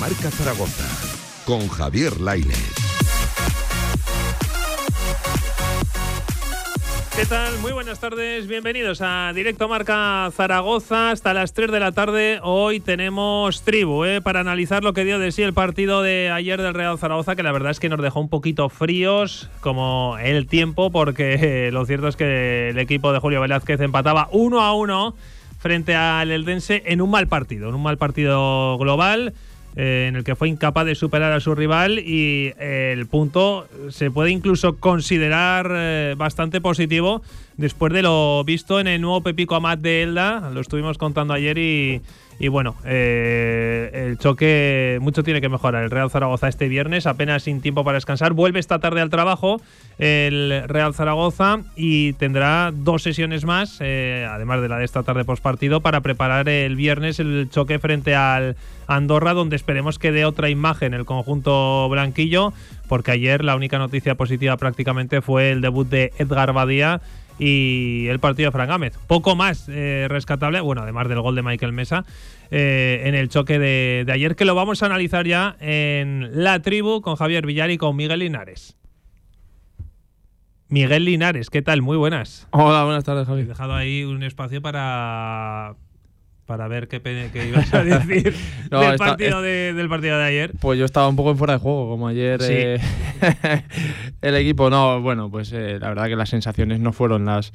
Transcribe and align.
Marca 0.00 0.30
Zaragoza 0.30 0.88
con 1.44 1.68
Javier 1.68 2.18
Lainez. 2.22 2.72
¿Qué 7.14 7.26
tal? 7.26 7.58
Muy 7.58 7.72
buenas 7.72 8.00
tardes, 8.00 8.46
bienvenidos 8.46 9.02
a 9.02 9.30
Directo 9.34 9.68
Marca 9.68 10.30
Zaragoza 10.34 11.10
hasta 11.10 11.34
las 11.34 11.52
3 11.52 11.70
de 11.70 11.80
la 11.80 11.92
tarde. 11.92 12.40
Hoy 12.42 12.80
tenemos 12.80 13.60
tribu 13.60 14.06
¿eh? 14.06 14.22
para 14.22 14.40
analizar 14.40 14.82
lo 14.82 14.94
que 14.94 15.04
dio 15.04 15.18
de 15.18 15.32
sí 15.32 15.42
el 15.42 15.52
partido 15.52 16.00
de 16.00 16.30
ayer 16.30 16.62
del 16.62 16.72
Real 16.72 16.98
Zaragoza, 16.98 17.36
que 17.36 17.42
la 17.42 17.52
verdad 17.52 17.72
es 17.72 17.78
que 17.78 17.90
nos 17.90 18.00
dejó 18.00 18.20
un 18.20 18.30
poquito 18.30 18.70
fríos 18.70 19.50
como 19.60 20.16
el 20.18 20.46
tiempo, 20.46 20.90
porque 20.90 21.34
eh, 21.34 21.70
lo 21.72 21.84
cierto 21.84 22.08
es 22.08 22.16
que 22.16 22.70
el 22.70 22.78
equipo 22.78 23.12
de 23.12 23.18
Julio 23.18 23.42
Velázquez 23.42 23.78
empataba 23.82 24.30
1 24.32 24.62
a 24.62 24.72
1 24.72 25.14
frente 25.58 25.94
al 25.94 26.30
Eldense 26.30 26.84
en 26.86 27.02
un 27.02 27.10
mal 27.10 27.28
partido, 27.28 27.68
en 27.68 27.74
un 27.74 27.82
mal 27.82 27.98
partido 27.98 28.78
global. 28.78 29.34
Eh, 29.76 30.06
en 30.08 30.16
el 30.16 30.24
que 30.24 30.34
fue 30.34 30.48
incapaz 30.48 30.84
de 30.84 30.96
superar 30.96 31.32
a 31.32 31.38
su 31.38 31.54
rival 31.54 32.00
y 32.00 32.52
eh, 32.58 32.92
el 32.92 33.06
punto 33.06 33.68
se 33.90 34.10
puede 34.10 34.32
incluso 34.32 34.78
considerar 34.78 35.70
eh, 35.72 36.14
bastante 36.18 36.60
positivo 36.60 37.22
después 37.56 37.92
de 37.92 38.02
lo 38.02 38.42
visto 38.42 38.80
en 38.80 38.88
el 38.88 39.00
nuevo 39.00 39.20
Pepico 39.20 39.54
Amat 39.54 39.78
de 39.78 40.02
Elda, 40.02 40.50
lo 40.52 40.60
estuvimos 40.60 40.98
contando 40.98 41.34
ayer 41.34 41.56
y, 41.58 42.00
y 42.40 42.48
bueno, 42.48 42.74
eh, 42.86 43.90
el 43.92 44.18
choque 44.18 44.98
mucho 45.02 45.22
tiene 45.22 45.42
que 45.42 45.50
mejorar. 45.50 45.84
El 45.84 45.90
Real 45.90 46.10
Zaragoza 46.10 46.48
este 46.48 46.68
viernes, 46.68 47.06
apenas 47.06 47.42
sin 47.42 47.60
tiempo 47.60 47.84
para 47.84 47.96
descansar, 47.96 48.32
vuelve 48.32 48.58
esta 48.58 48.78
tarde 48.78 49.02
al 49.02 49.10
trabajo 49.10 49.60
el 49.98 50.62
Real 50.66 50.94
Zaragoza 50.94 51.58
y 51.76 52.14
tendrá 52.14 52.72
dos 52.74 53.02
sesiones 53.02 53.44
más, 53.44 53.76
eh, 53.80 54.26
además 54.28 54.62
de 54.62 54.68
la 54.68 54.78
de 54.78 54.86
esta 54.86 55.02
tarde 55.02 55.24
partido 55.24 55.82
para 55.82 56.00
preparar 56.00 56.48
el 56.48 56.74
viernes 56.74 57.20
el 57.20 57.48
choque 57.50 57.78
frente 57.78 58.14
al 58.14 58.56
Andorra, 58.86 59.34
donde 59.34 59.56
esperemos 59.56 59.98
que 59.98 60.10
dé 60.10 60.24
otra 60.24 60.48
imagen 60.48 60.94
el 60.94 61.04
conjunto 61.04 61.86
blanquillo, 61.90 62.54
porque 62.88 63.10
ayer 63.10 63.44
la 63.44 63.54
única 63.54 63.78
noticia 63.78 64.14
positiva 64.14 64.56
prácticamente 64.56 65.20
fue 65.20 65.50
el 65.50 65.60
debut 65.60 65.86
de 65.86 66.12
Edgar 66.18 66.54
Badía 66.54 67.02
y 67.40 68.06
el 68.08 68.20
partido 68.20 68.48
de 68.48 68.52
Fran 68.52 68.68
Gámez. 68.68 68.98
Poco 69.06 69.34
más 69.34 69.68
eh, 69.68 70.06
rescatable, 70.08 70.60
bueno, 70.60 70.82
además 70.82 71.08
del 71.08 71.20
gol 71.20 71.34
de 71.34 71.42
Michael 71.42 71.72
Mesa 71.72 72.04
eh, 72.50 73.02
en 73.04 73.14
el 73.14 73.30
choque 73.30 73.58
de, 73.58 74.04
de, 74.06 74.12
ayer, 74.12 74.36
que 74.36 74.44
lo 74.44 74.54
vamos 74.54 74.82
a 74.82 74.86
analizar 74.86 75.26
ya 75.26 75.56
en 75.58 76.44
La 76.44 76.60
Tribu 76.60 77.00
con 77.00 77.16
Javier 77.16 77.46
Villar 77.46 77.70
y 77.70 77.78
con 77.78 77.96
Miguel 77.96 78.20
Linares. 78.20 78.76
Miguel 80.68 81.04
Linares, 81.04 81.50
¿qué 81.50 81.62
tal? 81.62 81.82
Muy 81.82 81.96
buenas. 81.96 82.46
Hola, 82.50 82.84
buenas 82.84 83.02
tardes, 83.02 83.26
Javi. 83.26 83.40
He 83.40 83.46
dejado 83.46 83.74
ahí 83.74 84.04
un 84.04 84.22
espacio 84.22 84.62
para 84.62 85.74
para 86.50 86.66
ver 86.66 86.88
qué, 86.88 87.00
qué 87.00 87.48
ibas 87.48 87.72
a 87.72 87.84
decir 87.84 88.34
no, 88.72 88.80
del, 88.80 88.94
está, 88.94 89.06
partido 89.06 89.40
de, 89.40 89.72
del, 89.72 89.88
partido 89.88 90.18
de, 90.18 90.24
ayer. 90.24 90.52
Pues 90.58 90.80
yo 90.80 90.84
estaba 90.84 91.08
un 91.08 91.14
poco 91.14 91.30
en 91.30 91.38
fuera 91.38 91.52
de 91.52 91.60
juego, 91.60 91.88
como 91.88 92.08
ayer 92.08 92.42
sí. 92.42 92.52
eh, 92.52 92.80
el 94.20 94.34
equipo. 94.34 94.68
No, 94.68 95.00
bueno, 95.00 95.30
pues 95.30 95.52
eh, 95.52 95.78
la 95.78 95.90
verdad 95.90 96.06
que 96.06 96.16
las 96.16 96.28
sensaciones 96.28 96.80
no 96.80 96.92
fueron 96.92 97.24
las, 97.24 97.52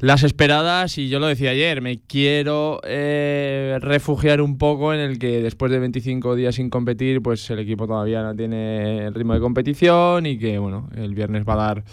las 0.00 0.24
esperadas 0.24 0.98
y 0.98 1.08
yo 1.08 1.20
lo 1.20 1.28
decía 1.28 1.50
ayer, 1.50 1.80
me 1.82 2.00
quiero 2.00 2.80
eh, 2.82 3.78
refugiar 3.80 4.40
un 4.40 4.58
poco 4.58 4.92
en 4.92 4.98
el 4.98 5.20
que 5.20 5.40
después 5.40 5.70
de 5.70 5.78
25 5.78 6.34
días 6.34 6.56
sin 6.56 6.68
competir, 6.68 7.22
pues 7.22 7.48
el 7.50 7.60
equipo 7.60 7.86
todavía 7.86 8.24
no 8.24 8.34
tiene 8.34 9.06
el 9.06 9.14
ritmo 9.14 9.34
de 9.34 9.40
competición 9.40 10.26
y 10.26 10.36
que, 10.36 10.58
bueno, 10.58 10.90
el 10.96 11.14
viernes 11.14 11.44
va 11.48 11.52
a 11.52 11.56
dar 11.56 11.84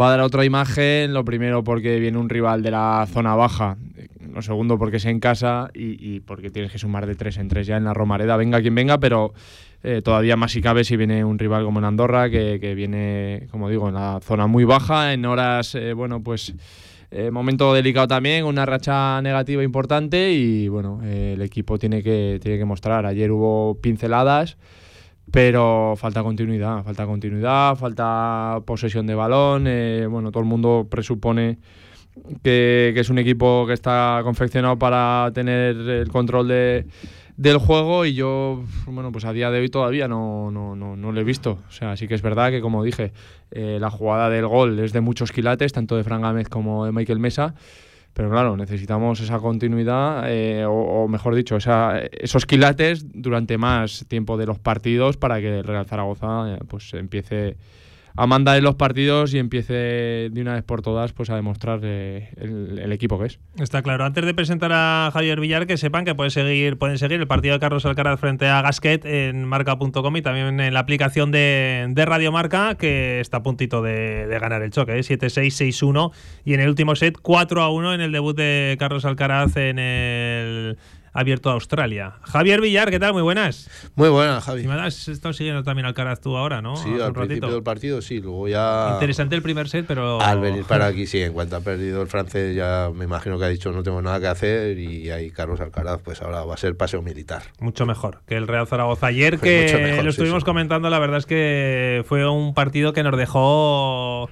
va 0.00 0.08
a 0.08 0.10
dar 0.10 0.20
otra 0.20 0.44
imagen. 0.44 1.12
Lo 1.14 1.24
primero 1.24 1.64
porque 1.64 1.98
viene 1.98 2.18
un 2.18 2.28
rival 2.28 2.62
de 2.62 2.70
la 2.70 3.06
zona 3.10 3.34
baja. 3.34 3.76
Lo 4.32 4.42
segundo 4.42 4.78
porque 4.78 4.98
es 4.98 5.04
en 5.06 5.20
casa 5.20 5.70
y, 5.72 5.96
y 6.14 6.20
porque 6.20 6.50
tienes 6.50 6.70
que 6.70 6.78
sumar 6.78 7.06
de 7.06 7.14
tres 7.14 7.38
en 7.38 7.48
tres 7.48 7.66
ya 7.66 7.76
en 7.76 7.84
la 7.84 7.94
Romareda. 7.94 8.36
Venga 8.36 8.60
quien 8.60 8.74
venga, 8.74 8.98
pero 8.98 9.32
eh, 9.82 10.02
todavía 10.02 10.36
más 10.36 10.52
si 10.52 10.60
cabe 10.60 10.84
si 10.84 10.96
viene 10.96 11.24
un 11.24 11.38
rival 11.38 11.64
como 11.64 11.78
en 11.78 11.84
Andorra, 11.86 12.28
que, 12.28 12.58
que 12.60 12.74
viene, 12.74 13.46
como 13.50 13.70
digo, 13.70 13.88
en 13.88 13.94
la 13.94 14.20
zona 14.22 14.46
muy 14.46 14.64
baja, 14.64 15.12
en 15.12 15.24
horas, 15.24 15.74
eh, 15.74 15.92
bueno, 15.92 16.22
pues... 16.22 16.54
Eh, 17.12 17.30
momento 17.30 17.72
delicado 17.72 18.08
también, 18.08 18.44
una 18.44 18.66
racha 18.66 19.22
negativa 19.22 19.62
importante 19.62 20.32
y 20.32 20.66
bueno, 20.66 21.00
el 21.04 21.40
equipo 21.40 21.78
tiene 21.78 22.02
que, 22.02 22.40
tiene 22.42 22.58
que 22.58 22.64
mostrar. 22.64 23.06
Ayer 23.06 23.30
hubo 23.30 23.80
pinceladas, 23.80 24.58
pero 25.36 25.92
falta 25.98 26.22
continuidad, 26.22 26.82
falta 26.82 27.04
continuidad, 27.04 27.76
falta 27.76 28.58
posesión 28.64 29.06
de 29.06 29.14
balón. 29.14 29.66
Eh, 29.66 30.06
bueno, 30.08 30.30
todo 30.30 30.42
el 30.42 30.48
mundo 30.48 30.86
presupone 30.90 31.58
que, 32.42 32.92
que, 32.94 33.00
es 33.00 33.10
un 33.10 33.18
equipo 33.18 33.66
que 33.66 33.74
está 33.74 34.22
confeccionado 34.24 34.78
para 34.78 35.30
tener 35.34 35.76
el 35.76 36.08
control 36.08 36.48
de, 36.48 36.86
del 37.36 37.58
juego 37.58 38.06
y 38.06 38.14
yo, 38.14 38.64
bueno, 38.86 39.12
pues 39.12 39.26
a 39.26 39.34
día 39.34 39.50
de 39.50 39.60
hoy 39.60 39.68
todavía 39.68 40.08
no, 40.08 40.50
no, 40.50 40.74
no, 40.74 40.96
no 40.96 41.12
lo 41.12 41.20
he 41.20 41.24
visto. 41.24 41.58
O 41.68 41.70
sea, 41.70 41.98
sí 41.98 42.08
que 42.08 42.14
es 42.14 42.22
verdad 42.22 42.50
que, 42.50 42.62
como 42.62 42.82
dije, 42.82 43.12
eh, 43.50 43.76
la 43.78 43.90
jugada 43.90 44.30
del 44.30 44.46
gol 44.46 44.78
es 44.78 44.94
de 44.94 45.02
muchos 45.02 45.32
quilates, 45.32 45.70
tanto 45.74 45.98
de 45.98 46.04
Fran 46.04 46.22
Gámez 46.22 46.48
como 46.48 46.86
de 46.86 46.92
Michael 46.92 47.18
Mesa. 47.18 47.54
Pero 48.16 48.30
claro, 48.30 48.56
necesitamos 48.56 49.20
esa 49.20 49.38
continuidad, 49.40 50.24
eh, 50.32 50.64
o, 50.64 50.72
o, 50.72 51.06
mejor 51.06 51.34
dicho, 51.34 51.54
esa, 51.54 51.98
esos 51.98 52.46
quilates 52.46 53.04
durante 53.12 53.58
más 53.58 54.06
tiempo 54.08 54.38
de 54.38 54.46
los 54.46 54.58
partidos 54.58 55.18
para 55.18 55.38
que 55.38 55.58
el 55.58 55.64
Real 55.64 55.84
Zaragoza 55.84 56.54
eh, 56.54 56.58
pues 56.66 56.94
empiece 56.94 57.58
a 58.16 58.26
mandar 58.26 58.56
en 58.56 58.64
los 58.64 58.76
partidos 58.76 59.34
y 59.34 59.38
empiece 59.38 60.30
de 60.30 60.40
una 60.40 60.54
vez 60.54 60.64
por 60.64 60.82
todas 60.82 61.12
pues 61.12 61.30
a 61.30 61.36
demostrar 61.36 61.80
eh, 61.82 62.30
el, 62.36 62.92
equipo 62.92 63.18
que 63.18 63.26
es. 63.26 63.38
Está 63.58 63.82
claro. 63.82 64.04
Antes 64.04 64.24
de 64.24 64.32
presentar 64.32 64.70
a 64.72 65.10
Javier 65.12 65.40
Villar, 65.40 65.66
que 65.66 65.76
sepan 65.76 66.04
que 66.04 66.14
pueden 66.14 66.30
seguir, 66.30 66.78
pueden 66.78 66.98
seguir 66.98 67.20
el 67.20 67.26
partido 67.26 67.54
de 67.54 67.60
Carlos 67.60 67.84
Alcaraz 67.84 68.18
frente 68.18 68.48
a 68.48 68.62
Gasquet 68.62 69.04
en 69.04 69.44
marca.com 69.44 70.16
y 70.16 70.22
también 70.22 70.60
en 70.60 70.74
la 70.74 70.80
aplicación 70.80 71.30
de, 71.30 71.86
de 71.90 72.04
Radio 72.06 72.32
Marca, 72.32 72.76
que 72.76 73.20
está 73.20 73.38
a 73.38 73.42
puntito 73.42 73.82
de, 73.82 74.26
de 74.26 74.38
ganar 74.38 74.62
el 74.62 74.70
choque, 74.70 74.98
¿eh? 74.98 75.00
7-6, 75.00 75.72
6-1 75.80 76.12
y 76.44 76.54
en 76.54 76.60
el 76.60 76.68
último 76.68 76.96
set 76.96 77.18
4-1 77.18 77.94
en 77.94 78.00
el 78.00 78.12
debut 78.12 78.36
de 78.36 78.76
Carlos 78.78 79.04
Alcaraz 79.04 79.56
en 79.56 79.78
el 79.78 80.78
abierto 81.16 81.50
a 81.50 81.54
Australia. 81.54 82.14
Javier 82.22 82.60
Villar, 82.60 82.90
¿qué 82.90 83.00
tal? 83.00 83.12
Muy 83.12 83.22
buenas. 83.22 83.68
Muy 83.94 84.08
buenas, 84.08 84.44
Javi. 84.44 84.62
Y 84.62 84.68
me 84.68 84.74
has 84.74 85.08
estado 85.08 85.32
siguiendo 85.32 85.62
también 85.62 85.86
Alcaraz 85.86 86.20
tú 86.20 86.36
ahora, 86.36 86.62
¿no? 86.62 86.76
Sí, 86.76 86.90
al 87.00 87.12
principio 87.12 87.50
del 87.50 87.62
partido 87.62 88.02
sí, 88.02 88.20
luego 88.20 88.48
ya... 88.48 88.90
Interesante 88.94 89.34
el 89.34 89.42
primer 89.42 89.68
set, 89.68 89.86
pero... 89.86 90.20
Al 90.20 90.40
venir 90.40 90.64
para 90.64 90.86
aquí, 90.86 91.06
sí, 91.06 91.20
en 91.22 91.32
cuanto 91.32 91.56
ha 91.56 91.60
perdido 91.60 92.02
el 92.02 92.08
francés 92.08 92.54
ya 92.54 92.90
me 92.94 93.04
imagino 93.04 93.38
que 93.38 93.44
ha 93.44 93.48
dicho 93.48 93.72
no 93.72 93.82
tengo 93.82 94.02
nada 94.02 94.20
que 94.20 94.26
hacer 94.26 94.78
y 94.78 95.10
ahí 95.10 95.30
Carlos 95.30 95.60
Alcaraz 95.60 96.00
pues 96.02 96.22
ahora 96.22 96.44
va 96.44 96.54
a 96.54 96.56
ser 96.56 96.76
paseo 96.76 97.02
militar. 97.02 97.42
Mucho 97.60 97.86
mejor 97.86 98.20
que 98.26 98.36
el 98.36 98.46
Real 98.46 98.66
Zaragoza 98.66 99.06
ayer, 99.06 99.38
que 99.38 99.70
mejor, 99.82 100.04
lo 100.04 100.10
estuvimos 100.10 100.38
sí, 100.38 100.44
sí. 100.44 100.46
comentando, 100.46 100.90
la 100.90 100.98
verdad 100.98 101.18
es 101.18 101.26
que 101.26 102.04
fue 102.06 102.28
un 102.28 102.54
partido 102.54 102.92
que 102.92 103.02
nos 103.02 103.16
dejó, 103.16 104.28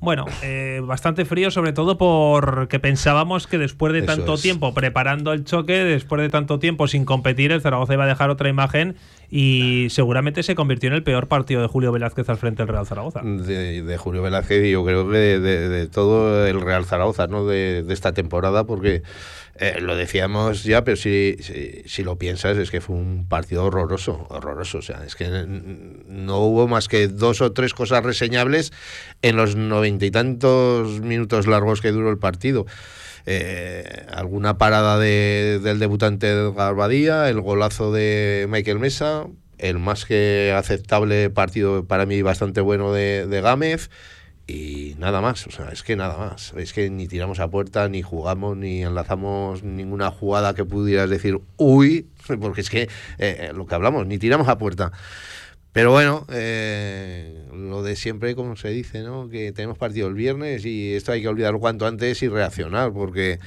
bueno, 0.00 0.24
eh, 0.42 0.80
bastante 0.84 1.24
frío, 1.24 1.50
sobre 1.50 1.72
todo 1.72 1.98
porque 1.98 2.78
pensábamos 2.78 3.46
que 3.46 3.58
después 3.58 3.92
de 3.92 4.02
tanto 4.02 4.36
tiempo 4.36 4.74
preparando 4.74 5.32
el 5.32 5.44
choque, 5.44 5.84
después 5.84 6.22
de 6.22 6.23
de 6.24 6.30
tanto 6.30 6.58
tiempo 6.58 6.88
sin 6.88 7.04
competir, 7.04 7.52
el 7.52 7.60
Zaragoza 7.60 7.94
iba 7.94 8.04
a 8.04 8.08
dejar 8.08 8.30
otra 8.30 8.48
imagen 8.48 8.96
y 9.30 9.88
seguramente 9.90 10.42
se 10.42 10.54
convirtió 10.54 10.88
en 10.88 10.94
el 10.94 11.02
peor 11.02 11.28
partido 11.28 11.62
de 11.62 11.68
Julio 11.68 11.92
Velázquez 11.92 12.28
al 12.28 12.36
frente 12.36 12.62
del 12.62 12.68
Real 12.68 12.86
Zaragoza. 12.86 13.20
De, 13.22 13.82
de 13.82 13.96
Julio 13.96 14.22
Velázquez 14.22 14.64
y 14.64 14.70
yo 14.70 14.84
creo 14.84 15.08
que 15.08 15.16
de, 15.16 15.40
de, 15.40 15.68
de, 15.68 15.86
todo 15.86 16.46
el 16.46 16.60
Real 16.60 16.84
Zaragoza, 16.84 17.26
¿no? 17.26 17.46
De, 17.46 17.84
esta 17.88 18.12
temporada, 18.12 18.64
porque 18.64 19.02
eh, 19.56 19.78
lo 19.80 19.96
decíamos 19.96 20.64
ya, 20.64 20.84
pero 20.84 20.96
si, 20.96 21.36
si, 21.40 21.82
si, 21.86 22.02
lo 22.02 22.18
piensas, 22.18 22.56
es 22.56 22.70
que 22.70 22.80
fue 22.80 22.96
un 22.96 23.26
partido 23.28 23.64
horroroso, 23.64 24.26
horroroso. 24.28 24.78
O 24.78 24.82
sea, 24.82 25.04
es 25.04 25.14
que 25.14 25.28
no 25.28 26.38
hubo 26.40 26.66
más 26.68 26.88
que 26.88 27.08
dos 27.08 27.40
o 27.40 27.52
tres 27.52 27.74
cosas 27.74 28.04
reseñables 28.04 28.72
en 29.22 29.36
los 29.36 29.56
noventa 29.56 30.06
y 30.06 30.10
tantos 30.10 31.00
minutos 31.00 31.46
largos 31.46 31.80
que 31.80 31.92
duró 31.92 32.10
el 32.10 32.18
partido. 32.18 32.66
Eh, 33.26 34.06
alguna 34.10 34.58
parada 34.58 34.98
de, 34.98 35.60
del 35.62 35.78
debutante 35.78 36.26
de 36.26 36.52
Garbadía, 36.52 37.28
el 37.30 37.40
golazo 37.40 37.92
de 37.92 38.46
Michael 38.50 38.78
Mesa, 38.78 39.26
el 39.58 39.78
más 39.78 40.04
que 40.04 40.52
aceptable 40.56 41.30
partido 41.30 41.86
para 41.86 42.04
mí 42.04 42.20
bastante 42.22 42.60
bueno 42.60 42.92
de, 42.92 43.26
de 43.26 43.40
Gámez 43.40 43.88
y 44.46 44.94
nada 44.98 45.22
más, 45.22 45.46
o 45.46 45.50
sea, 45.50 45.70
es 45.70 45.82
que 45.82 45.96
nada 45.96 46.18
más, 46.18 46.52
es 46.58 46.74
que 46.74 46.90
ni 46.90 47.08
tiramos 47.08 47.40
a 47.40 47.48
puerta, 47.48 47.88
ni 47.88 48.02
jugamos, 48.02 48.58
ni 48.58 48.82
enlazamos 48.82 49.62
ninguna 49.62 50.10
jugada 50.10 50.54
que 50.54 50.66
pudieras 50.66 51.08
decir, 51.08 51.40
uy, 51.56 52.08
porque 52.40 52.60
es 52.60 52.68
que 52.68 52.88
eh, 53.18 53.52
lo 53.54 53.66
que 53.66 53.74
hablamos, 53.74 54.06
ni 54.06 54.18
tiramos 54.18 54.48
a 54.48 54.58
puerta. 54.58 54.92
Pero 55.74 55.90
bueno, 55.90 56.24
eh, 56.30 57.48
lo 57.52 57.82
de 57.82 57.96
siempre, 57.96 58.36
como 58.36 58.54
se 58.54 58.68
dice, 58.68 59.02
¿no? 59.02 59.28
Que 59.28 59.50
tenemos 59.50 59.76
partido 59.76 60.06
el 60.06 60.14
viernes 60.14 60.64
y 60.64 60.94
esto 60.94 61.10
hay 61.10 61.20
que 61.20 61.26
olvidarlo 61.26 61.58
cuanto 61.58 61.84
antes 61.84 62.22
y 62.22 62.28
reaccionar, 62.28 62.92
porque 62.92 63.40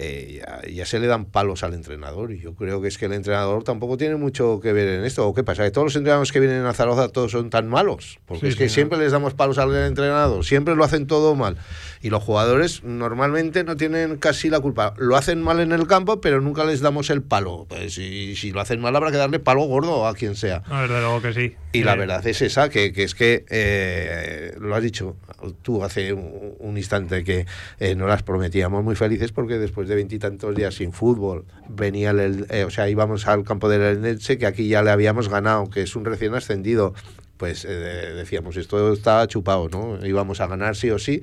eh, 0.00 0.40
ya, 0.72 0.86
se 0.86 1.00
le 1.00 1.08
dan 1.08 1.24
palos 1.24 1.64
al 1.64 1.74
entrenador. 1.74 2.32
Y 2.32 2.40
yo 2.40 2.54
creo 2.54 2.80
que 2.80 2.88
es 2.88 2.98
que 2.98 3.06
el 3.06 3.12
entrenador 3.12 3.64
tampoco 3.64 3.96
tiene 3.96 4.14
mucho 4.14 4.60
que 4.60 4.72
ver 4.72 4.88
en 4.88 5.04
esto. 5.04 5.26
¿O 5.26 5.34
qué 5.34 5.42
pasa? 5.42 5.64
¿Que 5.64 5.72
todos 5.72 5.86
los 5.86 5.96
entrenadores 5.96 6.30
que 6.30 6.38
vienen 6.38 6.64
a 6.66 6.72
Zaragoza 6.72 7.08
todos 7.08 7.32
son 7.32 7.50
tan 7.50 7.68
malos? 7.68 8.20
Porque 8.26 8.48
es 8.48 8.56
que 8.56 8.68
siempre 8.68 8.98
les 8.98 9.10
damos 9.12 9.34
palos 9.34 9.58
al 9.58 9.74
entrenador, 9.74 10.44
siempre 10.44 10.76
lo 10.76 10.84
hacen 10.84 11.06
todo 11.06 11.34
mal. 11.34 11.56
Y 12.00 12.10
los 12.10 12.22
jugadores 12.22 12.84
normalmente 12.84 13.64
no 13.64 13.76
tienen 13.76 14.18
casi 14.18 14.50
la 14.50 14.60
culpa. 14.60 14.94
Lo 14.98 15.16
hacen 15.16 15.42
mal 15.42 15.58
en 15.58 15.72
el 15.72 15.88
campo, 15.88 16.20
pero 16.20 16.40
nunca 16.40 16.64
les 16.64 16.80
damos 16.80 17.10
el 17.10 17.22
palo. 17.22 17.66
Pues 17.68 17.94
si, 17.94 18.36
si 18.36 18.52
lo 18.52 18.60
hacen 18.60 18.80
mal, 18.80 18.94
habrá 18.94 19.10
que 19.10 19.16
darle 19.16 19.40
palo 19.40 19.62
gordo 19.62 20.06
a 20.06 20.14
quien 20.14 20.36
sea. 20.36 20.62
A 20.66 20.82
ver, 20.82 20.90
de 20.90 21.00
luego 21.00 21.20
que 21.20 21.32
sí. 21.32 21.54
Y 21.72 21.82
la 21.82 21.96
verdad 21.96 22.24
es 22.24 22.40
esa, 22.40 22.68
que, 22.68 22.92
que 22.92 23.02
es 23.02 23.14
que 23.14 23.44
eh, 23.50 24.54
lo 24.60 24.74
has 24.74 24.82
dicho 24.82 25.16
tú 25.62 25.84
hace 25.84 26.12
un, 26.12 26.76
instante, 26.76 27.24
que 27.24 27.46
eh, 27.78 27.94
no 27.94 28.06
las 28.06 28.22
prometíamos 28.22 28.84
muy 28.84 28.94
felices 28.94 29.32
porque 29.32 29.58
después 29.58 29.87
de 29.88 29.94
veintitantos 29.94 30.54
días 30.54 30.74
sin 30.74 30.92
fútbol, 30.92 31.44
venía 31.68 32.10
el, 32.10 32.46
eh, 32.50 32.64
o 32.64 32.70
sea, 32.70 32.88
íbamos 32.88 33.26
al 33.26 33.44
campo 33.44 33.68
del 33.68 34.04
Elche, 34.04 34.38
que 34.38 34.46
aquí 34.46 34.68
ya 34.68 34.82
le 34.82 34.90
habíamos 34.90 35.28
ganado, 35.28 35.68
que 35.70 35.82
es 35.82 35.96
un 35.96 36.04
recién 36.04 36.34
ascendido, 36.34 36.94
pues 37.36 37.64
eh, 37.64 37.68
decíamos, 38.14 38.56
esto 38.56 38.92
está 38.92 39.26
chupado, 39.26 39.68
¿no? 39.68 40.04
Íbamos 40.06 40.40
a 40.40 40.46
ganar 40.46 40.76
sí 40.76 40.90
o 40.90 40.98
sí. 40.98 41.22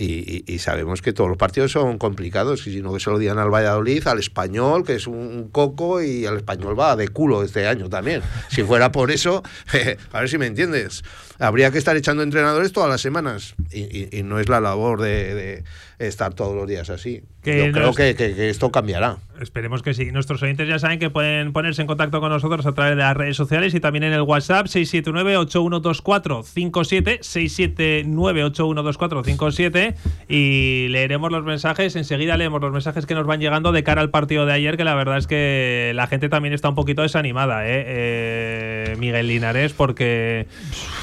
Y, 0.00 0.60
sabemos 0.60 1.02
que 1.02 1.12
todos 1.12 1.28
los 1.28 1.36
partidos 1.36 1.72
son 1.72 1.98
complicados, 1.98 2.64
y 2.68 2.72
si 2.72 2.80
no 2.80 2.94
que 2.94 3.00
se 3.00 3.10
lo 3.10 3.18
digan 3.18 3.38
al 3.38 3.52
Valladolid, 3.52 4.06
al 4.06 4.20
español, 4.20 4.84
que 4.84 4.94
es 4.94 5.08
un 5.08 5.48
coco, 5.48 6.00
y 6.00 6.24
al 6.24 6.36
español 6.36 6.78
va 6.78 6.94
de 6.94 7.08
culo 7.08 7.42
este 7.42 7.66
año 7.66 7.88
también. 7.88 8.22
Si 8.48 8.62
fuera 8.62 8.92
por 8.92 9.10
eso, 9.10 9.42
a 10.12 10.20
ver 10.20 10.28
si 10.28 10.38
me 10.38 10.46
entiendes 10.46 11.02
habría 11.38 11.70
que 11.70 11.78
estar 11.78 11.96
echando 11.96 12.22
entrenadores 12.22 12.72
todas 12.72 12.90
las 12.90 13.00
semanas 13.00 13.54
y, 13.72 14.08
no 14.22 14.38
es 14.40 14.48
la 14.48 14.60
labor 14.60 15.00
de, 15.00 15.62
estar 15.98 16.34
todos 16.34 16.54
los 16.54 16.68
días 16.68 16.90
así. 16.90 17.22
Yo 17.44 17.72
creo 17.72 17.94
que, 17.94 18.50
esto 18.50 18.70
cambiará. 18.70 19.16
Esperemos 19.40 19.82
que 19.82 19.94
sí. 19.94 20.12
Nuestros 20.12 20.42
oyentes 20.42 20.68
ya 20.68 20.78
saben 20.78 20.98
que 20.98 21.08
pueden 21.10 21.52
ponerse 21.52 21.80
en 21.80 21.86
contacto 21.86 22.20
con 22.20 22.30
nosotros 22.30 22.66
a 22.66 22.72
través 22.72 22.96
de 22.96 23.02
las 23.02 23.16
redes 23.16 23.36
sociales 23.36 23.72
y 23.74 23.80
también 23.80 24.02
en 24.04 24.12
el 24.12 24.20
WhatsApp 24.22 24.66
679-812457, 24.66 27.20
679-812457 27.20 29.94
y 30.28 30.88
leeremos 30.88 31.32
los 31.32 31.44
mensajes. 31.44 31.96
Enseguida 31.96 32.36
leemos 32.36 32.60
los 32.60 32.72
mensajes 32.72 33.06
que 33.06 33.14
nos 33.14 33.26
van 33.26 33.40
llegando 33.40 33.72
de 33.72 33.82
cara 33.82 34.02
al 34.02 34.10
partido 34.10 34.44
de 34.44 34.52
ayer, 34.52 34.76
que 34.76 34.84
la 34.84 34.94
verdad 34.94 35.16
es 35.18 35.26
que 35.26 35.92
la 35.94 36.06
gente 36.06 36.28
también 36.28 36.52
está 36.52 36.68
un 36.68 36.74
poquito 36.74 37.00
desanimada, 37.02 37.66
¿eh? 37.66 37.84
eh 37.86 38.96
Miguel 38.98 39.28
Linares, 39.28 39.72
porque, 39.72 40.46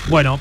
bueno, 0.09 0.39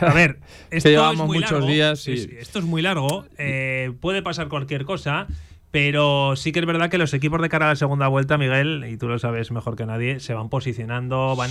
a 0.00 0.12
ver, 0.12 0.38
esto 0.70 0.88
llevamos 0.88 1.20
es 1.20 1.26
muy 1.26 1.38
muchos 1.38 1.52
largo, 1.52 1.66
días. 1.66 2.08
Esto 2.08 2.58
es 2.58 2.64
muy 2.64 2.82
largo, 2.82 3.24
eh, 3.38 3.92
puede 4.00 4.22
pasar 4.22 4.48
cualquier 4.48 4.84
cosa. 4.84 5.26
Pero 5.74 6.36
sí 6.36 6.52
que 6.52 6.60
es 6.60 6.66
verdad 6.66 6.88
que 6.88 6.98
los 6.98 7.12
equipos 7.14 7.42
de 7.42 7.48
cara 7.48 7.66
a 7.66 7.70
la 7.70 7.74
segunda 7.74 8.06
vuelta, 8.06 8.38
Miguel, 8.38 8.86
y 8.88 8.96
tú 8.96 9.08
lo 9.08 9.18
sabes 9.18 9.50
mejor 9.50 9.74
que 9.74 9.84
nadie, 9.84 10.20
se 10.20 10.32
van 10.32 10.48
posicionando, 10.48 11.34
van, 11.34 11.50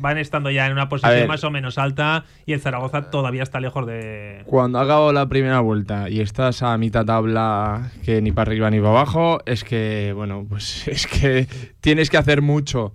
van, 0.00 0.18
estando 0.18 0.48
ya 0.52 0.66
en 0.66 0.72
una 0.72 0.88
posición 0.88 1.26
más 1.26 1.42
o 1.42 1.50
menos 1.50 1.76
alta 1.76 2.24
y 2.46 2.52
el 2.52 2.60
Zaragoza 2.60 3.10
todavía 3.10 3.42
está 3.42 3.58
lejos 3.58 3.84
de... 3.84 4.44
Cuando 4.46 4.78
acabo 4.78 5.12
la 5.12 5.28
primera 5.28 5.58
vuelta 5.58 6.08
y 6.08 6.20
estás 6.20 6.62
a 6.62 6.78
mitad 6.78 7.04
tabla 7.04 7.90
que 8.04 8.22
ni 8.22 8.30
para 8.30 8.48
arriba 8.48 8.70
ni 8.70 8.78
para 8.78 8.90
abajo, 8.90 9.40
es 9.44 9.64
que, 9.64 10.12
bueno, 10.14 10.46
pues 10.48 10.86
es 10.86 11.08
que 11.08 11.48
tienes 11.80 12.10
que 12.10 12.18
hacer 12.18 12.42
mucho 12.42 12.92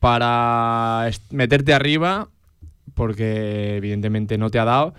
para 0.00 1.08
meterte 1.30 1.72
arriba 1.72 2.30
porque 2.94 3.76
evidentemente 3.76 4.38
no 4.38 4.50
te 4.50 4.58
ha 4.58 4.64
dado. 4.64 4.94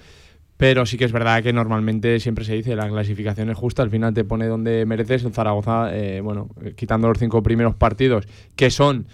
Pero 0.57 0.86
sí 0.86 0.97
que 0.97 1.03
es 1.03 1.12
verdad 1.12 1.44
que 1.44 1.51
normalmente 1.51 2.19
siempre 2.21 2.45
se 2.45 2.53
dice 2.53 2.75
la 2.77 2.88
clasificación 2.88 3.50
es 3.50 3.57
justa, 3.57 3.81
al 3.83 3.89
final 3.89 4.13
te 4.13 4.24
pone 4.24 4.47
donde 4.47 4.86
mereces. 4.86 5.25
El 5.25 5.33
Zaragoza, 5.33 5.94
eh, 5.94 6.21
bueno, 6.21 6.50
quitando 6.77 7.09
los 7.09 7.18
cinco 7.18 7.44
primeros 7.44 7.75
partidos, 7.75 8.25
que 8.56 8.69
son 8.69 9.06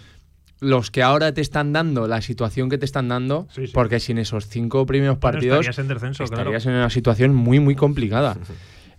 los 0.60 0.92
que 0.92 1.02
ahora 1.02 1.34
te 1.34 1.40
están 1.40 1.72
dando, 1.72 2.06
la 2.06 2.20
situación 2.20 2.70
que 2.70 2.78
te 2.78 2.84
están 2.84 3.08
dando, 3.08 3.48
porque 3.74 3.98
sin 3.98 4.18
esos 4.18 4.46
cinco 4.46 4.86
primeros 4.86 5.18
partidos 5.18 5.66
estarías 5.66 5.78
en 5.80 5.88
descenso, 5.88 6.22
estarías 6.22 6.64
en 6.66 6.74
una 6.74 6.90
situación 6.90 7.34
muy, 7.34 7.58
muy 7.58 7.74
complicada. 7.74 8.36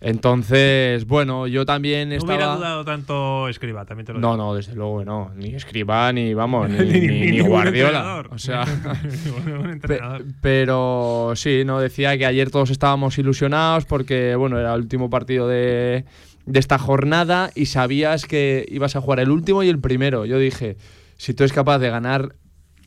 Entonces, 0.05 1.07
bueno, 1.07 1.47
yo 1.47 1.65
también 1.65 2.09
no 2.09 2.15
estaba... 2.15 2.33
No 2.33 2.35
hubiera 2.35 2.55
dudado 2.57 2.83
tanto 2.83 3.47
Escriba, 3.47 3.85
también 3.85 4.05
te 4.05 4.11
lo 4.11 4.19
digo. 4.19 4.31
No, 4.31 4.35
no, 4.35 4.53
desde 4.53 4.75
luego 4.75 5.05
no. 5.05 5.31
Ni 5.33 5.55
Escriba, 5.55 6.11
ni, 6.11 6.33
vamos, 6.33 6.69
ni, 6.71 7.39
Guardiola. 7.39 8.25
O 8.29 8.38
sea... 8.38 8.65
pero 10.41 11.31
sí, 11.35 11.63
no 11.65 11.79
decía 11.79 12.17
que 12.17 12.25
ayer 12.25 12.51
todos 12.51 12.69
estábamos 12.69 13.17
ilusionados 13.17 13.85
porque, 13.85 14.35
bueno, 14.35 14.59
era 14.59 14.73
el 14.73 14.81
último 14.81 15.09
partido 15.09 15.47
de, 15.47 16.03
de 16.45 16.59
esta 16.59 16.77
jornada 16.77 17.51
y 17.55 17.67
sabías 17.67 18.25
que 18.25 18.65
ibas 18.67 18.97
a 18.97 19.01
jugar 19.01 19.21
el 19.21 19.31
último 19.31 19.63
y 19.63 19.69
el 19.69 19.79
primero. 19.79 20.25
Yo 20.25 20.38
dije, 20.38 20.75
si 21.15 21.33
tú 21.33 21.44
eres 21.44 21.53
capaz 21.53 21.79
de 21.79 21.89
ganar 21.89 22.35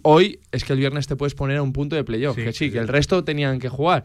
hoy, 0.02 0.40
es 0.52 0.64
que 0.64 0.74
el 0.74 0.80
viernes 0.80 1.06
te 1.06 1.16
puedes 1.16 1.34
poner 1.34 1.56
a 1.56 1.62
un 1.62 1.72
punto 1.72 1.96
de 1.96 2.04
playoff. 2.04 2.36
que 2.36 2.52
sí, 2.52 2.70
que 2.70 2.78
el 2.78 2.88
resto 2.88 3.24
tenían 3.24 3.58
que 3.58 3.70
jugar 3.70 4.04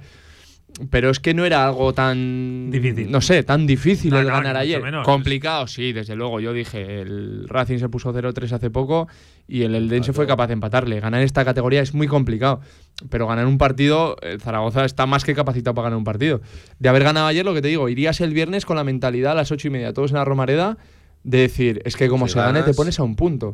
pero 0.89 1.09
es 1.09 1.19
que 1.19 1.33
no 1.33 1.45
era 1.45 1.65
algo 1.65 1.93
tan 1.93 2.69
difícil. 2.71 3.11
No 3.11 3.21
sé, 3.21 3.43
tan 3.43 3.67
difícil 3.67 4.11
de 4.11 4.23
ganar 4.23 4.57
ayer. 4.57 4.81
Complicado, 5.03 5.67
sí, 5.67 5.93
desde 5.93 6.15
luego. 6.15 6.39
Yo 6.39 6.53
dije, 6.53 7.01
el 7.01 7.47
Racing 7.47 7.77
se 7.77 7.89
puso 7.89 8.13
0-3 8.13 8.51
hace 8.51 8.69
poco 8.69 9.07
y 9.47 9.63
el 9.63 9.75
Eldense 9.75 10.13
fue 10.13 10.25
capaz 10.25 10.47
de 10.47 10.53
empatarle. 10.53 10.99
Ganar 10.99 11.21
esta 11.21 11.45
categoría 11.45 11.81
es 11.81 11.93
muy 11.93 12.07
complicado, 12.07 12.61
pero 13.09 13.27
ganar 13.27 13.45
un 13.45 13.57
partido, 13.57 14.15
el 14.21 14.39
Zaragoza 14.41 14.85
está 14.85 15.05
más 15.05 15.23
que 15.23 15.35
capacitado 15.35 15.75
para 15.75 15.85
ganar 15.85 15.97
un 15.97 16.03
partido. 16.03 16.41
De 16.79 16.89
haber 16.89 17.03
ganado 17.03 17.27
ayer, 17.27 17.45
lo 17.45 17.53
que 17.53 17.61
te 17.61 17.67
digo, 17.67 17.89
irías 17.89 18.21
el 18.21 18.33
viernes 18.33 18.65
con 18.65 18.75
la 18.75 18.83
mentalidad 18.83 19.33
a 19.33 19.35
las 19.35 19.51
ocho 19.51 19.67
y 19.67 19.71
media, 19.71 19.93
todos 19.93 20.11
en 20.11 20.17
la 20.17 20.25
Romareda, 20.25 20.77
de 21.23 21.37
decir, 21.39 21.81
es 21.85 21.95
que 21.95 22.07
como 22.07 22.27
se 22.27 22.39
gane 22.39 22.63
te 22.63 22.73
pones 22.73 22.99
a 22.99 23.03
un 23.03 23.15
punto. 23.15 23.53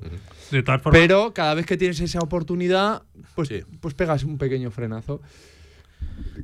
Pero 0.91 1.33
cada 1.33 1.53
vez 1.53 1.65
que 1.65 1.75
tienes 1.77 1.99
esa 1.99 2.19
oportunidad, 2.19 3.03
pues, 3.35 3.49
pues 3.81 3.93
pegas 3.93 4.23
un 4.23 4.37
pequeño 4.37 4.71
frenazo. 4.71 5.21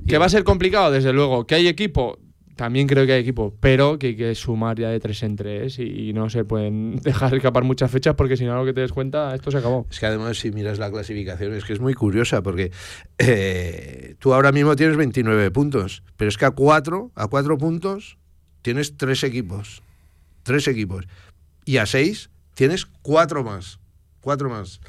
¿Que 0.08 0.18
va 0.18 0.26
a 0.26 0.30
ser 0.30 0.44
complicado? 0.44 0.92
Desde 0.92 1.14
luego. 1.14 1.46
¿Que 1.46 1.56
hay 1.56 1.68
equipo? 1.68 2.20
También 2.56 2.88
creo 2.88 3.08
que 3.08 3.14
hay 3.14 3.22
equipo, 3.22 3.56
pero 3.60 3.98
que 3.98 4.08
hay 4.08 4.16
que 4.16 4.36
sumar 4.36 4.78
ya 4.78 4.90
de 4.90 5.00
tres 5.00 5.24
en 5.24 5.36
tres 5.36 5.80
y, 5.80 6.14
no 6.14 6.30
se 6.30 6.46
pueden 6.46 6.98
dejar 7.04 7.34
escapar 7.34 7.64
muchas 7.64 7.90
fechas 7.90 8.14
porque 8.16 8.38
si 8.38 8.46
no, 8.46 8.56
lo 8.56 8.66
que 8.66 8.74
te 8.74 8.82
des 8.82 8.92
cuenta, 8.92 9.34
esto 9.34 9.50
se 9.50 9.58
acabó. 9.58 9.88
Es 9.90 10.00
que 10.00 10.06
además, 10.06 10.38
si 10.38 10.52
miras 10.52 10.78
la 10.78 10.92
clasificación, 10.92 11.54
es 11.56 11.64
que 11.64 11.74
es 11.74 11.80
muy 11.80 11.96
curiosa 11.96 12.44
porque 12.44 12.72
eh, 13.18 14.16
tú 14.20 14.36
ahora 14.36 14.52
mismo 14.52 14.76
tienes 14.76 14.98
29 14.98 15.50
puntos, 15.50 16.04
pero 16.16 16.30
es 16.30 16.38
que 16.38 16.46
a 16.46 16.52
cuatro, 16.52 17.12
a 17.16 17.28
cuatro 17.28 17.58
puntos 17.58 18.18
tienes 18.62 18.98
tres 18.98 19.24
equipos. 19.24 19.82
Tres 20.44 20.68
equipos. 20.68 21.08
Y 21.66 21.78
a 21.78 21.88
seis 21.88 22.30
tienes 22.54 22.86
cuatro 22.86 23.44
más. 23.44 23.80
Cuatro 24.22 24.50
más 24.50 24.80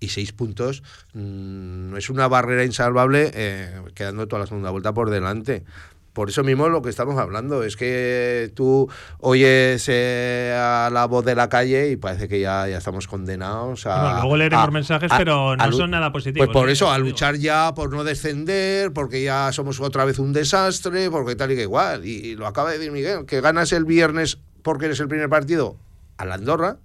y 0.00 0.08
seis 0.08 0.32
puntos 0.32 0.82
mm, 1.14 1.90
no 1.90 1.96
es 1.96 2.10
una 2.10 2.28
barrera 2.28 2.64
insalvable 2.64 3.30
eh, 3.34 3.82
quedando 3.94 4.28
toda 4.28 4.40
la 4.40 4.46
segunda 4.46 4.70
vuelta 4.70 4.92
por 4.94 5.10
delante. 5.10 5.64
Por 6.12 6.30
eso 6.30 6.42
mismo 6.42 6.68
lo 6.68 6.82
que 6.82 6.90
estamos 6.90 7.16
hablando 7.16 7.62
es 7.62 7.76
que 7.76 8.50
tú 8.56 8.90
oyes 9.20 9.86
eh, 9.88 10.52
a 10.52 10.90
la 10.90 11.06
voz 11.06 11.24
de 11.24 11.36
la 11.36 11.48
calle 11.48 11.90
y 11.90 11.96
parece 11.96 12.26
que 12.26 12.40
ya, 12.40 12.66
ya 12.66 12.78
estamos 12.78 13.06
condenados 13.06 13.86
a. 13.86 14.14
luego 14.22 14.36
leeremos 14.36 14.72
mensajes, 14.72 15.12
pero 15.16 15.54
no 15.54 15.72
son 15.72 15.92
nada 15.92 16.10
positivos. 16.10 16.48
Pues 16.48 16.52
por 16.52 16.70
eso, 16.70 16.90
a 16.90 16.98
luchar 16.98 17.36
ya 17.36 17.72
por 17.72 17.92
no 17.92 18.02
descender, 18.02 18.92
porque 18.92 19.22
ya 19.22 19.52
somos 19.52 19.78
otra 19.78 20.04
vez 20.04 20.18
un 20.18 20.32
desastre, 20.32 21.08
porque 21.08 21.36
tal 21.36 21.52
y 21.52 21.54
que 21.54 21.62
igual. 21.62 22.04
Y, 22.04 22.16
y 22.16 22.34
lo 22.34 22.48
acaba 22.48 22.72
de 22.72 22.78
decir 22.78 22.90
Miguel, 22.90 23.24
que 23.24 23.40
ganas 23.40 23.72
el 23.72 23.84
viernes 23.84 24.38
porque 24.62 24.86
eres 24.86 24.98
el 24.98 25.06
primer 25.06 25.28
partido 25.28 25.76
a 26.16 26.24
la 26.24 26.34
Andorra, 26.34 26.78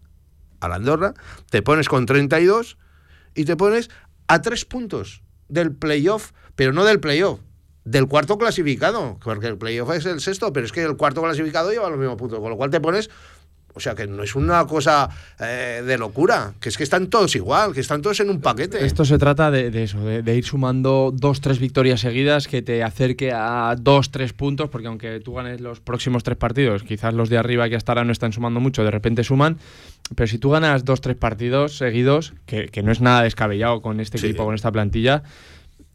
a 0.59 0.67
la 0.67 0.75
Andorra, 0.75 1.15
te 1.49 1.63
pones 1.63 1.89
con 1.89 2.05
32 2.05 2.77
y 3.35 3.45
te 3.45 3.55
pones 3.55 3.89
a 4.27 4.41
tres 4.41 4.65
puntos 4.65 5.23
del 5.47 5.71
playoff, 5.73 6.31
pero 6.55 6.73
no 6.73 6.83
del 6.83 6.99
playoff, 6.99 7.39
del 7.85 8.07
cuarto 8.07 8.37
clasificado, 8.37 9.19
porque 9.23 9.47
el 9.47 9.57
playoff 9.57 9.91
es 9.91 10.05
el 10.05 10.21
sexto, 10.21 10.53
pero 10.53 10.65
es 10.65 10.71
que 10.71 10.83
el 10.83 10.95
cuarto 10.95 11.21
clasificado 11.21 11.71
lleva 11.71 11.89
los 11.89 11.99
mismos 11.99 12.17
puntos, 12.17 12.39
con 12.39 12.49
lo 12.49 12.57
cual 12.57 12.69
te 12.69 12.79
pones 12.79 13.09
o 13.73 13.79
sea, 13.79 13.95
que 13.95 14.07
no 14.07 14.23
es 14.23 14.35
una 14.35 14.65
cosa 14.65 15.09
eh, 15.39 15.81
de 15.85 15.97
locura, 15.97 16.53
que 16.59 16.69
es 16.69 16.77
que 16.77 16.83
están 16.83 17.07
todos 17.07 17.35
igual, 17.35 17.73
que 17.73 17.79
están 17.79 18.01
todos 18.01 18.19
en 18.19 18.29
un 18.29 18.39
paquete. 18.39 18.85
Esto 18.85 19.03
se 19.03 19.17
trata 19.17 19.49
de, 19.49 19.83
eso, 19.83 19.99
de, 19.99 20.35
ir 20.35 20.45
sumando 20.45 21.11
dos, 21.13 21.41
tres 21.41 21.59
victorias 21.59 22.01
seguidas 22.01 22.47
que 22.47 22.61
te 22.61 22.83
acerque 22.83 23.31
a 23.33 23.75
dos, 23.79 24.11
tres 24.11 24.33
puntos, 24.33 24.69
porque 24.69 24.87
aunque 24.87 25.19
tú 25.19 25.33
ganes 25.33 25.59
los 25.61 25.79
próximos 25.79 26.23
tres 26.23 26.37
partidos, 26.37 26.83
quizás 26.83 27.13
los 27.13 27.29
de 27.29 27.37
arriba 27.37 27.67
que 27.69 27.75
hasta 27.75 27.91
ahora 27.91 28.03
no 28.03 28.11
están 28.11 28.31
sumando 28.31 28.59
mucho, 28.59 28.83
de 28.83 28.91
repente 28.91 29.23
suman, 29.23 29.57
pero 30.15 30.27
si 30.27 30.37
tú 30.37 30.51
ganas 30.51 30.85
dos, 30.85 31.01
tres 31.01 31.15
partidos 31.15 31.77
seguidos, 31.77 32.33
que, 32.45 32.69
no 32.83 32.91
es 32.91 33.01
nada 33.01 33.23
descabellado 33.23 33.81
con 33.81 33.99
este 33.99 34.17
equipo, 34.17 34.45
con 34.45 34.53
esta 34.53 34.71
plantilla, 34.71 35.23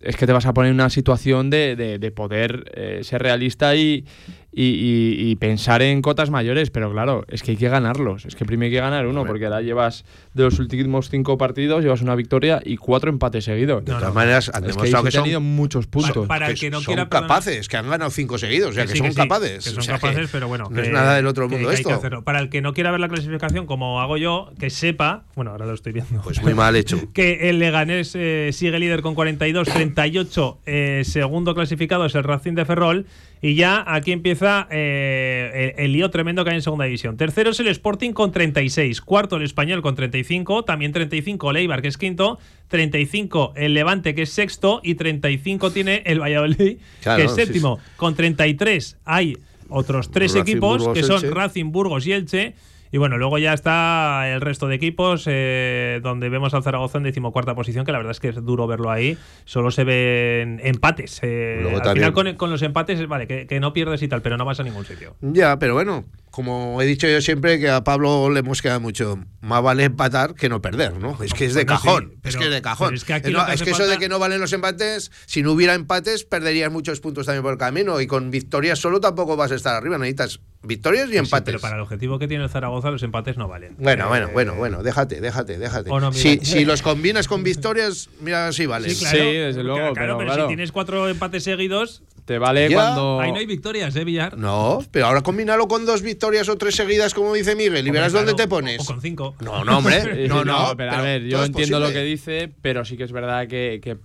es 0.01 0.17
que 0.17 0.27
te 0.27 0.33
vas 0.33 0.47
a 0.47 0.55
poner 0.55 0.71
en 0.71 0.77
una 0.77 0.91
situación 0.91 1.51
de, 1.51 2.13
poder 2.15 2.71
eh, 2.75 3.01
ser 3.03 3.23
realista 3.23 3.75
y, 3.75 4.05
y, 4.51 5.37
pensar 5.37 5.83
en 5.83 6.03
cotas 6.03 6.31
mayores, 6.31 6.71
pero 6.71 6.91
claro, 6.91 7.25
es 7.29 7.43
que 7.43 7.53
hay 7.53 7.57
que 7.57 7.69
ganarlos. 7.69 8.25
Es 8.25 8.35
que 8.35 8.45
primero 8.45 8.67
hay 8.67 8.73
que 8.73 8.81
ganar 8.81 9.07
uno, 9.07 9.25
porque 9.25 9.45
ahora 9.45 9.61
llevas 9.61 10.05
de 10.35 10.45
los 10.45 10.59
últimos 10.59 11.11
cinco 11.11 11.39
partidos, 11.39 11.83
llevas 11.83 12.03
una 12.03 12.15
victoria 12.15 12.61
y 12.65 12.77
cuatro 12.77 13.11
empates 13.11 13.45
seguidos. 13.45 13.85
De 13.85 13.93
todas 13.93 14.15
maneras, 14.15 14.51
han 14.53 14.63
demostrado 14.63 15.05
que, 15.05 15.17
han 15.17 15.23
tenido 15.23 15.41
muchos 15.41 15.87
puntos. 15.87 16.27
Para, 16.27 16.53
que, 16.55 16.71
no 16.71 16.81
son 16.81 16.97
capaces, 17.07 17.69
que 17.69 17.77
han 17.77 17.89
ganado 17.89 18.11
cinco 18.11 18.39
seguidos, 18.39 18.71
o 18.71 18.73
sea, 18.73 18.87
que, 18.87 18.97
son 18.97 19.13
capaces. 19.13 19.65
Que 19.65 19.71
son 19.71 19.85
capaces, 19.85 20.29
pero 20.33 20.49
bueno. 20.49 20.69
No 20.71 20.83
es 20.83 20.91
nada 20.91 21.17
del 21.17 21.27
otro 21.27 21.49
mundo 21.49 21.71
esto. 21.71 22.01
Para 22.25 22.41
el 22.41 22.49
que 22.49 22.61
no 22.61 22.73
quiera 22.73 22.91
ver 22.91 23.01
la 23.01 23.09
clasificación, 23.09 23.67
como 23.67 24.01
hago 24.01 24.17
yo, 24.17 24.53
que 24.59 24.71
sepa, 24.71 25.25
bueno, 25.35 25.53
ahora 25.53 25.67
lo 25.67 25.75
estoy 25.75 25.93
viendo. 25.93 26.21
Pues 26.23 26.43
muy 26.43 26.55
mal 26.55 26.75
hecho. 26.75 26.99
que 27.13 27.49
el 27.49 27.59
Leganés 27.59 28.13
eh, 28.15 28.51
sigue 28.53 28.79
líder 28.79 29.03
con 29.03 29.15
42, 29.15 29.69
38, 29.69 30.61
eh, 30.67 31.03
segundo 31.05 31.55
clasificado 31.55 32.07
es 32.07 32.15
el 32.15 32.25
Racing 32.25 32.55
de 32.55 32.65
Ferrol. 32.65 33.07
Y 33.41 33.55
ya 33.55 33.85
aquí 33.87 34.13
empieza 34.13 34.67
eh, 34.71 35.75
el, 35.79 35.93
lío 35.93 36.11
tremendo 36.11 36.45
que 36.45 36.51
hay 36.51 36.57
en 36.57 36.63
segunda 36.63 36.85
división. 36.85 37.17
Tercero 37.17 37.51
es 37.51 37.61
el 37.61 37.69
Sporting 37.69 38.13
con 38.13 38.33
36. 38.33 39.01
Cuarto 39.01 39.37
el 39.37 39.43
Español 39.43 39.83
con 39.83 39.95
35. 39.95 40.65
También 40.65 40.93
35 40.93 41.51
el 41.51 41.57
Eibar, 41.57 41.83
que 41.83 41.89
es 41.89 41.97
quinto. 41.97 42.39
35 42.69 43.53
el 43.57 43.75
Levante, 43.75 44.15
que 44.15 44.23
es 44.23 44.31
sexto. 44.31 44.81
Y 44.83 44.97
35 44.97 45.71
tiene 45.71 46.03
el 46.07 46.21
Valladolid, 46.21 46.79
que 47.03 47.25
es 47.25 47.35
séptimo. 47.35 47.79
Con 47.97 48.15
33 48.15 48.97
hay 49.05 49.37
otros 49.69 50.11
tres 50.11 50.35
equipos, 50.35 50.89
que 50.89 51.03
son 51.03 51.23
Racing, 51.31 51.71
Burgos 51.71 52.07
y 52.07 52.13
Elche. 52.13 52.55
Y 52.91 52.99
bueno, 52.99 53.19
luego 53.19 53.39
ya 53.39 53.53
está 53.53 54.29
el 54.29 54.41
resto 54.41 54.69
de 54.69 54.77
equipos, 54.77 55.25
eh, 55.27 56.01
donde 56.03 56.29
vemos 56.29 56.55
al 56.55 56.63
Zaragoza 56.63 56.99
en 56.99 57.05
decimocuarta 57.05 57.55
posición, 57.55 57.85
que 57.85 57.93
la 57.93 57.99
verdad 57.99 58.13
es 58.13 58.21
que 58.21 58.29
es 58.29 58.45
duro 58.45 58.67
verlo 58.67 58.91
ahí. 58.91 59.19
Solo 59.45 59.71
se 59.71 59.85
ven 59.85 60.61
empates. 60.63 61.21
Eh, 61.23 61.81
al 61.83 61.95
final, 61.95 62.13
con, 62.13 62.51
los 62.51 62.63
empates, 62.63 63.07
vale, 63.07 63.27
que, 63.27 63.47
que, 63.47 63.61
no 63.61 63.73
pierdes 63.73 64.03
y 64.03 64.09
tal, 64.09 64.23
pero 64.23 64.37
no 64.37 64.45
vas 64.45 64.61
a 64.61 64.63
ningún 64.63 64.85
sitio. 64.85 65.17
Ya, 65.21 65.59
pero 65.59 65.75
bueno, 65.75 66.05
como 66.39 66.81
he 66.81 66.87
dicho 66.87 67.09
yo 67.09 67.21
siempre, 67.21 67.59
que 67.59 67.69
a 67.69 67.83
Pablo 67.83 68.31
le 68.31 68.39
hemos 68.39 68.63
quedado 68.63 68.79
mucho. 68.79 69.19
Más 69.41 69.61
vale 69.61 69.83
empatar 69.83 70.37
que 70.37 70.49
no 70.49 70.63
perder, 70.63 70.97
¿no? 70.97 71.21
Es 71.21 71.35
que 71.35 71.47
es 71.47 71.55
de 71.55 71.67
cajón. 71.67 72.13
es 72.23 72.37
que 72.37 72.45
es 72.45 72.51
de 72.53 72.63
cajón. 72.63 72.95
Es 72.95 73.03
que, 73.03 73.17
eso 73.17 73.89
de 73.89 73.99
que 73.99 74.09
no 74.09 74.21
valen 74.21 74.41
los 74.41 74.53
empates, 74.53 75.11
si 75.27 75.43
no 75.43 75.51
hubiera 75.51 75.75
empates, 75.75 76.23
perderías 76.23 76.71
muchos 76.71 77.01
puntos 77.01 77.27
también 77.27 77.43
por 77.43 77.55
el 77.55 77.59
camino. 77.59 78.01
Y 78.01 78.07
con 78.07 78.31
victorias 78.31 78.79
solo 78.79 79.01
tampoco 79.01 79.37
vas 79.37 79.51
a 79.51 79.57
estar 79.57 79.75
arriba. 79.75 79.99
Necesitas 79.99 80.39
victorias 80.63 81.11
y 81.11 81.17
empates. 81.17 81.47
pero 81.47 81.59
para 81.59 81.75
el 81.75 81.83
objetivo 81.83 82.21
que 82.21 82.29
tiene 82.29 82.45
el 82.45 82.51
Zaragoza, 82.51 82.93
los 82.93 83.03
empates 83.03 83.37
no 83.37 83.49
valen. 83.49 83.75
Bueno, 83.77 84.07
bueno, 84.07 84.29
eh, 84.29 84.33
bueno, 84.33 84.55
bueno, 84.55 84.85
déjate, 84.85 85.21
déjate, 85.21 85.59
déjate. 85.59 85.91
si, 86.13 86.39
si, 86.45 86.65
los 86.65 86.83
combinas 86.83 87.27
con 87.27 87.43
victorias, 87.43 88.11
mira, 88.21 88.53
sí 88.53 88.67
vale. 88.67 88.91
Sí, 88.91 89.05
desde 89.17 89.65
luego. 89.65 89.93
Claro, 89.93 90.17
pero, 90.17 90.43
si 90.43 90.47
tienes 90.47 90.71
cuatro 90.71 91.09
empates 91.09 91.43
seguidos. 91.43 92.05
Te 92.29 92.39
vale 92.39 92.71
cuando. 92.71 93.21
Ahí 93.21 93.33
no 93.33 93.39
hay 93.39 93.47
victorias, 93.47 93.97
¿eh, 93.97 94.05
Villar? 94.05 94.37
No, 94.37 94.81
pero 94.91 95.07
ahora 95.07 95.23
combínalo 95.23 95.67
con 95.67 95.87
dos 95.87 96.03
victorias 96.03 96.47
o 96.51 96.59
tres 96.59 96.75
seguidas, 96.75 97.15
como 97.15 97.33
dice 97.33 97.57
Miguel, 97.57 97.89
y 97.89 97.91
verás 97.91 98.13
dónde 98.13 98.35
te 98.35 98.47
pones. 98.47 98.83
O 98.83 98.85
con 98.85 99.01
cinco. 99.01 99.35
No, 99.41 99.65
no, 99.65 99.79
hombre. 99.79 100.29
no, 100.29 100.45
no. 100.45 100.75
pero, 100.77 100.93
a 100.93 101.01
ver, 101.01 101.23
yo 101.23 101.43
entiendo 101.43 101.81
lo 101.81 101.91
que 101.91 102.03
dice, 102.03 102.53
pero 102.61 102.85
sí 102.85 102.99
que 102.99 103.05
es 103.05 103.13
verdad 103.13 103.49
que, 103.49 103.81
que 103.83 103.97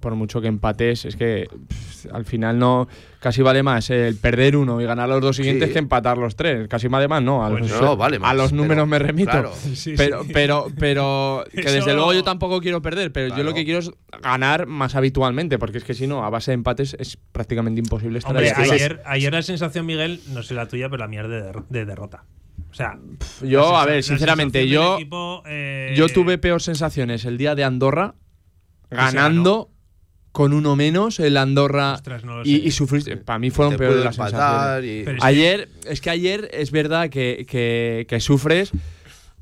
por 0.00 0.14
mucho 0.14 0.40
que 0.40 0.48
empates, 0.48 1.04
es 1.04 1.16
que 1.16 1.48
al 2.12 2.24
final 2.24 2.58
no 2.58 2.88
casi 3.18 3.42
vale 3.42 3.62
más 3.62 3.90
el 3.90 4.16
perder 4.16 4.56
uno 4.56 4.80
y 4.80 4.84
ganar 4.84 5.08
los 5.08 5.20
dos 5.20 5.36
siguientes 5.36 5.70
que 5.70 5.78
empatar 5.78 6.18
los 6.18 6.36
tres. 6.36 6.68
Casi 6.68 6.88
vale 6.88 7.08
más, 7.08 7.22
¿no? 7.22 7.44
A 7.44 7.50
pues 7.50 7.70
los, 7.70 7.80
no, 7.80 7.96
vale 7.96 8.18
a 8.22 8.34
los 8.34 8.52
números 8.52 8.86
me 8.86 8.98
remito. 8.98 9.52
pero, 9.96 10.24
pero, 10.32 10.66
pero 10.78 11.44
que 11.52 11.70
desde 11.70 11.94
luego 11.94 12.12
yo 12.12 12.22
tampoco 12.24 12.60
quiero 12.60 12.80
perder, 12.82 13.12
pero 13.12 13.36
yo 13.36 13.42
lo 13.42 13.54
que 13.54 13.64
quiero 13.64 13.80
es 13.80 13.90
ganar 14.22 14.66
más 14.66 14.94
habitualmente, 14.94 15.58
porque 15.58 15.78
es 15.78 15.84
que 15.84 15.94
si 15.94 16.06
no, 16.06 16.24
a 16.24 16.30
base 16.30 16.52
de 16.52 16.54
empates 16.54 16.96
es 16.98 17.16
prácticamente 17.32 17.80
imposible 17.80 18.18
estar 18.18 18.32
Hombre, 18.32 18.52
ayer, 18.56 19.02
ayer 19.04 19.32
la 19.32 19.42
sensación, 19.42 19.86
Miguel, 19.86 20.20
no 20.32 20.42
sé 20.42 20.54
la 20.54 20.66
tuya, 20.66 20.88
pero 20.88 21.00
la 21.00 21.08
mía 21.08 21.22
de, 21.24 21.52
de 21.68 21.84
derrota. 21.84 22.24
O 22.70 22.74
sea, 22.74 22.98
yo, 23.42 23.76
a 23.76 23.84
ver, 23.84 24.02
sinceramente, 24.02 24.66
yo, 24.66 24.98
eh, 25.46 25.92
yo 25.94 26.08
tuve 26.08 26.38
peor 26.38 26.62
sensaciones 26.62 27.24
el 27.26 27.36
día 27.36 27.54
de 27.54 27.64
Andorra 27.64 28.14
ganando 28.92 29.70
con 30.32 30.54
uno 30.54 30.76
menos 30.76 31.20
el 31.20 31.36
Andorra 31.36 32.00
y, 32.44 32.70
sufriste. 32.70 33.18
Para 33.18 33.38
mí 33.38 33.50
fueron 33.50 33.76
peores 33.76 34.02
las 34.02 34.16
sensaciones. 34.16 35.22
Ayer, 35.22 35.68
es 35.86 36.00
que 36.00 36.10
ayer 36.10 36.48
es 36.52 36.70
verdad 36.70 37.10
que, 37.10 37.46
que, 38.08 38.20
sufres, 38.20 38.72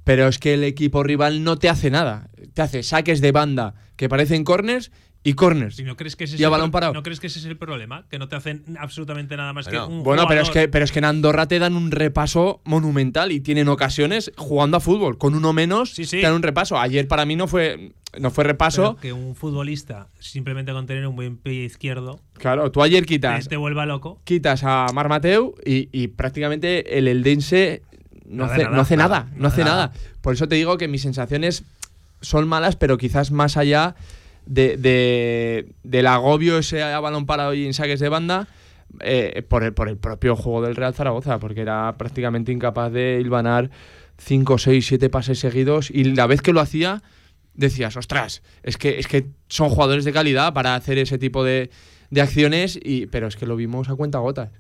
pero 0.04 0.26
es 0.26 0.38
que 0.38 0.54
el 0.54 0.64
equipo 0.64 1.02
rival 1.02 1.45
no 1.45 1.59
te 1.59 1.69
hace 1.69 1.90
nada. 1.90 2.28
Te 2.54 2.62
hace 2.62 2.83
saques 2.83 3.21
de 3.21 3.33
banda 3.33 3.75
que 3.97 4.09
parecen 4.09 4.42
corners 4.45 4.90
y 5.23 5.35
corners. 5.35 5.79
¿Y 5.79 5.85
no 5.85 5.97
crees 5.97 6.17
que 6.17 6.25
ese 6.25 6.37
es, 6.37 6.41
el, 6.41 6.49
balón 6.49 6.71
parado. 6.71 6.95
¿No 6.95 7.03
crees 7.03 7.21
que 7.21 7.27
ese 7.27 7.41
es 7.41 7.45
el 7.45 7.57
problema? 7.57 8.07
Que 8.09 8.19
no 8.19 8.29
te 8.29 8.37
hacen 8.37 8.65
absolutamente 8.79 9.37
nada 9.37 9.53
más 9.53 9.69
que 9.69 9.79
un 9.79 10.03
Bueno, 10.03 10.27
pero 10.27 10.41
es 10.41 10.50
que 10.50 10.69
pero 10.69 10.85
es 10.85 10.93
que 10.93 10.99
en 11.00 11.05
Andorra 11.05 11.47
te 11.47 11.59
dan 11.59 11.77
un 11.77 11.91
repaso 11.91 12.61
monumental 12.65 13.31
y 13.33 13.41
tienen 13.41 13.69
ocasiones 13.69 14.33
jugando 14.37 14.79
a 14.79 14.81
fútbol. 14.81 15.19
Con 15.19 15.35
uno 15.35 15.53
menos 15.53 15.95
te 15.95 16.21
dan 16.21 16.33
un 16.33 16.43
repaso. 16.43 16.79
Ayer 16.79 17.07
para 17.07 17.27
mí 17.27 17.37
no 17.37 17.47
fue 17.49 17.93
no 18.19 18.31
fue 18.31 18.45
repaso. 18.45 18.97
que 18.97 19.12
un 19.12 19.35
futbolista, 19.35 20.09
simplemente 20.19 20.73
con 20.73 20.87
tener 20.87 21.07
un 21.07 21.17
buen 21.17 21.37
pie 21.37 21.65
izquierdo. 21.65 22.21
Claro, 22.35 22.73
tú 22.73 22.83
ayer 22.83 23.05
quitas. 23.05 23.47
Te, 23.47 23.57
vuelva 23.57 23.87
loco. 23.87 24.21
Quitas 24.25 24.65
a 24.65 24.87
Mar 24.95 25.09
Mateu 25.09 25.55
y, 25.65 26.09
prácticamente 26.09 26.99
el 26.99 27.07
Eldense 27.07 27.83
no, 28.27 28.45
hace, 28.45 28.65
nada, 28.65 28.75
no 28.75 28.81
hace 28.81 28.97
nada. 28.97 29.29
no 29.37 29.49
hace 29.49 29.65
nada. 29.65 29.93
Por 30.23 30.35
eso 30.35 30.49
te 30.49 30.55
digo 30.55 30.79
que 30.79 30.89
mis 30.89 31.03
sensaciones 31.03 31.65
son 32.21 32.49
malas, 32.49 32.77
pero 32.77 32.99
quizás 32.99 33.31
más 33.31 33.57
allá 33.57 33.95
de, 34.50 35.73
del 35.83 36.07
agobio 36.07 36.59
ese 36.59 36.83
a 36.83 37.00
balón 37.00 37.26
parado 37.26 37.54
y 37.54 37.66
en 37.66 37.75
saques 37.75 38.00
de 38.00 38.09
banda. 38.09 38.49
Eh, 38.99 39.45
por, 39.49 39.62
el, 39.62 39.73
por 39.73 39.88
el 39.88 39.97
propio 39.97 40.35
juego 40.35 40.62
del 40.62 40.75
Real 40.75 40.92
Zaragoza, 40.95 41.38
porque 41.38 41.61
era 41.61 41.95
prácticamente 41.97 42.50
incapaz 42.50 42.92
de 42.92 43.21
hilvanar 43.21 43.71
5, 44.19 44.59
6, 44.59 44.85
7 44.85 45.09
pases 45.09 45.38
seguidos 45.38 45.92
y 45.92 46.02
la 46.02 46.26
vez 46.26 46.42
que 46.42 46.52
lo 46.52 46.61
hacía 46.61 47.00
decías, 47.54 47.97
ostras, 47.97 48.42
es 48.64 48.76
que, 48.76 48.99
es 48.99 49.07
que 49.07 49.26
son 49.49 49.69
jugadores 49.69 50.04
de 50.04 50.12
calidad 50.12 50.52
para 50.54 50.75
hacer 50.75 50.99
ese 50.99 51.19
tipo 51.19 51.45
de, 51.45 51.71
de 52.11 52.21
acciones, 52.21 52.78
y, 52.83 53.07
pero 53.07 53.28
es 53.28 53.37
que 53.37 53.47
lo 53.47 53.54
vimos 53.54 53.88
a 53.88 53.95
cuenta 53.95 54.19
gotas. 54.19 54.50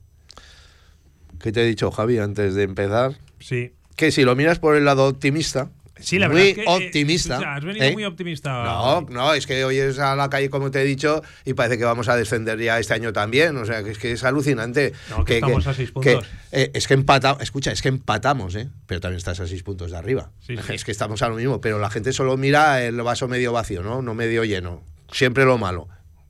¿Qué 1.40 1.52
te 1.52 1.62
he 1.62 1.66
dicho, 1.66 1.90
Javi, 1.90 2.18
antes 2.18 2.54
de 2.54 2.62
empezar? 2.62 3.16
Sí. 3.38 3.72
Que 3.96 4.12
si 4.12 4.22
lo 4.22 4.36
miras 4.36 4.58
por 4.58 4.76
el 4.76 4.84
lado 4.84 5.06
optimista, 5.06 5.70
Sí, 6.00 6.18
la 6.18 6.28
muy 6.28 6.52
verdad 6.52 6.74
optimista. 6.76 7.54
has 7.54 7.64
venido 7.64 7.84
¿eh? 7.84 7.92
muy 7.92 8.04
optimista. 8.04 8.64
No, 8.64 9.02
no, 9.02 9.34
es 9.34 9.46
que 9.46 9.64
hoy 9.64 9.78
es 9.78 9.98
a 9.98 10.16
la 10.16 10.28
calle, 10.28 10.50
como 10.50 10.70
te 10.70 10.80
he 10.80 10.84
dicho, 10.84 11.22
y 11.44 11.54
parece 11.54 11.78
que 11.78 11.84
vamos 11.84 12.08
a 12.08 12.16
descender 12.16 12.58
ya 12.58 12.78
este 12.78 12.94
año 12.94 13.12
también. 13.12 13.56
O 13.56 13.64
sea, 13.64 13.82
que 13.82 13.90
es 13.90 13.98
que 13.98 14.12
es 14.12 14.24
alucinante. 14.24 14.92
No, 15.10 15.24
que, 15.24 15.36
estamos 15.36 15.66
a 15.66 15.74
seis 15.74 15.90
puntos. 15.90 16.26
Eh, 16.52 16.70
es 16.74 16.86
que 16.86 16.94
empatamos, 16.94 17.42
escucha, 17.42 17.72
es 17.72 17.82
que 17.82 17.88
empatamos, 17.88 18.54
¿eh? 18.54 18.68
Pero 18.86 19.00
también 19.00 19.18
estás 19.18 19.40
a 19.40 19.46
seis 19.46 19.62
puntos 19.62 19.90
de 19.90 19.96
arriba. 19.96 20.30
Es 20.68 20.84
que 20.84 20.92
estamos 20.92 21.22
a 21.22 21.28
lo 21.28 21.36
mismo, 21.36 21.60
pero 21.60 21.78
la 21.78 21.90
gente 21.90 22.12
solo 22.12 22.36
mira 22.36 22.82
el 22.84 23.00
vaso 23.02 23.28
medio 23.28 23.52
vacío, 23.52 23.82
¿no? 23.82 24.02
No 24.02 24.14
medio 24.14 24.44
lleno. 24.44 24.82
Siempre 25.12 25.44
lo 25.44 25.58
malo. 25.58 25.88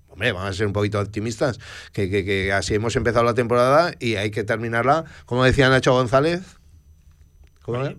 Hombre, 0.09 0.33
vamos 0.33 0.51
a 0.51 0.53
ser 0.53 0.67
un 0.67 0.73
poquito 0.73 1.01
optimistas, 1.01 1.61
que, 1.93 2.11
que 2.11 2.53
así 2.53 2.75
hemos 2.75 2.97
empezado 2.97 3.25
la 3.25 3.35
temporada 3.35 3.95
y 4.01 4.17
hay 4.17 4.31
que 4.33 4.43
terminarla, 4.43 5.05
como 5.25 5.45
decía 5.45 5.69
Nacho 5.69 5.93
González, 5.93 6.43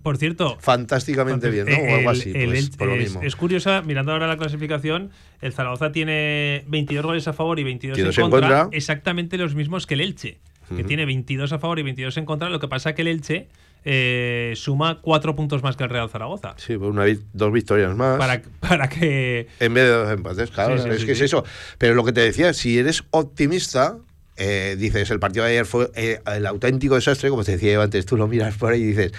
por 0.01 0.17
cierto. 0.17 0.57
Fantásticamente 0.59 1.49
bien, 1.49 1.67
¿no? 1.67 1.77
O 1.77 1.95
algo 1.95 2.09
así, 2.09 2.33
pues, 2.33 2.69
por 2.71 2.87
lo 2.87 2.95
mismo. 2.95 3.21
Es, 3.21 3.35
curiosa, 3.35 3.81
mirando 3.81 4.11
ahora 4.11 4.27
la 4.27 4.37
clasificación, 4.37 5.11
el 5.41 5.53
Zaragoza 5.53 5.91
tiene 5.91 6.63
22 6.67 7.05
goles 7.05 7.27
a 7.27 7.33
favor 7.33 7.59
y 7.59 7.63
22 7.63 8.17
en 8.17 8.29
contra, 8.29 8.69
exactamente 8.71 9.37
los 9.37 9.55
mismos 9.55 9.87
que 9.87 9.93
el 9.95 10.01
Elche, 10.01 10.39
que 10.75 10.83
tiene 10.83 11.05
22 11.05 11.51
a 11.53 11.59
favor 11.59 11.79
y 11.79 11.83
22 11.83 12.17
en 12.17 12.25
contra. 12.25 12.49
Lo 12.49 12.59
que 12.59 12.67
pasa 12.67 12.93
que 12.95 13.01
el 13.01 13.09
Elche 13.09 13.47
eh, 13.83 14.53
suma 14.55 15.01
cuatro 15.01 15.35
puntos 15.35 15.63
más 15.63 15.75
que 15.75 15.83
el 15.83 15.89
Real 15.89 16.09
Zaragoza. 16.09 16.53
Sí, 16.57 16.77
pues 16.77 16.91
una, 16.91 17.05
dos 17.33 17.51
victorias 17.51 17.95
más. 17.95 18.17
Para, 18.17 18.41
para 18.59 18.87
que. 18.89 19.47
En 19.59 19.73
vez 19.73 19.85
de 19.85 19.89
dos 19.89 20.11
empates, 20.11 20.51
claro, 20.51 20.75
es 20.75 21.05
que 21.05 21.11
es 21.13 21.21
eso. 21.21 21.43
Pero 21.77 21.95
lo 21.95 22.03
que 22.03 22.13
te 22.13 22.21
decía, 22.21 22.53
si 22.53 22.77
eres 22.77 23.03
optimista, 23.11 23.97
eh, 24.37 24.75
dices, 24.77 25.09
el 25.11 25.19
partido 25.19 25.45
de 25.45 25.51
ayer 25.51 25.65
fue 25.65 25.91
eh, 25.95 26.21
el 26.25 26.45
auténtico 26.45 26.95
desastre, 26.95 27.29
como 27.29 27.43
te 27.43 27.53
decía 27.53 27.73
yo 27.73 27.81
antes, 27.81 28.05
tú 28.05 28.17
lo 28.17 28.27
miras 28.27 28.55
por 28.55 28.73
ahí 28.73 28.81
y 28.81 28.85
dices, 28.85 29.11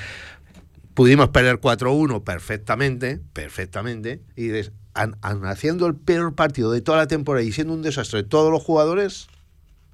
Pudimos 0.95 1.31
perder 1.31 1.59
4-1 1.59 2.23
perfectamente, 2.23 3.19
perfectamente, 3.33 4.21
y 4.37 4.51
haciendo 4.93 5.87
el 5.87 5.95
peor 5.95 6.35
partido 6.35 6.71
de 6.71 6.83
toda 6.83 6.99
la 6.99 7.07
temporada 7.07 7.43
y 7.43 7.51
siendo 7.51 7.73
un 7.73 7.81
desastre 7.81 8.23
de 8.23 8.29
todos 8.29 8.53
los 8.53 8.63
jugadores, 8.63 9.29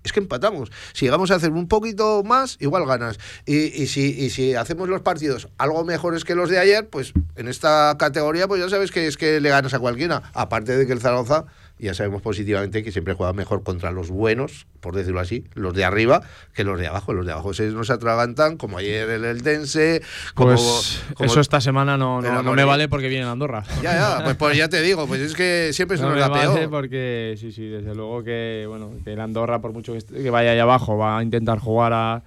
es 0.03 0.13
que 0.13 0.19
empatamos. 0.19 0.73
Si 0.95 1.05
llegamos 1.05 1.31
a 1.31 1.37
hacer 1.37 1.53
un 1.53 1.69
poquito 1.69 2.25
más, 2.25 2.57
igual 2.59 2.85
ganas. 2.85 3.21
Y, 3.47 3.87
si, 3.87 4.11
y 4.11 4.31
si 4.31 4.55
hacemos 4.55 4.89
los 4.89 5.03
partidos 5.03 5.49
algo 5.57 5.85
mejores 5.85 6.25
que 6.25 6.35
los 6.35 6.51
de 6.51 6.59
ayer, 6.59 6.89
pues 6.89 7.13
en 7.37 7.47
esta 7.47 7.95
categoría, 7.97 8.49
pues 8.49 8.61
ya 8.61 8.69
sabes 8.69 8.91
que 8.91 9.07
es 9.07 9.17
que 9.17 9.41
le 9.41 9.51
ganas 9.51 9.75
a 9.75 9.79
cualquiera. 9.79 10.25
Aparte 10.35 10.77
de 10.77 10.85
que 10.85 10.93
el 10.93 11.01
Zaragoza 11.01 11.47
ya 11.79 11.95
sabemos 11.95 12.23
positivamente 12.23 12.83
que 12.83 12.93
siempre 12.93 13.15
juega 13.15 13.33
mejor 13.33 13.63
contra 13.63 13.91
los 13.91 14.11
buenos, 14.11 14.67
por 14.81 14.95
decirlo 14.95 15.21
así, 15.21 15.45
los 15.55 15.75
de 15.75 15.85
arriba, 15.85 16.23
que 16.55 16.65
los 16.65 16.79
de 16.79 16.87
abajo. 16.87 17.13
Los 17.13 17.27
de 17.27 17.33
abajo 17.33 17.55
se 17.55 17.69
nos 17.69 17.91
atragantan, 17.91 18.57
como 18.57 18.79
ayer 18.79 19.09
el 19.09 19.25
Eldense. 19.25 20.03
Como, 20.35 20.51
pues 20.51 21.03
eso 21.21 21.41
esta 21.41 21.61
semana 21.61 21.97
no, 21.97 22.21
no, 22.21 22.55
me 22.55 22.65
vale 22.65 22.89
porque 22.89 23.09
viene 23.09 23.27
Andorra. 23.27 23.65
Ya, 23.83 23.95
ya, 23.95 24.25
pues, 24.25 24.37
pues, 24.37 24.57
ya 24.57 24.69
te 24.69 24.83
digo, 24.83 25.07
pues 25.07 25.21
es 25.21 25.35
que 25.35 25.71
siempre 25.73 25.97
se 25.97 26.03
no 26.03 26.11
nos 26.11 26.19
da 26.19 26.33
peor. 26.33 26.71
porque, 26.71 27.37
sí, 27.39 27.53
sí, 27.53 27.67
desde 27.67 27.95
luego 27.95 28.23
que, 28.25 28.65
bueno, 28.69 28.91
que 29.05 29.13
el 29.13 29.21
Andorra, 29.21 29.61
por 29.61 29.73
mucho 29.73 29.95
que, 29.95 30.31
vaya 30.31 30.53
allá 30.53 30.63
abajo, 30.63 30.97
va 30.97 31.19
a 31.19 31.23
intentar 31.23 31.59
jugar 31.59 31.93
a 31.93 32.23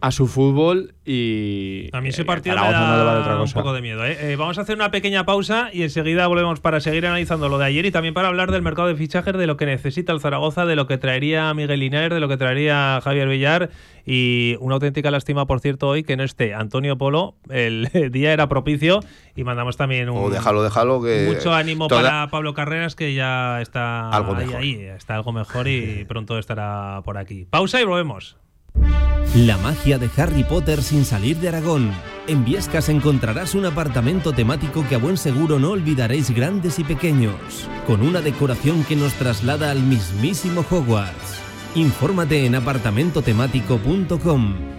a 0.00 0.10
su 0.10 0.26
fútbol 0.26 0.94
y 1.06 1.88
a 1.92 2.00
mí 2.02 2.10
ese 2.10 2.22
eh, 2.22 2.24
partido 2.26 2.54
me 2.54 2.60
Zaragoza 2.60 3.04
da, 3.30 3.34
no 3.36 3.42
un 3.44 3.50
poco 3.52 3.72
de 3.72 3.80
miedo. 3.80 4.04
¿eh? 4.04 4.32
Eh, 4.32 4.36
vamos 4.36 4.58
a 4.58 4.60
hacer 4.62 4.76
una 4.76 4.90
pequeña 4.90 5.24
pausa 5.24 5.70
y 5.72 5.82
enseguida 5.84 6.26
volvemos 6.26 6.60
para 6.60 6.80
seguir 6.80 7.06
analizando 7.06 7.48
lo 7.48 7.56
de 7.58 7.64
ayer 7.64 7.86
y 7.86 7.90
también 7.90 8.12
para 8.12 8.28
hablar 8.28 8.50
del 8.50 8.60
mercado 8.62 8.88
de 8.88 8.96
fichajes, 8.96 9.34
de 9.36 9.46
lo 9.46 9.56
que 9.56 9.64
necesita 9.64 10.12
el 10.12 10.20
Zaragoza, 10.20 10.66
de 10.66 10.76
lo 10.76 10.86
que 10.86 10.98
traería 10.98 11.52
Miguel 11.54 11.80
Linares, 11.80 12.10
de 12.10 12.20
lo 12.20 12.28
que 12.28 12.36
traería 12.36 13.00
Javier 13.02 13.28
Villar 13.28 13.70
y 14.04 14.56
una 14.60 14.74
auténtica 14.74 15.10
lástima, 15.10 15.46
por 15.46 15.60
cierto, 15.60 15.88
hoy 15.88 16.02
que 16.04 16.16
no 16.16 16.24
esté 16.24 16.52
Antonio 16.54 16.98
Polo. 16.98 17.36
El 17.48 17.88
día 18.12 18.32
era 18.32 18.48
propicio 18.48 19.00
y 19.34 19.44
mandamos 19.44 19.76
también 19.78 20.10
un 20.10 20.18
O 20.24 20.30
déjalo, 20.30 20.62
déjalo 20.62 21.00
que. 21.02 21.24
mucho 21.26 21.54
ánimo 21.54 21.88
toda- 21.88 22.02
para 22.02 22.30
Pablo 22.30 22.52
Carreras 22.54 22.94
que 22.96 23.14
ya 23.14 23.60
está 23.62 24.10
Algo 24.10 24.34
ahí, 24.34 24.46
mejor. 24.46 24.60
ahí, 24.60 24.74
está 24.96 25.14
algo 25.14 25.32
mejor 25.32 25.68
y 25.68 26.04
pronto 26.08 26.38
estará 26.38 27.00
por 27.04 27.16
aquí. 27.18 27.46
Pausa 27.50 27.80
y 27.80 27.84
volvemos. 27.84 28.36
La 29.34 29.58
magia 29.58 29.98
de 29.98 30.08
Harry 30.16 30.44
Potter 30.44 30.82
sin 30.82 31.04
salir 31.04 31.36
de 31.38 31.48
Aragón. 31.48 31.90
En 32.26 32.44
Viescas 32.44 32.88
encontrarás 32.88 33.54
un 33.54 33.66
apartamento 33.66 34.32
temático 34.32 34.84
que 34.88 34.94
a 34.94 34.98
buen 34.98 35.16
seguro 35.16 35.58
no 35.58 35.72
olvidaréis 35.72 36.30
grandes 36.30 36.78
y 36.78 36.84
pequeños, 36.84 37.34
con 37.86 38.02
una 38.02 38.20
decoración 38.20 38.84
que 38.84 38.96
nos 38.96 39.14
traslada 39.14 39.70
al 39.70 39.80
mismísimo 39.80 40.64
Hogwarts. 40.68 41.40
Infórmate 41.74 42.44
en 42.46 42.54
apartamentotemático.com. 42.54 44.75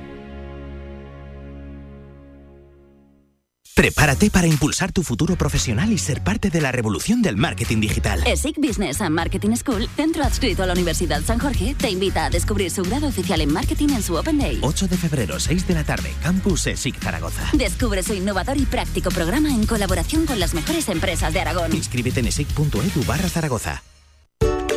Prepárate 3.77 4.31
para 4.31 4.47
impulsar 4.47 4.91
tu 4.91 5.03
futuro 5.03 5.35
profesional 5.35 5.91
y 5.91 5.99
ser 5.99 6.23
parte 6.23 6.49
de 6.49 6.61
la 6.61 6.71
revolución 6.71 7.21
del 7.21 7.37
marketing 7.37 7.79
digital. 7.79 8.23
ESIC 8.25 8.57
Business 8.57 9.01
and 9.01 9.13
Marketing 9.13 9.55
School, 9.55 9.87
centro 9.95 10.23
adscrito 10.23 10.63
a 10.63 10.65
la 10.65 10.73
Universidad 10.73 11.21
San 11.21 11.37
Jorge, 11.37 11.75
te 11.75 11.91
invita 11.91 12.25
a 12.25 12.31
descubrir 12.31 12.71
su 12.71 12.81
grado 12.81 13.05
oficial 13.05 13.39
en 13.39 13.53
marketing 13.53 13.89
en 13.89 14.01
su 14.01 14.15
Open 14.15 14.39
Day. 14.39 14.57
8 14.63 14.87
de 14.87 14.97
febrero, 14.97 15.39
6 15.39 15.67
de 15.67 15.73
la 15.75 15.83
tarde, 15.83 16.11
Campus 16.23 16.65
ESIC 16.65 16.99
Zaragoza. 16.99 17.51
Descubre 17.53 18.01
su 18.01 18.15
innovador 18.15 18.57
y 18.57 18.65
práctico 18.65 19.11
programa 19.11 19.49
en 19.49 19.67
colaboración 19.67 20.25
con 20.25 20.39
las 20.39 20.55
mejores 20.55 20.89
empresas 20.89 21.31
de 21.31 21.41
Aragón. 21.41 21.75
Inscríbete 21.75 22.21
en 22.21 22.29
esic.edu 22.29 23.05
barra 23.05 23.29
Zaragoza. 23.29 23.83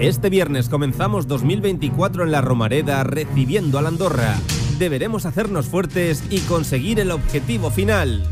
Este 0.00 0.28
viernes 0.28 0.68
comenzamos 0.68 1.28
2024 1.28 2.24
en 2.24 2.32
la 2.32 2.40
Romareda 2.40 3.04
recibiendo 3.04 3.78
a 3.78 3.82
la 3.82 3.88
Andorra. 3.88 4.34
Deberemos 4.78 5.24
hacernos 5.24 5.66
fuertes 5.66 6.24
y 6.30 6.40
conseguir 6.40 6.98
el 6.98 7.12
objetivo 7.12 7.70
final. 7.70 8.24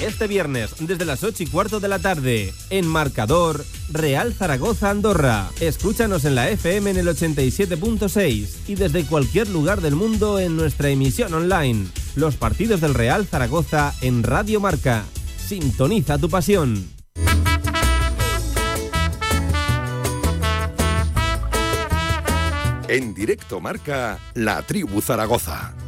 Este 0.00 0.28
viernes, 0.28 0.76
desde 0.78 1.04
las 1.04 1.24
8 1.24 1.42
y 1.42 1.46
cuarto 1.46 1.80
de 1.80 1.88
la 1.88 1.98
tarde, 1.98 2.54
en 2.70 2.86
Marcador, 2.86 3.64
Real 3.90 4.32
Zaragoza 4.32 4.90
Andorra. 4.90 5.50
Escúchanos 5.60 6.24
en 6.24 6.36
la 6.36 6.48
FM 6.48 6.92
en 6.92 6.96
el 6.96 7.08
87.6 7.08 8.68
y 8.68 8.76
desde 8.76 9.04
cualquier 9.04 9.48
lugar 9.48 9.80
del 9.80 9.96
mundo 9.96 10.38
en 10.38 10.56
nuestra 10.56 10.90
emisión 10.90 11.34
online. 11.34 11.88
Los 12.14 12.36
partidos 12.36 12.80
del 12.80 12.94
Real 12.94 13.26
Zaragoza 13.26 13.94
en 14.00 14.22
Radio 14.22 14.60
Marca. 14.60 15.04
Sintoniza 15.36 16.18
tu 16.18 16.30
pasión. 16.30 16.99
En 22.90 23.14
directo 23.14 23.60
marca 23.60 24.18
La 24.34 24.62
Tribu 24.62 25.00
Zaragoza. 25.00 25.79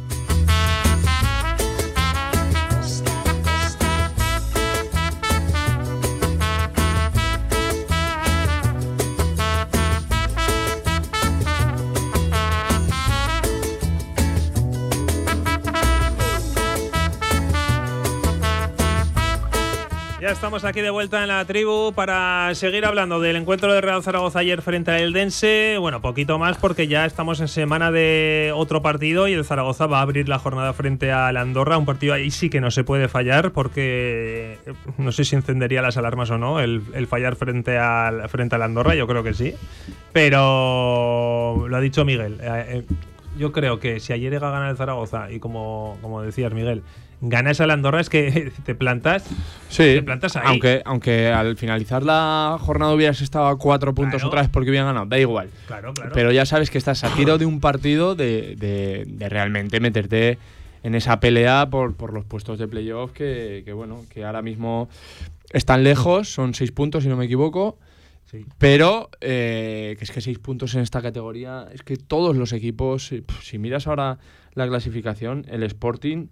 Estamos 20.33 20.65
aquí 20.65 20.81
de 20.81 20.89
vuelta 20.89 21.21
en 21.21 21.27
la 21.27 21.45
tribu 21.45 21.93
para 21.93 22.53
seguir 22.55 22.85
hablando 22.85 23.19
del 23.19 23.35
encuentro 23.35 23.71
de 23.71 23.81
Real 23.81 24.01
Zaragoza 24.01 24.39
ayer 24.39 24.63
frente 24.63 24.89
a 24.89 24.97
Eldense. 24.97 25.77
Bueno, 25.79 26.01
poquito 26.01 26.39
más 26.39 26.57
porque 26.57 26.87
ya 26.87 27.05
estamos 27.05 27.39
en 27.39 27.47
semana 27.47 27.91
de 27.91 28.51
otro 28.55 28.81
partido 28.81 29.27
y 29.27 29.33
el 29.33 29.45
Zaragoza 29.45 29.85
va 29.85 29.99
a 29.99 30.01
abrir 30.01 30.27
la 30.27 30.39
jornada 30.39 30.73
frente 30.73 31.11
a 31.11 31.31
la 31.31 31.41
Andorra. 31.41 31.77
Un 31.77 31.85
partido 31.85 32.15
ahí 32.15 32.31
sí 32.31 32.49
que 32.49 32.61
no 32.61 32.71
se 32.71 32.83
puede 32.83 33.07
fallar 33.09 33.51
porque 33.51 34.57
no 34.97 35.11
sé 35.11 35.23
si 35.23 35.35
encendería 35.35 35.83
las 35.83 35.97
alarmas 35.97 36.31
o 36.31 36.39
no 36.39 36.59
el, 36.59 36.81
fallar 37.07 37.35
frente 37.35 37.77
al 37.77 38.27
frente 38.27 38.55
a 38.55 38.57
la 38.57 38.65
Andorra. 38.65 38.95
Yo 38.95 39.05
creo 39.05 39.23
que 39.23 39.35
sí. 39.35 39.53
Pero 40.13 41.67
lo 41.69 41.77
ha 41.77 41.79
dicho 41.79 42.05
Miguel. 42.05 42.39
eh, 42.41 42.65
eh, 42.69 42.83
yo 43.37 43.51
creo 43.51 43.79
que 43.79 43.99
si 43.99 44.13
ayer 44.13 44.31
llega 44.31 44.49
a 44.49 44.51
ganar 44.51 44.69
el 44.69 44.77
Zaragoza 44.77 45.31
y 45.31 45.39
como, 45.39 45.97
como 46.01 46.21
decías 46.21 46.53
Miguel, 46.53 46.83
ganas 47.29 47.59
al 47.61 47.71
Andorra 47.71 48.01
es 48.01 48.09
que 48.09 48.51
te 48.65 48.75
plantas 48.75 49.23
Sí, 49.69 49.83
te 49.83 50.03
plantas 50.03 50.35
ahí. 50.35 50.43
aunque, 50.45 50.81
aunque 50.85 51.27
al 51.27 51.55
finalizar 51.57 52.03
la 52.03 52.57
jornada 52.59 52.93
hubieras 52.93 53.21
estado 53.21 53.47
a 53.47 53.57
cuatro 53.57 53.93
puntos 53.93 54.15
Claro. 54.21 54.27
otra 54.27 54.41
vez 54.41 54.49
porque 54.51 54.69
hubieran 54.69 54.87
ganado, 54.89 55.05
da 55.05 55.17
igual. 55.19 55.49
Claro, 55.67 55.93
claro. 55.93 56.11
Pero 56.13 56.31
ya 56.31 56.45
sabes 56.45 56.69
que 56.69 56.77
estás 56.77 57.03
a 57.03 57.13
tiro 57.15 57.37
de 57.37 57.45
un 57.45 57.59
partido 57.59 58.15
de, 58.15 58.55
de- 58.57 59.05
de 59.07 59.29
realmente 59.29 59.79
meterte 59.79 60.37
en 60.83 60.95
esa 60.95 61.19
pelea 61.19 61.69
por, 61.69 61.95
por 61.95 62.11
los 62.13 62.25
puestos 62.25 62.59
de 62.59 62.67
playoff 62.67 63.11
que, 63.13 63.61
que, 63.65 63.71
bueno, 63.73 64.01
que 64.09 64.25
ahora 64.25 64.41
mismo 64.41 64.89
están 65.51 65.83
lejos, 65.83 66.27
son 66.29 66.53
seis 66.53 66.71
puntos 66.71 67.03
si 67.03 67.09
no 67.09 67.15
me 67.15 67.25
equivoco. 67.25 67.77
Sí. 68.25 68.45
Pero 68.57 69.09
eh, 69.21 69.95
que 69.97 70.03
es 70.03 70.11
que 70.11 70.19
seis 70.19 70.39
puntos 70.39 70.73
en 70.75 70.81
esta 70.81 71.01
categoría, 71.01 71.67
es 71.71 71.83
que 71.83 71.95
todos 71.97 72.35
los 72.35 72.51
equipos, 72.51 73.07
si, 73.07 73.21
pf, 73.21 73.41
si 73.45 73.59
miras 73.59 73.87
ahora 73.87 74.17
la 74.55 74.67
clasificación, 74.67 75.45
el 75.49 75.63
Sporting 75.63 76.27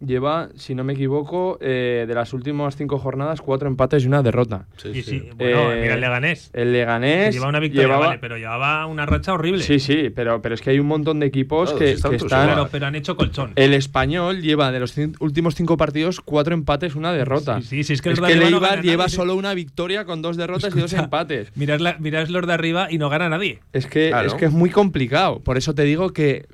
lleva, 0.00 0.48
si 0.56 0.74
no 0.74 0.84
me 0.84 0.92
equivoco, 0.94 1.56
eh, 1.60 2.04
de 2.06 2.14
las 2.14 2.32
últimas 2.32 2.76
cinco 2.76 2.98
jornadas, 2.98 3.40
cuatro 3.40 3.68
empates 3.68 4.04
y 4.04 4.06
una 4.08 4.22
derrota. 4.22 4.66
Sí, 4.76 5.02
sí. 5.02 5.28
Bueno, 5.36 5.72
Eh, 5.72 5.80
mira 5.82 5.94
el 5.94 6.00
Leganés. 6.00 6.50
El 6.52 6.64
que 6.64 6.72
Leganés 6.72 7.34
lleva 7.34 7.48
una 7.48 7.60
victoria, 7.60 7.86
llevaba- 7.86 8.06
vale, 8.08 8.18
pero 8.18 8.36
llevaba 8.36 8.86
una 8.86 9.06
racha 9.06 9.32
horrible. 9.32 9.62
Sí, 9.62 9.78
sí, 9.78 10.10
pero, 10.14 10.42
pero 10.42 10.54
es 10.54 10.60
que 10.60 10.70
hay 10.70 10.78
un 10.80 10.86
montón 10.86 11.20
de 11.20 11.26
equipos 11.26 11.72
que, 11.72 11.92
están 11.92 12.10
que 12.10 12.16
están... 12.18 12.46
Claro, 12.46 12.68
pero 12.70 12.86
han 12.86 12.94
hecho 12.96 13.16
colchón. 13.16 13.52
El 13.56 13.72
español 13.72 14.42
lleva 14.42 14.72
de 14.72 14.80
los 14.80 14.94
últimos 15.20 15.54
cinco 15.54 15.76
partidos 15.76 16.20
cuatro 16.20 16.54
empates, 16.54 16.94
una 16.96 17.12
derrota. 17.12 17.60
Sí, 17.60 17.68
sí, 17.68 17.84
sí, 17.84 17.92
es 17.94 18.02
que 18.02 18.10
es 18.10 18.20
que 18.20 18.34
no 18.36 18.44
Leibar 18.44 18.60
gana 18.70 18.82
lleva 18.82 19.04
nadie. 19.04 19.16
solo 19.16 19.36
una 19.36 19.54
victoria 19.54 20.04
con 20.04 20.22
dos 20.22 20.36
derrotas 20.36 20.74
y 20.76 20.80
dos 20.80 20.92
empates. 20.92 21.52
Mirad, 21.56 21.80
la- 21.80 21.96
mirad 21.98 22.26
los 22.28 22.46
de 22.46 22.52
arriba 22.52 22.88
y 22.90 22.98
no 22.98 23.08
gana 23.08 23.28
nadie. 23.28 23.60
Es 23.72 23.86
que, 23.86 24.08
Claro. 24.08 24.26
es 24.28 24.34
que 24.34 24.46
es 24.46 24.52
muy 24.52 24.70
complicado. 24.70 25.40
Por 25.40 25.56
eso 25.56 25.74
te 25.74 25.84
digo 25.84 26.10
que 26.12 26.46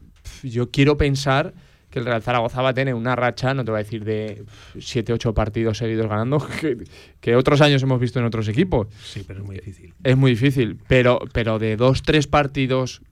yo 0.42 0.70
quiero 0.70 0.96
pensar 0.96 1.53
que 1.90 1.98
el 1.98 2.05
Real 2.05 2.22
Zaragoza 2.22 2.62
va 2.62 2.70
a 2.70 2.74
tener 2.74 2.94
una 2.94 3.16
racha, 3.16 3.53
no 3.53 3.64
te 3.64 3.70
voy 3.70 3.81
a 3.81 3.83
decir 3.83 4.05
de 4.05 4.44
7, 4.79 5.12
8 5.12 5.35
partidos 5.35 5.79
seguidos 5.79 6.09
ganando, 6.09 6.38
que, 6.61 6.76
que 7.20 7.37
otros 7.37 7.61
años 7.61 7.83
hemos 7.83 8.00
visto 8.00 8.18
en 8.18 8.24
otros 8.24 8.46
equipos. 8.48 8.87
Sí, 9.05 9.24
pero 9.26 9.40
es 9.40 9.46
muy 9.46 9.57
difícil. 9.57 9.94
Es 10.05 10.16
muy 10.16 10.31
difícil, 10.33 10.79
pero, 10.88 11.18
pero 11.33 11.59
de 11.59 11.76
dos, 11.76 12.03
tres 12.03 12.26
partidos 12.26 13.03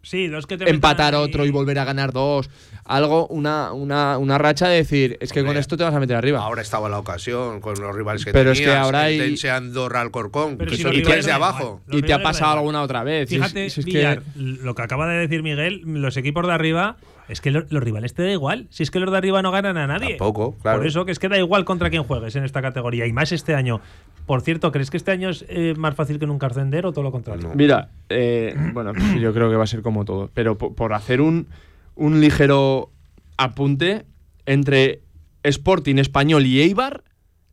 Sí, 0.00 0.28
los 0.28 0.46
que 0.46 0.56
te 0.56 0.70
empatar 0.70 1.14
ahí- 1.14 1.20
otro 1.20 1.44
y 1.44 1.50
volver 1.50 1.78
a 1.80 1.84
ganar 1.84 2.12
dos. 2.12 2.48
Algo, 2.84 3.26
una, 3.26 3.72
una, 3.72 4.16
una 4.16 4.38
racha 4.38 4.68
de 4.68 4.76
decir, 4.76 5.18
es 5.20 5.32
que 5.32 5.44
con 5.44 5.56
esto 5.56 5.76
te 5.76 5.82
vas 5.84 5.92
a 5.92 6.00
meter 6.00 6.16
arriba. 6.16 6.38
Ahora 6.40 6.62
estaba 6.62 6.88
la 6.88 6.98
ocasión 6.98 7.60
con 7.60 7.74
los 7.78 7.94
rivales 7.94 8.24
que 8.24 8.32
Pero 8.32 8.52
es 8.52 8.58
que 8.60 8.64
tenías, 8.66 8.82
ahora 8.84 9.02
hay- 9.02 9.36
Andorra, 9.50 10.00
Alcorcón, 10.00 10.56
que 10.56 10.76
si 10.76 10.82
son 10.82 10.92
rivales 10.92 11.26
de 11.26 11.32
abajo. 11.32 11.82
Los 11.88 11.98
y 11.98 12.02
te 12.02 12.14
ha 12.14 12.22
pasado 12.22 12.52
alguna 12.58 12.80
otra 12.82 13.02
vez. 13.02 13.28
Si 13.28 13.34
es- 13.34 13.42
Fíjate, 13.42 13.70
si 13.70 13.80
es 13.80 13.86
que- 13.86 14.20
lo 14.36 14.74
que 14.74 14.82
acaba 14.82 15.06
de 15.08 15.18
decir 15.18 15.42
Miguel, 15.42 15.82
los 15.84 16.16
equipos 16.16 16.46
de 16.46 16.52
arriba 16.54 16.96
Es 17.28 17.40
que 17.40 17.50
lo- 17.50 17.64
los 17.68 17.82
rivales 17.82 18.14
te 18.14 18.22
da 18.22 18.30
igual. 18.32 18.66
Si 18.70 18.82
es 18.82 18.90
que 18.90 19.00
los 19.00 19.10
de 19.10 19.18
arriba 19.18 19.42
no 19.42 19.50
ganan 19.50 19.76
a 19.76 19.86
nadie. 19.86 20.10
Tampoco, 20.16 20.56
claro. 20.58 20.78
Por 20.78 20.86
eso 20.86 21.04
que 21.04 21.12
es 21.12 21.18
que 21.18 21.28
da 21.28 21.38
igual 21.38 21.64
contra 21.64 21.90
quién 21.90 22.02
juegues 22.04 22.34
en 22.36 22.44
esta 22.44 22.62
categoría. 22.62 23.06
Y 23.06 23.12
más 23.12 23.32
este 23.32 23.54
año. 23.54 23.80
Por 24.26 24.40
cierto, 24.42 24.72
¿crees 24.72 24.90
que 24.90 24.96
este 24.96 25.10
año 25.10 25.30
es 25.30 25.44
eh, 25.48 25.74
más 25.76 25.94
fácil 25.94 26.18
que 26.18 26.26
nunca 26.26 26.46
ascender 26.48 26.84
o 26.86 26.92
todo 26.92 27.02
lo 27.02 27.12
contrario? 27.12 27.50
Mira, 27.54 27.90
eh, 28.08 28.54
bueno, 28.72 28.92
pues 28.92 29.20
yo 29.20 29.32
creo 29.32 29.50
que 29.50 29.56
va 29.56 29.64
a 29.64 29.66
ser 29.68 29.82
como 29.82 30.04
todo. 30.04 30.30
Pero 30.34 30.56
po- 30.58 30.74
por, 30.74 30.92
hacer 30.94 31.20
un, 31.20 31.48
un 31.94 32.20
ligero 32.20 32.90
apunte 33.36 34.04
entre 34.46 35.02
Sporting 35.42 35.96
Español 35.98 36.46
y 36.46 36.60
Eibar, 36.60 37.04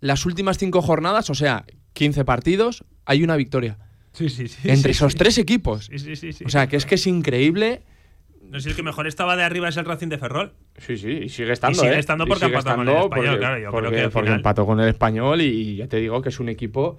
las 0.02 0.26
últimas 0.26 0.58
cinco 0.58 0.82
jornadas, 0.82 1.30
o 1.30 1.36
sea, 1.36 1.66
15 1.94 2.26
partidos, 2.26 2.84
hay 3.06 3.24
una 3.24 3.36
victoria. 3.36 3.78
Sí, 4.14 4.30
sí, 4.30 4.48
sí. 4.48 4.70
entre 4.70 4.94
sí, 4.94 4.98
esos 4.98 5.12
sí. 5.14 5.18
tres 5.18 5.38
equipos. 5.38 5.86
Sí, 5.88 6.00
sí, 6.00 6.16
sí, 6.16 6.34
sí. 6.34 6.44
O 6.46 6.50
sea, 6.50 6.68
que 6.68 6.78
es 6.78 6.86
que 6.86 6.96
es 6.96 7.06
increíble. 7.08 7.84
No 8.50 8.60
sé, 8.60 8.70
el 8.70 8.76
que 8.76 8.84
mejor 8.84 9.08
estaba 9.08 9.36
de 9.36 9.44
arriba 9.44 9.68
es 9.70 9.78
el 9.78 9.86
Racing 9.86 10.08
de 10.08 10.18
Ferrol. 10.18 10.54
Sí, 10.78 10.98
sí, 10.98 11.10
y 11.24 11.30
sigue 11.30 11.52
estando. 11.54 11.78
Y 11.78 11.80
sigue 11.82 11.96
¿eh? 11.96 12.00
estando 12.00 12.26
porque 12.26 12.46
sigue 12.46 12.58
empató 12.58 12.76
con 12.76 12.88
el 12.88 12.96
Español, 12.96 13.10
porque- 13.10 13.38
claro, 13.38 13.60
yo 13.60 13.72
creo 13.72 13.92
que 13.92 14.10
porque 14.10 14.26
final- 14.28 14.40
empató 14.40 14.66
con 14.66 14.80
el 14.80 14.88
español 14.90 15.42
y 15.42 15.76
ya 15.78 15.88
te 15.88 15.98
digo 15.98 16.22
que 16.22 16.30
es 16.30 16.40
un 16.40 16.50
equipo 16.50 16.98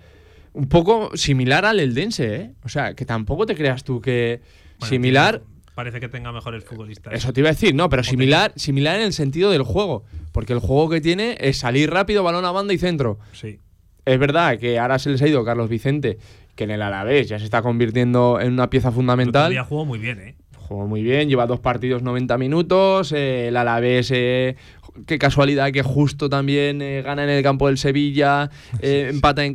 un 0.53 0.69
poco 0.69 1.11
similar 1.17 1.65
al 1.65 1.81
Eldense, 1.81 2.35
¿eh? 2.37 2.51
O 2.65 2.69
sea, 2.69 2.95
que 2.95 3.05
tampoco 3.05 3.47
te 3.47 3.55
creas 3.55 3.85
tú 3.85 4.01
que 4.01 4.41
Bueno, 4.79 4.91
similar. 4.91 5.43
Parece 5.75 6.01
que 6.01 6.09
tenga 6.09 6.33
mejores 6.33 6.65
futbolistas. 6.65 7.13
Eso 7.13 7.33
te 7.35 7.41
iba 7.41 7.51
a 7.51 7.53
decir, 7.53 7.75
no, 7.75 7.91
pero 7.91 8.03
similar, 8.03 8.53
similar 8.57 8.97
en 8.97 9.03
el 9.07 9.13
sentido 9.13 9.51
del 9.51 9.63
juego. 9.63 10.05
Porque 10.33 10.55
el 10.55 10.59
juego 10.59 10.89
que 10.89 11.03
tiene 11.03 11.37
es 11.39 11.59
salir 11.59 11.91
rápido, 11.91 12.23
balón 12.23 12.47
a 12.47 12.51
banda 12.51 12.73
y 12.73 12.79
centro. 12.79 13.19
Sí. 13.33 13.61
Es 14.07 14.19
verdad 14.19 14.59
que 14.59 14.79
ahora 14.79 14.99
se 14.99 15.11
les 15.11 15.21
ha 15.21 15.29
ido 15.29 15.45
Carlos 15.45 15.69
Vicente, 15.69 16.17
que 16.55 16.65
en 16.65 16.71
el 16.71 16.81
Alavés 16.81 17.29
ya 17.29 17.39
se 17.39 17.45
está 17.45 17.61
convirtiendo 17.61 18.41
en 18.41 18.55
una 18.55 18.71
pieza 18.71 18.91
fundamental. 18.91 19.51
día 19.51 19.65
jugó 19.65 19.85
muy 19.85 19.99
bien, 19.99 20.19
¿eh? 20.21 20.37
Jugó 20.69 20.87
muy 20.87 21.03
bien, 21.03 21.29
lleva 21.29 21.47
dos 21.47 21.61
partidos 21.61 22.03
90 22.03 22.39
minutos. 22.39 23.13
eh, 23.13 23.49
el 23.49 23.57
Alavés, 23.57 24.11
eh, 24.13 24.57
qué 25.07 25.19
casualidad 25.19 25.71
que 25.73 25.83
justo 25.83 26.29
también 26.29 26.83
eh, 26.83 27.03
gana 27.03 27.25
en 27.25 27.31
el 27.31 27.43
campo 27.43 27.69
del 27.69 27.79
Sevilla, 27.79 28.51
eh, 28.81 29.09
empata 29.11 29.45
en. 29.45 29.55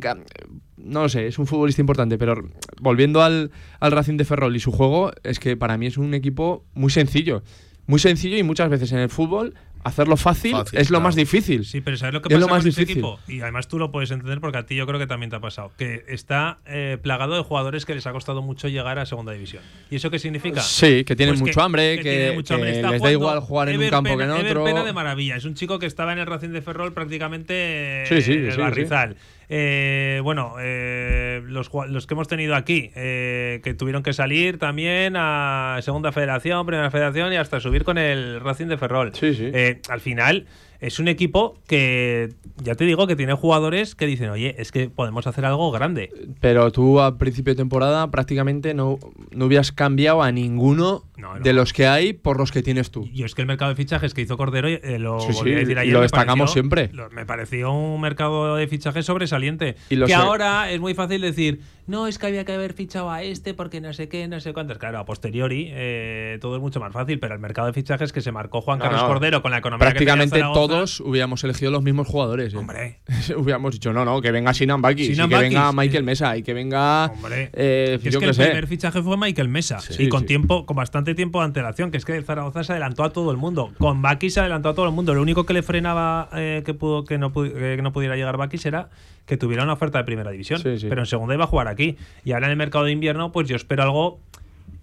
No 0.76 1.02
lo 1.02 1.08
sé, 1.08 1.28
es 1.28 1.38
un 1.38 1.46
futbolista 1.46 1.80
importante, 1.80 2.18
pero 2.18 2.42
volviendo 2.80 3.22
al, 3.22 3.52
al 3.78 3.92
Racing 3.92 4.16
de 4.16 4.24
Ferrol 4.24 4.56
y 4.56 4.60
su 4.60 4.72
juego, 4.72 5.12
es 5.22 5.38
que 5.38 5.56
para 5.56 5.78
mí 5.78 5.86
es 5.86 5.96
un 5.96 6.12
equipo 6.14 6.64
muy 6.74 6.90
sencillo. 6.90 7.42
Muy 7.86 7.98
sencillo 7.98 8.36
y 8.36 8.42
muchas 8.42 8.68
veces 8.70 8.90
en 8.92 8.98
el 8.98 9.08
fútbol 9.08 9.54
hacerlo 9.84 10.16
fácil, 10.16 10.52
Fácil, 10.52 10.78
es 10.78 10.90
lo 10.90 10.94
claro. 10.98 11.04
más 11.04 11.14
difícil. 11.16 11.64
Sí, 11.64 11.80
pero 11.80 11.96
¿sabes 11.96 12.14
lo 12.14 12.22
que 12.22 12.28
Es 12.28 12.34
pasa 12.34 12.40
lo 12.46 12.48
más 12.52 12.62
con 12.62 12.70
difícil. 12.70 12.90
equipo? 12.92 13.18
Y 13.28 13.40
además 13.40 13.68
tú 13.68 13.78
lo 13.78 13.90
puedes 13.90 14.10
entender 14.10 14.40
porque 14.40 14.58
a 14.58 14.66
ti 14.66 14.74
yo 14.76 14.86
creo 14.86 14.98
que 14.98 15.06
también 15.06 15.30
te 15.30 15.36
ha 15.36 15.40
pasado. 15.40 15.72
Que 15.76 16.04
está 16.08 16.58
eh, 16.66 16.98
plagado 17.02 17.34
de 17.36 17.42
jugadores 17.42 17.84
que 17.86 17.94
les 17.94 18.06
ha 18.06 18.12
costado 18.12 18.42
mucho 18.42 18.68
llegar 18.68 18.98
a 18.98 19.06
segunda 19.06 19.32
división. 19.32 19.62
¿Y 19.90 19.96
eso 19.96 20.10
qué 20.10 20.18
significa? 20.18 20.60
Sí, 20.60 21.04
que 21.04 21.16
tienen 21.16 21.34
Pues 21.34 21.42
mucho 21.48 21.62
hambre, 21.62 21.96
que, 21.96 22.02
tienen 22.02 22.34
mucho 22.34 22.54
hambre. 22.54 22.72
que 22.72 22.82
les 22.82 23.02
da 23.02 23.12
igual 23.12 23.40
jugar 23.40 23.68
en 23.70 23.80
un 23.80 23.88
campo 23.90 24.10
Pena- 24.16 24.34
que 24.34 24.40
en 24.40 24.46
Ever 24.46 24.56
otro. 24.58 24.64
Pena 24.64 24.84
de 24.84 24.92
maravilla. 24.92 25.36
Es 25.36 25.44
un 25.44 25.54
chico 25.54 25.78
que 25.78 25.86
estaba 25.86 26.12
en 26.12 26.18
el 26.18 26.26
Racing 26.26 26.50
de 26.50 26.62
Ferrol 26.62 26.92
prácticamente 26.92 28.04
Sí, 28.08 28.22
sí, 28.22 28.32
en 28.32 28.44
el 28.46 28.52
sí, 28.52 28.58
Barrizal. 28.60 29.16
Eh, 29.54 30.22
bueno, 30.24 30.54
eh, 30.60 31.42
los, 31.44 31.68
que 31.68 32.14
hemos 32.14 32.26
tenido 32.26 32.54
aquí, 32.54 32.90
eh, 32.94 33.60
que 33.62 33.74
tuvieron 33.74 34.02
que 34.02 34.14
salir 34.14 34.58
también 34.58 35.12
a 35.14 35.78
Segunda 35.82 36.10
Federación, 36.10 36.64
Primera 36.64 36.90
Federación 36.90 37.34
y 37.34 37.36
hasta 37.36 37.60
subir 37.60 37.84
con 37.84 37.98
el 37.98 38.40
Racing 38.40 38.68
de 38.68 38.78
Ferrol. 38.78 39.14
Sí, 39.14 39.34
sí. 39.34 39.50
Eh, 39.52 39.82
al 39.90 40.00
final 40.00 40.46
es 40.82 40.98
un 40.98 41.06
equipo 41.08 41.54
que, 41.66 42.30
ya 42.62 42.74
te 42.74 42.84
digo, 42.84 43.06
que 43.06 43.16
tiene 43.16 43.32
jugadores 43.34 43.94
que 43.94 44.04
dicen, 44.06 44.28
oye, 44.30 44.56
es 44.58 44.72
que 44.72 44.90
podemos 44.90 45.26
hacer 45.26 45.44
algo 45.44 45.70
grande. 45.70 46.10
Pero 46.40 46.70
tú 46.72 47.00
a 47.00 47.16
principio 47.18 47.54
de 47.54 47.56
temporada 47.56 48.10
prácticamente 48.10 48.74
no, 48.74 48.98
no 49.30 49.46
hubieras 49.46 49.70
cambiado 49.72 50.22
a 50.22 50.32
ninguno 50.32 51.04
No, 51.16 51.36
no. 51.36 51.40
de 51.40 51.52
los 51.52 51.72
que 51.72 51.86
hay 51.86 52.12
por 52.12 52.36
los 52.38 52.50
que 52.52 52.62
tienes 52.62 52.90
tú. 52.90 53.08
Y 53.12 53.22
es 53.22 53.34
que 53.34 53.42
el 53.42 53.46
mercado 53.46 53.70
de 53.70 53.76
fichajes 53.76 54.12
que 54.12 54.22
hizo 54.22 54.36
Cordero, 54.36 54.66
eh, 54.68 54.98
lo 54.98 55.20
Sí, 55.20 55.28
sí, 55.32 55.38
volví 55.38 55.52
a 55.52 55.56
decir 55.58 55.76
y 55.76 55.80
ayer, 55.80 55.92
lo 55.92 56.00
destacamos 56.02 56.50
pareció- 56.50 56.52
siempre. 56.62 56.90
lo- 56.92 57.08
me 57.10 57.24
pareció 57.24 57.72
un 57.72 58.00
mercado 58.00 58.56
de 58.56 58.66
fichajes 58.66 59.06
sobresaliente. 59.06 59.76
Y 59.88 59.94
lo 59.96 60.06
que 60.06 60.12
sé. 60.12 60.18
ahora 60.18 60.70
es 60.72 60.80
muy 60.80 60.94
fácil 60.94 61.20
decir, 61.20 61.60
no, 61.92 62.06
es 62.08 62.18
que 62.18 62.26
había 62.26 62.44
que 62.44 62.52
haber 62.52 62.72
fichado 62.72 63.10
a 63.10 63.22
este 63.22 63.54
porque 63.54 63.80
no 63.80 63.92
sé 63.92 64.08
qué, 64.08 64.26
no 64.26 64.40
sé 64.40 64.52
cuántos. 64.52 64.78
Claro, 64.78 64.98
a 64.98 65.04
posteriori 65.04 65.68
eh, 65.70 66.38
todo 66.40 66.56
es 66.56 66.60
mucho 66.62 66.80
más 66.80 66.92
fácil, 66.92 67.20
pero 67.20 67.34
el 67.34 67.40
mercado 67.40 67.66
de 67.68 67.72
fichajes 67.74 68.12
que 68.12 68.20
se 68.22 68.32
marcó 68.32 68.60
Juan 68.62 68.78
No, 68.78 68.84
Carlos 68.86 69.02
no. 69.02 69.08
Cordero 69.08 69.42
con 69.42 69.50
la 69.52 69.58
economía 69.58 69.86
Prácticamente 69.86 70.40
todos 70.40 71.00
hubiéramos 71.00 71.44
elegido 71.44 71.70
los 71.70 71.82
mismos 71.82 72.08
jugadores. 72.08 72.54
¿eh? 72.54 72.56
Hombre. 72.56 73.00
hubiéramos 73.36 73.72
dicho, 73.74 73.92
no, 73.92 74.04
no, 74.04 74.20
que 74.22 74.32
venga 74.32 74.52
Sinan 74.54 74.80
Bakis, 74.82 75.16
que 75.16 75.26
venga 75.26 75.72
Michael 75.72 76.02
Mesa, 76.04 76.36
y 76.36 76.42
que 76.42 76.54
venga. 76.54 77.06
Hombre, 77.12 77.50
eh, 77.52 78.00
es 78.02 78.12
yo 78.12 78.18
que 78.20 78.26
el 78.26 78.34
sé. 78.34 78.44
primer 78.46 78.66
fichaje 78.66 79.02
fue 79.02 79.16
Michael 79.16 79.48
Mesa 79.48 79.80
Sí, 79.80 80.04
y 80.04 80.08
con 80.08 80.20
sí. 80.20 80.26
tiempo, 80.26 80.66
con 80.66 80.76
bastante 80.76 81.14
tiempo 81.14 81.40
de 81.40 81.44
antelación, 81.44 81.90
que 81.90 81.98
es 81.98 82.04
que 82.04 82.16
el 82.16 82.24
Zaragoza 82.24 82.64
se 82.64 82.72
adelantó 82.72 83.04
a 83.04 83.10
todo 83.12 83.30
el 83.30 83.36
mundo. 83.36 83.70
Con 83.78 84.00
Bakis 84.02 84.34
se 84.34 84.40
adelantó 84.40 84.70
a 84.70 84.74
todo 84.74 84.86
el 84.86 84.92
mundo. 84.92 85.12
Lo 85.14 85.22
único 85.22 85.44
que 85.44 85.52
le 85.52 85.62
frenaba 85.62 86.28
que 86.32 86.74
pudo 86.74 87.04
que 87.04 87.18
no, 87.18 87.32
pu- 87.32 87.52
que 87.52 87.82
no 87.82 87.92
pudiera 87.92 88.16
llegar 88.16 88.36
Bakis 88.38 88.64
era 88.66 88.88
que 89.26 89.36
tuviera 89.36 89.62
una 89.62 89.74
oferta 89.74 89.98
de 89.98 90.04
primera 90.04 90.30
división. 90.32 90.60
Sí. 90.60 90.86
Pero 90.88 91.02
en 91.02 91.06
segunda 91.06 91.34
iba 91.34 91.44
a 91.44 91.46
jugar 91.46 91.68
aquí. 91.68 91.81
Y 92.24 92.32
ahora 92.32 92.46
en 92.46 92.52
el 92.52 92.56
mercado 92.58 92.84
de 92.84 92.92
invierno, 92.92 93.32
pues 93.32 93.48
yo 93.48 93.56
espero 93.56 93.82
algo. 93.82 94.20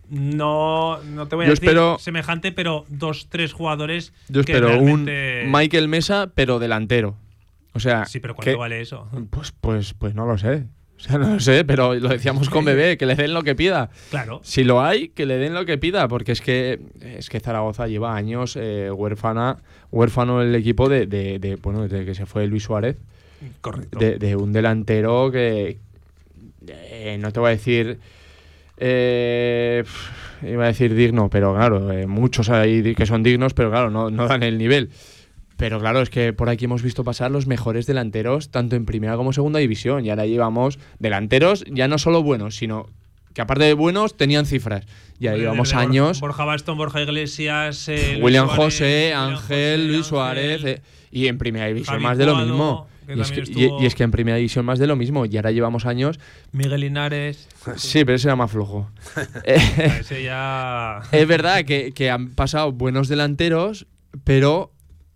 No, 0.10 1.00
no 1.04 1.28
te 1.28 1.36
voy 1.36 1.46
a 1.46 1.48
Yo 1.50 1.54
decir 1.54 1.70
espero- 1.70 1.98
semejante, 2.00 2.52
pero 2.52 2.86
dos, 2.90 3.28
tres 3.30 3.54
jugadores. 3.54 4.12
Yo 4.28 4.44
que 4.44 4.54
espero 4.54 4.80
un 4.80 5.08
Michael 5.52 5.88
Mesa, 5.88 6.32
pero 6.34 6.58
delantero. 6.60 7.16
O 7.74 7.80
sea. 7.80 8.06
Sí, 8.06 8.20
pero 8.20 8.36
¿cuánto 8.36 8.52
que- 8.52 8.58
vale 8.58 8.82
eso? 8.82 9.08
Pues, 9.30 9.52
pues, 9.52 9.94
pues 9.94 10.16
no 10.16 10.26
lo 10.26 10.38
sé. 10.38 10.64
O 10.98 11.02
sea, 11.02 11.18
no 11.18 11.30
lo 11.36 11.40
sé, 11.40 11.64
pero 11.64 11.94
lo 11.96 12.10
decíamos 12.10 12.50
con 12.50 12.66
Bebé, 12.66 12.98
que 12.98 13.06
le 13.06 13.16
den 13.16 13.34
lo 13.34 13.44
que 13.44 13.56
pida. 13.56 13.90
Claro. 14.10 14.42
Si 14.44 14.66
lo 14.66 14.82
hay, 14.82 15.10
que 15.10 15.26
le 15.26 15.38
den 15.38 15.54
lo 15.54 15.64
que 15.66 15.78
pida, 15.78 16.08
porque 16.10 16.34
es 16.34 16.42
que 16.42 16.80
es 17.00 17.30
que 17.30 17.40
Zaragoza 17.40 17.88
lleva 17.88 18.16
años 18.18 18.58
eh, 18.60 18.92
huérfana, 18.92 19.58
huérfano 19.92 20.42
el 20.42 20.54
equipo 20.56 20.90
de, 20.90 21.06
de- 21.06 21.40
de, 21.40 21.56
bueno, 21.56 21.84
desde 21.88 22.04
que 22.04 22.16
se 22.16 22.26
fue 22.26 22.48
Luis 22.48 22.64
Suárez, 22.64 22.98
Correcto. 23.62 23.98
de, 23.98 24.18
de 24.18 24.36
un 24.36 24.52
delantero 24.52 25.32
que 25.32 25.78
eh, 26.72 27.18
no 27.20 27.32
te 27.32 27.40
voy 27.40 27.48
a 27.48 27.52
decir 27.52 28.00
eh, 28.78 29.84
iba 30.42 30.64
a 30.64 30.68
decir 30.68 30.96
digno, 30.96 31.30
pero 31.30 31.54
claro, 31.54 31.92
eh, 31.92 32.08
muchos 32.08 32.50
hay 32.50 32.96
que 32.96 33.06
son 33.06 33.24
dignos, 33.24 33.54
pero 33.54 33.70
claro, 33.70 33.90
no, 33.90 34.10
no 34.10 34.28
dan 34.28 34.44
el 34.44 34.58
nivel. 34.58 34.90
Pero 35.58 35.80
claro, 35.80 36.02
es 36.02 36.10
que 36.10 36.32
por 36.32 36.48
aquí 36.48 36.66
hemos 36.66 36.82
visto 36.82 37.04
pasar 37.04 37.32
los 37.32 37.46
mejores 37.46 37.86
delanteros, 37.86 38.50
tanto 38.50 38.78
en 38.78 38.86
primera 38.86 39.18
como 39.18 39.34
segunda 39.34 39.60
división. 39.60 40.06
Y 40.06 40.10
ahora 40.10 40.26
llevamos 40.26 40.80
delanteros 41.00 41.66
ya 41.70 41.90
no 41.90 41.98
solo 41.98 42.24
buenos, 42.24 42.56
sino 42.56 42.88
que 43.34 43.42
aparte 43.42 43.66
de 43.66 43.74
buenos 43.74 44.16
tenían 44.16 44.46
cifras. 44.46 44.86
Ya 45.20 45.32
Desde 45.32 45.44
llevamos 45.44 45.74
años. 45.74 46.22
Borja 46.22 46.46
Bastón, 46.46 46.78
Borja 46.78 47.02
Iglesias, 47.02 47.90
eh, 47.90 48.20
William 48.22 48.46
Suárez, 48.46 48.64
José, 48.64 49.14
Ángel, 49.14 49.88
Luis 49.90 50.06
Suárez. 50.06 50.64
Eh, 50.64 50.82
y 51.12 51.28
en 51.28 51.38
primera 51.38 51.68
división 51.68 51.96
Javi 51.96 52.04
más 52.04 52.18
de 52.18 52.26
lo 52.26 52.38
mismo. 52.38 52.88
Que 53.10 53.16
Y 53.18 53.22
es 53.22 53.32
que, 53.32 53.36
también 53.42 53.60
y- 53.60 53.64
estuvo- 53.66 53.82
y 53.82 53.86
es 53.86 53.96
que 53.96 54.04
en 54.04 54.12
primera 54.12 54.38
división 54.38 54.66
más 54.66 54.80
de 54.80 54.88
lo 54.88 54.96
mismo. 54.96 55.26
Y 55.26 55.36
ahora 55.38 55.52
llevamos 55.52 55.86
años. 55.86 56.20
Miguel 56.52 56.82
Linares. 56.82 57.48
Sí, 57.76 58.06
pero 58.06 58.16
ese 58.16 58.28
era 58.28 58.36
más 58.36 58.52
flojo. 58.52 58.90
Eh, 59.44 59.58
Ese 60.00 60.24
ya. 60.24 61.02
es 61.12 61.28
verdad 61.28 61.66
que, 61.66 61.92
que 61.92 62.10
han 62.10 62.30
pasado 62.30 62.72
buenos 62.72 63.08
delanteros, 63.10 63.88
pero 64.24 64.72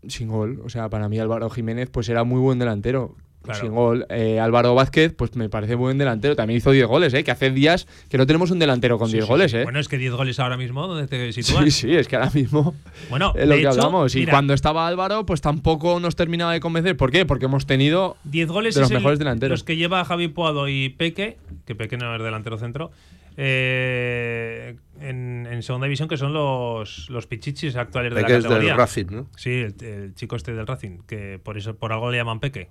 sin 0.08 0.27
gol. 0.27 0.62
O 0.65 0.69
sea, 0.69 0.89
para 0.89 1.08
mí 1.10 1.17
Álvaro 1.19 1.49
Jiménez 1.49 1.89
pues 1.89 2.10
era 2.10 2.23
muy 2.23 2.39
buen 2.41 2.60
delantero. 2.60 3.15
Claro. 3.43 3.60
Sin 3.60 3.71
gol. 3.73 4.06
Eh, 4.10 4.39
Álvaro 4.39 4.73
Vázquez, 4.73 5.13
pues 5.13 5.36
me 5.36 5.49
parece 5.49 5.75
buen 5.75 5.97
delantero. 5.97 6.36
También 6.36 6.58
hizo 6.60 6.71
10 6.71 6.86
goles, 6.88 7.13
¿eh? 7.13 7.23
Que 7.25 7.32
hace 7.32 7.51
días 7.51 7.88
que 8.10 8.17
no 8.17 8.25
tenemos 8.25 8.51
un 8.51 8.60
delantero 8.60 8.97
con 8.97 9.08
Sí, 9.10 9.15
10 9.17 9.25
sí, 9.25 9.29
goles, 9.29 9.51
sí. 9.51 9.58
¿eh? 9.58 9.63
Bueno, 9.63 9.79
es 9.79 9.88
que 9.89 9.97
10 9.97 10.13
goles 10.13 10.39
ahora 10.39 10.56
mismo, 10.56 10.88
¿dónde 10.88 11.08
te 11.08 11.32
sitúas? 11.34 11.63
sí, 11.65 11.71
sí, 11.71 11.93
es 11.95 12.08
que 12.08 12.15
ahora 12.15 12.32
mismo 12.34 12.73
Bueno, 13.10 13.34
es 13.36 13.45
lo 13.45 13.56
de 13.56 13.62
que 13.62 13.67
hecho, 13.67 13.71
hablamos. 13.71 14.15
Y 14.15 14.25
cuando 14.25 14.53
estaba 14.53 14.88
Álvaro, 14.88 15.25
pues 15.25 15.41
tampoco 15.41 15.99
nos 15.99 16.15
terminaba 16.15 16.53
de 16.53 16.62
convencer. 16.62 16.95
¿Por 16.95 17.12
qué? 17.12 17.25
Porque 17.25 17.45
hemos 17.45 17.65
tenido 17.65 18.15
10 18.23 18.47
goles 18.47 18.75
de 18.75 18.82
los 18.82 18.88
es 18.88 18.91
el- 18.91 18.97
mejores 18.99 19.19
delanteros. 19.19 19.51
Los 19.60 19.63
que 19.65 19.75
lleva 19.75 20.06
Javi 20.06 20.29
Puado 20.29 20.69
y 20.69 20.89
Peque, 20.89 21.38
que 21.65 21.75
Peque 21.75 21.97
no 21.97 22.15
es 22.15 22.23
delantero 22.23 22.58
centro, 22.58 22.91
eh, 23.36 24.75
en, 25.01 25.47
en 25.51 25.63
segunda 25.63 25.86
división, 25.86 26.08
que 26.08 26.17
son 26.17 26.34
los, 26.34 27.10
los 27.10 27.27
pichichis 27.27 27.75
actuales 27.75 28.13
de 28.13 28.23
que 28.23 28.32
la 28.32 28.38
es 28.38 28.43
categoría. 28.43 28.69
del 28.69 28.77
Racing, 28.77 29.06
¿no? 29.12 29.27
Sí, 29.36 29.49
el, 29.51 29.75
el 29.84 30.15
chico 30.15 30.36
este 30.36 30.53
del 30.53 30.65
Racing, 30.67 30.99
que 31.08 31.39
por 31.43 31.58
eso 31.58 31.75
por 31.75 31.91
algo 31.91 32.10
le 32.12 32.17
llaman 32.17 32.39
Peque. 32.39 32.69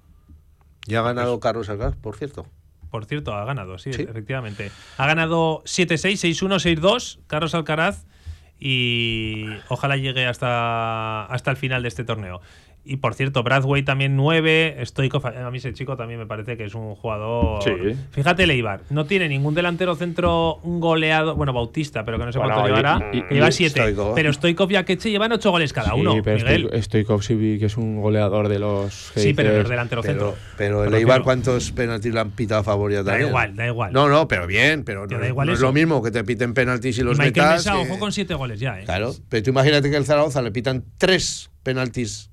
Ya 0.86 1.00
ha 1.00 1.02
ganado 1.02 1.38
Carlos 1.40 1.68
Alcaz, 1.68 1.96
por 1.96 2.16
cierto. 2.16 2.46
Por 2.90 3.06
cierto, 3.06 3.34
ha 3.34 3.44
ganado, 3.44 3.78
sí, 3.78 3.92
Sí. 3.92 4.02
efectivamente. 4.02 4.70
Ha 4.98 5.06
ganado 5.06 5.62
7-6, 5.64 6.16
6-1, 6.20 6.58
6-2, 6.58 7.20
Carlos 7.26 7.54
Alcaraz, 7.54 8.04
y 8.58 9.46
ojalá 9.68 9.96
llegue 9.96 10.26
hasta, 10.26 11.24
hasta 11.26 11.50
el 11.50 11.56
final 11.56 11.82
de 11.82 11.88
este 11.88 12.04
torneo. 12.04 12.40
Y 12.84 12.96
por 12.96 13.14
cierto, 13.14 13.44
Bradway 13.44 13.84
también 13.84 14.16
9, 14.16 14.76
Stoikov, 14.84 15.24
a 15.26 15.50
mí 15.52 15.58
ese 15.58 15.72
chico 15.72 15.96
también 15.96 16.18
me 16.18 16.26
parece 16.26 16.56
que 16.56 16.64
es 16.64 16.74
un 16.74 16.96
jugador. 16.96 17.62
Sí. 17.62 17.70
Fíjate, 18.10 18.44
Leibar, 18.44 18.80
no 18.90 19.04
tiene 19.06 19.28
ningún 19.28 19.54
delantero 19.54 19.94
centro, 19.94 20.56
un 20.64 20.80
goleado, 20.80 21.36
bueno, 21.36 21.52
Bautista, 21.52 22.04
pero 22.04 22.18
que 22.18 22.24
no 22.24 22.32
sé 22.32 22.38
Bueno, 22.40 22.54
cuánto 22.54 22.70
y- 22.72 22.76
llevará, 22.76 23.10
y- 23.12 23.22
que 23.22 23.34
lleva 23.34 23.48
y 23.48 23.52
7. 23.52 23.80
Stoikov. 23.82 24.14
Pero 24.16 24.32
Stoikov 24.32 24.72
y 24.72 24.76
Akeche 24.76 25.10
llevan 25.12 25.30
8 25.30 25.52
goles 25.52 25.72
cada 25.72 25.94
uno. 25.94 26.12
Sí, 26.14 26.22
pero 26.24 26.38
Miguel. 26.38 26.70
Stoik- 26.70 26.82
Stoikov 26.82 27.22
sí 27.22 27.34
vi 27.36 27.60
que 27.60 27.66
es 27.66 27.76
un 27.76 28.00
goleador 28.00 28.48
de 28.48 28.58
los. 28.58 29.12
Sí, 29.14 29.32
pero 29.32 29.52
no 29.52 29.60
es 29.60 29.68
delantero 29.68 30.02
Pero, 30.02 30.12
centro. 30.12 30.34
pero 30.58 30.82
el 30.84 30.90
Me 30.90 30.96
Eibar, 30.98 31.18
refiero. 31.18 31.24
¿cuántos 31.24 31.70
penaltis 31.70 32.12
le 32.12 32.18
han 32.18 32.30
pitado 32.32 32.62
a 32.62 32.64
favor 32.64 32.90
ya 32.90 33.04
Da 33.04 33.12
también? 33.12 33.28
igual, 33.28 33.54
da 33.54 33.66
igual. 33.68 33.92
No, 33.92 34.08
no, 34.08 34.26
pero 34.26 34.48
bien, 34.48 34.82
pero 34.82 35.06
no, 35.06 35.18
da 35.20 35.28
igual 35.28 35.46
no 35.46 35.52
es 35.54 35.60
lo 35.60 35.72
mismo 35.72 36.02
que 36.02 36.10
te 36.10 36.24
piten 36.24 36.52
penaltis 36.52 36.98
y 36.98 37.02
los 37.02 37.16
Michael 37.16 37.32
metas. 37.46 37.64
Mesa, 37.66 37.72
que- 37.80 37.88
ojo 37.90 37.98
con 38.00 38.10
7 38.10 38.34
goles 38.34 38.58
ya, 38.58 38.80
¿eh? 38.80 38.84
Claro, 38.86 39.12
pero 39.28 39.44
tú 39.44 39.50
imagínate 39.50 39.88
que 39.88 39.96
el 39.96 40.04
Zaragoza 40.04 40.42
le 40.42 40.50
pitan 40.50 40.84
tres 40.98 41.48
penaltis 41.62 42.30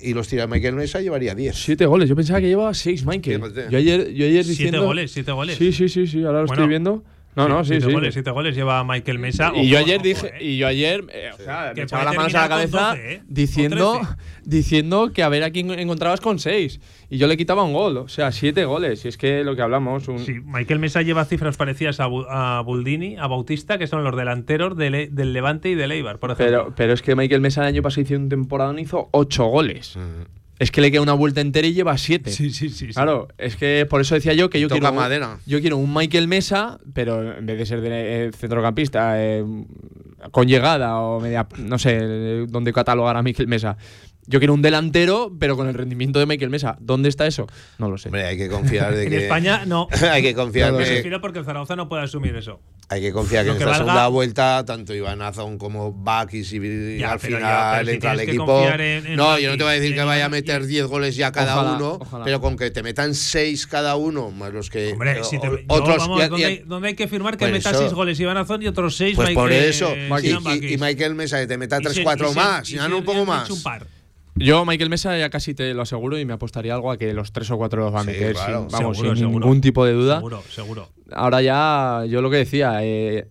y 0.00 0.14
los 0.14 0.28
tira 0.28 0.46
Michael 0.46 0.74
Mesa, 0.74 1.00
llevaría 1.00 1.34
10. 1.34 1.56
Siete 1.56 1.86
goles. 1.86 2.08
Yo 2.08 2.16
pensaba 2.16 2.40
que 2.40 2.48
llevaba 2.48 2.74
seis, 2.74 3.04
Michael. 3.06 3.40
Fíjate. 3.42 3.66
Yo 3.70 3.78
ayer, 3.78 4.12
yo 4.12 4.26
ayer 4.26 4.44
Siete 4.44 4.48
diciendo. 4.64 4.84
goles, 4.84 5.10
siete 5.10 5.32
goles. 5.32 5.56
Sí, 5.56 5.72
sí, 5.72 5.88
sí, 5.88 6.06
sí. 6.06 6.22
Ahora 6.24 6.40
lo 6.42 6.46
Bueno, 6.46 6.62
estoy 6.62 6.68
viendo. 6.68 7.04
No, 7.36 7.48
no, 7.48 7.62
sí, 7.64 7.72
siete 7.72 7.86
sí. 7.86 7.92
goles, 7.92 8.14
siete 8.14 8.30
goles 8.30 8.56
lleva 8.56 8.82
Michael 8.82 9.18
Mesa. 9.18 9.52
Y 9.54 9.68
yo 9.68 9.78
ayer 9.78 9.96
ojo, 9.98 10.04
dije, 10.04 10.26
eh. 10.40 10.44
y 10.44 10.56
yo 10.56 10.66
ayer, 10.66 11.04
eh, 11.12 11.30
o 11.34 11.36
sea, 11.36 11.72
Que 11.74 11.82
me 11.82 11.84
echaba 11.84 12.04
las 12.04 12.16
manos 12.16 12.34
a 12.34 12.40
la 12.40 12.48
cabeza 12.48 12.88
12, 12.88 13.12
¿eh? 13.12 13.22
Diciendo, 13.28 13.92
13. 14.00 14.14
diciendo 14.44 15.12
que 15.12 15.22
a 15.22 15.28
ver 15.28 15.42
a 15.44 15.50
quién 15.50 15.70
encontrabas 15.70 16.20
con 16.22 16.38
seis. 16.38 16.80
Y 17.10 17.18
yo 17.18 17.26
le 17.26 17.36
quitaba 17.36 17.62
un 17.62 17.72
gol, 17.74 17.98
o 17.98 18.08
sea, 18.08 18.32
siete 18.32 18.64
goles. 18.64 19.04
Y 19.04 19.08
es 19.08 19.18
que 19.18 19.44
lo 19.44 19.54
que 19.54 19.62
hablamos. 19.62 20.08
Un, 20.08 20.18
Sí, 20.18 20.40
Michael 20.44 20.80
Mesa 20.80 21.02
lleva 21.02 21.24
cifras 21.26 21.56
parecidas 21.56 22.00
a, 22.00 22.08
Bu- 22.08 22.26
a 22.28 22.62
Buldini, 22.62 23.16
a 23.16 23.26
Bautista, 23.26 23.76
que 23.78 23.86
son 23.86 24.02
los 24.02 24.16
delanteros 24.16 24.76
del, 24.76 25.14
del 25.14 25.32
Levante 25.32 25.68
y 25.68 25.74
del 25.74 25.92
Eibar, 25.92 26.18
por 26.18 26.30
ejemplo. 26.30 26.46
pero, 26.64 26.74
pero 26.74 26.92
es 26.94 27.02
que 27.02 27.14
Michael 27.14 27.42
Mesa 27.42 27.60
el 27.60 27.68
año 27.68 27.82
pasado 27.82 28.02
hizo 28.02 28.14
un 28.14 28.28
temporada 28.28 28.80
hizo 28.80 29.08
ocho 29.12 29.44
goles. 29.46 29.96
Es 30.58 30.70
que 30.70 30.80
le 30.80 30.90
queda 30.90 31.02
una 31.02 31.12
vuelta 31.12 31.40
entera 31.42 31.66
y 31.66 31.74
lleva 31.74 31.96
siete. 31.98 32.30
sí, 32.30 32.50
sí, 32.50 32.70
sí. 32.70 32.86
sí. 32.86 32.92
Claro, 32.94 33.28
es 33.36 33.56
que 33.56 33.86
por 33.88 34.00
eso 34.00 34.14
decía 34.14 34.32
yo 34.32 34.48
que 34.48 34.58
yo 34.60 34.68
Toca 34.68 34.78
quiero, 34.80 34.92
un- 34.92 34.96
madera. 34.98 35.38
yo 35.46 35.60
quiero 35.60 35.76
un 35.76 35.92
Michael 35.92 36.28
Mesa, 36.28 36.78
pero 36.94 37.36
en 37.38 37.44
vez 37.44 37.58
de 37.58 37.66
ser 37.66 37.80
de, 37.82 38.26
eh, 38.26 38.30
centrocampista, 38.32 39.22
eh, 39.22 39.44
con 40.30 40.48
llegada 40.48 40.98
o 41.00 41.20
media, 41.20 41.46
no 41.58 41.78
sé, 41.78 41.98
eh, 42.00 42.46
dónde 42.48 42.72
catalogar 42.72 43.16
a 43.16 43.22
Michael 43.22 43.48
Mesa. 43.48 43.76
Yo 44.28 44.40
quiero 44.40 44.54
un 44.54 44.62
delantero, 44.62 45.32
pero 45.38 45.56
con 45.56 45.68
el 45.68 45.74
rendimiento 45.74 46.18
de 46.18 46.26
Michael 46.26 46.50
Mesa. 46.50 46.76
¿Dónde 46.80 47.08
está 47.08 47.26
eso? 47.26 47.46
No 47.78 47.88
lo 47.88 47.96
sé. 47.96 48.08
Hombre, 48.08 48.24
hay 48.26 48.36
que 48.36 48.48
confiar 48.48 48.94
de 48.94 49.02
en 49.04 49.10
que. 49.10 49.16
España 49.24 49.64
no. 49.66 49.86
hay 50.10 50.22
que 50.22 50.34
confiar 50.34 50.72
Me 50.72 50.82
que, 50.84 50.90
refiero 50.96 51.20
porque 51.20 51.38
el 51.38 51.44
Zaragoza 51.44 51.76
no 51.76 51.88
puede 51.88 52.02
asumir 52.02 52.34
eso. 52.34 52.60
hay 52.88 53.00
que 53.00 53.12
confiar 53.12 53.44
que 53.44 53.48
Lo 53.48 53.52
en 53.54 53.58
que 53.58 53.64
esta 53.64 53.72
valga- 53.78 53.84
segunda 53.84 54.08
vuelta 54.08 54.64
tanto 54.66 54.94
Iván 54.94 55.22
Azón 55.22 55.58
como 55.58 55.92
Bakis 55.92 56.52
y 56.52 56.98
Ya, 56.98 57.12
al 57.12 57.20
final 57.20 57.40
ya, 57.40 57.82
si 57.84 57.90
entra 57.92 58.16
que 58.16 58.22
equipo. 58.24 58.62
en- 58.68 58.80
en 59.06 59.16
no, 59.16 59.38
yo 59.38 59.50
no 59.50 59.56
te 59.56 59.62
voy 59.62 59.72
a 59.72 59.76
decir 59.80 59.94
que 59.94 60.00
en 60.00 60.06
vaya 60.06 60.24
a 60.26 60.28
meter 60.28 60.66
10 60.66 60.86
goles 60.86 61.14
ya 61.16 61.30
cada 61.30 61.54
Ojalá, 61.60 61.76
uno, 61.76 61.98
ojalá. 62.00 62.24
pero 62.24 62.40
con 62.40 62.56
que 62.56 62.70
te 62.72 62.82
metan 62.82 63.14
6 63.14 63.66
cada 63.68 63.94
uno, 63.96 64.30
más 64.32 64.52
los 64.52 64.70
que 64.70 64.92
Hombre, 64.92 65.20
eh, 65.20 65.24
si 65.24 65.38
te, 65.38 65.48
o- 65.48 65.56
yo, 65.56 65.64
otros 65.68 65.98
vamos, 65.98 66.18
ya- 66.20 66.28
¿dónde, 66.28 66.64
dónde 66.66 66.88
hay 66.88 66.94
que 66.94 67.06
firmar 67.06 67.34
que 67.36 67.44
Pues 67.44 67.52
meta 67.52 67.70
eso. 67.70 67.78
6 67.80 67.92
goles 67.92 68.18
Iván 68.18 68.36
Azón 68.38 68.60
y 68.62 68.66
otros 68.66 68.96
6 68.96 69.14
pues 69.14 69.30
por 69.30 69.52
eso. 69.52 69.94
Y, 70.22 70.28
y- 70.68 70.74
y 70.74 70.78
Michael 70.78 71.14
Mesa 71.14 71.38
que 71.38 71.46
te 71.46 71.58
meta 71.58 71.78
Y 71.78 71.82
3 71.84 71.94
se- 71.94 72.02
4 72.02 72.26
y 72.26 72.32
se- 72.32 72.36
más, 72.36 72.70
y 72.70 72.74
ya 72.74 72.82
se- 72.84 72.88
no 72.88 72.98
un 72.98 73.04
poco 73.04 73.24
más. 73.24 73.48
un 73.50 73.62
par. 73.62 73.86
Yo, 74.38 74.64
Michael 74.66 74.90
Mesa, 74.90 75.16
ya 75.18 75.30
casi 75.30 75.54
te 75.54 75.72
lo 75.74 75.82
aseguro 75.82 76.18
y 76.18 76.24
me 76.24 76.34
apostaría 76.34 76.74
algo 76.74 76.90
a 76.90 76.98
que 76.98 77.12
los 77.14 77.32
tres 77.32 77.50
o 77.50 77.56
cuatro 77.56 77.82
los 77.84 77.94
va 77.94 78.00
a 78.00 78.04
Sí, 78.04 78.08
meter, 78.08 78.34
claro. 78.34 78.66
sin, 78.68 78.78
vamos, 78.78 78.96
Seguro, 78.98 79.14
sin 79.16 79.24
seguro. 79.26 79.40
ningún 79.40 79.60
tipo 79.60 79.84
de 79.86 79.92
duda. 79.92 80.16
Seguro, 80.16 80.42
seguro. 80.50 80.88
Ahora 81.12 81.40
ya, 81.42 82.04
yo 82.08 82.20
lo 82.20 82.30
que 82.30 82.36
decía, 82.38 82.78
eh, 82.82 83.26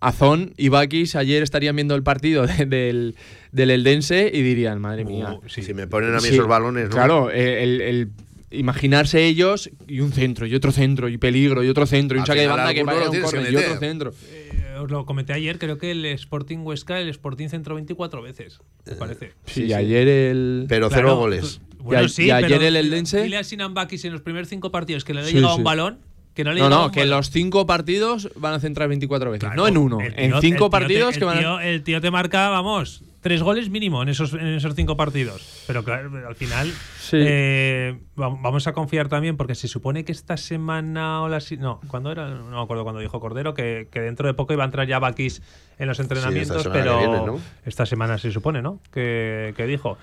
Azón 0.00 0.52
y 0.56 0.68
Bakis 0.68 1.16
ayer 1.16 1.42
estarían 1.42 1.74
viendo 1.74 1.94
el 1.94 2.02
partido 2.02 2.46
de- 2.46 2.66
del, 2.66 3.16
del 3.52 3.70
Eldense 3.70 4.30
y 4.32 4.42
dirían, 4.42 4.80
madre 4.80 5.04
mía. 5.04 5.38
Uh, 5.42 5.48
sí. 5.48 5.62
Si 5.62 5.74
me 5.74 5.86
ponen 5.86 6.10
a 6.12 6.18
mí 6.18 6.28
Sí, 6.28 6.34
esos 6.34 6.46
balones, 6.46 6.84
¿no? 6.88 6.94
Claro, 6.94 7.30
el, 7.30 7.80
el 7.80 8.08
imaginarse 8.50 9.24
ellos 9.26 9.70
y 9.88 10.00
un 10.00 10.12
centro, 10.12 10.46
y 10.46 10.54
otro 10.54 10.70
centro, 10.70 11.08
y 11.08 11.18
peligro, 11.18 11.64
y 11.64 11.68
otro 11.68 11.86
centro, 11.86 12.16
y 12.16 12.20
un 12.20 12.26
saque 12.26 12.40
de 12.42 12.46
banda 12.46 12.72
que 12.72 12.84
vaya 12.84 13.10
un 13.10 13.20
córner, 13.20 13.52
y 13.52 13.56
otro 13.56 13.78
centro. 13.78 14.14
Eh, 14.30 14.43
os 14.84 14.90
lo 14.90 15.04
comenté 15.06 15.32
ayer, 15.32 15.58
creo 15.58 15.78
que 15.78 15.90
el 15.90 16.04
Sporting 16.06 16.58
Huesca, 16.58 17.00
el 17.00 17.08
Sporting 17.08 17.48
centró 17.48 17.74
24 17.74 18.22
veces, 18.22 18.60
me 18.86 18.94
parece. 18.96 19.32
Sí, 19.46 19.64
y 19.64 19.72
ayer 19.72 20.06
el. 20.08 20.66
Pero 20.68 20.88
Claro, 20.88 21.02
cero 21.08 21.16
goles. 21.16 21.60
tú- 21.60 21.74
Bueno, 21.84 22.02
Y 22.02 22.04
a- 22.06 22.08
sí, 22.08 22.24
y 22.26 22.30
ayer 22.30 22.58
pero 22.60 22.68
el 22.68 22.76
Eldense- 22.76 23.22
Dile 23.24 23.36
a 23.36 23.44
Sinan 23.44 23.74
Bakis 23.74 24.04
en 24.06 24.12
los 24.12 24.22
primeros 24.22 24.48
cinco 24.48 24.70
partidos 24.70 25.04
que 25.04 25.12
le 25.12 25.22
Sí, 25.24 25.34
llegado 25.34 25.54
sí. 25.54 25.58
un 25.60 25.64
balón. 25.64 25.98
Que 26.34 26.42
no 26.42 26.52
le 26.52 26.58
No, 26.60 26.68
no, 26.68 26.90
que 26.90 27.02
en 27.02 27.10
los 27.10 27.30
cinco 27.30 27.64
partidos 27.66 28.28
van 28.34 28.54
a 28.54 28.58
centrar 28.58 28.88
24 28.88 29.30
veces. 29.30 29.44
Claro, 29.48 29.54
no 29.62 29.68
en 29.68 29.76
uno, 29.76 30.00
el 30.00 30.14
en 30.18 30.30
tío- 30.32 30.40
cinco 30.40 30.58
tío 30.64 30.70
partidos 30.70 31.12
te, 31.14 31.18
que 31.20 31.24
van 31.26 31.36
a. 31.36 31.40
tío, 31.40 31.60
el 31.60 31.82
tío 31.84 32.00
te 32.00 32.10
marca, 32.10 32.48
vamos, 32.48 33.04
tres 33.24 33.42
goles 33.42 33.70
mínimo 33.70 34.02
en 34.02 34.10
esos, 34.10 34.34
en 34.34 34.46
esos 34.48 34.74
cinco 34.74 34.98
partidos. 34.98 35.64
Pero 35.66 35.82
claro, 35.82 36.10
al 36.28 36.34
final 36.34 36.70
Sí. 37.00 37.16
eh, 37.18 37.98
va- 38.20 38.28
vamos 38.28 38.66
a 38.66 38.74
confiar 38.74 39.08
también 39.08 39.38
porque 39.38 39.54
se 39.54 39.66
supone 39.66 40.04
que 40.04 40.12
esta 40.12 40.36
semana 40.36 41.22
o 41.22 41.28
la 41.30 41.38
no, 41.58 41.80
cuando 41.88 42.12
era? 42.12 42.28
No 42.28 42.50
me 42.50 42.60
acuerdo 42.62 42.82
cuando 42.84 43.00
dijo 43.00 43.18
Cordero 43.20 43.54
que, 43.54 43.88
que 43.90 44.00
dentro 44.00 44.28
de 44.28 44.34
poco 44.34 44.52
iba 44.52 44.62
a 44.62 44.66
entrar 44.66 44.86
ya 44.86 44.98
Bakis 44.98 45.40
en 45.78 45.88
los 45.88 45.98
entrenamientos, 46.00 46.64
que 46.64 46.68
pero 46.68 46.98
viene, 46.98 47.16
¿no? 47.24 47.40
esta 47.64 47.86
semana 47.86 48.18
se 48.18 48.30
supone, 48.30 48.60
¿no? 48.60 48.78
Que, 48.92 49.54
que 49.56 49.66
dijo. 49.66 49.96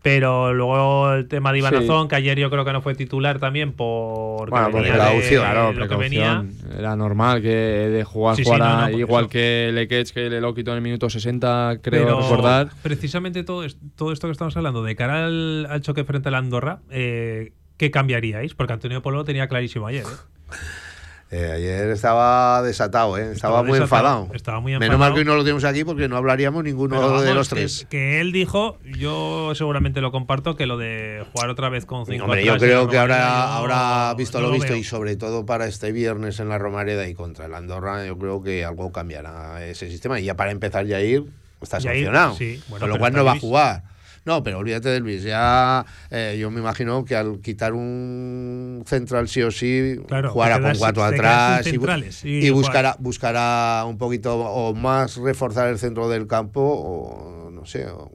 Pero 0.00 0.54
luego 0.54 1.12
el 1.12 1.26
tema 1.26 1.52
de 1.52 1.58
Iván 1.58 1.74
Sí. 1.76 1.84
Azón, 1.84 2.06
que 2.06 2.14
ayer 2.14 2.38
yo 2.38 2.50
creo 2.50 2.64
que 2.64 2.72
no 2.72 2.80
fue 2.82 2.94
titular 2.94 3.40
también 3.40 3.72
por 3.72 4.48
Bueno, 4.48 4.70
por 4.70 4.80
venía 4.82 4.92
de 4.92 4.98
precaución. 5.00 5.42
claro, 5.44 5.72
lo 5.72 5.88
que 5.88 5.96
venía. 5.96 6.40
precaución. 6.44 6.78
Era 6.78 6.94
normal 6.96 7.42
que 7.42 7.48
de 7.48 8.04
jugar 8.04 8.36
Sí, 8.36 8.44
sí, 8.44 8.50
jugara 8.50 8.74
no, 8.74 8.80
no, 8.82 8.90
por 8.92 9.00
igual 9.00 9.24
eso. 9.24 9.30
que 9.30 9.70
Lequech, 9.74 10.10
que 10.12 10.30
le 10.30 10.40
lo 10.40 10.54
quitó 10.54 10.70
en 10.70 10.76
el 10.76 10.82
minuto 10.82 11.10
60, 11.10 11.78
creo 11.82 12.04
Pero 12.04 12.20
recordar. 12.20 12.68
Precisamente 12.82 13.42
todo, 13.42 13.64
es- 13.64 13.76
todo 13.96 14.12
esto 14.12 14.28
que 14.28 14.32
estamos 14.32 14.56
hablando, 14.56 14.84
de 14.84 14.94
cara 14.94 15.26
al, 15.26 15.66
al 15.68 15.80
choque 15.80 16.04
frente 16.04 16.28
a 16.28 16.30
la 16.30 16.38
Andorra, 16.38 16.78
eh, 16.90 17.52
¿qué 17.76 17.90
cambiaríais? 17.90 18.54
Porque 18.54 18.74
Antonio 18.74 19.02
Polo 19.02 19.18
lo 19.18 19.24
tenía 19.24 19.48
clarísimo 19.48 19.88
ayer. 19.88 20.04
¿eh? 20.04 20.06
Eh, 21.30 21.52
ayer 21.52 21.90
estaba 21.90 22.62
desatado, 22.62 23.18
¿eh? 23.18 23.32
estaba, 23.32 23.62
muy 23.62 23.78
desatado, 23.78 23.84
enfadado. 23.84 24.34
estaba 24.34 24.60
muy 24.60 24.78
Menos 24.78 24.98
mal 24.98 25.12
que 25.12 25.18
hoy 25.18 25.24
no 25.26 25.34
lo 25.36 25.42
tenemos 25.42 25.62
aquí 25.64 25.84
porque 25.84 26.08
no 26.08 26.16
hablaríamos 26.16 26.64
ninguno 26.64 26.98
vamos, 26.98 27.22
de 27.22 27.34
los 27.34 27.50
tres. 27.50 27.86
Que, 27.90 28.20
él 28.20 28.32
dijo, 28.32 28.78
yo 28.98 29.52
seguramente 29.54 30.00
lo 30.00 30.10
comparto, 30.10 30.56
que 30.56 30.64
lo 30.64 30.78
de 30.78 31.26
jugar 31.32 31.50
otra 31.50 31.68
vez 31.68 31.84
con 31.84 32.06
cinco 32.06 32.24
Hombre, 32.24 32.46
yo 32.46 32.56
creo 32.56 32.88
que 32.88 32.96
ahora, 32.96 33.54
ahora 33.54 34.14
visto 34.14 34.40
no 34.40 34.46
lo 34.46 34.52
visto 34.54 34.68
veo. 34.68 34.78
y 34.78 34.84
sobre 34.84 35.16
todo 35.16 35.44
para 35.44 35.66
este 35.66 35.92
viernes 35.92 36.40
en 36.40 36.48
la 36.48 36.56
Romareda 36.56 37.06
y 37.06 37.14
contra 37.14 37.44
el 37.44 37.54
Andorra, 37.54 38.06
yo 38.06 38.16
creo 38.16 38.42
que 38.42 38.64
algo 38.64 38.90
cambiará 38.90 39.62
ese 39.66 39.90
sistema. 39.90 40.18
Y 40.20 40.24
ya 40.24 40.34
para 40.34 40.50
empezar 40.50 40.86
Yair 40.86 41.24
está 41.60 41.78
Yair, 41.78 42.06
sancionado, 42.06 42.36
sí, 42.36 42.62
bueno, 42.68 42.84
con 42.84 42.88
lo 42.88 42.98
cual 42.98 43.10
está 43.10 43.18
no 43.18 43.24
va 43.26 43.32
a 43.32 43.38
jugar. 43.38 43.97
No, 44.28 44.42
pero 44.42 44.58
olvídate 44.58 44.90
de 44.90 45.00
Luis. 45.00 45.22
Ya 45.22 45.86
eh, 46.10 46.36
yo 46.38 46.50
me 46.50 46.60
imagino 46.60 47.02
que 47.06 47.16
al 47.16 47.40
quitar 47.40 47.72
un 47.72 48.84
central 48.86 49.26
sí 49.26 49.40
o 49.42 49.50
sí, 49.50 49.98
Claro, 50.06 50.30
jugará 50.32 50.56
con 50.60 50.70
cuatro 50.78 51.02
atrás 51.16 51.66
y, 51.66 52.50
buscará, 52.50 52.96
buscará 52.98 53.84
un 53.88 53.96
poquito 53.96 54.36
o 54.38 54.74
más 54.74 55.16
reforzar 55.16 55.68
el 55.68 55.78
centro 55.78 56.10
del 56.10 56.26
campo 56.26 56.60
o 56.60 57.50
no 57.50 57.64
sé. 57.64 57.86
o- 57.86 58.12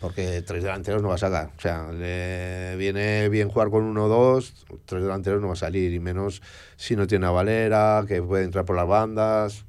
porque 0.00 0.42
tres 0.42 0.62
delanteros 0.62 1.02
no 1.02 1.08
va 1.08 1.16
a 1.16 1.18
sacar. 1.18 1.50
O 1.58 1.60
sea, 1.60 1.90
le 1.92 2.74
viene 2.76 3.28
bien 3.28 3.48
jugar 3.50 3.68
con 3.68 3.82
uno 3.84 4.04
o 4.04 4.08
dos, 4.08 4.64
tres 4.86 5.02
delanteros 5.02 5.42
no 5.42 5.48
va 5.48 5.52
a 5.52 5.56
salir, 5.56 5.92
y 5.92 5.98
menos 6.00 6.40
si 6.76 6.94
no 6.96 7.06
tiene 7.06 7.26
a 7.26 7.30
Valera, 7.30 8.04
que 8.08 8.22
puede 8.22 8.44
entrar 8.44 8.64
por 8.64 8.76
las 8.76 8.86
bandas. 8.86 9.66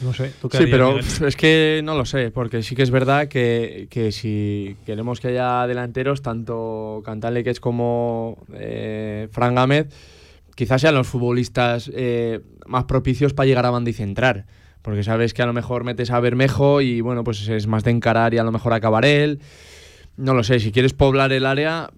No 0.00 0.12
sé, 0.12 0.32
¿tú 0.40 0.48
qué 0.48 0.58
Sí, 0.58 0.62
harías, 0.64 0.76
pero 0.76 0.88
Miguel? 0.96 1.04
es 1.28 1.36
que 1.36 1.80
no 1.84 1.96
lo 1.96 2.04
sé, 2.04 2.30
porque 2.30 2.62
sí 2.62 2.74
que 2.74 2.82
es 2.82 2.90
verdad 2.90 3.28
que, 3.28 3.86
que 3.90 4.12
si 4.12 4.76
queremos 4.84 5.20
que 5.20 5.28
haya 5.28 5.66
delanteros, 5.66 6.20
tanto 6.22 7.02
Cantal 7.04 7.34
Lequech 7.34 7.60
como 7.60 8.38
eh, 8.54 9.28
Fran 9.30 9.54
Gámez, 9.54 9.88
quizás 10.54 10.80
sean 10.80 10.94
los 10.94 11.06
futbolistas 11.06 11.90
eh, 11.94 12.40
más 12.66 12.84
propicios 12.84 13.34
para 13.34 13.46
llegar 13.46 13.66
a 13.66 13.70
banda 13.70 13.90
y 13.90 13.94
centrar. 13.94 14.46
Porque 14.82 15.02
sabes 15.02 15.32
que 15.32 15.40
a 15.42 15.46
lo 15.46 15.54
mejor 15.54 15.82
metes 15.84 16.10
a 16.10 16.20
Bermejo 16.20 16.82
y 16.82 17.00
bueno, 17.00 17.24
pues 17.24 17.48
es 17.48 17.66
más 17.66 17.84
de 17.84 17.90
encarar 17.90 18.34
y 18.34 18.38
a 18.38 18.44
lo 18.44 18.52
mejor 18.52 18.74
acabar 18.74 19.06
él. 19.06 19.40
No 20.16 20.34
lo 20.34 20.44
sé, 20.44 20.60
si 20.60 20.72
quieres 20.72 20.92
poblar 20.92 21.32
el 21.32 21.46
área, 21.46 21.90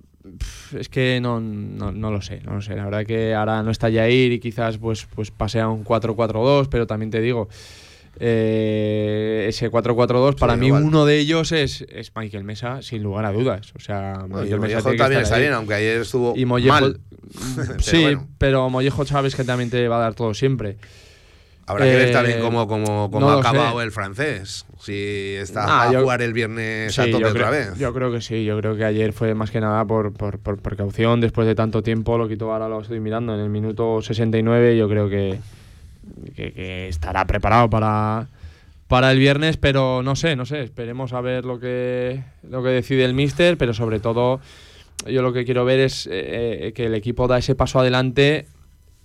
es 0.78 0.88
que 0.88 1.18
no, 1.20 1.40
no, 1.40 1.90
no 1.90 2.10
lo 2.12 2.22
sé, 2.22 2.40
no 2.44 2.54
lo 2.54 2.62
sé. 2.62 2.76
La 2.76 2.84
verdad 2.84 3.04
que 3.04 3.34
ahora 3.34 3.62
no 3.64 3.72
está 3.72 3.90
Jair 3.90 4.32
y 4.32 4.38
quizás 4.38 4.78
pues, 4.78 5.06
pues 5.12 5.32
pase 5.32 5.60
a 5.60 5.68
un 5.68 5.84
4-4-2, 5.84 6.68
pero 6.70 6.86
también 6.86 7.10
te 7.10 7.20
digo, 7.20 7.48
eh, 8.18 9.46
ese 9.48 9.70
4-4-2, 9.70 10.38
para 10.38 10.56
mí 10.56 10.66
igual. 10.66 10.82
uno 10.84 11.04
de 11.06 11.18
ellos 11.18 11.52
es, 11.52 11.84
es 11.88 12.12
Michael 12.16 12.44
Mesa, 12.44 12.82
sin 12.82 13.02
lugar 13.02 13.24
a 13.24 13.32
dudas. 13.32 13.72
O 13.76 13.80
sea, 13.80 14.24
Bueno, 14.28 14.40
y 14.46 14.50
Michael 14.50 14.60
Mesa 14.60 14.80
tiene 14.82 14.96
que 14.96 14.98
también 15.02 15.22
está 15.22 15.38
bien, 15.38 15.52
aunque 15.52 15.74
ayer 15.74 16.00
estuvo 16.02 16.34
Y 16.36 16.44
Mollejo, 16.44 16.72
mal. 16.80 17.00
sí, 17.80 18.02
bueno. 18.02 18.28
pero 18.38 18.68
Mollejo 18.70 19.04
sabes 19.04 19.34
que 19.34 19.44
también 19.44 19.70
te 19.70 19.86
va 19.88 19.96
a 19.96 20.00
dar 20.00 20.14
todo 20.14 20.34
siempre. 20.34 20.76
Habrá 21.68 21.84
que 21.84 21.96
ver 21.96 22.08
Eh, 22.08 22.12
también 22.12 22.40
cómo, 22.40 22.68
cómo, 22.68 23.10
cómo 23.10 23.26
no 23.26 23.32
ha 23.32 23.40
acabado 23.40 23.78
sé. 23.80 23.84
el 23.86 23.90
francés. 23.90 24.66
Si 24.78 25.34
está 25.36 25.64
Ah, 25.64 25.88
a 25.88 25.92
yo- 25.92 26.02
jugar 26.02 26.22
el 26.22 26.32
viernes 26.32 26.94
Sí, 26.94 27.00
a 27.00 27.10
tope 27.10 27.24
otra 27.24 27.48
creo, 27.48 27.50
vez. 27.50 27.76
yo 27.78 27.92
creo 27.92 28.12
que 28.12 28.20
sí, 28.20 28.44
yo 28.44 28.56
creo 28.60 28.76
que 28.76 28.84
ayer 28.84 29.12
fue 29.12 29.34
más 29.34 29.50
que 29.50 29.60
nada 29.60 29.84
por, 29.84 30.12
por, 30.12 30.38
por 30.38 30.58
precaución, 30.62 31.20
después 31.20 31.44
de 31.48 31.56
tanto 31.56 31.82
tiempo, 31.82 32.18
lo 32.18 32.28
quitó 32.28 32.52
ahora 32.52 32.68
lo 32.68 32.80
estoy 32.80 33.00
mirando, 33.00 33.34
en 33.34 33.40
el 33.40 33.48
minuto 33.50 34.00
69 34.00 34.76
yo 34.76 34.88
creo 34.88 35.08
que, 35.08 35.40
que, 36.34 36.88
estará 36.88 37.26
preparado 37.26 37.70
para, 37.70 38.28
para 38.88 39.12
el 39.12 39.18
viernes, 39.18 39.56
pero 39.56 40.02
no 40.02 40.16
sé, 40.16 40.36
no 40.36 40.46
sé, 40.46 40.62
esperemos 40.62 41.12
a 41.12 41.20
ver 41.20 41.44
lo 41.44 41.60
que, 41.60 42.22
lo 42.48 42.62
que 42.62 42.70
decide 42.70 43.04
el 43.04 43.14
míster, 43.14 43.58
pero 43.58 43.74
sobre 43.74 44.00
todo 44.00 44.40
yo 45.06 45.22
lo 45.22 45.32
que 45.32 45.44
quiero 45.44 45.64
ver 45.64 45.80
es 45.80 46.08
eh, 46.10 46.72
que 46.74 46.86
el 46.86 46.94
equipo 46.94 47.28
da 47.28 47.38
ese 47.38 47.54
paso 47.54 47.80
adelante 47.80 48.46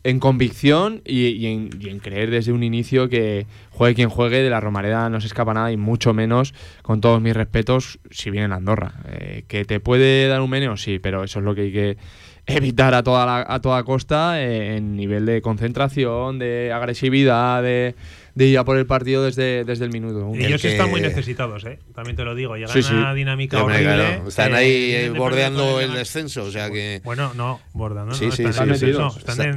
en 0.03 0.19
convicción 0.19 1.01
y, 1.05 1.45
en, 1.45 1.99
creer 1.99 2.31
desde 2.31 2.51
un 2.51 2.63
inicio 2.63 3.09
que 3.09 3.45
juegue 3.69 3.95
quien 3.95 4.09
juegue, 4.09 4.41
de 4.41 4.49
la 4.49 4.59
Romareda 4.59 5.09
no 5.09 5.21
se 5.21 5.27
escapa 5.27 5.53
nada 5.53 5.71
y 5.71 5.77
mucho 5.77 6.13
menos, 6.13 6.53
con 6.81 7.01
todos 7.01 7.21
mis 7.21 7.35
respetos, 7.35 7.99
si 8.09 8.31
viene 8.31 8.45
en 8.45 8.53
Andorra. 8.53 8.93
Eh, 9.07 9.43
¿Que 9.47 9.65
te 9.65 9.79
puede 9.79 10.27
dar 10.27 10.41
un 10.41 10.49
meneo? 10.49 10.77
Sí, 10.77 10.99
pero 10.99 11.23
eso 11.23 11.39
es 11.39 11.45
lo 11.45 11.53
que 11.53 11.61
hay 11.61 11.71
que 11.71 11.97
evitar 12.45 12.93
a 12.93 13.03
toda, 13.03 13.45
a 13.53 13.61
toda 13.61 13.83
costa 13.83 14.41
eh, 14.41 14.77
en 14.77 14.95
nivel 14.95 15.25
de 15.25 15.41
concentración, 15.41 16.39
de 16.39 16.71
agresividad, 16.73 17.63
de 17.63 17.95
de 18.35 18.45
ir 18.45 18.57
a 18.57 18.63
por 18.63 18.77
el 18.77 18.85
partido 18.85 19.23
desde, 19.23 19.63
desde 19.65 19.85
el 19.85 19.91
minuto. 19.91 20.31
Ellos 20.35 20.63
están 20.63 20.89
muy 20.89 21.01
necesitados, 21.01 21.63
¿eh? 21.65 21.79
también 21.93 22.15
te 22.15 22.23
lo 22.23 22.35
digo. 22.35 22.55
Llegan 22.55 22.95
a 22.95 22.99
una 22.99 23.13
dinámica 23.13 23.63
horrible. 23.63 24.21
Están 24.27 24.53
ahí 24.53 24.93
eh, 24.93 25.09
bordeando 25.09 25.79
el 25.79 25.93
descenso, 25.93 26.43
o 26.43 26.51
sea 26.51 26.69
que... 26.69 27.01
Bueno, 27.03 27.33
no, 27.35 27.59
bordeando. 27.73 28.13
Sí, 28.15 28.31
sí, 28.31 28.43
están 28.43 28.75
sí, 28.77 28.93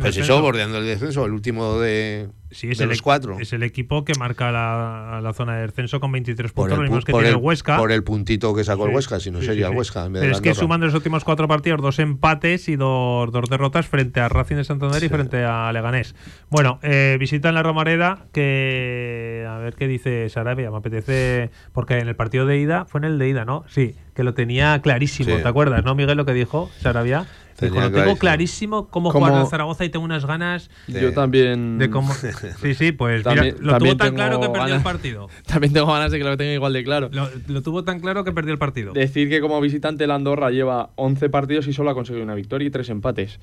pues 0.00 0.16
eso, 0.16 0.40
bordeando 0.40 0.78
el 0.78 0.86
descenso, 0.86 1.24
el 1.24 1.32
último 1.32 1.78
de, 1.78 2.28
sí, 2.54 2.68
es 2.70 2.78
de 2.78 2.86
los 2.86 3.02
cuatro. 3.02 3.38
Es 3.38 3.52
el 3.52 3.62
equipo 3.62 4.04
que 4.04 4.14
marca 4.18 4.50
la, 4.50 5.20
la 5.22 5.32
zona 5.32 5.56
de 5.56 5.62
descenso 5.62 6.00
con 6.00 6.12
23 6.12 6.52
puntos, 6.52 6.78
lo 6.78 6.82
mismo 6.82 7.00
que 7.00 7.12
tiene 7.12 7.28
el, 7.28 7.36
Huesca. 7.36 7.76
Por 7.76 7.92
el 7.92 8.02
puntito 8.02 8.54
que 8.54 8.64
sacó 8.64 8.86
el 8.86 8.94
Huesca, 8.94 9.20
si 9.20 9.30
no 9.30 9.42
sería 9.42 9.68
el 9.68 9.76
Huesca. 9.76 10.08
Pero 10.12 10.32
es 10.32 10.40
que 10.40 10.54
sumando 10.54 10.86
los 10.86 10.94
últimos 10.94 11.24
cuatro 11.24 11.48
partidos, 11.48 11.82
dos 11.82 11.98
empates 11.98 12.68
y 12.68 12.76
dos, 12.76 13.30
dos 13.32 13.50
derrotas 13.50 13.86
frente 13.86 14.20
a 14.20 14.28
Racing 14.28 14.56
de 14.56 14.64
Santander 14.64 15.02
y 15.02 15.08
frente 15.08 15.44
a 15.44 15.72
Leganés. 15.72 16.14
Bueno, 16.50 16.78
eh, 16.82 17.16
visitan 17.18 17.54
la 17.54 17.62
Romareda 17.62 18.26
que 18.32 19.46
a 19.48 19.58
ver 19.58 19.74
qué 19.74 19.88
dice 19.88 20.28
Sarabia, 20.28 20.70
me 20.70 20.76
apetece, 20.76 21.50
porque 21.72 21.98
en 21.98 22.08
el 22.08 22.16
partido 22.16 22.46
de 22.46 22.58
ida, 22.58 22.84
fue 22.84 23.00
en 23.00 23.04
el 23.04 23.18
de 23.18 23.28
ida, 23.28 23.44
¿no? 23.44 23.64
Sí, 23.68 23.94
que 24.14 24.24
lo 24.24 24.34
tenía 24.34 24.80
clarísimo, 24.80 25.36
¿te 25.36 25.48
acuerdas, 25.48 25.84
no, 25.84 25.94
Miguel, 25.94 26.16
lo 26.16 26.24
que 26.24 26.32
dijo 26.32 26.70
Sarabia? 26.80 27.26
Lo 27.60 27.92
tengo 27.92 28.16
clarísimo 28.16 28.88
cómo 28.88 29.10
jugar 29.10 29.34
en 29.34 29.46
Zaragoza 29.46 29.84
y 29.84 29.88
tengo 29.88 30.04
unas 30.04 30.26
ganas. 30.26 30.70
Yo 30.88 31.12
también. 31.12 31.78
De 31.78 31.90
cómo, 31.90 32.12
sí, 32.62 32.74
sí, 32.74 32.92
pues 32.92 33.24
mira, 33.24 33.54
lo 33.58 33.78
tuvo 33.78 33.96
tan 33.96 34.14
claro 34.14 34.40
que 34.40 34.48
perdió 34.48 34.74
el 34.74 34.82
partido. 34.82 35.28
También 35.46 35.72
tengo 35.72 35.86
ganas 35.86 36.10
de 36.12 36.18
que 36.18 36.24
lo 36.24 36.36
tenga 36.36 36.52
igual 36.52 36.72
de 36.72 36.84
claro. 36.84 37.10
Lo, 37.46 37.62
tuvo 37.62 37.84
tan 37.84 38.00
claro 38.00 38.24
que 38.24 38.32
perdió 38.32 38.52
el 38.52 38.58
partido. 38.58 38.92
Decir 38.92 39.28
que 39.28 39.40
como 39.40 39.60
visitante 39.60 40.06
la 40.06 40.14
Andorra 40.14 40.50
lleva 40.50 40.90
11 40.96 41.28
partidos 41.30 41.66
y 41.66 41.72
solo 41.72 41.90
ha 41.90 41.94
conseguido 41.94 42.24
una 42.24 42.34
victoria 42.34 42.66
y 42.66 42.70
tres 42.70 42.88
empates. 42.88 43.38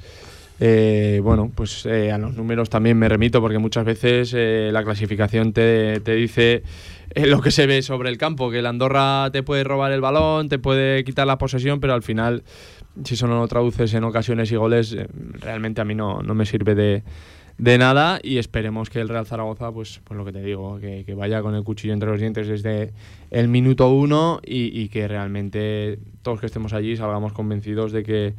Eh, 0.59 1.19
bueno, 1.23 1.51
pues 1.53 1.87
eh, 1.87 2.11
a 2.11 2.19
los 2.19 2.35
números 2.35 2.69
también 2.69 2.97
me 2.97 3.09
remito 3.09 3.41
porque 3.41 3.57
muchas 3.57 3.83
veces 3.83 4.31
eh, 4.35 4.69
la 4.71 4.83
clasificación 4.83 5.53
te, 5.53 5.99
te 6.01 6.13
dice 6.13 6.61
lo 7.15 7.41
que 7.41 7.49
se 7.49 7.65
ve 7.65 7.81
sobre 7.81 8.09
el 8.09 8.17
campo, 8.17 8.51
que 8.51 8.61
la 8.61 8.69
Andorra 8.69 9.29
te 9.31 9.41
puede 9.43 9.63
robar 9.63 9.91
el 9.91 10.01
balón, 10.01 10.49
te 10.49 10.59
puede 10.59 11.03
quitar 11.03 11.25
la 11.25 11.37
posesión, 11.37 11.79
pero 11.79 11.93
al 11.93 12.03
final 12.03 12.43
si 13.03 13.13
eso 13.13 13.27
no 13.27 13.39
lo 13.39 13.47
traduces 13.47 13.93
en 13.93 14.03
ocasiones 14.03 14.51
y 14.51 14.55
goles, 14.55 14.93
eh, 14.93 15.07
realmente 15.39 15.81
a 15.81 15.85
mí 15.85 15.95
no, 15.95 16.21
no 16.21 16.33
me 16.33 16.45
sirve 16.45 16.75
de, 16.75 17.03
de, 17.57 17.77
nada 17.77 18.19
y 18.21 18.37
esperemos 18.37 18.89
que 18.89 18.99
el 18.99 19.09
Real 19.09 19.25
Zaragoza, 19.25 19.71
pues, 19.71 20.01
pues 20.03 20.17
lo 20.17 20.25
que 20.25 20.31
te 20.31 20.41
digo, 20.41 20.79
que, 20.79 21.03
que 21.05 21.13
vaya 21.13 21.41
con 21.41 21.55
el 21.55 21.63
cuchillo 21.63 21.93
entre 21.93 22.09
los 22.09 22.19
dientes 22.19 22.47
desde 22.47 22.93
el 23.29 23.47
minuto 23.47 23.89
uno 23.89 24.39
y, 24.43 24.79
y 24.79 24.89
que 24.89 25.07
realmente 25.07 25.99
todos 26.21 26.39
que 26.39 26.47
estemos 26.47 26.73
allí 26.73 26.95
salgamos 26.97 27.33
convencidos 27.33 27.91
de 27.91 28.03
que 28.03 28.33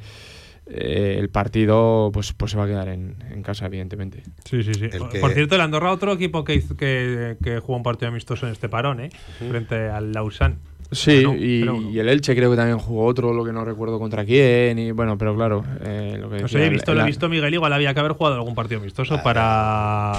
eh, 0.66 1.16
el 1.18 1.28
partido 1.28 2.10
pues, 2.12 2.32
pues 2.32 2.52
se 2.52 2.56
va 2.56 2.64
a 2.64 2.66
quedar 2.66 2.88
en, 2.88 3.16
en 3.30 3.42
casa, 3.42 3.66
evidentemente. 3.66 4.22
Sí, 4.44 4.62
sí, 4.62 4.74
sí. 4.74 4.88
Por 5.20 5.32
cierto, 5.32 5.56
el 5.56 5.60
Andorra, 5.60 5.92
otro 5.92 6.12
equipo 6.12 6.44
que, 6.44 6.62
que, 6.78 7.36
que 7.42 7.58
jugó 7.58 7.76
un 7.76 7.82
partido 7.82 8.10
amistoso 8.10 8.46
en 8.46 8.52
este 8.52 8.68
parón, 8.68 9.00
¿eh? 9.00 9.10
frente 9.38 9.88
al 9.88 10.12
Lausanne. 10.12 10.56
Sí, 10.92 11.24
y, 11.38 11.98
el 11.98 12.08
Elche 12.08 12.36
creo 12.36 12.50
que 12.50 12.56
también 12.56 12.78
jugó 12.78 13.06
otro, 13.06 13.32
lo 13.32 13.44
que 13.44 13.52
no 13.52 13.64
recuerdo 13.64 13.98
contra 13.98 14.24
quién. 14.24 14.78
Y 14.78 14.92
bueno, 14.92 15.18
pero 15.18 15.34
claro. 15.34 15.64
Eh, 15.82 16.18
lo 16.20 16.30
que 16.30 16.40
no 16.40 16.48
sé, 16.48 16.66
he 16.66 16.68
visto, 16.68 16.94
lo 16.94 17.00
he 17.00 17.06
visto 17.06 17.28
Miguel, 17.28 17.54
igual 17.54 17.72
había 17.72 17.94
que 17.94 18.00
haber 18.00 18.12
jugado 18.12 18.36
algún 18.36 18.54
partido 18.54 18.80
amistoso 18.80 19.22
para 19.22 20.12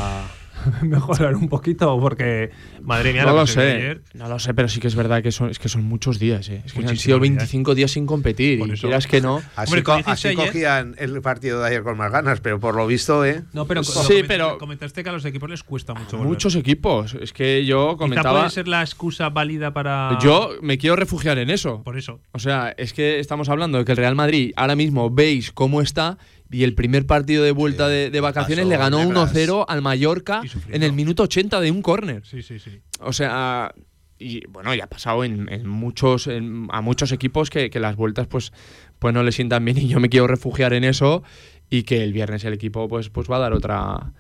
mejorar 0.82 1.36
un 1.36 1.50
poquito 1.50 2.00
porque 2.00 2.52
madre 2.82 3.14
mía 3.14 3.26
no 3.26 3.34
lo, 3.34 3.48
sé. 3.48 4.00
no 4.14 4.28
lo 4.28 4.40
sé 4.40 4.54
pero 4.54 4.68
sí 4.68 4.80
que 4.80 4.88
es 4.88 4.96
verdad 4.96 5.22
que 5.22 5.32
son 5.32 5.50
es 5.50 5.60
que 5.60 5.70
son 5.70 5.84
muchos 5.84 6.20
días 6.20 6.48
eh. 6.50 6.62
es 6.66 6.74
que 6.74 6.86
han 6.86 6.98
sido 6.98 7.20
25 7.20 7.76
días 7.76 7.92
sin 7.92 8.06
competir 8.06 8.60
y 8.60 8.72
quieras 8.74 9.08
que 9.08 9.22
no. 9.22 9.42
Así, 9.56 10.36
cogían 10.36 10.96
el 10.98 11.22
partido 11.22 11.62
de 11.62 11.68
ayer 11.68 11.84
con 11.84 11.98
más 11.98 12.12
ganas 12.12 12.40
pero 12.42 12.60
por 12.60 12.76
lo 12.76 12.88
visto 12.88 13.26
eh. 13.26 13.44
No 13.54 13.66
pero 13.66 13.84
sí 13.84 14.24
pero 14.28 14.58
comentaste 14.58 15.04
que 15.04 15.10
a 15.10 15.14
los 15.14 15.26
equipos 15.26 15.50
les 15.50 15.64
cuesta 15.64 15.94
mucho 15.94 16.18
muchos 16.18 16.56
equipos. 16.56 17.16
Es 17.16 17.34
que 17.34 17.66
yo 17.66 17.98
comentaba 17.98 18.40
puede 18.40 18.52
ser 18.52 18.68
la 18.68 18.82
excusa 18.82 19.30
válida 19.30 19.74
para 19.74 20.18
yo 20.22 20.52
me 20.62 20.78
quiero 20.78 20.96
refugiar 20.96 21.38
en 21.38 21.50
eso. 21.50 21.84
Por 21.84 21.98
eso. 21.98 22.20
O 22.32 22.40
sea 22.40 22.74
es 22.78 22.94
que 22.94 23.20
estamos 23.20 23.50
hablando 23.50 23.78
de 23.78 23.86
que 23.86 23.92
el 23.92 23.98
Real 23.98 24.16
Madrid 24.16 24.52
ahora 24.56 24.76
mismo 24.76 25.10
veis 25.10 25.52
cómo 25.52 25.82
está 25.82 26.18
y 26.54 26.64
el 26.64 26.76
primer 26.76 27.06
partido 27.08 27.44
de 27.44 27.52
vuelta 27.52 27.88
de, 27.88 28.20
vacaciones 28.22 28.68
le 28.68 28.78
ganó 28.78 29.02
1-0 29.02 29.66
al 29.68 29.82
Mallorca 29.82 30.42
en 30.70 30.84
el 30.84 30.94
minuto 30.94 31.24
80 31.24 31.60
de 31.60 31.72
un 31.72 31.82
córner. 31.82 32.24
Sí, 32.26 32.44
sí, 32.44 32.60
sí. 32.60 32.80
O 33.00 33.12
sea, 33.12 33.74
y 34.20 34.46
bueno, 34.48 34.74
ya 34.76 34.86
ha 34.86 34.88
pasado 34.88 35.24
en, 35.24 35.68
muchos 35.68 36.30
a 36.70 36.82
muchos 36.82 37.12
equipos 37.12 37.50
que, 37.50 37.72
las 37.74 37.96
vueltas 37.96 38.28
pues, 38.28 38.54
pues 39.00 39.14
no 39.14 39.24
le 39.24 39.32
sientan 39.32 39.66
bien 39.66 39.80
y 39.80 39.88
yo 39.88 40.00
me 40.00 40.10
quiero 40.10 40.28
refugiar 40.28 40.74
en 40.74 40.84
eso 40.84 41.24
y 41.70 41.84
que 41.84 42.04
el 42.04 42.14
viernes 42.14 42.44
el 42.46 42.54
equipo 42.54 42.88
pues, 42.88 43.10
pues 43.10 43.30
va 43.30 43.38
a 43.38 43.40
dar 43.40 43.54
otra 43.54 44.14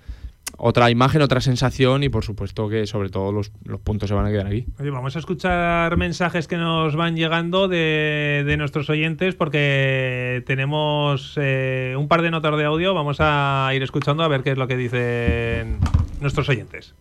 otra 0.57 0.89
imagen, 0.89 1.21
otra 1.21 1.41
sensación 1.41 2.03
y 2.03 2.09
por 2.09 2.23
supuesto 2.23 2.69
que 2.69 2.85
sobre 2.85 3.09
todo 3.09 3.31
los, 3.31 3.51
puntos 3.83 4.09
se 4.09 4.15
van 4.15 4.25
a 4.25 4.31
quedar 4.31 4.47
aquí. 4.47 4.65
Oye, 4.79 4.89
vamos 4.91 5.15
a 5.15 5.19
escuchar 5.19 5.97
mensajes 5.97 6.47
que 6.47 6.57
nos 6.57 6.95
van 6.95 7.15
llegando 7.15 7.67
de, 7.67 8.55
nuestros 8.57 8.89
oyentes 8.89 9.35
porque 9.35 10.43
tenemos 10.45 11.37
eh, 11.41 11.95
un 11.97 12.07
par 12.07 12.21
de 12.21 12.31
notas 12.31 12.57
de 12.57 12.65
audio. 12.65 12.93
Vamos 12.93 13.17
a 13.19 13.71
ir 13.73 13.83
escuchando 13.83 14.23
a 14.23 14.27
ver 14.27 14.43
qué 14.43 14.51
es 14.51 14.57
lo 14.57 14.67
que 14.67 14.77
dicen 14.77 15.79
nuestros 16.21 16.47
oyentes. 16.49 16.93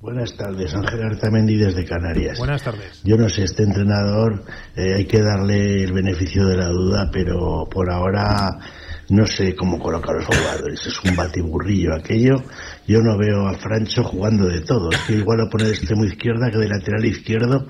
Buenas 0.00 0.36
tardes, 0.36 0.74
Ángel 0.74 1.00
Arzamendi 1.00 1.56
desde 1.56 1.84
Canarias. 1.84 2.36
Buenas 2.36 2.64
tardes. 2.64 3.02
Yo 3.04 3.16
no 3.16 3.28
sé, 3.28 3.44
este 3.44 3.62
entrenador 3.62 4.42
eh, 4.74 4.94
hay 4.96 5.04
que 5.04 5.22
darle 5.22 5.84
el 5.84 5.92
beneficio 5.92 6.44
de 6.46 6.56
la 6.56 6.66
duda, 6.66 7.08
pero 7.12 7.68
por 7.70 7.88
ahora 7.88 8.58
no 9.08 9.26
sé 9.26 9.54
cómo 9.54 9.78
colocar 9.78 10.14
los 10.14 10.26
jugadores, 10.26 10.86
es 10.86 11.04
un 11.04 11.16
batiburrillo 11.16 11.94
aquello. 11.94 12.42
Yo 12.86 13.00
no 13.00 13.18
veo 13.18 13.46
a 13.46 13.54
Francho 13.54 14.04
jugando 14.04 14.46
de 14.46 14.60
todo, 14.62 14.90
es 14.90 14.98
que 15.00 15.14
igual 15.14 15.38
lo 15.38 15.50
pone 15.50 15.64
de 15.64 15.72
extremo 15.72 16.04
izquierda 16.04 16.50
que 16.50 16.58
de 16.58 16.68
lateral 16.68 17.04
izquierdo 17.04 17.66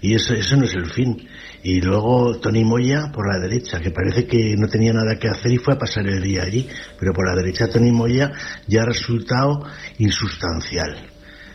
y 0.00 0.14
eso, 0.14 0.34
eso 0.34 0.56
no 0.56 0.64
es 0.64 0.74
el 0.74 0.90
fin. 0.90 1.28
Y 1.62 1.80
luego 1.80 2.38
Tony 2.38 2.64
Moya 2.64 3.10
por 3.12 3.26
la 3.32 3.40
derecha, 3.40 3.80
que 3.80 3.90
parece 3.90 4.26
que 4.26 4.54
no 4.56 4.68
tenía 4.68 4.92
nada 4.92 5.18
que 5.18 5.28
hacer 5.28 5.52
y 5.52 5.58
fue 5.58 5.74
a 5.74 5.78
pasar 5.78 6.06
el 6.06 6.22
día 6.22 6.42
allí, 6.42 6.68
pero 6.98 7.12
por 7.12 7.26
la 7.26 7.34
derecha 7.34 7.68
Tony 7.68 7.92
Moya 7.92 8.32
ya 8.66 8.82
ha 8.82 8.86
resultado 8.86 9.66
insustancial. 9.98 11.10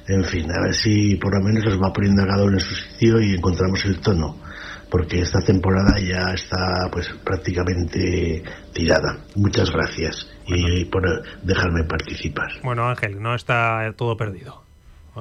En 0.07 0.23
fin, 0.25 0.45
a 0.51 0.65
ver 0.65 0.75
si 0.75 1.15
por 1.15 1.33
lo 1.33 1.43
menos 1.43 1.63
los 1.63 1.79
va 1.79 1.93
poniendo 1.93 2.23
a 2.23 2.27
cada 2.27 2.43
uno 2.43 2.57
en 2.57 2.59
su 2.59 2.75
sitio 2.75 3.21
y 3.21 3.35
encontramos 3.35 3.85
el 3.85 3.99
tono 3.99 4.50
porque 4.91 5.21
esta 5.21 5.39
temporada 5.39 5.97
ya 5.99 6.33
está 6.33 6.89
pues 6.91 7.07
prácticamente 7.23 8.43
tirada. 8.73 9.17
Muchas 9.35 9.71
gracias 9.71 10.29
y 10.45 10.85
por 10.85 11.03
dejarme 11.41 11.85
participar. 11.85 12.49
Bueno, 12.61 12.87
Ángel, 12.89 13.21
no 13.21 13.33
está 13.33 13.93
todo 13.95 14.17
perdido. 14.17 14.63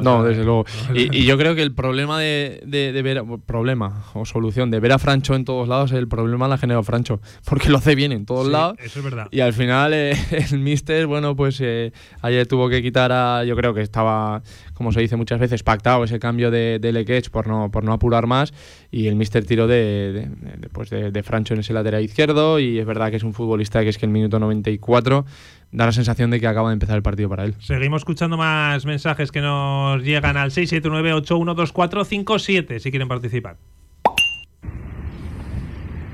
No, 0.00 0.22
desde 0.22 0.44
luego. 0.44 0.64
Y, 0.94 1.24
yo 1.24 1.36
creo 1.38 1.54
que 1.54 1.62
el 1.62 1.74
problema 1.74 2.18
de, 2.18 2.62
de, 2.66 3.02
ver, 3.02 3.22
problema 3.46 4.04
o 4.14 4.24
solución 4.24 4.70
de 4.70 4.80
ver 4.80 4.92
a 4.92 4.98
Francho 4.98 5.34
en 5.34 5.44
todos 5.44 5.68
lados, 5.68 5.92
el 5.92 6.08
problema 6.08 6.48
la 6.48 6.56
ha 6.56 6.58
generado 6.58 6.82
Francho, 6.82 7.20
porque 7.44 7.68
lo 7.68 7.78
hace 7.78 7.94
bien 7.94 8.12
en 8.12 8.26
todos 8.26 8.48
lados. 8.48 8.76
Eso 8.78 9.00
es 9.00 9.04
verdad. 9.04 9.28
Y 9.30 9.40
al 9.40 9.52
final 9.52 9.92
eh, 9.94 10.16
el 10.52 10.58
Mister, 10.58 11.06
bueno, 11.06 11.34
pues 11.36 11.60
eh, 11.60 11.92
ayer 12.22 12.46
tuvo 12.46 12.68
que 12.68 12.82
quitar 12.82 13.12
a, 13.12 13.44
yo 13.44 13.56
creo 13.56 13.74
que 13.74 13.82
estaba 13.82 14.42
como 14.80 14.92
se 14.92 15.00
dice 15.02 15.14
muchas 15.14 15.38
veces, 15.38 15.62
pactado 15.62 16.04
ese 16.04 16.18
cambio 16.18 16.50
de, 16.50 16.78
de 16.78 17.22
por 17.30 17.46
no, 17.46 17.70
por 17.70 17.84
no 17.84 17.92
apurar 17.92 18.26
más. 18.26 18.54
Y 18.90 19.08
el 19.08 19.14
Mister 19.14 19.44
tiró 19.44 19.66
de, 19.66 20.26
de, 20.56 20.68
pues 20.70 20.88
de, 20.88 21.22
Francho 21.22 21.52
en 21.52 21.60
ese 21.60 21.74
lateral 21.74 22.02
izquierdo. 22.02 22.58
Y 22.58 22.78
es 22.78 22.86
verdad 22.86 23.10
que 23.10 23.18
es 23.18 23.22
un 23.22 23.34
futbolista 23.34 23.82
que 23.82 23.90
es 23.90 23.98
que 23.98 24.06
el 24.06 24.12
minuto 24.12 24.38
94 24.38 25.26
da 25.72 25.86
la 25.86 25.92
sensación 25.92 26.30
de 26.30 26.38
que 26.40 26.46
acaba 26.46 26.68
de 26.70 26.74
empezar 26.74 26.96
el 26.96 27.02
partido 27.02 27.28
para 27.28 27.44
él. 27.44 27.54
Seguimos 27.60 28.00
escuchando 28.02 28.36
más 28.36 28.84
mensajes 28.86 29.30
que 29.30 29.40
nos 29.40 30.02
llegan 30.02 30.36
al 30.36 30.50
679-812457 30.50 32.78
si 32.78 32.90
quieren 32.90 33.06
participar. 33.08 33.56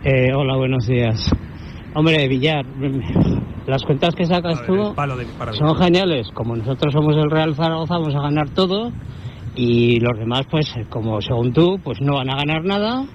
Eh, 0.04 0.32
hola, 0.34 0.56
buenos 0.56 0.86
días. 0.86 1.30
Hombre, 1.94 2.28
Villar, 2.28 2.66
las 3.66 3.82
cuentas 3.82 4.14
que 4.14 4.26
sacas 4.26 4.64
tú 4.66 4.94
son 5.52 5.76
geniales. 5.76 6.28
Como 6.34 6.54
nosotros 6.54 6.92
somos 6.92 7.16
el 7.16 7.30
Real 7.30 7.54
Zaragoza, 7.56 7.94
vamos 7.94 8.14
a 8.14 8.20
ganar 8.20 8.50
todo. 8.50 8.92
Y 9.56 9.98
los 10.00 10.18
demás, 10.18 10.42
pues, 10.50 10.74
como 10.90 11.22
según 11.22 11.54
tú, 11.54 11.78
pues 11.82 12.02
no 12.02 12.16
van 12.16 12.28
a 12.30 12.36
ganar 12.36 12.62
nada. 12.64 13.06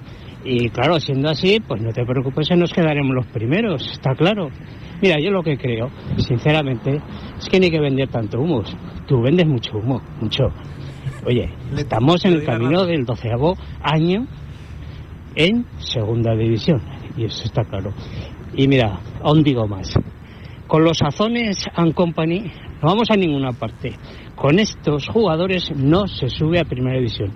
Y 0.44 0.70
claro, 0.70 1.00
siendo 1.00 1.30
así, 1.30 1.60
pues 1.60 1.80
no 1.82 1.94
te 1.94 2.04
preocupes, 2.04 2.50
nos 2.58 2.74
quedaremos 2.74 3.14
los 3.14 3.28
primeros, 3.28 3.88
está 3.92 4.16
claro. 4.16 4.50
Mira, 5.02 5.20
yo 5.20 5.32
lo 5.32 5.42
que 5.42 5.58
creo, 5.58 5.90
sinceramente, 6.18 7.02
es 7.38 7.50
que 7.50 7.60
no 7.60 7.66
hay 7.66 7.72
que 7.72 7.80
vender 7.80 8.08
tanto 8.10 8.40
humo. 8.40 8.62
Tú 9.08 9.22
vendes 9.22 9.48
mucho 9.48 9.78
humo, 9.78 10.00
mucho. 10.20 10.44
Oye, 11.26 11.50
estamos 11.76 12.24
en 12.26 12.34
el 12.34 12.46
camino 12.46 12.86
del 12.86 13.04
doceavo 13.04 13.58
año 13.82 14.28
en 15.36 15.66
segunda 15.80 16.36
división, 16.36 16.82
y 17.18 17.26
eso 17.26 17.46
está 17.46 17.64
claro. 17.64 17.94
Y 18.56 18.68
mira, 18.68 19.00
aún 19.24 19.44
digo 19.44 19.68
más. 19.68 19.94
Con 20.68 20.84
los 20.84 21.02
Azones 21.02 21.66
and 21.74 21.94
Company 21.94 22.52
no 22.82 22.90
vamos 22.90 23.10
a 23.10 23.16
ninguna 23.16 23.52
parte. 23.54 23.94
Con 24.36 24.60
estos 24.60 25.08
jugadores 25.08 25.72
no 25.76 26.08
se 26.08 26.30
sube 26.30 26.60
a 26.60 26.66
primera 26.66 26.98
división. 26.98 27.32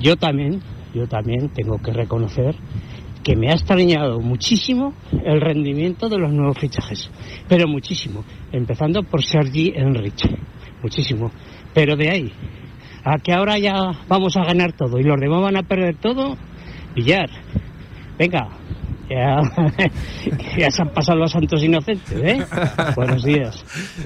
Yo 0.00 0.16
también, 0.16 0.60
yo 0.94 1.06
también 1.06 1.50
tengo 1.50 1.78
que 1.78 1.92
reconocer 1.92 2.56
que 3.22 3.36
me 3.36 3.50
ha 3.50 3.54
extrañado 3.54 4.20
muchísimo 4.20 4.94
el 5.24 5.40
rendimiento 5.40 6.08
de 6.08 6.18
los 6.18 6.32
nuevos 6.32 6.58
fichajes, 6.58 7.10
pero 7.48 7.68
muchísimo, 7.68 8.24
empezando 8.52 9.02
por 9.02 9.22
Sergi 9.22 9.72
Enrich, 9.74 10.24
muchísimo, 10.82 11.30
pero 11.72 11.96
de 11.96 12.10
ahí 12.10 12.32
a 13.04 13.18
que 13.18 13.32
ahora 13.32 13.58
ya 13.58 13.74
vamos 14.08 14.36
a 14.36 14.44
ganar 14.44 14.72
todo 14.72 14.98
y 14.98 15.02
los 15.02 15.18
demás 15.20 15.42
van 15.42 15.56
a 15.56 15.62
perder 15.62 15.96
todo, 15.96 16.36
Villar, 16.94 17.30
venga, 18.18 18.48
ya, 19.12 20.70
se 20.70 20.82
han 20.82 20.90
pasado 20.90 21.18
los 21.18 21.30
santos 21.30 21.62
inocentes, 21.62 22.18
¿eh? 22.22 22.44
Buenos 22.96 23.24
días. 23.24 23.64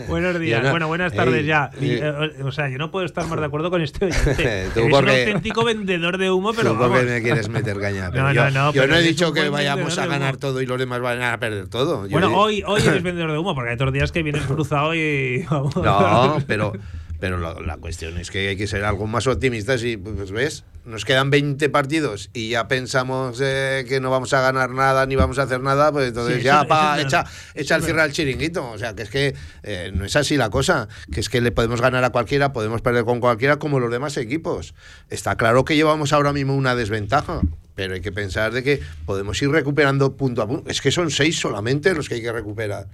Buenos 0.08 0.38
días. 0.38 0.70
bueno, 0.70 0.88
buenas 0.88 1.12
tardes 1.12 1.46
ya. 1.46 1.70
Eh, 1.80 2.02
o 2.44 2.50
sea, 2.50 2.68
yo 2.68 2.78
no 2.78 2.90
puedo 2.90 3.04
estar 3.04 3.26
más 3.26 3.38
de 3.38 3.46
acuerdo 3.46 3.70
con 3.70 3.82
este 3.82 4.04
oyente. 4.06 4.66
es 4.66 4.76
un 4.76 4.94
auténtico 4.94 5.64
vendedor 5.64 6.18
de 6.18 6.30
humo, 6.30 6.52
pero 6.52 6.76
tú 6.76 6.88
me 6.88 7.22
quieres 7.22 7.48
meter 7.48 7.78
caña. 7.80 8.10
no, 8.14 8.32
yo, 8.32 8.50
no, 8.50 8.72
yo 8.72 8.86
no 8.86 8.96
he 8.96 9.02
dicho 9.02 9.32
que 9.32 9.48
vayamos 9.48 9.98
a 9.98 10.06
ganar 10.06 10.36
todo 10.36 10.60
y 10.60 10.66
los 10.66 10.78
demás 10.78 11.00
van 11.00 11.22
a 11.22 11.38
perder 11.38 11.68
todo. 11.68 12.08
bueno, 12.08 12.36
hoy, 12.36 12.62
hoy 12.66 12.82
eres 12.82 13.02
vendedor 13.02 13.32
de 13.32 13.38
humo, 13.38 13.54
porque 13.54 13.70
hay 13.70 13.74
otros 13.74 13.92
días 13.92 14.12
que 14.12 14.22
vienes 14.22 14.44
cruzado 14.44 14.94
y... 14.94 15.44
no, 15.50 16.38
pero... 16.46 16.72
Pero 17.18 17.38
la 17.38 17.78
cuestión 17.78 18.18
es 18.18 18.30
que 18.30 18.48
hay 18.48 18.56
que 18.56 18.66
ser 18.66 18.84
algo 18.84 19.06
más 19.06 19.26
optimistas 19.26 19.82
y, 19.82 19.96
pues 19.96 20.30
ves, 20.32 20.66
nos 20.86 21.04
quedan 21.04 21.30
20 21.30 21.68
partidos 21.68 22.30
y 22.32 22.50
ya 22.50 22.68
pensamos 22.68 23.40
eh, 23.42 23.84
que 23.88 24.00
no 24.00 24.10
vamos 24.10 24.32
a 24.32 24.40
ganar 24.40 24.70
nada 24.70 25.04
ni 25.04 25.16
vamos 25.16 25.38
a 25.38 25.42
hacer 25.42 25.60
nada, 25.60 25.90
pues 25.92 26.08
entonces 26.08 26.42
ya 26.42 26.64
pa, 26.64 27.00
echa, 27.00 27.26
echa 27.54 27.76
el 27.76 27.82
cierre 27.82 28.02
al 28.02 28.12
chiringuito. 28.12 28.70
O 28.70 28.78
sea, 28.78 28.94
que 28.94 29.02
es 29.02 29.10
que 29.10 29.34
eh, 29.64 29.90
no 29.92 30.04
es 30.04 30.14
así 30.14 30.36
la 30.36 30.48
cosa, 30.48 30.88
que 31.12 31.20
es 31.20 31.28
que 31.28 31.40
le 31.40 31.50
podemos 31.50 31.80
ganar 31.80 32.04
a 32.04 32.10
cualquiera, 32.10 32.52
podemos 32.52 32.82
perder 32.82 33.04
con 33.04 33.20
cualquiera 33.20 33.58
como 33.58 33.80
los 33.80 33.90
demás 33.90 34.16
equipos. 34.16 34.74
Está 35.10 35.36
claro 35.36 35.64
que 35.64 35.74
llevamos 35.74 36.12
ahora 36.12 36.32
mismo 36.32 36.54
una 36.54 36.74
desventaja. 36.74 37.40
Pero 37.74 37.92
hay 37.92 38.00
que 38.00 38.10
pensar 38.10 38.52
de 38.52 38.62
que 38.62 38.80
podemos 39.04 39.40
ir 39.42 39.50
recuperando 39.50 40.16
punto 40.16 40.40
a 40.40 40.46
punto. 40.46 40.70
Es 40.70 40.80
que 40.80 40.90
son 40.90 41.10
seis 41.10 41.38
solamente 41.38 41.92
los 41.94 42.08
que 42.08 42.14
hay 42.14 42.22
que 42.22 42.32
recuperar. 42.32 42.86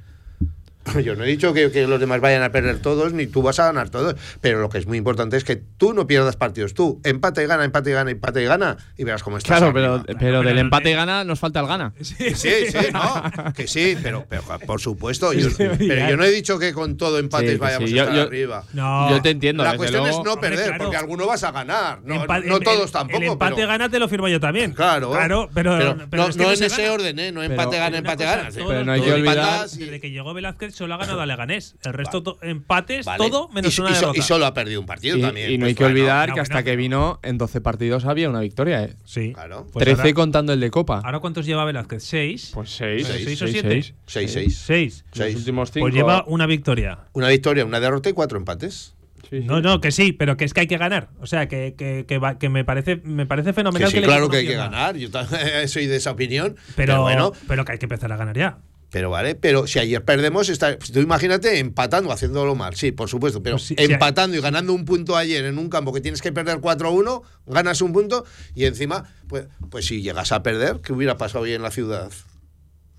Yo 1.05 1.15
no 1.15 1.25
he 1.25 1.29
dicho 1.29 1.53
que, 1.53 1.69
los 1.87 2.01
demás 2.01 2.21
vayan 2.21 2.43
a 2.43 2.51
perder 2.51 2.81
todos, 2.81 3.13
ni 3.13 3.27
tú 3.27 3.43
vas 3.43 3.59
a 3.59 3.67
ganar 3.67 3.91
todos, 3.91 4.17
pero 4.41 4.61
lo 4.61 4.69
que 4.69 4.79
es 4.79 4.87
muy 4.87 4.99
importante 4.99 5.37
es 5.37 5.45
que 5.45 5.57
tú 5.57 5.93
no 5.93 6.07
pierdas 6.07 6.37
partidos. 6.37 6.75
Tú 6.75 7.01
empate 7.05 7.43
y 7.45 7.47
gana, 7.47 7.65
empate 7.65 7.91
y 7.91 7.93
gana, 7.93 8.11
empate 8.11 8.43
y 8.43 8.47
gana, 8.47 8.77
y 8.97 9.05
verás 9.05 9.23
cómo 9.23 9.39
estás. 9.39 9.59
Claro, 9.59 9.73
pero, 9.73 10.05
pero, 10.19 10.43
del 10.43 10.59
empate 10.59 10.91
y 10.91 10.95
gana 10.95 11.25
nos 11.25 11.39
falta 11.39 11.61
el 11.61 11.67
gana. 11.67 11.93
Sí, 12.01 12.35
sí, 12.35 12.79
no, 12.93 13.53
que 13.55 13.67
sí, 13.67 13.97
pero, 14.03 14.27
por 14.67 14.81
supuesto. 14.81 15.33
Yo, 15.33 15.49
pero 15.57 16.09
yo 16.09 16.17
no 16.17 16.25
he 16.25 16.31
dicho 16.31 16.59
que 16.59 16.73
con 16.73 16.97
todo 16.97 17.19
empates 17.19 17.59
vayamos 17.59 17.93
a 17.93 17.97
estar 17.97 18.19
arriba. 18.19 18.65
No. 18.73 19.11
Yo 19.11 19.23
te 19.23 19.31
entiendo. 19.31 19.65
La 19.65 19.77
cuestión 19.77 20.07
es 20.07 20.17
no 20.25 20.37
perder, 20.37 20.77
porque 20.79 20.97
alguno 20.97 21.27
vas 21.27 21.45
a 21.45 21.53
ganar. 21.53 22.01
No, 22.03 22.27
no 22.27 22.61
todos 22.61 22.91
tampoco. 22.91 23.23
El 23.23 23.31
empate 23.31 23.67
gana 23.67 23.89
te 23.89 23.99
lo 23.99 24.09
firmo 24.09 24.29
yo 24.29 24.41
también. 24.41 24.73
Claro. 24.73 25.11
Claro, 25.11 25.49
pero, 25.55 25.79
no, 25.95 26.53
en 26.53 26.63
ese 26.63 26.91
orden, 26.91 27.19
¿eh? 27.19 27.33
No 27.33 27.43
empate 27.43 27.79
gana, 27.79 27.99
empate 27.99 28.25
gana. 28.25 28.49
Pero 28.53 28.85
no 28.85 28.93
hay 28.93 29.01
que 29.01 29.13
olvidar. 29.13 29.69
Desde 29.69 30.01
que 30.01 30.11
llegó 30.11 30.35
Velázquez 30.35 30.72
solo 30.73 30.95
ha 30.95 30.97
ganado 30.99 31.21
a 31.21 31.27
Leganés. 31.33 31.77
El 31.85 31.93
resto 31.93 32.39
empates, 32.43 33.07
todo 33.17 33.49
menos 33.49 33.79
una 33.79 33.93
derrota. 33.93 34.19
Y, 34.19 34.23
solo 34.23 34.47
ha 34.47 34.55
perdido 34.55 34.81
un 34.81 34.87
partido 34.87 35.19
también. 35.21 35.51
Y 35.51 35.59
no 35.59 35.67
hay 35.67 35.75
pues 35.75 35.87
que 35.87 35.93
olvidar 35.93 36.33
que 36.33 36.41
hasta 36.41 36.63
que 36.63 36.77
vino 36.77 37.21
en 37.23 37.39
12 37.39 37.61
partidos 37.61 38.05
había 38.05 38.29
una 38.29 38.41
victoria. 38.41 38.85
¿eh? 38.85 38.97
Sí. 39.05 39.33
Claro. 39.33 39.67
13 39.73 40.03
pues 40.03 40.15
contando 40.15 40.53
el 40.53 40.61
de 40.61 40.71
Copa. 40.71 41.01
¿Ahora 41.05 41.21
cuántos 41.21 41.47
lleva 41.47 41.65
Velázquez? 41.65 42.03
¿Seis? 42.03 42.51
Pues 42.53 42.71
seis. 42.71 43.07
¿Seis, 43.07 43.43
o 43.43 43.49
siete? 43.49 43.95
Seis, 44.07 44.33
seis. 44.33 44.63
Seis. 44.65 45.05
Los 45.15 45.35
últimos 45.35 45.71
cinco. 45.71 45.85
Pues 45.85 45.95
lleva 45.95 46.25
una 46.27 46.47
victoria. 46.47 46.99
Una 47.13 47.29
victoria, 47.29 47.65
una 47.65 47.81
derrota 47.81 48.09
y 48.09 48.13
cuatro 48.13 48.39
empates. 48.39 48.95
No, 49.41 49.61
no, 49.61 49.81
que 49.81 49.93
sí, 49.93 50.13
pero 50.13 50.37
que 50.37 50.45
es 50.45 50.53
que 50.53 50.61
hay 50.61 50.67
que 50.67 50.77
ganar. 50.77 51.09
O 51.21 51.27
sea, 51.27 51.49
que, 51.49 51.75
que, 51.77 52.05
que, 52.07 52.49
me 52.49 52.65
parece 52.65 53.01
me 53.05 53.25
parece 53.27 53.53
fenomenal 53.53 53.91
que, 53.91 54.01
sí, 54.01 54.05
claro 54.05 54.29
que 54.29 54.39
hay 54.39 54.47
que 54.47 54.55
ganar. 54.55 54.97
Yo 54.97 55.09
soy 55.67 55.87
de 55.87 55.97
esa 55.97 56.11
opinión. 56.11 56.57
Pero, 56.77 57.03
bueno, 57.03 57.33
pero 57.49 57.65
que 57.65 57.73
hay 57.73 57.79
que 57.79 57.87
empezar 57.87 58.13
a 58.13 58.17
ganar 58.17 58.37
ya. 58.37 58.59
Pero 58.93 59.09
vale, 59.09 59.35
pero 59.35 59.67
si 59.67 59.79
ayer 59.79 60.05
perdemos, 60.05 60.51
está, 60.51 60.79
tú 60.79 61.01
imagínate 61.01 61.59
empatando, 61.59 62.13
haciéndolo 62.13 62.55
mal, 62.55 62.77
sí, 62.77 62.93
por 62.93 63.09
supuesto, 63.09 63.43
pero 63.43 63.57
pues 63.57 63.73
empatando 63.79 64.37
y 64.37 64.41
ganando 64.43 64.75
un 64.75 64.85
punto 64.85 65.17
ayer 65.17 65.47
en 65.47 65.57
un 65.57 65.71
campo 65.71 65.95
que 65.95 66.03
tienes 66.03 66.21
que 66.21 66.31
perder 66.31 66.59
4-1, 66.59 67.23
ganas 67.47 67.81
un 67.81 67.95
punto 67.95 68.27
y 68.55 68.67
encima, 68.67 69.11
pues, 69.29 69.47
pues 69.71 69.87
si 69.87 70.03
llegas 70.03 70.31
a 70.31 70.43
perder, 70.43 70.81
¿qué 70.83 70.93
hubiera 70.93 71.17
pasado 71.17 71.45
hoy 71.45 71.55
en 71.55 71.63
la 71.63 71.71
ciudad? 71.71 72.13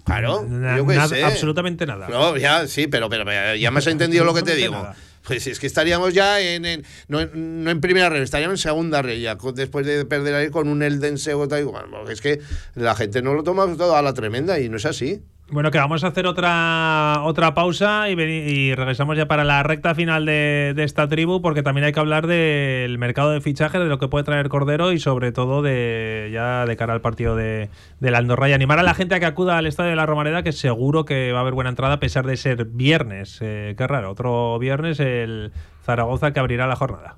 Claro, 0.04 0.48
yo 0.76 0.88
qué 0.88 1.08
sé. 1.08 1.24
absolutamente 1.24 1.86
nada. 1.86 2.08
No, 2.10 2.38
ya, 2.38 2.68
sí, 2.68 2.88
pero, 2.88 3.08
pero, 3.08 3.56
ya 3.56 3.70
me 3.70 3.78
has 3.78 3.86
entendido 3.86 4.26
lo 4.26 4.34
que 4.34 4.42
te 4.42 4.56
digo. 4.56 4.88
Pues 5.28 5.46
es 5.46 5.60
que 5.60 5.68
estaríamos 5.68 6.16
ya 6.16 6.42
en, 6.42 6.66
en 6.66 6.84
no, 7.08 7.22
en 7.22 7.82
primera 7.82 8.10
red, 8.10 8.24
estaríamos 8.24 8.60
en 8.60 8.64
segunda 8.64 9.04
red 9.04 9.20
ya, 9.20 9.38
después 9.54 9.86
de 9.86 10.06
perder 10.06 10.34
ahí 10.34 10.50
con 10.50 10.68
un 10.68 10.82
Eldense 10.82 11.36
o 11.36 11.48
tal 11.48 11.62
igual. 11.62 11.86
Es 12.10 12.20
que 12.20 12.42
la 12.74 12.96
gente 12.96 13.22
no 13.22 13.36
lo 13.36 13.44
toma 13.44 13.66
todo 13.78 13.96
a 13.96 14.02
la 14.02 14.16
tremenda 14.16 14.60
y 14.60 14.70
no 14.70 14.78
es 14.78 14.86
así. 14.86 15.22
Bueno, 15.52 15.72
que 15.72 15.78
vamos 15.78 16.04
a 16.04 16.08
hacer 16.08 16.26
otra, 16.26 17.22
otra 17.24 17.54
pausa 17.54 18.10
y, 18.10 18.14
y 18.14 18.74
regresamos 18.76 19.18
ya 19.18 19.28
para 19.28 19.44
la 19.44 19.62
recta 19.62 19.94
final 19.94 20.26
de, 20.26 20.74
esta 20.78 21.08
tribu, 21.08 21.42
porque 21.42 21.62
también 21.62 21.86
hay 21.86 21.92
que 21.92 22.00
hablar 22.00 22.28
del 22.28 22.98
mercado 22.98 23.32
de 23.32 23.42
fichajes, 23.42 23.80
de 23.80 23.88
lo 23.88 24.00
que 24.00 24.08
puede 24.08 24.24
traer 24.24 24.48
Cordero 24.48 24.94
y 24.94 25.00
sobre 25.00 25.32
todo 25.32 25.62
de 25.62 26.30
ya 26.32 26.66
de 26.66 26.76
cara 26.78 26.94
al 26.94 27.02
partido 27.02 27.36
de, 27.36 27.70
la 28.00 28.18
Andorra 28.18 28.50
y 28.50 28.54
animar 28.54 28.80
a 28.80 28.84
la 28.84 28.94
gente 28.94 29.16
a 29.16 29.20
que 29.20 29.26
acuda 29.26 29.58
al 29.58 29.68
estadio 29.68 29.92
de 29.92 29.98
la 29.98 30.06
Romareda, 30.06 30.44
que 30.44 30.54
seguro 30.54 31.04
que 31.04 31.34
va 31.34 31.40
a 31.40 31.42
haber 31.42 31.54
buena 31.54 31.70
entrada 31.70 31.96
a 31.96 32.00
pesar 32.00 32.26
de 32.26 32.38
ser 32.38 32.66
viernes. 32.66 33.40
Eh, 33.42 33.76
qué 33.78 33.86
raro, 33.86 34.12
otro 34.12 34.58
viernes 34.60 35.00
el 35.02 35.52
Zaragoza 35.84 36.32
que 36.32 36.40
abrirá 36.40 36.68
la 36.68 36.78
jornada. 36.78 37.18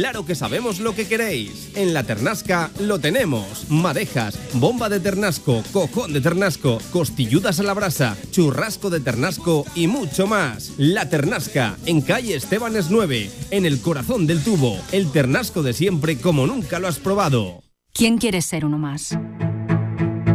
Claro 0.00 0.24
que 0.24 0.34
sabemos 0.34 0.80
lo 0.80 0.94
que 0.94 1.06
queréis. 1.06 1.72
En 1.74 1.92
la 1.92 2.04
Ternasca 2.04 2.70
lo 2.80 3.00
tenemos. 3.00 3.70
Madejas, 3.70 4.38
bomba 4.54 4.88
de 4.88 4.98
ternasco, 4.98 5.62
cojón 5.72 6.14
de 6.14 6.22
ternasco, 6.22 6.78
costilludas 6.90 7.60
a 7.60 7.64
la 7.64 7.74
brasa, 7.74 8.16
churrasco 8.30 8.88
de 8.88 9.00
ternasco 9.00 9.66
y 9.74 9.88
mucho 9.88 10.26
más. 10.26 10.72
La 10.78 11.10
Ternasca, 11.10 11.76
en 11.84 12.00
calle 12.00 12.34
Estebanes 12.34 12.90
9, 12.90 13.30
en 13.50 13.66
el 13.66 13.82
corazón 13.82 14.26
del 14.26 14.42
tubo. 14.42 14.78
El 14.90 15.12
ternasco 15.12 15.62
de 15.62 15.74
siempre 15.74 16.16
como 16.16 16.46
nunca 16.46 16.78
lo 16.78 16.88
has 16.88 16.98
probado. 16.98 17.62
¿Quién 17.92 18.16
quiere 18.16 18.40
ser 18.40 18.64
uno 18.64 18.78
más? 18.78 19.18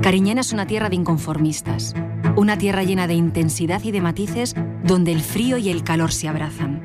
Cariñena 0.04 0.42
es 0.42 0.54
una 0.54 0.68
tierra 0.68 0.90
de 0.90 0.98
inconformistas. 0.98 1.96
Una 2.36 2.60
tierra 2.60 2.84
llena 2.84 3.08
de 3.08 3.16
intensidad 3.16 3.84
y 3.84 3.90
de 3.90 4.02
matices 4.02 4.54
donde 4.84 5.12
el 5.12 5.22
frío 5.22 5.58
y 5.58 5.70
el 5.70 5.84
calor 5.84 6.12
se 6.12 6.28
abrazan 6.28 6.85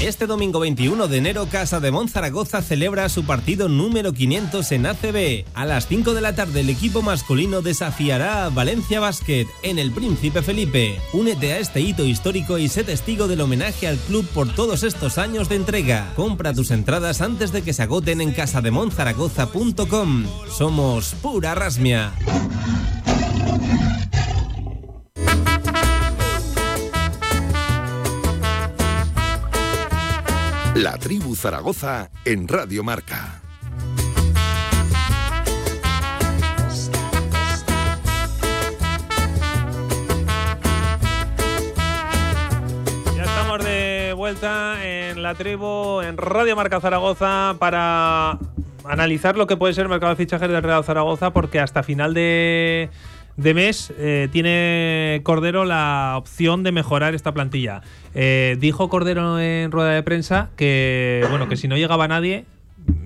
Este 0.00 0.26
domingo 0.26 0.60
21 0.60 1.08
de 1.08 1.18
enero, 1.18 1.46
Casa 1.50 1.78
de 1.78 1.92
Zaragoza 2.08 2.62
celebra 2.62 3.10
su 3.10 3.24
partido 3.24 3.68
número 3.68 4.14
500 4.14 4.72
en 4.72 4.86
ACB. 4.86 5.44
A 5.52 5.66
las 5.66 5.88
5 5.88 6.14
de 6.14 6.22
la 6.22 6.34
tarde, 6.34 6.60
el 6.60 6.70
equipo 6.70 7.02
masculino 7.02 7.60
desafiará 7.60 8.46
a 8.46 8.48
Valencia 8.48 8.98
Basket 8.98 9.46
en 9.62 9.78
el 9.78 9.92
Príncipe 9.92 10.40
Felipe. 10.40 10.98
Únete 11.12 11.52
a 11.52 11.58
este 11.58 11.82
hito 11.82 12.06
histórico 12.06 12.56
y 12.56 12.68
sé 12.68 12.82
testigo 12.82 13.28
del 13.28 13.42
homenaje 13.42 13.88
al 13.88 13.98
club 13.98 14.26
por 14.28 14.54
todos 14.54 14.84
estos 14.84 15.18
años 15.18 15.50
de 15.50 15.56
entrega. 15.56 16.14
Compra 16.16 16.54
tus 16.54 16.70
entradas 16.70 17.20
antes 17.20 17.52
de 17.52 17.60
que 17.60 17.74
se 17.74 17.82
agoten 17.82 18.22
en 18.22 18.32
casademonzaragoza.com. 18.32 20.24
Somos 20.48 21.14
pura 21.20 21.54
rasmia. 21.54 22.14
La 30.80 30.96
tribu 30.96 31.36
Zaragoza 31.36 32.08
en 32.24 32.48
Radio 32.48 32.82
Marca. 32.82 33.42
Ya 43.14 43.22
estamos 43.24 43.62
de 43.62 44.14
vuelta 44.16 44.82
en 44.82 45.22
la 45.22 45.34
tribu, 45.34 46.00
en 46.00 46.16
Radio 46.16 46.56
Marca 46.56 46.80
Zaragoza, 46.80 47.56
para 47.58 48.38
analizar 48.84 49.36
lo 49.36 49.46
que 49.46 49.58
puede 49.58 49.74
ser 49.74 49.82
el 49.82 49.90
mercado 49.90 50.14
de 50.14 50.16
fichajes 50.16 50.48
del 50.48 50.62
Real 50.62 50.82
Zaragoza, 50.82 51.34
porque 51.34 51.60
hasta 51.60 51.82
final 51.82 52.14
de 52.14 52.88
de 53.40 53.54
mes 53.54 53.92
eh, 53.98 54.28
tiene 54.32 55.20
Cordero 55.24 55.64
la 55.64 56.14
opción 56.16 56.62
de 56.62 56.72
mejorar 56.72 57.14
esta 57.14 57.32
plantilla. 57.32 57.80
Eh, 58.14 58.56
dijo 58.60 58.88
Cordero 58.88 59.38
en 59.40 59.70
rueda 59.70 59.90
de 59.90 60.02
prensa 60.02 60.50
que 60.56 61.24
bueno 61.30 61.48
que 61.48 61.56
si 61.56 61.66
no 61.68 61.76
llegaba 61.76 62.06
nadie 62.08 62.44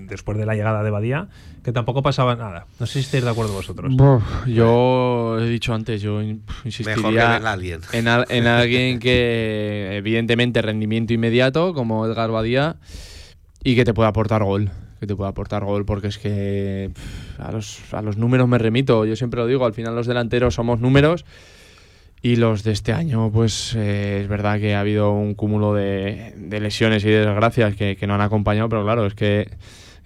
después 0.09 0.37
de 0.37 0.47
la 0.47 0.55
llegada 0.55 0.83
de 0.83 0.91
Badía 0.91 1.29
que 1.63 1.73
tampoco 1.73 2.03
pasaba 2.03 2.37
nada. 2.37 2.67
No 2.79 2.87
sé 2.87 2.95
si 2.95 2.99
estáis 3.01 3.25
de 3.25 3.31
acuerdo 3.31 3.53
vosotros. 3.55 3.95
yo 4.47 5.39
he 5.41 5.49
dicho 5.49 5.73
antes, 5.73 6.03
yo 6.03 6.21
insistiría 6.21 7.37
en 7.39 7.47
alguien. 7.47 7.81
En, 7.93 8.07
en 8.29 8.47
alguien 8.47 8.99
que 8.99 9.97
evidentemente 9.97 10.61
rendimiento 10.61 11.15
inmediato 11.15 11.73
como 11.73 12.05
Edgar 12.07 12.31
Badía 12.31 12.77
y 13.63 13.77
que 13.77 13.85
te 13.85 13.95
pueda 13.95 14.11
aportar 14.11 14.43
gol 14.45 14.71
que 15.05 15.09
te 15.09 15.17
pueda 15.17 15.31
aportar 15.31 15.65
gol, 15.65 15.85
porque 15.85 16.09
es 16.09 16.19
que 16.19 16.91
a, 17.39 17.53
los, 17.53 17.93
a 17.93 18.03
los 18.03 18.17
números 18.17 18.49
me 18.49 18.59
remito, 18.59 19.05
yo 19.05 19.17
siempre 19.17 19.41
lo 19.41 19.47
digo, 19.47 19.65
al 19.67 19.75
final 19.75 19.95
los 19.95 20.07
delanteros 20.07 20.55
somos 20.55 20.81
números 20.81 21.25
y 22.25 22.37
los 22.37 22.65
de 22.65 22.73
este 22.73 22.95
año, 22.95 23.31
pues 23.31 23.75
eh, 23.77 24.21
es 24.23 24.29
verdad 24.29 24.59
que 24.59 24.75
ha 24.75 24.81
habido 24.81 25.13
un 25.13 25.35
cúmulo 25.35 25.75
de, 25.75 26.33
lesiones 26.49 27.05
y 27.05 27.11
desgracias 27.11 27.77
que, 27.77 27.99
no 28.07 28.15
han 28.15 28.23
acompañado, 28.23 28.71
pero 28.71 28.83
claro, 28.83 29.05
es 29.05 29.13
que 29.13 29.51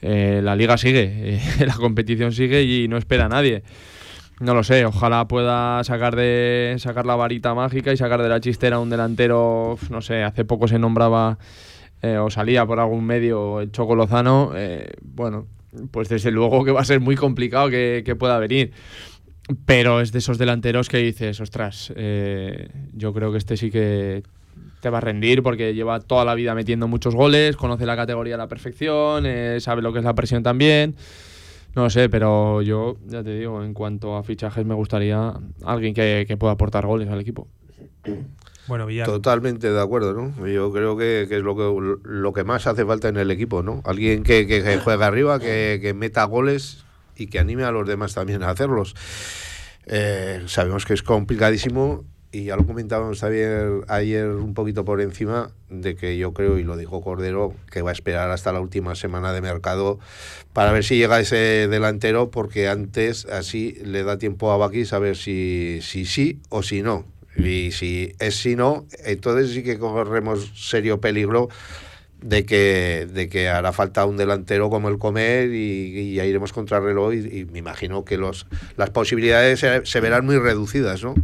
eh, 0.02 0.40
la 0.42 0.56
liga 0.56 0.76
sigue, 0.78 1.40
la 1.64 1.74
competición 1.74 2.32
sigue 2.32 2.64
y 2.64 2.88
no 2.88 2.96
espera 2.96 3.26
a 3.26 3.28
nadie. 3.28 3.62
No 4.40 4.52
lo 4.52 4.64
sé, 4.64 4.84
ojalá 4.84 5.28
pueda 5.28 5.84
sacar 5.84 6.16
de 6.16 6.74
sacar 6.78 7.06
la 7.06 7.14
varita 7.14 7.54
mágica 7.54 7.92
y 7.92 7.96
sacar 7.96 8.20
de 8.20 8.28
la 8.28 8.40
chistera 8.40 8.80
un 8.80 8.90
delantero, 8.90 9.78
no 9.88 10.00
sé, 10.00 10.24
hace 10.24 10.44
poco 10.44 10.66
se 10.66 10.80
nombraba 10.80 11.38
eh, 12.02 12.16
o 12.18 12.30
salía 12.30 12.64
por 12.66 12.78
algún 12.78 13.04
medio 13.04 13.60
el 13.60 13.72
Choco 13.72 13.96
Lozano, 13.96 14.52
eh, 14.54 14.92
bueno, 15.02 15.46
pues 15.90 16.08
desde 16.08 16.30
luego 16.30 16.64
que 16.64 16.70
va 16.70 16.80
a 16.80 16.84
ser 16.84 17.00
muy 17.00 17.16
complicado 17.16 17.70
que, 17.70 18.16
pueda 18.18 18.38
venir. 18.38 18.72
Pero 19.64 20.00
es 20.00 20.12
de 20.12 20.18
esos 20.18 20.36
delanteros 20.36 20.88
que 20.88 20.98
dices, 20.98 21.40
ostras, 21.40 21.92
eh, 21.96 22.68
yo 22.92 23.14
creo 23.14 23.32
que 23.32 23.38
este 23.38 23.56
sí 23.56 23.70
que 23.70 24.22
te 24.80 24.90
va 24.90 24.98
a 24.98 25.00
rendir 25.00 25.42
porque 25.42 25.74
lleva 25.74 26.00
toda 26.00 26.24
la 26.24 26.34
vida 26.34 26.54
metiendo 26.54 26.86
muchos 26.86 27.14
goles, 27.14 27.56
conoce 27.56 27.86
la 27.86 27.96
categoría 27.96 28.34
a 28.34 28.38
la 28.38 28.46
perfección, 28.46 29.24
sabe 29.60 29.82
lo 29.82 29.92
que 29.92 30.00
es 30.00 30.04
la 30.04 30.14
presión 30.14 30.42
también. 30.42 30.96
No 31.74 31.88
sé, 31.90 32.08
pero 32.08 32.60
yo, 32.62 32.96
ya 33.06 33.22
te 33.22 33.38
digo, 33.38 33.64
en 33.64 33.72
cuanto 33.72 34.16
a 34.16 34.22
fichajes 34.22 34.66
me 34.66 34.74
gustaría 34.74 35.32
alguien 35.64 35.94
que, 35.94 36.24
que 36.28 36.36
pueda 36.36 36.52
aportar 36.52 36.86
goles 36.86 37.08
al 37.08 37.20
equipo. 37.20 37.48
Bueno, 38.68 38.86
Totalmente 39.04 39.72
de 39.72 39.80
acuerdo, 39.80 40.12
¿no? 40.12 40.46
Yo 40.46 40.70
creo 40.72 40.96
que, 40.96 41.22
es 41.22 41.42
lo 41.42 41.56
que, 41.56 41.98
lo 42.04 42.32
que 42.32 42.44
más 42.44 42.66
hace 42.66 42.84
falta 42.84 43.08
en 43.08 43.16
el 43.16 43.30
equipo, 43.30 43.62
¿no? 43.62 43.82
Alguien 43.84 44.22
que, 44.22 44.46
que 44.46 44.78
juegue 44.78 45.04
arriba, 45.04 45.40
que, 45.40 45.94
meta 45.96 46.24
goles 46.24 46.84
y 47.16 47.28
que 47.28 47.38
anime 47.38 47.64
a 47.64 47.72
los 47.72 47.88
demás 47.88 48.14
también 48.14 48.42
a 48.42 48.50
hacerlos. 48.50 48.94
Eh, 49.86 50.42
sabemos 50.46 50.84
que 50.84 50.92
es 50.92 51.02
complicadísimo 51.02 52.04
y 52.30 52.44
ya 52.44 52.56
lo 52.56 52.66
comentábamos 52.66 53.24
ayer, 53.24 53.84
ayer 53.88 54.28
un 54.28 54.52
poquito 54.52 54.84
por 54.84 55.00
encima 55.00 55.50
de 55.70 55.96
que 55.96 56.18
yo 56.18 56.34
creo, 56.34 56.58
y 56.58 56.62
lo 56.62 56.76
dijo 56.76 57.00
Cordero, 57.00 57.54
que 57.70 57.80
va 57.80 57.88
a 57.88 57.94
esperar 57.94 58.30
hasta 58.30 58.52
la 58.52 58.60
última 58.60 58.94
semana 58.94 59.32
de 59.32 59.40
mercado 59.40 59.98
para 60.52 60.72
ver 60.72 60.84
si 60.84 60.98
llega 60.98 61.20
ese 61.20 61.68
delantero, 61.68 62.30
porque 62.30 62.68
antes 62.68 63.24
así 63.24 63.78
le 63.82 64.04
da 64.04 64.18
tiempo 64.18 64.52
a 64.52 64.58
Baki 64.58 64.84
saber 64.84 65.16
si, 65.16 65.78
si 65.80 66.04
sí 66.04 66.40
o 66.50 66.62
si 66.62 66.82
no. 66.82 67.06
Y 67.38 67.70
si 67.72 68.14
es 68.18 68.36
si 68.36 68.56
no, 68.56 68.86
entonces 69.04 69.52
sí 69.52 69.62
que 69.62 69.78
corremos 69.78 70.52
serio 70.56 71.00
peligro 71.00 71.48
de 72.20 72.44
que, 72.44 73.08
de 73.10 73.28
que 73.28 73.48
hará 73.48 73.72
falta 73.72 74.04
un 74.04 74.16
delantero 74.16 74.70
como 74.70 74.88
el 74.88 74.98
Comer 74.98 75.50
y, 75.52 76.14
ya 76.14 76.24
iremos 76.24 76.52
contra 76.52 76.80
reloj 76.80 77.14
y, 77.14 77.44
me 77.44 77.60
imagino 77.60 78.04
que 78.04 78.16
los, 78.16 78.46
las 78.76 78.90
posibilidades 78.90 79.60
se, 79.60 80.00
verán 80.00 80.26
muy 80.26 80.38
reducidas, 80.38 81.02
¿no? 81.02 81.14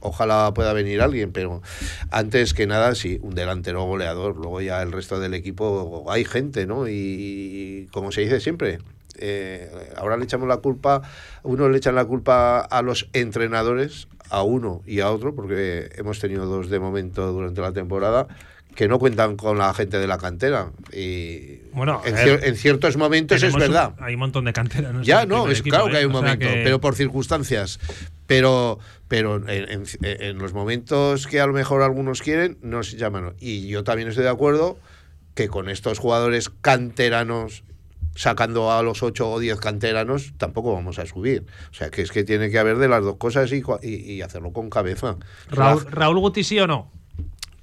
Ojalá 0.00 0.52
pueda 0.52 0.72
venir 0.72 1.00
alguien, 1.00 1.30
pero 1.30 1.62
antes 2.10 2.54
que 2.54 2.66
nada, 2.66 2.96
sí, 2.96 3.20
un 3.22 3.36
delantero 3.36 3.84
goleador. 3.84 4.36
Luego 4.36 4.60
ya 4.60 4.82
el 4.82 4.90
resto 4.90 5.20
del 5.20 5.32
equipo 5.32 6.04
hay 6.10 6.24
gente, 6.24 6.66
¿no? 6.66 6.88
Y, 6.88 7.88
como 7.92 8.10
se 8.10 8.22
dice 8.22 8.40
siempre, 8.40 8.78
eh, 9.18 9.92
ahora 9.96 10.16
le 10.16 10.24
echamos 10.24 10.48
la 10.48 10.56
culpa, 10.56 11.02
unos 11.44 11.70
le 11.70 11.76
echan 11.76 11.94
la 11.94 12.04
culpa 12.04 12.60
a 12.60 12.82
los 12.82 13.08
entrenadores, 13.12 14.08
a 14.32 14.42
uno 14.42 14.82
y 14.86 15.00
a 15.00 15.10
otro, 15.10 15.34
porque 15.34 15.90
hemos 15.94 16.18
tenido 16.18 16.46
dos 16.46 16.70
de 16.70 16.80
momento 16.80 17.30
durante 17.32 17.60
la 17.60 17.72
temporada, 17.72 18.26
que 18.74 18.88
no 18.88 18.98
cuentan 18.98 19.36
con 19.36 19.58
la 19.58 19.74
gente 19.74 19.98
de 19.98 20.06
la 20.06 20.16
cantera. 20.16 20.72
Y 20.90 21.58
bueno, 21.74 22.00
en, 22.06 22.56
ciertos 22.56 22.96
momentos 22.96 23.42
es 23.42 23.54
verdad. 23.54 23.94
hay 24.00 24.14
un 24.14 24.20
montón 24.20 24.46
de 24.46 24.54
canteras. 24.54 25.04
Ya, 25.04 25.26
no, 25.26 25.50
es 25.50 25.60
claro 25.60 25.90
que 25.90 25.98
hay 25.98 26.04
¿eh? 26.04 26.06
un 26.06 26.12
momento, 26.12 26.46
pero 26.64 26.80
por 26.80 26.94
circunstancias. 26.94 27.78
Pero, 28.26 28.78
pero 29.08 29.46
en, 29.46 29.84
en, 30.00 30.38
los 30.38 30.54
momentos 30.54 31.26
que 31.26 31.38
a 31.38 31.46
lo 31.46 31.52
mejor 31.52 31.82
algunos 31.82 32.22
quieren, 32.22 32.56
no 32.62 32.82
se 32.82 32.96
llaman. 32.96 33.34
Y 33.38 33.68
yo 33.68 33.84
también 33.84 34.08
estoy 34.08 34.24
de 34.24 34.30
acuerdo 34.30 34.78
que 35.34 35.48
con 35.48 35.68
estos 35.68 35.98
jugadores 35.98 36.48
canteranos 36.48 37.64
sacando 38.14 38.72
a 38.72 38.82
los 38.82 39.02
8 39.02 39.30
o 39.30 39.38
10 39.40 39.58
canteranos, 39.60 40.34
tampoco 40.36 40.72
vamos 40.72 40.98
a 40.98 41.06
subir. 41.06 41.44
O 41.70 41.74
sea, 41.74 41.90
que 41.90 42.02
es 42.02 42.10
que 42.10 42.24
tiene 42.24 42.50
que 42.50 42.58
haber 42.58 42.78
de 42.78 42.88
las 42.88 43.02
dos 43.02 43.16
cosas 43.16 43.50
y, 43.52 43.62
y, 43.82 44.22
hacerlo 44.22 44.52
con 44.52 44.70
cabeza. 44.70 45.16
Raúl, 45.50 45.84
Raúl 45.90 46.18
Guti, 46.18 46.44
¿sí 46.44 46.58
o 46.58 46.66
no? 46.66 46.90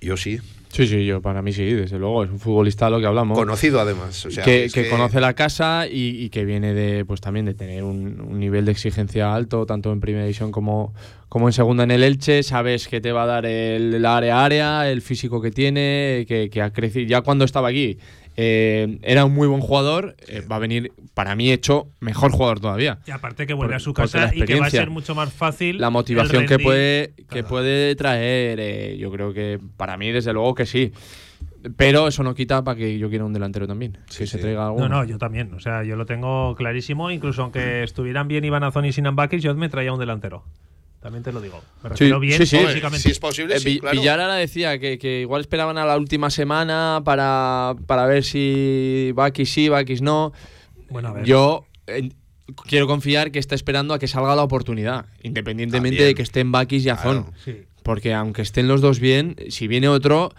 Yo 0.01 0.17
sí. 0.17 0.39
Sí, 0.71 0.87
sí, 0.87 1.03
yo 1.03 1.19
para 1.19 1.41
mí 1.41 1.51
sí, 1.51 1.65
desde 1.73 1.97
luego. 1.97 2.23
Es 2.23 2.29
un 2.29 2.39
futbolista 2.39 2.89
lo 2.89 2.99
que 2.99 3.07
hablamos. 3.07 3.37
Conocido 3.37 3.79
además. 3.79 4.27
que, 4.43 4.87
conoce 4.89 5.19
la 5.19 5.33
casa 5.33 5.87
y, 5.89 6.29
que 6.29 6.45
viene 6.45 6.73
de 6.73 7.05
pues 7.05 7.21
también 7.21 7.47
de 7.47 7.55
tener 7.55 7.83
un, 7.83 8.39
nivel 8.39 8.65
de 8.65 8.71
exigencia 8.71 9.33
alto, 9.33 9.65
tanto 9.65 9.91
en 9.91 9.99
primera 9.99 10.25
división 10.25 10.51
como, 10.51 10.93
como 11.27 11.49
en 11.49 11.53
segunda 11.53 11.83
en 11.83 11.91
el 11.91 12.03
Elche. 12.03 12.43
Sabes 12.43 12.87
que 12.87 13.01
te 13.01 13.11
va 13.11 13.23
a 13.23 13.25
dar 13.25 13.45
el, 13.47 14.05
área 14.05 14.45
área, 14.45 14.89
el 14.89 15.01
físico 15.01 15.41
que 15.41 15.49
tiene, 15.49 16.25
que, 16.27 16.51
que 16.51 16.61
ha 16.61 16.71
crecido. 16.71 17.07
Ya 17.07 17.21
cuando 17.21 17.45
estaba 17.45 17.69
aquí 17.69 17.97
eh, 18.41 18.99
era 19.01 19.25
un 19.25 19.33
muy 19.33 19.49
buen 19.49 19.59
jugador, 19.59 20.15
eh, 20.29 20.41
va 20.49 20.55
a 20.55 20.59
venir, 20.59 20.93
para 21.13 21.35
mí, 21.35 21.51
hecho 21.51 21.89
mejor 21.99 22.31
jugador 22.31 22.61
todavía. 22.61 22.99
Y 23.05 23.11
aparte 23.11 23.45
que 23.45 23.53
vuelve 23.53 23.75
a 23.75 23.79
su 23.79 23.93
casa 23.93 24.31
y 24.33 24.43
que 24.43 24.57
va 24.57 24.67
a 24.67 24.69
ser 24.69 24.89
mucho 24.89 25.13
más 25.13 25.33
fácil. 25.33 25.77
La 25.77 25.89
motivación 25.89 26.45
que 26.45 26.57
puede, 26.57 27.15
que 27.29 27.43
puede 27.43 27.93
traer, 27.97 28.61
eh, 28.61 28.97
yo 28.97 29.11
creo 29.11 29.33
que 29.33 29.59
para 29.75 29.97
mí, 29.97 30.09
desde 30.11 30.31
luego 30.31 30.55
que 30.55 30.65
sí. 30.65 30.93
Pero 31.75 32.07
eso 32.07 32.23
no 32.23 32.33
quita 32.33 32.63
para 32.63 32.77
que 32.77 32.97
yo 32.97 33.09
quiera 33.09 33.25
un 33.25 33.33
delantero 33.33 33.67
también. 33.67 33.97
que 34.17 34.25
se 34.25 34.37
traiga 34.37 34.67
algo. 34.67 34.79
No, 34.79 34.87
no, 34.87 35.03
yo 35.03 35.17
también. 35.17 35.53
O 35.53 35.59
sea, 35.59 35.83
yo 35.83 35.97
lo 35.97 36.05
tengo 36.05 36.55
clarísimo. 36.55 37.11
Incluso 37.11 37.41
aunque 37.41 37.83
estuvieran 37.83 38.29
bien 38.29 38.45
Iván 38.45 38.63
Azón 38.63 38.85
y 38.85 38.93
Sinan 38.93 39.17
Bakis, 39.17 39.43
yo 39.43 39.53
me 39.55 39.67
traía 39.67 39.91
un 39.91 39.99
delantero. 39.99 40.45
También 40.99 41.23
te 41.23 41.31
lo 41.31 41.39
digo. 41.39 41.61
Me 41.81 41.89
refiero 41.89 42.19
bien 42.19 42.45
sí, 42.45 42.57
físicamente. 42.57 42.99
Si 42.99 43.11
es 43.11 43.19
posible, 43.19 43.55
eh, 43.55 43.59
sí, 43.59 43.79
ahora 44.07 44.35
decía 44.35 44.79
que, 44.79 44.97
que, 44.97 45.21
igual 45.21 45.41
esperaban 45.41 45.77
a 45.77 45.85
la 45.85 45.97
última 45.97 46.29
semana 46.29 47.01
para, 47.05 47.75
para 47.87 48.05
ver 48.05 48.23
si 48.23 49.11
Bakis 49.15 49.51
sí, 49.51 49.69
Bakis 49.69 50.01
no. 50.01 50.33
Bueno, 50.89 51.09
a 51.09 51.13
ver. 51.13 51.23
Yo 51.23 51.65
eh, 51.87 52.09
quiero 52.67 52.87
confiar 52.87 53.31
que 53.31 53.39
está 53.39 53.55
esperando 53.55 53.93
a 53.93 53.99
que 53.99 54.07
salga 54.07 54.35
la 54.35 54.43
oportunidad, 54.43 55.05
independientemente 55.23 56.03
de 56.03 56.15
que 56.15 56.21
estén 56.21 56.51
Bakis 56.51 56.85
y 56.85 56.89
Azón. 56.89 57.31
Porque 57.83 58.13
aunque 58.13 58.41
estén 58.41 58.67
los 58.67 58.81
dos 58.81 58.99
bien, 58.99 59.35
si 59.49 59.67
viene 59.67 59.87
otro 59.87 60.33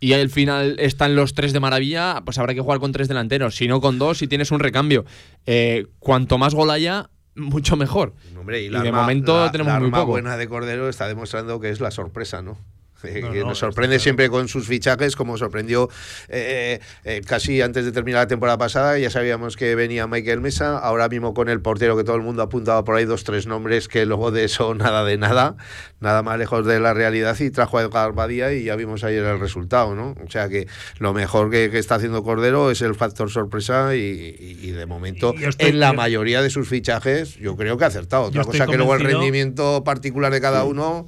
y 0.00 0.12
al 0.12 0.30
final 0.30 0.76
están 0.78 1.16
los 1.16 1.34
tres 1.34 1.52
de 1.52 1.60
maravilla, 1.60 2.22
pues 2.24 2.38
habrá 2.38 2.54
que 2.54 2.60
jugar 2.60 2.78
con 2.78 2.92
tres 2.92 3.08
delanteros. 3.08 3.56
Si 3.56 3.68
no 3.68 3.80
con 3.80 3.98
dos, 3.98 4.18
si 4.18 4.26
tienes 4.26 4.50
un 4.50 4.60
recambio. 4.60 5.04
Eh, 5.44 5.86
cuanto 5.98 6.38
más 6.38 6.54
gol 6.54 6.70
haya, 6.70 7.10
mucho 7.38 7.76
mejor. 7.76 8.14
y, 8.30 8.68
de 8.68 8.92
momento 8.92 9.50
tenemos 9.50 9.80
muy 9.80 9.90
poco. 9.90 10.06
buena 10.06 10.36
de 10.36 10.48
Cordero 10.48 10.88
está 10.88 11.08
demostrando 11.08 11.60
que 11.60 11.70
es 11.70 11.80
la 11.80 11.90
sorpresa, 11.90 12.42
¿no? 12.42 12.58
Que 13.02 13.44
nos 13.44 13.58
sorprende 13.58 13.98
siempre 13.98 14.28
con 14.28 14.48
sus 14.48 14.66
fichajes, 14.66 15.16
como 15.16 15.38
sorprendió 15.38 15.88
eh, 16.28 16.80
eh, 17.04 17.20
casi 17.26 17.62
antes 17.62 17.84
de 17.84 17.92
terminar 17.92 18.22
la 18.22 18.26
temporada 18.26 18.58
pasada. 18.58 18.98
Ya 18.98 19.10
sabíamos 19.10 19.56
que 19.56 19.74
venía 19.74 20.06
Michael 20.06 20.40
Mesa, 20.40 20.78
ahora 20.78 21.08
mismo 21.08 21.34
con 21.34 21.48
el 21.48 21.60
portero 21.60 21.96
que 21.96 22.04
todo 22.04 22.16
el 22.16 22.22
mundo 22.22 22.42
apuntaba 22.42 22.84
por 22.84 22.96
ahí, 22.96 23.04
dos, 23.04 23.24
tres 23.24 23.46
nombres 23.46 23.88
que 23.88 24.06
luego 24.06 24.30
de 24.30 24.44
eso 24.44 24.74
nada 24.74 25.04
de 25.04 25.16
nada, 25.18 25.56
nada 26.00 26.22
más 26.22 26.38
lejos 26.38 26.66
de 26.66 26.80
la 26.80 26.94
realidad 26.94 27.38
y 27.38 27.50
trajo 27.50 27.78
a 27.78 27.82
Edgar 27.82 28.12
Badía 28.12 28.52
y 28.52 28.64
ya 28.64 28.76
vimos 28.76 29.04
ayer 29.04 29.24
el 29.24 29.38
resultado, 29.38 29.94
¿no? 29.94 30.16
O 30.24 30.30
sea 30.30 30.48
que 30.48 30.66
lo 30.98 31.12
mejor 31.12 31.50
que, 31.50 31.78
está 31.78 31.96
haciendo 31.96 32.22
Cordero 32.24 32.70
es 32.70 32.82
el 32.82 32.94
factor 32.94 33.30
sorpresa 33.30 33.94
y, 33.94 34.68
de 34.68 34.86
momento 34.86 35.34
en 35.58 35.80
la 35.80 35.92
mayoría 35.92 36.42
de 36.42 36.50
sus 36.50 36.68
fichajes 36.68 37.36
yo 37.36 37.56
creo 37.56 37.78
que 37.78 37.84
ha 37.84 37.88
acertado. 37.88 38.24
Otra 38.24 38.44
cosa 38.44 38.66
que 38.66 38.76
luego 38.76 38.94
el 38.94 39.00
rendimiento 39.00 39.84
particular 39.84 40.32
de 40.32 40.40
cada 40.40 40.64
uno 40.64 41.06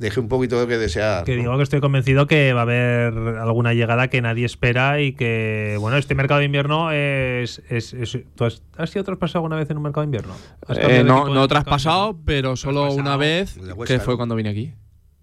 deje 0.00 0.18
un 0.18 0.28
poquito 0.28 0.58
de 0.58 0.66
que 0.66 0.78
desear. 0.78 1.24
Que 1.24 1.36
digo 1.36 1.56
que 1.56 1.62
estoy 1.62 1.80
convencido 1.80 2.26
que 2.26 2.52
va 2.52 2.60
a 2.60 2.62
haber 2.62 3.12
alguna 3.38 3.74
llegada 3.74 4.08
que 4.08 4.20
nadie 4.22 4.46
espera 4.46 5.00
y 5.00 5.12
que, 5.12 5.76
bueno, 5.78 5.98
este 5.98 6.14
mercado 6.14 6.40
de 6.40 6.46
invierno 6.46 6.90
es. 6.90 7.62
es, 7.68 7.94
¿Tú 8.34 8.44
has, 8.44 8.90
sido 8.90 9.04
traspasado 9.04 9.40
alguna 9.40 9.56
vez 9.56 9.70
en 9.70 9.76
un 9.76 9.82
mercado 9.84 10.02
de 10.02 10.06
invierno? 10.06 10.34
Eh, 10.68 11.04
no, 11.04 11.28
no 11.28 11.46
traspasado, 11.46 12.18
pero 12.24 12.56
solo 12.56 12.92
una 12.92 13.16
vez, 13.16 13.58
que 13.86 14.00
fue 14.00 14.16
cuando 14.16 14.34
vine 14.34 14.48
aquí. 14.48 14.72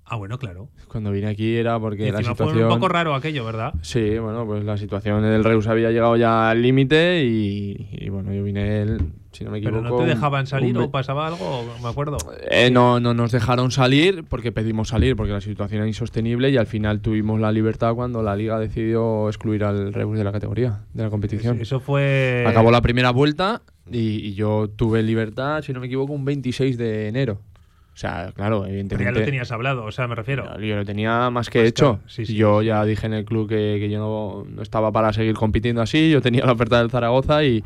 Ah, 0.09 0.15
bueno, 0.15 0.39
claro. 0.39 0.69
Cuando 0.87 1.11
vine 1.11 1.27
aquí 1.27 1.57
era 1.57 1.77
porque 1.79 2.09
la 2.11 2.19
situación. 2.19 2.53
Fue 2.53 2.63
un 2.63 2.69
poco 2.69 2.87
raro 2.87 3.13
aquello, 3.13 3.43
¿verdad? 3.43 3.73
Sí, 3.81 4.17
bueno, 4.17 4.45
pues 4.45 4.63
la 4.63 4.77
situación 4.77 5.21
del 5.21 5.43
Reus 5.43 5.67
había 5.67 5.91
llegado 5.91 6.15
ya 6.15 6.49
al 6.49 6.61
límite 6.61 7.25
y, 7.25 8.07
bueno, 8.09 8.31
yo 8.31 8.41
vine, 8.43 8.83
el, 8.83 9.11
si 9.37 9.43
no 9.43 9.51
me 9.51 9.59
equivoco. 9.59 9.83
¿Pero 9.83 9.89
no 9.89 10.03
te 10.03 10.05
dejaban 10.05 10.47
salir 10.47 10.77
o 10.77 10.89
pasaba 10.89 11.27
algo? 11.27 11.63
Me 11.81 11.89
acuerdo. 11.89 12.17
Eh, 12.49 12.71
no, 12.71 12.99
no 12.99 13.13
nos 13.13 13.31
dejaron 13.31 13.71
salir 13.71 14.23
porque 14.23 14.51
pedimos 14.51 14.89
salir, 14.89 15.15
porque 15.15 15.33
la 15.33 15.41
situación 15.41 15.81
era 15.81 15.87
insostenible 15.87 16.49
y 16.49 16.57
al 16.57 16.65
final 16.65 17.01
tuvimos 17.01 17.39
la 17.39 17.51
libertad 17.51 17.93
cuando 17.93 18.23
la 18.23 18.35
liga 18.35 18.59
decidió 18.59 19.27
excluir 19.27 19.63
al 19.63 19.93
Reus 19.93 20.17
de 20.17 20.23
la 20.23 20.31
categoría, 20.31 20.79
de 20.93 21.03
la 21.03 21.09
competición. 21.09 21.59
Eso 21.61 21.79
fue. 21.79 22.45
Acabó 22.47 22.71
la 22.71 22.81
primera 22.81 23.11
vuelta 23.11 23.61
y, 23.91 24.27
y 24.27 24.33
yo 24.33 24.69
tuve 24.75 25.03
libertad, 25.03 25.61
si 25.61 25.71
no 25.71 25.79
me 25.79 25.85
equivoco, 25.85 26.13
un 26.13 26.25
26 26.25 26.77
de 26.77 27.07
enero. 27.07 27.39
O 27.97 27.99
sea, 27.99 28.31
claro, 28.35 28.63
evidentemente. 28.67 29.05
Pero 29.05 29.15
ya 29.15 29.19
lo 29.19 29.25
tenías 29.25 29.51
hablado, 29.51 29.83
o 29.83 29.91
sea, 29.91 30.07
me 30.07 30.13
refiero. 30.13 30.59
Yo, 30.59 30.75
lo 30.75 30.85
tenía 30.85 31.31
más 31.31 31.49
que 31.49 31.65
hecho. 31.65 31.99
yo 32.27 32.61
ya 32.61 32.85
dije 32.85 33.07
en 33.07 33.13
el 33.15 33.25
club 33.25 33.49
que, 33.49 33.77
que 33.79 33.89
yo 33.89 34.45
no, 34.47 34.61
estaba 34.61 34.91
para 34.91 35.13
seguir 35.13 35.33
compitiendo 35.33 35.81
así. 35.81 36.11
Yo 36.11 36.21
tenía 36.21 36.45
la 36.45 36.51
oferta 36.51 36.77
del 36.77 36.91
Zaragoza 36.91 37.43
y, 37.43 37.63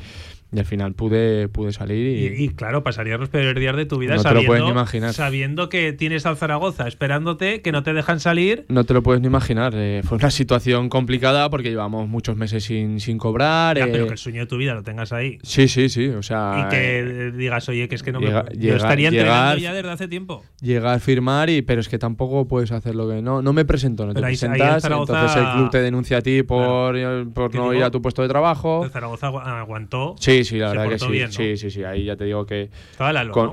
y 0.53 0.59
al 0.59 0.65
final 0.65 0.93
pude, 0.93 1.47
pude 1.47 1.71
salir. 1.71 2.39
Y, 2.39 2.49
claro, 2.49 2.83
pasarías 2.83 3.19
los 3.19 3.29
peores 3.29 3.55
días 3.55 3.75
de 3.75 3.85
tu 3.85 3.97
vida 3.97 4.19
sabiendo, 4.19 5.13
sabiendo 5.13 5.69
que 5.69 5.93
tienes 5.93 6.25
al 6.25 6.35
Zaragoza 6.35 6.87
esperándote, 6.87 7.61
que 7.61 7.71
no 7.71 7.83
te 7.83 7.93
dejan 7.93 8.19
salir. 8.19 8.65
No 8.67 8.83
te 8.83 8.93
lo 8.93 9.01
puedes 9.01 9.21
ni 9.21 9.27
imaginar. 9.27 9.73
Eh, 9.75 10.01
fue 10.03 10.17
una 10.17 10.29
situación 10.29 10.89
complicada 10.89 11.49
porque 11.49 11.69
llevamos 11.69 12.09
muchos 12.09 12.35
meses 12.35 12.65
sin, 12.65 12.99
sin 12.99 13.17
cobrar. 13.17 13.77
Ya, 13.77 13.85
pero 13.85 14.03
eh, 14.03 14.07
que 14.07 14.13
el 14.13 14.17
sueño 14.17 14.41
de 14.41 14.47
tu 14.47 14.57
vida 14.57 14.73
lo 14.73 14.83
tengas 14.83 15.13
ahí. 15.13 15.39
Sí, 15.43 15.69
sí, 15.69 15.87
sí. 15.87 16.09
O 16.09 16.23
sea, 16.23 16.65
y 16.65 16.69
que 16.69 16.99
eh, 16.99 17.31
digas, 17.31 17.69
oye, 17.69 17.87
que 17.87 17.95
es 17.95 18.03
que 18.03 18.11
no 18.11 18.19
me. 18.19 18.29
yo 18.57 18.75
estaría 18.75 19.07
entrenando 19.07 19.57
ya 19.57 19.73
desde 19.73 19.89
hace 19.89 20.07
tiempo. 20.09 20.43
Llegar 20.59 20.95
a 20.95 20.99
firmar, 20.99 21.49
y, 21.49 21.61
pero 21.61 21.79
es 21.79 21.87
que 21.87 21.97
tampoco 21.97 22.47
puedes 22.47 22.71
hacer 22.73 22.95
lo 22.95 23.07
que. 23.09 23.21
No, 23.21 23.41
no 23.41 23.53
me 23.53 23.63
presento, 23.63 24.05
no 24.05 24.13
te 24.13 24.21
presentas. 24.21 24.83
entonces 24.83 25.37
el 25.37 25.51
club 25.53 25.69
te 25.69 25.81
denuncia 25.81 26.17
a 26.17 26.21
ti 26.21 26.43
por, 26.43 27.31
por 27.31 27.55
no 27.55 27.73
ir 27.73 27.83
a 27.83 27.91
tu 27.91 28.01
puesto 28.01 28.21
de 28.21 28.27
trabajo. 28.27 28.83
El 28.83 28.91
Zaragoza 28.91 29.27
aguantó. 29.27 30.15
Sí, 30.19 30.40
Sí, 30.43 30.57
la 30.57 30.69
verdad 30.69 30.89
que 30.89 30.99
sí. 30.99 31.21
Sí, 31.29 31.57
sí, 31.57 31.71
sí. 31.71 31.83
Ahí 31.83 32.05
ya 32.05 32.15
te 32.15 32.25
digo 32.25 32.45
que. 32.45 32.69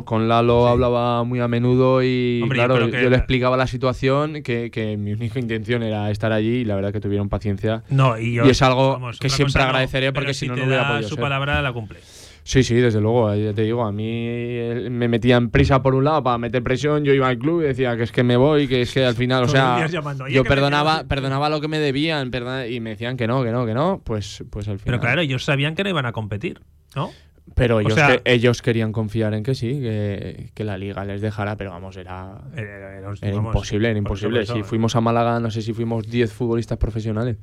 con, 0.04 0.28
Lalo 0.28 0.68
hablaba 0.68 1.24
muy 1.24 1.40
a 1.40 1.48
menudo 1.48 2.02
y 2.02 2.44
claro, 2.50 2.88
yo, 2.88 3.10
le 3.10 3.16
explicaba 3.16 3.56
la 3.56 3.66
situación, 3.66 4.42
que, 4.42 4.96
mi 4.98 5.12
única 5.12 5.38
intención 5.38 5.82
era 5.82 6.10
estar 6.10 6.32
allí 6.32 6.58
y 6.58 6.64
la 6.64 6.74
verdad 6.74 6.92
que 6.92 7.00
tuvieron 7.00 7.28
paciencia. 7.28 7.82
No, 7.90 8.18
y, 8.18 8.38
es 8.38 8.62
algo 8.62 9.00
que 9.20 9.28
siempre 9.28 9.62
agradeceré 9.62 10.12
porque 10.12 10.34
si, 10.34 10.48
no, 10.48 10.56
no 10.56 10.64
hubiera 10.64 10.88
podido. 10.88 11.08
Su 11.08 11.16
palabra 11.16 11.62
la 11.62 11.72
cumple. 11.72 12.00
Sí, 12.48 12.62
sí, 12.62 12.76
desde 12.76 12.98
luego, 12.98 13.34
ya 13.34 13.52
te 13.52 13.60
digo, 13.60 13.84
a 13.84 13.92
mí 13.92 14.26
me 14.88 15.06
metían 15.06 15.50
prisa 15.50 15.82
por 15.82 15.94
un 15.94 16.04
lado 16.04 16.22
para 16.22 16.38
meter 16.38 16.62
presión, 16.62 17.04
yo 17.04 17.12
iba 17.12 17.28
al 17.28 17.36
club 17.36 17.60
y 17.60 17.66
decía 17.66 17.94
que 17.94 18.04
es 18.04 18.10
que 18.10 18.22
me 18.22 18.38
voy, 18.38 18.66
que 18.66 18.80
es 18.80 18.94
que 18.94 19.04
al 19.04 19.14
final, 19.14 19.44
o 19.44 19.48
sea, 19.48 19.86
yo 20.30 20.44
perdonaba, 20.44 21.04
perdonaba 21.04 21.50
lo 21.50 21.60
que 21.60 21.68
me 21.68 21.78
debían 21.78 22.30
y 22.70 22.80
me 22.80 22.88
decían 22.88 23.18
que 23.18 23.26
no, 23.26 23.44
que 23.44 23.52
no, 23.52 23.66
que 23.66 23.74
no, 23.74 24.00
pues, 24.02 24.42
pues 24.48 24.66
al 24.66 24.78
final. 24.78 24.84
Pero 24.86 25.00
claro, 25.00 25.20
ellos 25.20 25.44
sabían 25.44 25.74
que 25.74 25.84
no 25.84 25.90
iban 25.90 26.06
a 26.06 26.12
competir. 26.12 26.62
¿No? 26.94 27.10
Pero 27.54 27.80
ellos, 27.80 27.98
ellos 28.24 28.62
querían 28.62 28.92
confiar 28.92 29.34
en 29.34 29.42
que 29.42 29.54
sí, 29.54 29.80
que, 29.80 30.64
la 30.64 30.76
liga 30.76 31.04
les 31.04 31.20
dejara, 31.20 31.56
pero 31.56 31.70
vamos, 31.70 31.96
era, 31.96 32.42
era, 32.54 33.34
imposible, 33.34 33.88
era 33.88 33.98
imposible. 33.98 34.44
Si 34.46 34.62
fuimos 34.62 34.94
a 34.96 35.00
Málaga, 35.00 35.40
no 35.40 35.50
sé 35.50 35.62
si 35.62 35.72
fuimos 35.72 36.06
10 36.08 36.32
futbolistas 36.32 36.78
profesionales 36.78 37.36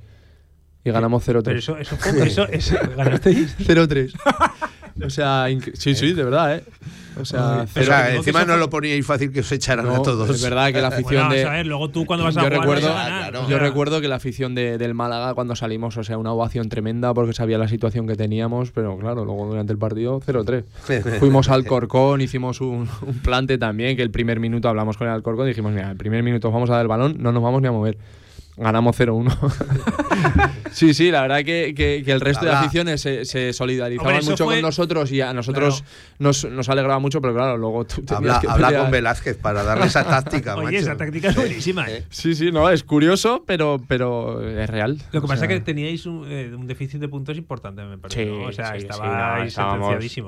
y 0.84 0.91
ganamos 0.91 1.28
0-3. 1.28 1.43
Pero 1.43 1.60
eso, 1.60 1.78
eso, 1.78 1.98
eso, 2.24 2.48
eso 2.48 2.76
¿ganasteis? 2.96 3.58
0-3. 3.58 4.14
o 5.04 5.10
sea, 5.10 5.48
sí, 5.74 5.96
sí, 5.96 6.14
de 6.14 6.24
verdad, 6.24 6.58
¿eh? 6.58 6.64
O 7.20 7.26
sea, 7.26 7.66
encima 8.14 8.46
no 8.46 8.58
lo 8.58 8.70
poníais 8.70 9.06
fácil 9.06 9.32
que 9.32 9.39
os 9.39 9.52
echaran 9.52 9.88
a 9.88 10.02
todos. 10.02 10.30
Es 10.30 10.41
verdad 10.41 10.72
que 10.72 10.82
la 10.82 10.88
afición 10.96 11.30
de. 11.30 11.46
A 11.46 11.52
ver, 11.52 11.66
luego 11.66 11.89
tú 11.89 12.06
cuando 12.06 12.26
vas 12.26 12.36
a 12.38 12.43
yo 12.43 12.50
recuerdo, 12.50 12.93
Yo 13.48 13.60
recuerdo 13.60 14.02
que 14.02 14.08
la 14.08 14.16
afición 14.16 14.56
de, 14.56 14.78
del 14.78 14.93
Málaga 14.93 15.34
cuando 15.34 15.56
salimos, 15.56 15.98
o 15.98 16.04
sea, 16.04 16.18
una 16.18 16.34
ovación 16.34 16.70
tremenda 16.70 17.14
porque 17.14 17.34
sabía 17.34 17.58
la 17.58 17.68
situación 17.68 18.08
que 18.08 18.16
teníamos, 18.16 18.72
pero 18.72 18.98
claro, 18.98 19.26
luego 19.26 19.48
durante 19.48 19.72
el 19.72 19.80
partido 19.80 20.20
0-3. 20.22 21.20
Fuimos 21.20 21.50
al 21.50 21.66
Corcón, 21.66 22.22
hicimos 22.22 22.62
un, 22.62 22.88
plante 23.24 23.58
también, 23.58 23.96
que 23.96 24.02
el 24.02 24.12
primer 24.12 24.39
minuto 24.39 24.70
hablamos 24.70 24.98
con 24.98 25.08
el 25.08 25.14
Alcorcón 25.14 25.46
y 25.46 25.50
dijimos, 25.50 25.74
mira, 25.74 25.91
el 25.91 25.98
primer 25.98 26.24
minuto 26.24 26.52
vamos 26.52 26.70
a 26.70 26.74
dar 26.74 26.82
el 26.82 26.88
balón, 26.88 27.16
no 27.20 27.32
nos 27.32 27.41
vamos 27.41 27.62
ni 27.62 27.68
a 27.68 27.72
mover 27.72 27.98
ganamos 28.58 28.97
0-1. 28.97 30.49
sí, 30.72 30.93
sí, 30.93 31.12
la 31.12 31.22
verdad 31.22 31.43
que, 31.43 31.74
que, 31.76 32.03
el 32.12 32.22
resto 32.22 32.45
de 32.45 32.51
aficiones 32.51 33.01
se, 33.01 33.26
se 33.26 33.53
solidarizaban 33.53 34.24
mucho 34.24 34.45
con 34.45 34.62
nosotros 34.62 35.12
y 35.12 35.22
a 35.22 35.34
nosotros 35.34 35.84
nos, 36.20 36.45
nos, 36.45 36.70
alegraba 36.70 36.99
mucho, 36.99 37.22
pero 37.22 37.34
claro, 37.34 37.58
luego 37.58 37.86
tú 37.86 38.03
habla, 38.14 38.39
que 38.39 38.47
habla 38.47 38.78
con 38.78 38.91
Velázquez 38.91 39.38
para 39.38 39.64
darle 39.64 39.88
esa 39.88 40.03
táctica. 40.03 40.56
Oye, 40.56 40.78
esa 40.78 40.95
táctica 40.95 41.30
es 41.30 41.36
buenísima. 41.36 41.89
¿eh? 41.89 42.03
Sí, 42.10 42.36
sí, 42.36 42.51
no, 42.51 42.70
es 42.70 42.84
curioso, 42.84 43.43
pero, 43.45 43.82
pero 43.88 44.41
es 44.47 44.70
real. 44.70 44.99
Lo 45.12 45.22
que 45.22 45.28
pasa 45.28 45.45
es 45.45 45.49
que 45.49 45.60
teníais 45.60 46.06
un, 46.06 46.26
eh, 46.30 46.51
un, 46.56 46.68
déficit 46.68 46.99
de 46.99 47.10
puntos 47.10 47.38
importante, 47.38 47.84
me 47.84 47.97
parece. 47.97 48.24
Sí, 48.24 48.30
O 48.30 48.51
sea, 48.51 48.72
sí, 48.72 48.86
estabais 48.88 49.53
sí, 50.12 50.24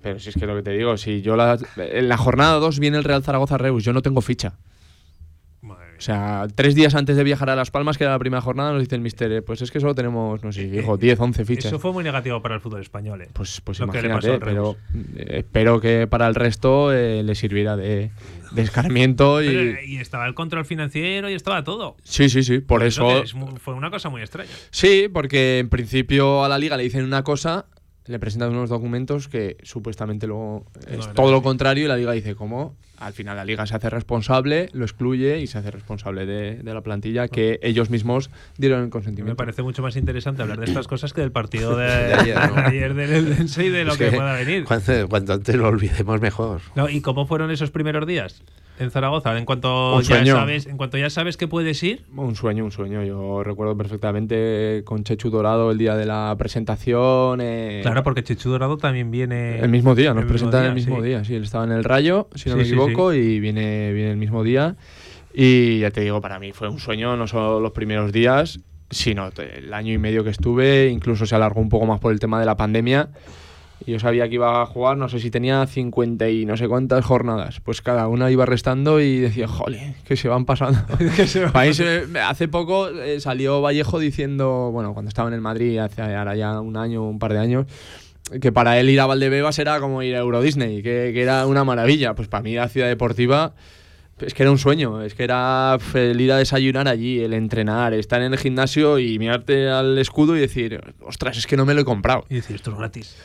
Pero 0.00 0.18
si 0.18 0.28
es 0.30 0.34
que 0.36 0.46
lo 0.46 0.54
que 0.56 0.62
te 0.62 0.70
digo, 0.70 0.96
si 0.96 1.22
yo 1.22 1.36
la, 1.36 1.58
en 1.76 2.08
la 2.08 2.16
jornada 2.16 2.54
2 2.54 2.78
viene 2.78 2.98
el 2.98 3.04
Real 3.04 3.22
Zaragoza 3.22 3.58
Reus, 3.58 3.84
yo 3.84 3.92
no 3.92 4.02
tengo 4.02 4.20
ficha. 4.20 4.54
O 6.04 6.06
sea, 6.06 6.48
tres 6.54 6.74
días 6.74 6.94
antes 6.94 7.16
de 7.16 7.24
viajar 7.24 7.48
a 7.48 7.56
Las 7.56 7.70
Palmas, 7.70 7.96
que 7.96 8.04
era 8.04 8.12
la 8.12 8.18
primera 8.18 8.42
jornada, 8.42 8.72
nos 8.72 8.82
dice 8.82 8.94
el 8.94 9.00
mister, 9.00 9.32
eh, 9.32 9.40
pues 9.40 9.62
es 9.62 9.70
que 9.70 9.80
solo 9.80 9.94
tenemos, 9.94 10.44
no 10.44 10.52
sé, 10.52 10.64
dijo, 10.64 10.98
10, 10.98 11.18
11 11.18 11.44
fichas. 11.46 11.64
Eso 11.64 11.78
fue 11.78 11.94
muy 11.94 12.04
negativo 12.04 12.42
para 12.42 12.56
el 12.56 12.60
fútbol 12.60 12.82
español. 12.82 13.22
Eh. 13.22 13.30
Pues, 13.32 13.62
pues 13.62 13.80
imagínate, 13.80 14.38
pero 14.38 14.76
eh, 15.16 15.38
espero 15.38 15.80
que 15.80 16.06
para 16.06 16.26
el 16.26 16.34
resto 16.34 16.92
le 16.92 17.34
sirviera 17.34 17.78
de, 17.78 18.10
de 18.50 18.62
escarmiento. 18.62 19.42
y... 19.42 19.78
y 19.86 19.96
estaba 19.96 20.26
el 20.26 20.34
control 20.34 20.66
financiero 20.66 21.30
y 21.30 21.32
estaba 21.32 21.64
todo. 21.64 21.96
Sí, 22.02 22.28
sí, 22.28 22.42
sí, 22.42 22.58
por, 22.58 22.82
eso... 22.82 23.24
fue 23.58 23.72
una 23.72 23.90
cosa 23.90 24.10
muy 24.10 24.20
extraña. 24.20 24.50
Sí, 24.72 25.08
porque 25.10 25.58
en 25.58 25.70
principio 25.70 26.44
a 26.44 26.50
la 26.50 26.58
liga 26.58 26.76
le 26.76 26.82
dicen 26.82 27.02
una 27.02 27.24
cosa 27.24 27.64
le 28.06 28.18
presentan 28.18 28.50
unos 28.50 28.70
documentos 28.70 29.28
que 29.28 29.56
supuestamente 29.62 30.26
luego 30.26 30.66
es 30.88 31.12
todo 31.14 31.30
lo 31.30 31.42
contrario 31.42 31.84
y 31.84 31.88
la 31.88 31.96
liga 31.96 32.12
dice 32.12 32.34
cómo 32.34 32.76
al 32.98 33.12
final 33.12 33.36
la 33.36 33.44
liga 33.44 33.66
se 33.66 33.74
hace 33.74 33.90
responsable, 33.90 34.68
lo 34.72 34.84
excluye 34.84 35.40
y 35.40 35.46
se 35.46 35.58
hace 35.58 35.70
responsable 35.70 36.26
de, 36.26 36.62
la 36.62 36.80
plantilla 36.80 37.28
que 37.28 37.58
ellos 37.62 37.90
mismos 37.90 38.30
dieron 38.56 38.82
el 38.82 38.90
consentimiento. 38.90 39.32
Me 39.32 39.36
parece 39.36 39.62
mucho 39.62 39.82
más 39.82 39.96
interesante 39.96 40.42
hablar 40.42 40.58
de 40.58 40.66
estas 40.66 40.88
cosas 40.88 41.12
que 41.12 41.20
del 41.20 41.32
partido 41.32 41.76
de, 41.76 41.86
ayer, 42.14 42.94
del 42.94 43.36
Dense 43.36 43.66
y 43.66 43.68
de 43.68 43.84
lo 43.84 43.96
que, 43.96 44.10
pueda 44.10 44.34
venir. 44.34 44.64
Cuanto, 44.64 45.32
antes 45.32 45.54
lo 45.54 45.68
olvidemos 45.68 46.20
mejor. 46.20 46.60
¿Y 46.90 47.00
cómo 47.00 47.26
fueron 47.26 47.50
esos 47.50 47.70
primeros 47.70 48.06
días? 48.06 48.42
En 48.78 48.90
Zaragoza. 48.90 49.36
En 49.36 49.44
cuanto, 49.44 50.00
ya 50.00 50.24
sabes, 50.24 50.66
en 50.66 50.76
cuanto 50.76 50.98
ya 50.98 51.10
sabes 51.10 51.36
que 51.36 51.48
puedes 51.48 51.82
ir. 51.82 52.04
Un 52.14 52.34
sueño, 52.34 52.64
un 52.64 52.70
sueño. 52.70 53.04
Yo 53.04 53.42
recuerdo 53.44 53.76
perfectamente 53.76 54.82
con 54.84 55.04
Chechu 55.04 55.30
Dorado 55.30 55.70
el 55.70 55.78
día 55.78 55.96
de 55.96 56.06
la 56.06 56.34
presentación. 56.38 57.40
Eh, 57.40 57.80
claro, 57.82 58.02
porque 58.02 58.22
Chechu 58.22 58.50
Dorado 58.50 58.76
también 58.76 59.10
viene. 59.10 59.58
El 59.60 59.70
mismo 59.70 59.94
día, 59.94 60.14
nos 60.14 60.24
presentan 60.24 60.64
el 60.64 60.74
mismo 60.74 61.00
día. 61.02 61.24
Sí, 61.24 61.34
él 61.34 61.44
estaba 61.44 61.64
en 61.64 61.72
el 61.72 61.84
Rayo, 61.84 62.28
si 62.34 62.50
no 62.50 62.56
me 62.56 62.62
equivoco, 62.62 63.12
y 63.12 63.40
viene, 63.40 63.92
viene 63.92 64.10
el 64.12 64.16
mismo 64.16 64.42
día. 64.42 64.76
Y 65.32 65.80
ya 65.80 65.90
te 65.90 66.00
digo, 66.00 66.20
para 66.20 66.38
mí 66.38 66.52
fue 66.52 66.68
un 66.68 66.78
sueño, 66.78 67.16
no 67.16 67.26
solo 67.26 67.58
los 67.58 67.72
primeros 67.72 68.12
días, 68.12 68.60
sino 68.90 69.30
el 69.36 69.74
año 69.74 69.92
y 69.92 69.98
medio 69.98 70.22
que 70.22 70.30
estuve. 70.30 70.88
Incluso 70.88 71.26
se 71.26 71.34
alargó 71.34 71.60
un 71.60 71.68
poco 71.68 71.86
más 71.86 72.00
por 72.00 72.12
el 72.12 72.20
tema 72.20 72.38
de 72.38 72.46
la 72.46 72.56
pandemia 72.56 73.08
yo 73.86 73.98
sabía 73.98 74.28
que 74.28 74.36
iba 74.36 74.62
a 74.62 74.66
jugar, 74.66 74.96
no 74.96 75.08
sé 75.08 75.20
si 75.20 75.30
tenía 75.30 75.66
50 75.66 76.28
y 76.30 76.46
no 76.46 76.56
sé 76.56 76.68
cuántas 76.68 77.04
jornadas. 77.04 77.60
Pues 77.60 77.82
cada 77.82 78.08
una 78.08 78.30
iba 78.30 78.46
restando 78.46 79.00
y 79.00 79.18
decía, 79.18 79.46
jole, 79.46 79.96
que 80.04 80.16
se 80.16 80.28
van 80.28 80.44
pasando. 80.44 80.80
hace 82.26 82.48
poco 82.48 82.88
eh, 82.88 83.20
salió 83.20 83.60
Vallejo 83.60 83.98
diciendo, 83.98 84.70
bueno, 84.72 84.94
cuando 84.94 85.08
estaba 85.08 85.28
en 85.28 85.34
el 85.34 85.40
Madrid, 85.40 85.78
hace 85.78 86.02
ahora 86.02 86.34
ya 86.34 86.60
un 86.60 86.76
año, 86.76 87.02
un 87.02 87.18
par 87.18 87.32
de 87.32 87.38
años, 87.38 87.66
que 88.40 88.52
para 88.52 88.78
él 88.80 88.88
ir 88.88 89.00
a 89.00 89.06
Valdebebas 89.06 89.58
era 89.58 89.80
como 89.80 90.02
ir 90.02 90.16
a 90.16 90.20
Euro 90.20 90.40
Disney, 90.40 90.82
que, 90.82 91.10
que 91.12 91.22
era 91.22 91.46
una 91.46 91.64
maravilla. 91.64 92.14
Pues 92.14 92.28
para 92.28 92.42
mí 92.42 92.54
la 92.54 92.68
ciudad 92.68 92.88
deportiva 92.88 93.54
es 94.20 94.34
que 94.34 94.44
era 94.44 94.52
un 94.52 94.58
sueño, 94.58 95.02
es 95.02 95.14
que 95.14 95.24
era 95.24 95.76
el 95.94 96.20
ir 96.20 96.32
a 96.32 96.36
desayunar 96.36 96.86
allí, 96.86 97.20
el 97.20 97.32
entrenar, 97.32 97.94
estar 97.94 98.22
en 98.22 98.32
el 98.32 98.38
gimnasio 98.38 98.98
y 98.98 99.18
mirarte 99.18 99.68
al 99.68 99.98
escudo 99.98 100.36
y 100.36 100.40
decir, 100.40 100.80
ostras, 101.00 101.36
es 101.36 101.46
que 101.46 101.56
no 101.56 101.66
me 101.66 101.74
lo 101.74 101.80
he 101.80 101.84
comprado. 101.84 102.24
Y 102.28 102.36
decir, 102.36 102.56
esto 102.56 102.70
es 102.70 102.78
gratis. 102.78 103.16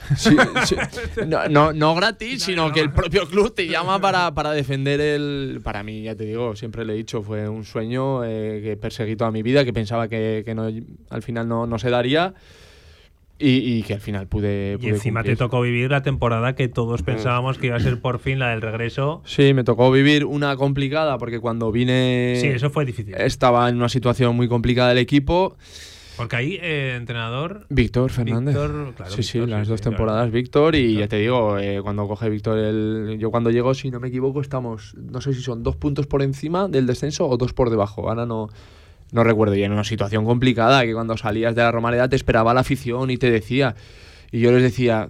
No, 1.49 1.73
no, 1.73 1.95
gratis, 1.95 2.43
sino 2.43 2.71
que 2.71 2.79
el 2.79 2.91
propio 2.91 3.27
club 3.27 3.53
te 3.53 3.67
llama 3.67 3.99
para, 3.99 4.33
para, 4.33 4.51
defender 4.51 4.99
el... 4.99 5.61
Para 5.63 5.83
mí, 5.83 6.03
ya 6.03 6.15
te 6.15 6.25
digo, 6.25 6.55
siempre 6.55 6.85
le 6.85 6.93
he 6.93 6.95
dicho, 6.95 7.21
fue 7.21 7.47
un 7.47 7.65
sueño 7.65 8.23
eh, 8.23 8.61
que 8.63 8.77
perseguí 8.77 9.15
toda 9.15 9.31
mi 9.31 9.43
vida, 9.43 9.65
que 9.65 9.73
pensaba 9.73 10.07
que, 10.07 10.43
que 10.45 10.55
no, 10.55 10.69
al 11.09 11.21
final 11.21 11.47
no, 11.47 11.67
no 11.67 11.77
se 11.77 11.89
daría. 11.89 12.33
Y, 13.41 13.83
que 13.83 13.93
al 13.93 14.01
final 14.01 14.27
pude. 14.27 14.77
y 14.81 14.87
encima 14.89 15.23
te 15.23 15.35
tocó 15.37 15.61
vivir 15.61 15.89
la 15.91 16.01
temporada 16.01 16.55
que 16.55 16.67
todos 16.67 17.03
pensábamos 17.03 17.57
que 17.57 17.67
iba 17.67 17.77
a 17.77 17.79
ser 17.79 18.01
por 18.01 18.19
fin 18.19 18.37
la 18.37 18.49
del 18.49 18.61
regreso. 18.61 19.21
Sí, 19.25 19.53
me 19.53 19.63
tocó 19.63 19.91
vivir 19.91 20.25
una 20.25 20.57
complicada 20.57 21.17
porque 21.17 21.39
cuando 21.39 21.71
vine. 21.71 22.37
Sí, 22.41 22.47
eso 22.47 22.69
fue 22.69 22.83
difícil. 22.85 23.15
Estaba 23.15 23.69
en 23.69 23.77
una 23.77 23.87
situación 23.87 24.35
muy 24.35 24.49
complicada 24.49 24.89
del 24.89 24.97
equipo. 24.97 25.55
Porque 26.19 26.35
ahí, 26.35 26.59
eh, 26.61 26.95
entrenador. 26.97 27.65
Víctor 27.69 28.11
Fernández. 28.11 28.57
sí, 29.07 29.23
sí, 29.23 29.39
las 29.45 29.69
dos 29.69 29.79
temporadas 29.79 30.29
Víctor. 30.31 30.75
Y 30.75 30.95
ya 30.95 31.07
te 31.07 31.15
digo, 31.15 31.57
eh, 31.57 31.79
cuando 31.81 32.09
coge 32.09 32.29
Víctor, 32.29 32.57
el, 32.57 33.15
yo 33.17 33.31
cuando 33.31 33.51
llego, 33.51 33.73
si 33.73 33.89
no 33.89 34.01
me 34.01 34.09
equivoco, 34.09 34.41
estamos, 34.41 34.95
no 34.95 35.21
sé 35.21 35.33
si 35.33 35.41
son 35.41 35.63
dos 35.63 35.77
puntos 35.77 36.07
por 36.07 36.21
encima 36.21 36.67
del 36.67 36.87
descenso 36.87 37.25
o 37.25 37.37
dos 37.37 37.53
por 37.53 37.69
debajo. 37.69 38.09
Ahora 38.09 38.25
no, 38.25 38.49
no 39.11 39.23
recuerdo, 39.23 39.55
y 39.55 39.63
en 39.63 39.71
una 39.71 39.83
situación 39.83 40.25
complicada, 40.25 40.83
que 40.83 40.93
cuando 40.93 41.17
salías 41.17 41.55
de 41.55 41.61
la 41.61 41.71
Romareda 41.71 42.09
te 42.09 42.15
esperaba 42.15 42.53
la 42.53 42.61
afición 42.61 43.09
y 43.09 43.17
te 43.17 43.31
decía, 43.31 43.75
y 44.31 44.39
yo 44.39 44.51
les 44.51 44.61
decía, 44.61 45.09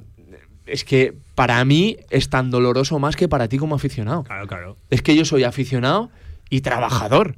es 0.65 0.85
que 0.85 1.13
para 1.35 1.63
mí 1.65 1.97
es 2.09 2.29
tan 2.29 2.51
doloroso 2.51 2.99
más 2.99 3.15
que 3.15 3.27
para 3.27 3.47
ti 3.47 3.57
como 3.57 3.75
aficionado. 3.75 4.23
Claro, 4.23 4.47
claro. 4.47 4.77
Es 4.89 5.01
que 5.01 5.15
yo 5.15 5.25
soy 5.25 5.43
aficionado 5.43 6.11
y 6.49 6.61
trabajador. 6.61 7.35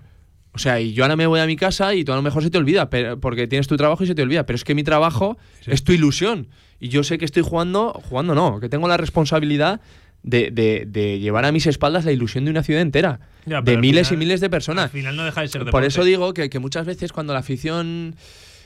O 0.53 0.59
sea, 0.59 0.82
y 0.82 0.93
yo 0.93 1.03
ahora 1.03 1.16
me 1.16 1.28
voy 1.28 1.39
a 1.39 1.45
mi 1.45 1.55
casa 1.55 1.93
y 1.95 2.03
tú 2.03 2.12
a 2.12 2.16
lo 2.16 2.22
mejor 2.22 2.43
se 2.43 2.49
te 2.49 2.57
olvida, 2.57 2.89
porque 2.89 3.47
tienes 3.47 3.68
tu 3.68 3.78
trabajo 3.78 4.03
y 4.03 4.07
se 4.07 4.16
te 4.16 4.22
olvida, 4.22 4.45
pero 4.45 4.55
es 4.55 4.64
que 4.64 4.76
mi 4.76 4.84
trabajo 4.84 5.38
es 5.66 5.84
tu 5.84 5.93
ilusión. 5.93 6.49
Y 6.80 6.89
yo 6.89 7.03
sé 7.03 7.18
que 7.18 7.26
estoy 7.26 7.43
jugando, 7.43 7.93
jugando 8.09 8.36
no, 8.36 8.59
que 8.59 8.68
tengo 8.68 8.88
la 8.88 8.97
responsabilidad 8.97 9.80
de, 10.24 10.51
de, 10.51 10.86
de, 10.88 11.20
llevar 11.20 11.45
a 11.45 11.51
mis 11.51 11.68
espaldas 11.68 12.05
la 12.05 12.12
ilusión 12.12 12.45
de 12.45 12.51
una 12.51 12.64
ciudad 12.64 12.82
entera, 12.82 13.22
de 13.46 13.78
miles 13.78 14.12
y 14.12 14.18
miles 14.18 14.42
de 14.42 14.50
personas. 14.50 14.86
Al 14.86 14.92
final 14.92 15.16
no 15.16 15.24
deja 15.24 15.42
de 15.42 15.48
ser 15.48 15.66
Por 15.66 15.84
eso 15.84 16.04
digo 16.04 16.34
que, 16.34 16.50
que, 16.50 16.60
muchas 16.60 16.86
veces 16.86 17.12
cuando 17.12 17.34
la 17.34 17.39
afición, 17.39 18.16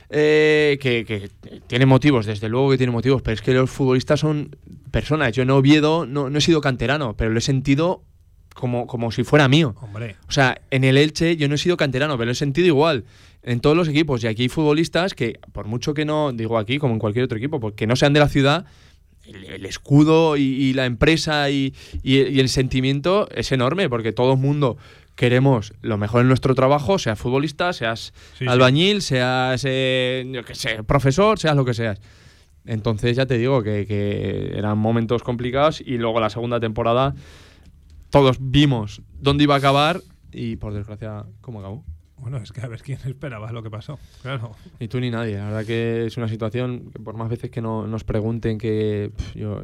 eh, 0.09 0.77
que, 0.81 1.05
que, 1.05 1.29
tiene 1.67 1.85
motivos, 1.85 2.25
desde 2.25 2.49
luego 2.49 2.71
que 2.71 2.77
tiene 2.77 2.91
motivos, 2.91 3.21
pero 3.21 3.33
es 3.33 3.41
que 3.41 3.53
los 3.53 3.69
futbolistas 3.69 4.19
son 4.19 4.55
personas. 4.91 5.33
Yo 5.33 5.43
en 5.43 5.49
Oviedo 5.49 6.05
no, 6.05 6.29
no 6.29 6.37
he 6.37 6.41
sido 6.41 6.61
canterano, 6.61 7.15
pero 7.15 7.31
lo 7.31 7.39
he 7.39 7.41
sentido 7.41 8.03
como, 8.55 8.87
como 8.87 9.11
si 9.11 9.23
fuera 9.23 9.47
mío. 9.47 9.75
Hombre. 9.81 10.15
O 10.27 10.31
sea, 10.31 10.61
en 10.71 10.83
el 10.83 10.97
Elche 10.97 11.35
yo 11.35 11.47
no 11.47 11.55
he 11.55 11.57
sido 11.59 11.77
canterano, 11.77 12.17
pero 12.17 12.25
lo 12.25 12.31
he 12.31 12.35
sentido 12.35 12.67
igual. 12.67 13.05
En 13.43 13.59
todos 13.59 13.77
los 13.77 13.87
equipos. 13.87 14.23
Y 14.23 14.27
aquí 14.27 14.43
hay 14.43 14.49
futbolistas 14.49 15.13
que, 15.13 15.39
por 15.51 15.67
mucho 15.67 15.93
que 15.93 16.03
no, 16.03 16.31
digo 16.31 16.57
aquí 16.57 16.79
como 16.79 16.93
en 16.93 16.99
cualquier 16.99 17.25
otro 17.25 17.37
equipo, 17.37 17.59
porque 17.59 17.85
no 17.85 17.95
sean 17.95 18.13
de 18.13 18.19
la 18.19 18.27
ciudad, 18.27 18.65
el, 19.27 19.65
escudo 19.65 20.37
y, 20.37 20.73
la 20.73 20.85
empresa 20.85 21.49
y, 21.49 21.73
el 22.03 22.49
sentimiento 22.49 23.27
es 23.31 23.51
enorme 23.51 23.89
porque 23.89 24.13
todo 24.13 24.33
el 24.33 24.39
mundo 24.39 24.77
queremos 25.15 25.73
lo 25.81 25.97
mejor 25.97 26.21
en 26.21 26.27
nuestro 26.27 26.55
trabajo, 26.55 26.99
seas 26.99 27.17
futbolista, 27.17 27.73
seas 27.73 28.13
albañil, 28.45 29.01
seas 29.01 29.63
eh, 29.65 30.43
sé, 30.53 30.83
profesor, 30.83 31.39
seas 31.39 31.55
lo 31.55 31.65
que 31.65 31.73
seas. 31.73 31.99
Entonces 32.65 33.15
ya 33.15 33.25
te 33.25 33.37
digo 33.37 33.63
que, 33.63 33.85
que, 33.85 34.57
eran 34.57 34.77
momentos 34.77 35.23
complicados 35.23 35.81
y 35.81 35.97
luego 35.97 36.19
la 36.19 36.29
segunda 36.29 36.59
temporada 36.59 37.15
todos 38.09 38.37
vimos 38.39 39.01
dónde 39.19 39.43
iba 39.43 39.55
a 39.55 39.59
acabar 39.59 40.01
y 40.31 40.57
por 40.57 40.73
desgracia 40.73 41.25
cómo 41.41 41.59
acabó. 41.59 41.83
Bueno, 42.25 42.39
es 42.39 42.51
que 42.51 42.59
a 42.61 42.67
ver 42.67 42.81
quién 42.81 42.97
esperaba 43.05 43.51
lo 43.51 43.61
que 43.61 43.69
pasó, 43.69 43.99
claro. 44.23 44.55
Ni 44.79 44.87
tú 44.87 44.99
ni 44.99 45.11
nadie. 45.11 45.37
La 45.37 45.45
verdad 45.45 45.63
que 45.63 46.07
es 46.07 46.17
una 46.17 46.27
situación 46.27 46.89
que 46.91 46.97
por 46.97 47.15
más 47.15 47.29
veces 47.29 47.51
que 47.51 47.61
no, 47.61 47.85
nos 47.85 48.03
pregunten 48.03 48.57
que 48.57 49.11
yo 49.35 49.61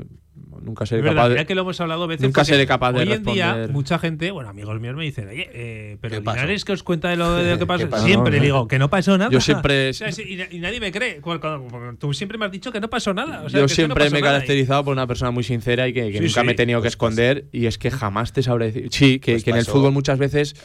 nunca 0.62 0.86
seré 0.86 1.04
capaz 1.04 1.30
de... 1.30 1.46
que 1.46 1.56
lo 1.56 1.62
hemos 1.62 1.82
hablado 1.82 2.08
veces 2.08 2.24
Nunca 2.24 2.46
seré 2.46 2.68
capaz 2.68 2.94
de 2.94 3.00
Hoy 3.00 3.12
en 3.14 3.24
día 3.24 3.68
mucha 3.72 3.98
gente, 3.98 4.30
bueno, 4.30 4.50
amigos 4.50 4.80
míos 4.80 4.96
me 4.96 5.04
dicen, 5.04 5.28
oye, 5.30 5.50
eh, 5.54 5.98
pero 6.02 6.20
Linares 6.20 6.64
que 6.64 6.74
os 6.74 6.84
cuenta 6.84 7.10
de 7.10 7.16
lo, 7.16 7.34
de 7.34 7.50
lo 7.50 7.58
que 7.58 7.66
pasó. 7.88 8.06
Siempre 8.06 8.40
digo 8.40 8.68
que 8.68 8.78
no 8.78 8.92
pasó 8.92 9.18
nada. 9.18 9.32
Yo 9.32 9.42
siempre... 9.42 9.90
y, 10.52 10.60
nadie 10.60 10.80
me 10.80 10.92
cree. 10.92 11.20
Tú 11.98 12.14
siempre 12.14 12.38
me 12.38 12.46
has 12.46 12.52
dicho 12.52 12.72
que 12.72 12.80
no 12.80 12.92
pasó 12.92 13.12
nada. 13.12 13.48
yo 13.48 13.68
siempre 13.68 14.12
me 14.12 14.20
he 14.20 14.22
caracterizado 14.22 14.84
por 14.84 14.94
una 14.94 15.08
persona 15.08 15.32
muy 15.32 15.44
sincera 15.44 15.88
y 15.88 15.94
que, 15.94 16.22
nunca 16.22 16.44
me 16.44 16.52
he 16.52 16.56
tenido 16.56 16.80
que 16.80 16.84
pues 16.84 16.94
esconder 16.94 17.46
y 17.52 17.66
es 17.66 17.80
que 17.80 17.90
jamás 17.90 18.34
te 18.34 18.44
sabré 18.44 18.68
decir... 18.68 18.90
Sí, 18.92 19.20
que, 19.20 19.32
pues 19.34 19.44
que 19.44 19.50
en 19.50 19.58
el 19.58 19.66
fútbol 19.66 19.92
muchas 19.92 20.20
veces 20.20 20.56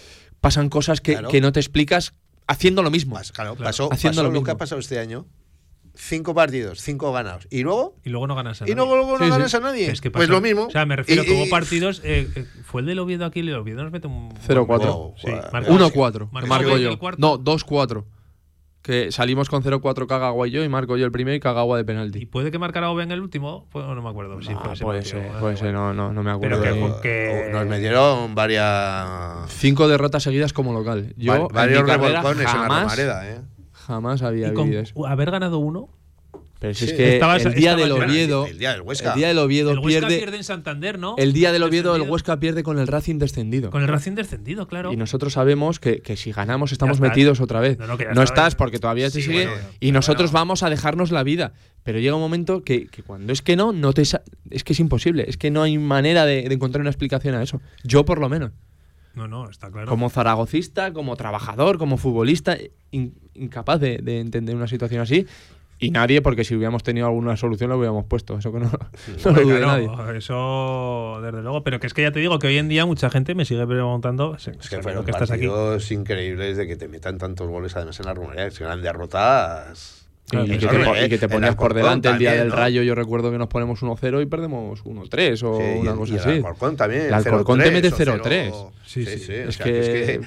pasan 0.41 0.69
cosas 0.69 1.01
que, 1.01 1.21
que 1.31 1.41
no 1.41 1.53
te 1.53 1.61
explicas 1.61 2.15
haciendo 2.47 2.83
lo 2.83 2.91
mismo. 2.91 3.19
Claro, 3.33 3.57
pasó, 3.57 3.93
haciendo 3.93 4.23
lo, 4.23 4.43
que 4.43 4.51
ha 4.51 4.57
pasado 4.57 4.81
este 4.81 4.99
año. 4.99 5.27
Cinco 5.99 6.35
partidos, 6.35 6.83
cinco 6.83 7.11
ganados. 7.11 7.49
¿Y 7.51 7.63
luego? 7.63 7.97
Y 8.05 8.11
luego 8.11 8.27
no 8.27 8.35
ganas 8.35 8.61
a 8.61 8.65
nadie. 8.65 8.73
Y 8.73 8.77
luego, 8.77 9.19
no 9.19 9.29
ganas 9.29 9.55
a 9.55 9.61
nadie. 9.61 9.95
pues 10.13 10.29
lo 10.29 10.43
mismo. 10.43 10.67
O 10.67 10.71
sea, 10.71 10.85
me 10.85 10.95
refiero 10.95 11.25
que 11.25 11.33
hubo 11.33 11.49
partidos. 11.49 12.03
Eh, 12.05 12.29
eh, 12.35 12.47
fue 12.65 12.83
el 12.83 12.87
del 12.87 12.99
Oviedo 12.99 13.25
aquí, 13.25 13.41
el 13.41 13.55
Oviedo 13.55 13.83
nos 13.83 13.93
mete 13.93 14.07
un. 14.07 14.31
0-4. 14.47 15.15
Sí, 15.17 15.29
1-4. 15.29 16.29
Marco 16.31 16.77
yo. 16.77 16.99
No, 17.17 17.39
2-4 17.39 18.05
que 18.87 19.11
salimos 19.11 19.49
con 19.49 19.65
0-4 19.65 20.07
Kagawa 20.07 20.47
y 20.47 20.53
yo 20.53 20.63
y 20.63 20.69
marco 20.69 20.97
yo 20.97 21.05
el 21.05 21.11
primero 21.11 21.35
y 21.35 21.41
Kagawa 21.41 21.77
de 21.77 21.85
penalti. 21.85 22.21
¿Y 22.21 22.27
puede 22.27 22.53
que 22.53 22.61
marcara 22.61 22.89
Oben 22.89 23.11
el 23.11 23.21
último? 23.21 23.67
Pues 23.73 23.85
no 23.85 24.01
me 24.01 24.09
acuerdo. 24.09 24.41
Sí, 24.41 24.53
ah, 24.55 24.75
puede 24.81 25.03
ser, 25.03 25.33
puede 25.41 25.57
ser, 25.57 25.75
no, 25.75 25.93
no, 25.93 26.13
no, 26.13 26.23
me 26.23 26.31
acuerdo. 26.31 26.61
Pero 26.63 27.01
que, 27.01 27.49
nos 27.53 27.67
metieron 27.67 28.37
varias... 28.37 29.51
Cinco 29.51 29.89
derrotas 29.89 30.23
seguidas 30.23 30.53
como 30.53 30.73
local. 30.73 31.15
Yo, 31.17 31.49
varios 31.49 31.85
revolcones 31.85 32.47
en 32.47 32.61
la 32.61 32.69
Romareda, 32.69 33.29
¿eh? 33.29 33.41
Jamás 33.73 34.23
había 34.23 34.53
eso. 34.53 35.05
Haber 35.05 35.33
ganado 35.33 35.59
uno 35.59 35.89
pero 36.59 36.73
si 36.73 36.87
es 36.87 36.93
que 36.95 37.19
el 37.19 37.55
día 37.55 37.77
del 37.77 37.93
Oviedo. 37.93 38.47
El 38.47 38.59
día 38.59 38.73
del 38.73 38.81
Huesca. 38.81 39.11
El 39.11 39.19
día 39.19 39.29
del 39.29 39.39
Oviedo 39.39 39.73
el 39.73 39.79
Huesca 39.79 40.09
pierde. 40.09 40.37
en 40.37 40.45
Santander, 40.45 40.99
¿no? 40.99 41.15
El 41.19 41.33
día 41.33 41.53
del 41.53 41.63
Oviedo, 41.63 41.95
el 41.97 42.03
Huesca 42.03 42.39
pierde 42.39 42.63
con 42.63 42.79
el 42.79 42.87
Racing 42.87 43.19
descendido. 43.19 43.71
Con 43.71 43.83
el 43.83 43.89
Racing 43.89 44.13
descendido, 44.13 44.67
claro. 44.67 44.93
Y 44.93 44.97
nosotros 44.97 45.35
sabemos 45.35 45.79
que, 45.79 46.01
que 46.01 46.17
si 46.17 46.33
ganamos 46.33 46.73
estamos 46.73 47.01
metidos 47.01 47.41
otra 47.41 47.61
vez. 47.61 47.79
No, 48.15 48.23
estás 48.23 48.55
porque 48.55 48.79
todavía 48.79 49.11
te 49.11 49.21
sigue. 49.21 49.49
y 49.81 49.93
nosotros 49.93 50.33
vamos 50.33 50.63
a 50.63 50.71
dejarnos 50.71 51.11
la 51.11 51.23
vida. 51.23 51.53
Pero 51.83 52.01
llega 52.01 52.17
un 52.17 52.21
momento 52.21 52.65
que, 52.65 52.89
que, 52.89 53.05
cuando 53.05 53.33
es 53.33 53.43
que 53.43 53.55
no, 53.55 53.73
no 53.73 53.93
te 53.93 54.03
es 54.03 54.65
que 54.65 54.73
es 54.73 54.81
imposible. 54.81 55.25
Es 55.29 55.37
que 55.37 55.53
no 55.53 55.63
hay 55.63 55.79
manera 55.79 56.27
de, 56.27 56.41
encontrar 56.47 56.81
una 56.81 56.91
explicación 56.91 57.37
a 57.37 57.43
eso. 57.43 57.61
Yo, 57.85 58.05
por 58.05 58.19
lo 58.19 58.29
menos. 58.29 58.51
No, 59.15 59.29
no, 59.29 59.49
está 59.49 59.71
claro. 59.71 59.89
Como 59.89 60.11
zaragocista, 60.11 60.93
como 60.93 61.17
trabajador, 61.17 61.79
como 61.79 61.97
futbolista, 61.97 62.59
incapaz 62.91 63.81
de, 63.81 63.99
de, 63.99 64.21
entender 64.21 64.57
una 64.57 64.67
situación 64.67 65.01
así. 65.01 65.27
Y 65.79 65.91
nadie, 65.91 66.23
porque 66.23 66.45
si 66.45 66.55
hubiéramos 66.55 66.83
tenido 66.83 67.07
alguna 67.07 67.37
solución 67.37 67.71
lo 67.71 67.77
hubiéramos 67.77 68.07
puesto. 68.07 68.39
Eso 68.39 68.53
que 68.53 68.61
no, 68.61 68.71
lo 69.25 69.61
nadie. 69.61 69.91
Eso, 70.17 71.21
desde 71.23 71.43
luego. 71.43 71.63
Pero 71.63 71.81
que 71.81 71.87
es 71.87 71.95
que 71.95 72.03
ya 72.03 72.13
te 72.13 72.21
digo 72.21 72.39
que 72.39 72.47
hoy 72.47 72.57
en 72.57 72.69
día 72.69 72.87
mucha 72.87 73.11
gente 73.11 73.35
me 73.35 73.45
sigue 73.45 73.67
preguntando. 73.67 74.37
Es 74.37 74.69
que 74.69 74.83
fueron 74.83 75.05
que 75.05 75.11
estás 75.11 75.31
aquí. 75.31 75.49
increíbles 75.91 76.57
de 76.57 76.67
que 76.67 76.77
te 76.77 76.89
metan 76.89 77.19
tantos 77.19 77.49
goles 77.49 77.77
además 77.77 77.99
en 78.01 78.07
la 78.07 78.15
rumorea. 78.15 78.49
Que 78.51 78.65
eran 78.65 78.81
derrotas. 78.81 80.07
y, 80.33 80.59
que 81.09 81.19
te, 81.19 81.29
ponías 81.29 81.55
por 81.57 81.75
delante 81.75 82.09
el 82.09 82.19
día 82.19 82.33
del 82.33 82.51
Rayo. 82.51 82.83
Yo 82.83 82.95
recuerdo 82.95 83.31
que 83.31 83.37
nos 83.37 83.49
ponemos 83.49 83.83
1-0 83.83 84.23
y 84.23 84.27
perdemos 84.27 84.83
1-3 84.83 85.43
o 85.43 85.59
una 85.81 85.95
cosa 85.95 86.15
así. 86.17 86.31
El 86.31 86.37
Alcorcón 86.37 86.77
también. 86.77 87.03
El 87.03 87.15
Alcorcón 87.15 87.61
te 87.61 87.71
mete 87.71 87.91
0-3. 87.91 88.71
Sí, 88.87 89.05
sí, 89.05 89.19
sí. 89.19 89.33
Es, 89.35 89.59
que 89.59 90.21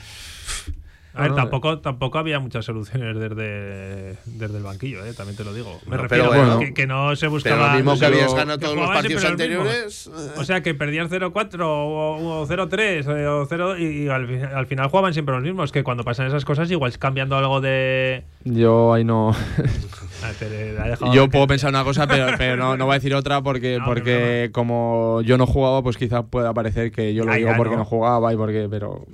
a 1.14 1.24
ver, 1.24 1.36
tampoco, 1.36 1.80
tampoco 1.80 2.20
había 2.20 2.39
muchas 2.39 2.66
soluciones 2.66 3.18
desde, 3.18 4.18
desde 4.26 4.57
el 4.57 4.64
banquillo, 4.64 5.03
¿eh? 5.05 5.14
también 5.14 5.36
te 5.36 5.43
lo 5.43 5.53
digo. 5.53 5.80
Me 5.88 5.97
refiero 5.97 6.32
a 6.32 6.60
que, 6.74 6.88
no 6.88 7.16
se 7.16 7.28
buscaba. 7.28 7.55
Pero 7.55 7.68
lo 7.68 7.76
mismo 7.78 7.99
que 7.99 8.05
habías 8.05 8.34
ganado 8.34 8.60
todos 8.60 8.76
los 8.76 8.88
partidos 8.88 9.26
anteriores. 9.26 10.10
O 10.38 10.43
sea, 10.43 10.62
que 10.62 10.76
perdías 10.76 11.10
0-4 11.10 11.60
o, 11.62 12.45
0-3 12.47 13.28
o 13.28 13.45
0 13.45 13.78
y, 13.80 14.07
al, 14.07 14.68
final 14.68 14.88
jugaban 14.89 15.14
siempre 15.14 15.34
los 15.34 15.43
mismos. 15.43 15.72
Que 15.72 15.84
cuando 15.84 16.03
pasan 16.03 16.28
esas 16.28 16.45
cosas, 16.45 16.70
igual 16.70 16.95
cambiando 16.97 17.38
algo 17.38 17.60
de. 17.60 18.24
Yo 18.43 18.93
ahí 18.93 19.03
no. 19.03 19.36
Ah, 20.22 21.12
yo 21.14 21.30
puedo 21.30 21.47
pensar 21.47 21.70
una 21.70 21.84
cosa, 21.84 22.05
pero, 22.05 22.28
pero 22.38 22.57
no, 22.57 22.76
no, 22.76 22.86
voy 22.86 22.93
a 22.93 22.95
decir 22.95 23.16
otra 23.16 23.41
porque, 23.41 23.80
porque 23.86 24.49
como 24.51 25.22
yo 25.22 25.38
no 25.38 25.47
jugaba, 25.47 25.82
pues 25.82 25.97
quizás 25.97 26.26
pueda 26.30 26.53
parecer 26.53 26.91
que 26.91 27.14
yo 27.14 27.24
lo 27.24 27.34
digo 27.34 27.51
porque 27.55 27.78
no. 27.78 27.86
jugaba 27.86 28.34
y 28.34 28.36
porque. 28.36 28.68
Pero, 28.70 29.05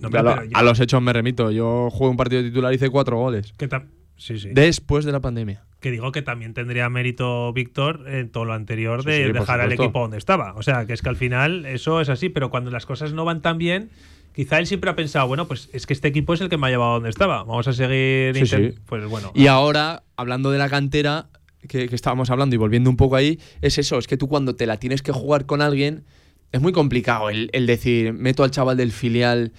a, 0.53 0.63
los 0.63 0.79
hechos 0.79 1.01
me 1.01 1.13
remito. 1.13 1.51
Yo 1.51 1.84
jugué 1.89 2.11
un 2.11 2.17
partido 2.17 2.41
titular 2.43 2.71
y 2.71 2.75
hice 2.75 2.89
cuatro 2.89 3.17
goles. 3.17 3.53
Sí, 4.17 4.39
sí. 4.39 4.49
Después 4.53 5.05
de 5.05 5.11
la 5.11 5.19
pandemia. 5.19 5.63
Que 5.81 5.91
digo 5.91 6.11
que 6.11 6.21
también 6.21 6.53
tendría 6.53 6.89
mérito 6.89 7.51
Víctor 7.53 8.05
en 8.07 8.29
todo 8.29 8.45
lo 8.45 8.53
anterior 8.53 9.03
de 9.03 9.31
dejar 9.31 9.61
al 9.61 9.71
equipo 9.71 9.99
donde 9.99 10.17
estaba. 10.17 10.53
O 10.55 10.63
sea, 10.63 10.85
que 10.85 10.93
es 10.93 11.01
que 11.01 11.09
al 11.09 11.15
final 11.15 11.65
eso 11.65 12.01
es 12.01 12.09
así, 12.09 12.29
pero 12.29 12.49
cuando 12.49 12.71
las 12.71 12.85
cosas 12.85 13.13
no 13.13 13.25
van 13.25 13.41
tan 13.41 13.57
bien, 13.57 13.89
quizá 14.33 14.57
él 14.57 14.67
siempre 14.67 14.89
ha 14.89 14.95
pensado, 14.95 15.27
bueno, 15.27 15.47
pues 15.47 15.69
es 15.73 15.85
que 15.85 15.93
este 15.93 16.07
equipo 16.07 16.33
es 16.33 16.41
el 16.41 16.49
que 16.49 16.57
me 16.57 16.67
ha 16.67 16.69
llevado 16.69 16.91
a 16.91 16.93
donde 16.95 17.09
estaba. 17.09 17.43
Vamos 17.43 17.67
a 17.67 17.73
seguir. 17.73 18.79
Pues 18.85 19.05
bueno. 19.07 19.31
Y 19.35 19.47
ahora, 19.47 20.03
hablando 20.15 20.49
de 20.49 20.57
la 20.57 20.69
cantera, 20.69 21.27
que, 21.67 21.87
que 21.89 21.95
estábamos 21.95 22.29
hablando 22.29 22.55
y 22.55 22.57
volviendo 22.57 22.89
un 22.89 22.97
poco 22.97 23.17
ahí, 23.17 23.39
es 23.61 23.77
eso, 23.77 23.97
es 23.97 24.07
que 24.07 24.17
tú 24.17 24.27
cuando 24.27 24.55
te 24.55 24.65
la 24.65 24.77
tienes 24.77 25.01
que 25.01 25.11
jugar 25.11 25.45
con 25.45 25.61
alguien 25.61 26.05
es 26.51 26.61
muy 26.61 26.71
complicado 26.71 27.29
el, 27.29 27.49
el 27.51 27.67
decir, 27.67 28.13
meto 28.13 28.43
al 28.43 28.51
chaval 28.51 28.77
del 28.77 28.93
filial 28.93 29.51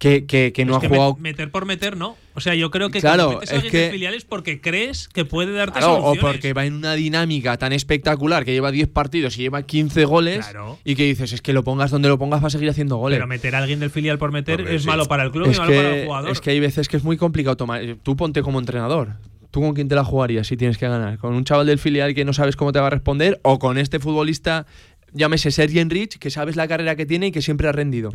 que, 0.00 0.24
que, 0.24 0.52
que 0.52 0.64
no 0.64 0.72
Es 0.72 0.78
ha 0.78 0.80
que 0.80 0.88
jugado. 0.88 1.14
met- 1.14 1.18
meter 1.20 1.50
por 1.52 1.66
meter, 1.66 1.96
no. 1.96 2.16
O 2.34 2.40
sea, 2.40 2.54
yo 2.54 2.70
creo 2.70 2.88
que 2.90 3.00
Claro, 3.00 3.24
cuando 3.26 3.40
metes 3.42 3.52
a 3.52 3.56
es 3.66 3.70
que- 3.70 3.90
filiales 3.92 4.24
porque 4.24 4.60
crees 4.60 5.08
que 5.08 5.24
puede 5.26 5.52
darte 5.52 5.78
Claro, 5.80 5.96
o 6.02 6.14
porque 6.16 6.54
va 6.54 6.64
en 6.64 6.72
una 6.74 6.94
dinámica 6.94 7.56
tan 7.58 7.72
espectacular 7.74 8.44
que 8.46 8.52
lleva 8.52 8.70
10 8.72 8.88
partidos 8.88 9.36
y 9.36 9.42
lleva 9.42 9.62
15 9.62 10.06
goles 10.06 10.46
Claro. 10.48 10.78
y 10.84 10.94
que 10.96 11.04
dices, 11.04 11.32
es 11.34 11.42
que 11.42 11.52
lo 11.52 11.62
pongas 11.64 11.90
donde 11.90 12.08
lo 12.08 12.18
pongas 12.18 12.42
va 12.42 12.46
a 12.46 12.50
seguir 12.50 12.70
haciendo 12.70 12.96
goles. 12.96 13.18
Pero 13.18 13.26
meter 13.26 13.54
a 13.54 13.58
alguien 13.58 13.78
del 13.78 13.90
filial 13.90 14.18
por 14.18 14.32
meter 14.32 14.60
Hombre, 14.60 14.74
es 14.76 14.82
sí. 14.82 14.88
malo 14.88 15.04
para 15.04 15.22
el 15.24 15.30
club 15.32 15.46
y 15.48 15.50
es 15.50 15.58
malo 15.58 15.70
para 15.74 15.96
el 15.96 16.06
jugador. 16.06 16.30
es 16.30 16.40
que 16.40 16.50
hay 16.50 16.60
veces 16.60 16.88
que 16.88 16.96
es 16.96 17.04
muy 17.04 17.18
complicado 17.18 17.56
tomar. 17.58 17.82
Tú 18.02 18.16
ponte 18.16 18.40
como 18.42 18.58
entrenador. 18.58 19.16
¿Tú 19.50 19.60
con 19.60 19.74
quién 19.74 19.88
te 19.88 19.96
la 19.96 20.04
jugarías 20.04 20.46
si 20.46 20.56
tienes 20.56 20.78
que 20.78 20.86
ganar? 20.88 21.18
¿Con 21.18 21.34
un 21.34 21.42
chaval 21.44 21.66
del 21.66 21.80
filial 21.80 22.14
que 22.14 22.24
no 22.24 22.32
sabes 22.32 22.54
cómo 22.54 22.70
te 22.70 22.78
va 22.78 22.86
a 22.86 22.90
responder? 22.90 23.40
¿O 23.42 23.58
con 23.58 23.78
este 23.78 23.98
futbolista, 23.98 24.64
llámese 25.12 25.50
Sergi 25.50 25.78
Enrich, 25.78 26.18
que 26.18 26.30
sabes 26.30 26.56
la 26.56 26.68
carrera 26.68 26.96
que 26.96 27.06
tiene 27.06 27.28
y 27.28 27.32
que 27.32 27.42
siempre 27.42 27.68
ha 27.68 27.72
rendido? 27.72 28.12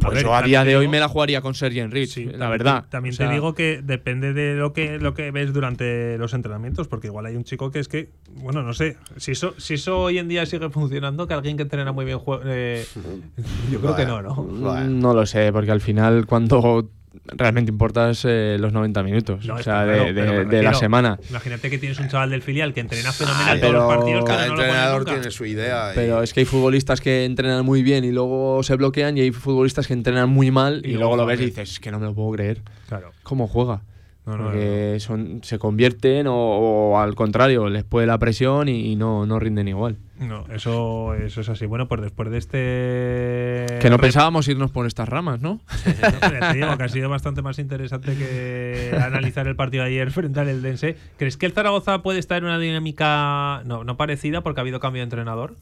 Pues 0.00 0.14
ver, 0.14 0.22
yo 0.22 0.34
a 0.34 0.42
día 0.42 0.64
de 0.64 0.76
hoy 0.76 0.88
me 0.88 1.00
la 1.00 1.08
jugaría 1.08 1.40
con 1.40 1.54
Sergi 1.54 1.80
Enrich, 1.80 2.16
la 2.36 2.48
verdad. 2.48 2.84
También 2.88 3.14
O 3.14 3.16
sea, 3.16 3.28
te 3.28 3.34
digo 3.34 3.54
que 3.54 3.80
depende 3.82 4.32
de 4.32 4.54
lo 4.54 4.72
que, 4.72 4.98
lo 4.98 5.14
que 5.14 5.30
ves 5.30 5.52
durante 5.52 6.16
los 6.18 6.34
entrenamientos, 6.34 6.88
porque 6.88 7.08
igual 7.08 7.26
hay 7.26 7.36
un 7.36 7.44
chico 7.44 7.70
que 7.70 7.80
es 7.80 7.88
que, 7.88 8.10
bueno, 8.36 8.62
no 8.62 8.72
sé, 8.74 8.96
si 9.16 9.32
eso, 9.32 9.54
si 9.58 9.74
eso 9.74 9.98
hoy 9.98 10.18
en 10.18 10.28
día 10.28 10.46
sigue 10.46 10.70
funcionando, 10.70 11.26
que 11.26 11.34
alguien 11.34 11.56
que 11.56 11.64
entrena 11.64 11.92
muy 11.92 12.04
bien 12.04 12.18
eh, 12.46 12.84
yo 13.70 13.80
creo 13.80 13.96
que 13.96 14.06
no, 14.06 14.22
¿no? 14.22 14.84
No 14.84 15.14
lo 15.14 15.26
sé, 15.26 15.52
porque 15.52 15.70
al 15.70 15.80
final 15.80 16.26
cuando 16.26 16.88
realmente 17.26 17.70
importa 17.70 18.10
es 18.10 18.24
eh, 18.24 18.56
los 18.58 18.72
90 18.72 19.02
minutos, 19.02 19.44
No, 19.46 19.54
o 19.54 19.58
está 19.58 19.84
sea, 19.84 19.94
claro, 19.94 20.12
de, 20.48 20.62
la 20.62 20.74
semana. 20.74 21.18
Imagínate 21.30 21.70
que 21.70 21.78
tienes 21.78 21.98
un 22.00 22.08
chaval 22.08 22.30
del 22.30 22.42
filial 22.42 22.72
que 22.74 22.80
entrena 22.80 23.12
fenomenal 23.12 23.56
Ah, 23.56 23.60
todos 23.60 23.72
los 23.74 23.84
pero- 23.84 23.98
partidos, 23.98 24.24
Cada 24.24 24.46
no 24.46 24.52
entrenador 24.54 25.04
tiene 25.04 25.30
su 25.30 25.44
idea. 25.46 25.92
y- 25.92 25.94
Pero 25.94 26.22
es 26.22 26.32
que 26.32 26.40
hay 26.40 26.46
futbolistas 26.46 27.00
que 27.00 27.24
entrenan 27.24 27.64
muy 27.64 27.82
bien 27.82 28.04
y 28.04 28.12
luego 28.12 28.62
se 28.62 28.74
bloquean 28.76 29.16
y 29.18 29.22
hay 29.22 29.30
futbolistas 29.32 29.86
que 29.86 29.92
entrenan 29.94 30.28
muy 30.30 30.50
mal 30.50 30.82
y, 30.84 30.90
Y 30.90 30.92
luego 30.92 31.16
luego 31.16 31.16
lo 31.16 31.26
ves 31.26 31.40
y 31.40 31.44
dices, 31.46 31.70
es 31.72 31.80
que 31.80 31.90
no 31.90 31.98
me 31.98 32.06
lo 32.06 32.14
puedo 32.14 32.32
creer. 32.32 32.62
Claro. 32.88 33.12
¿Cómo 33.22 33.46
juega? 33.48 33.82
No, 34.24 34.36
no, 34.36 34.44
Porque 34.44 34.98
Son, 35.00 35.40
se 35.42 35.58
convierten 35.58 36.28
o, 36.28 36.36
o 36.36 36.98
al 36.98 37.16
contrario, 37.16 37.68
les 37.68 37.82
puede 37.82 38.06
la 38.06 38.18
presión 38.18 38.68
y, 38.68 38.92
y 38.92 38.96
no, 38.96 39.26
no 39.26 39.40
rinden 39.40 39.66
igual. 39.66 39.96
No, 40.20 40.44
eso, 40.52 41.14
eso 41.14 41.40
es 41.40 41.48
así. 41.48 41.66
Bueno, 41.66 41.88
pues 41.88 42.00
después 42.00 42.30
de 42.30 42.38
este. 42.38 43.78
Que 43.80 43.90
no 43.90 43.98
pensábamos 43.98 44.46
irnos 44.46 44.70
por 44.70 44.86
estas 44.86 45.08
ramas, 45.08 45.40
¿no? 45.40 45.60
Ya 46.00 46.52
te 46.52 46.56
digo 46.58 46.76
que 46.76 46.84
ha 46.84 46.88
sido 46.88 47.08
bastante 47.08 47.42
más 47.42 47.58
interesante 47.58 48.16
que 48.16 48.96
analizar 49.02 49.48
el 49.48 49.56
partido 49.56 49.82
de 49.82 49.90
ayer 49.90 50.10
frente 50.12 50.38
al 50.38 50.48
Eldense. 50.48 50.96
¿Crees 51.16 51.36
que 51.36 51.46
el 51.46 51.52
Zaragoza 51.52 52.02
puede 52.02 52.20
estar 52.20 52.38
en 52.38 52.44
una 52.44 52.60
dinámica 52.60 53.62
no, 53.64 53.82
no 53.82 53.96
parecida 53.96 54.42
porque 54.42 54.60
ha 54.60 54.62
habido 54.62 54.78
cambio 54.78 55.00
de 55.00 55.04
entrenador? 55.04 55.56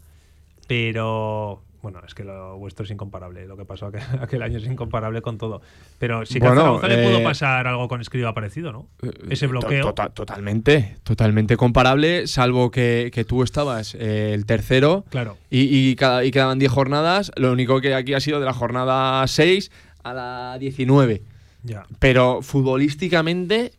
Pero 0.69 1.63
bueno, 1.83 2.01
es 2.07 2.15
que 2.15 2.25
lo 2.25 2.57
vuestro 2.59 2.85
es 2.85 2.91
incomparable. 2.91 3.47
Lo 3.47 3.57
que 3.57 3.65
pasó 3.65 3.87
aquel, 3.87 4.03
aquel 4.21 4.43
año 4.43 4.59
es 4.59 4.65
incomparable 4.67 5.23
con 5.23 5.39
todo. 5.39 5.63
Pero 5.99 6.25
sí 6.27 6.35
que 6.35 6.41
Bueno, 6.47 6.61
al 6.77 6.81
Zaragoza 6.81 6.89
le 6.89 7.09
pudo 7.09 7.19
eh, 7.21 7.25
pasar 7.25 7.67
algo 7.67 7.89
con 7.89 8.01
Escriba 8.01 8.35
parecido, 8.35 8.73
¿no? 8.73 8.89
Ese 9.29 9.47
bloqueo. 9.47 9.93
To- 9.93 9.95
to- 10.05 10.11
totalmente, 10.11 10.97
totalmente 11.05 11.57
comparable, 11.57 12.27
salvo 12.27 12.71
que, 12.71 13.11
que 13.13 13.25
tú 13.25 13.43
estabas 13.43 13.95
eh, 13.95 14.33
el 14.35 14.47
tercero 14.47 15.05
Claro. 15.11 15.37
y, 15.51 15.61
y, 15.91 15.97
cada- 15.97 16.25
y 16.25 16.31
quedaban 16.31 16.59
10 16.59 16.71
jornadas. 16.73 17.33
Lo 17.37 17.53
único 17.53 17.81
que 17.81 17.95
aquí 17.95 18.15
ha 18.15 18.21
sido 18.21 18.41
de 18.41 18.47
la 18.47 18.53
jornada 18.53 19.27
6 19.27 19.71
a 20.03 20.15
la 20.15 20.57
19. 20.59 21.23
Ya. 21.63 21.85
Pero 21.99 22.41
futbolísticamente 22.43 23.73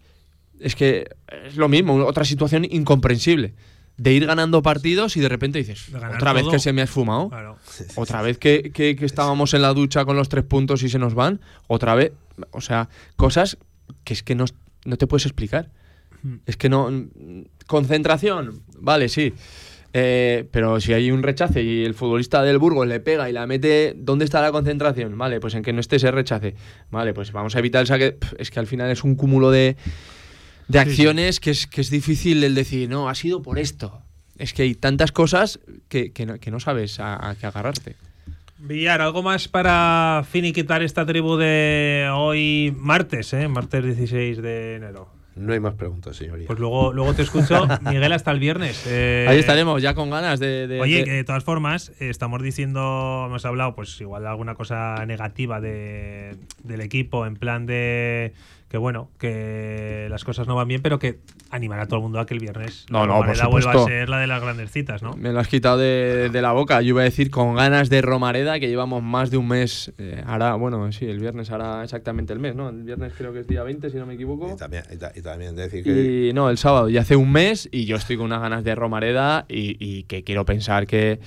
es 0.60 0.76
que 0.76 1.10
es 1.47 1.56
lo 1.58 1.68
mismo, 1.68 1.95
otra 2.06 2.24
situación 2.24 2.66
incomprensible. 2.70 3.54
De 3.98 4.14
ir 4.14 4.26
ganando 4.26 4.62
partidos 4.64 5.16
y 5.18 5.20
de 5.20 5.30
repente 5.30 5.60
dices, 5.60 5.89
otra 5.94 6.34
vez 6.34 6.46
que 6.50 6.58
se 6.60 6.74
me 6.74 6.82
ha 6.82 6.86
esfumado, 6.86 7.30
Claro. 7.30 7.58
otra 7.96 8.22
vez 8.24 8.38
que, 8.39 8.72
que- 8.74 8.96
que 8.96 9.06
estábamos 9.06 9.54
en 9.54 9.62
la 9.62 9.74
ducha 9.74 10.06
con 10.06 10.16
los 10.16 10.28
tres 10.30 10.44
puntos 10.44 10.82
y 10.84 10.89
se 10.89 10.98
nos 10.98 11.14
van, 11.14 11.39
otra 11.68 11.94
vez, 11.94 12.12
o 12.52 12.62
sea, 12.62 12.89
cosas 13.16 13.58
que 14.04 14.14
es 14.14 14.24
que 14.24 14.34
no, 14.34 14.46
no 14.86 14.98
te 14.98 15.06
puedes 15.06 15.26
explicar. 15.28 15.70
Hmm. 16.24 16.36
Es 16.46 16.58
que 16.58 16.70
no... 16.70 16.89
Concentración, 17.68 18.64
vale, 18.80 19.08
sí. 19.10 19.34
Eh, 19.94 20.48
pero 20.52 20.80
si 20.80 20.94
hay 20.94 21.12
un 21.12 21.22
rechace 21.22 21.62
y 21.62 21.84
el 21.84 21.94
futbolista 21.94 22.42
del 22.44 22.58
Burgos 22.58 22.88
le 22.88 23.00
pega 23.02 23.30
y 23.30 23.34
la 23.34 23.46
mete, 23.46 23.94
¿dónde 23.98 24.24
está 24.26 24.42
la 24.42 24.52
concentración? 24.52 25.18
Vale, 25.18 25.39
pues 25.39 25.54
en 25.54 25.64
que 25.64 25.74
no 25.74 25.82
esté 25.82 25.98
ese 25.98 26.12
rechace. 26.12 26.56
Vale, 26.92 27.14
pues 27.14 27.32
vamos 27.34 27.56
a 27.56 27.60
evitar 27.60 27.82
el 27.82 27.88
saque. 27.88 28.18
Es 28.38 28.52
que 28.52 28.60
al 28.60 28.68
final 28.68 28.89
es 28.89 29.04
un 29.04 29.16
cúmulo 29.16 29.52
de, 29.52 29.76
de 30.72 30.80
Sí, 30.80 30.86
sí. 30.86 30.91
acciones 30.91 31.39
Que, 31.39 31.51
es, 31.51 31.67
que 31.67 31.82
es 31.82 31.89
difícil 31.89 32.43
el 32.43 32.55
decir, 32.55 32.89
no, 32.89 33.09
ha 33.09 33.15
sido 33.15 33.41
por 33.41 33.59
esto. 33.59 34.01
Es 34.38 34.53
que 34.53 34.63
hay 34.63 34.74
tantas 34.76 35.11
cosas 35.11 35.59
que, 35.88 36.11
que 36.11 36.26
no, 36.26 36.39
que 36.39 36.49
no 36.51 36.59
sabes 36.59 36.99
a, 36.99 37.30
a 37.30 37.36
qué 37.36 37.45
agarrarte. 37.45 37.95
Villar, 38.57 39.01
algo 39.01 39.24
más 39.24 39.47
para 39.47 40.24
finiquitar 40.30 40.84
esta 40.84 41.05
tribu 41.05 41.36
de 41.36 42.07
hoy 42.13 42.74
martes, 42.78 43.34
¿eh? 43.34 43.47
Martes 43.47 43.84
16 43.84 44.41
de 44.41 44.76
enero. 44.76 45.09
No 45.36 45.53
hay 45.53 45.59
más 45.59 45.74
preguntas, 45.76 46.17
señoría. 46.17 46.45
Pues 46.45 46.59
luego, 46.59 46.91
luego 46.93 47.13
te 47.15 47.22
escucho, 47.24 47.65
Miguel, 47.82 48.11
hasta 48.11 48.30
el 48.32 48.39
viernes. 48.39 48.84
Eh, 48.86 49.26
Ahí 49.30 49.39
estaremos, 49.39 49.82
ya 49.82 49.95
con 49.95 50.09
ganas 50.09 50.39
de. 50.39 50.67
de- 50.67 50.80
Oye, 50.82 50.97
de- 50.97 51.03
que 51.05 51.11
de 51.11 51.24
todas 51.24 51.43
formas, 51.43 51.91
estamos 51.99 52.43
diciendo, 52.43 53.24
hemos 53.28 53.45
hablado, 53.45 53.74
pues 53.74 53.99
igual 54.01 54.24
de 54.24 54.30
alguna 54.30 54.53
cosa 54.55 55.03
negativa 55.07 55.59
de, 55.61 56.36
del 56.63 56.82
equipo, 56.82 57.26
en 57.26 57.38
plan 57.38 57.65
de 57.65 58.34
que 58.72 58.78
bueno, 58.78 59.09
que 59.19 60.07
las 60.09 60.24
cosas 60.24 60.47
no 60.47 60.55
van 60.55 60.65
bien, 60.65 60.82
pero 60.82 60.97
que 60.97 61.19
animar 61.49 61.82
a 61.82 61.88
todo 61.88 61.97
el 61.97 62.03
mundo 62.03 62.22
a 62.22 62.26
que 62.26 62.34
el 62.34 62.39
viernes 62.39 62.86
No, 62.89 62.99
la 62.99 63.07
no, 63.07 63.13
por 63.17 63.22
Romareda 63.26 63.47
vuelva 63.47 63.72
a 63.74 63.86
ser 63.86 64.07
la 64.07 64.17
de 64.19 64.28
las 64.28 64.41
grandes 64.41 64.72
citas, 64.72 65.03
¿no? 65.03 65.11
Me 65.17 65.34
lo 65.34 65.41
has 65.41 65.49
quitado 65.49 65.78
de, 65.78 66.30
de 66.32 66.41
la 66.41 66.53
boca. 66.53 66.82
Yo 66.82 66.89
iba 66.89 67.01
a 67.01 67.03
decir 67.03 67.30
con 67.30 67.55
ganas 67.55 67.89
de 67.89 68.01
Romareda, 68.01 68.61
que 68.61 68.69
llevamos 68.69 69.03
más 69.03 69.30
de 69.30 69.36
un 69.36 69.49
mes. 69.49 69.91
eh, 69.97 70.24
hará, 70.26 70.55
bueno, 70.55 70.89
sí, 70.93 71.05
el 71.05 71.19
viernes 71.19 71.51
hará 71.51 71.84
exactamente 71.84 72.32
el 72.32 72.39
mes, 72.39 72.55
¿no? 72.55 72.69
El 72.69 72.84
viernes 72.84 73.11
creo 73.17 73.34
que 73.34 73.39
es 73.41 73.47
día 73.47 73.61
20, 73.63 73.89
si 73.89 73.97
no 73.97 74.05
me 74.05 74.13
equivoco. 74.13 74.53
Y 74.53 74.57
también, 74.57 74.84
y 74.89 74.95
ta- 74.95 75.11
y 75.13 75.22
también 75.22 75.53
decir 75.57 75.84
que. 75.84 76.30
Y 76.30 76.34
no, 76.34 76.49
el 76.49 76.57
sábado, 76.57 76.88
y 76.88 76.97
hace 76.97 77.17
un 77.17 77.30
mes, 77.30 77.67
y 77.74 77.84
yo 77.84 77.97
estoy 77.97 78.15
con 78.15 78.28
unas 78.28 78.39
ganas 78.41 78.63
de 78.63 78.74
Romareda 78.74 79.45
y, 79.49 79.76
y 79.86 80.03
que 80.03 80.24
quiero 80.24 80.45
pensar 80.45 80.88
que, 80.88 81.19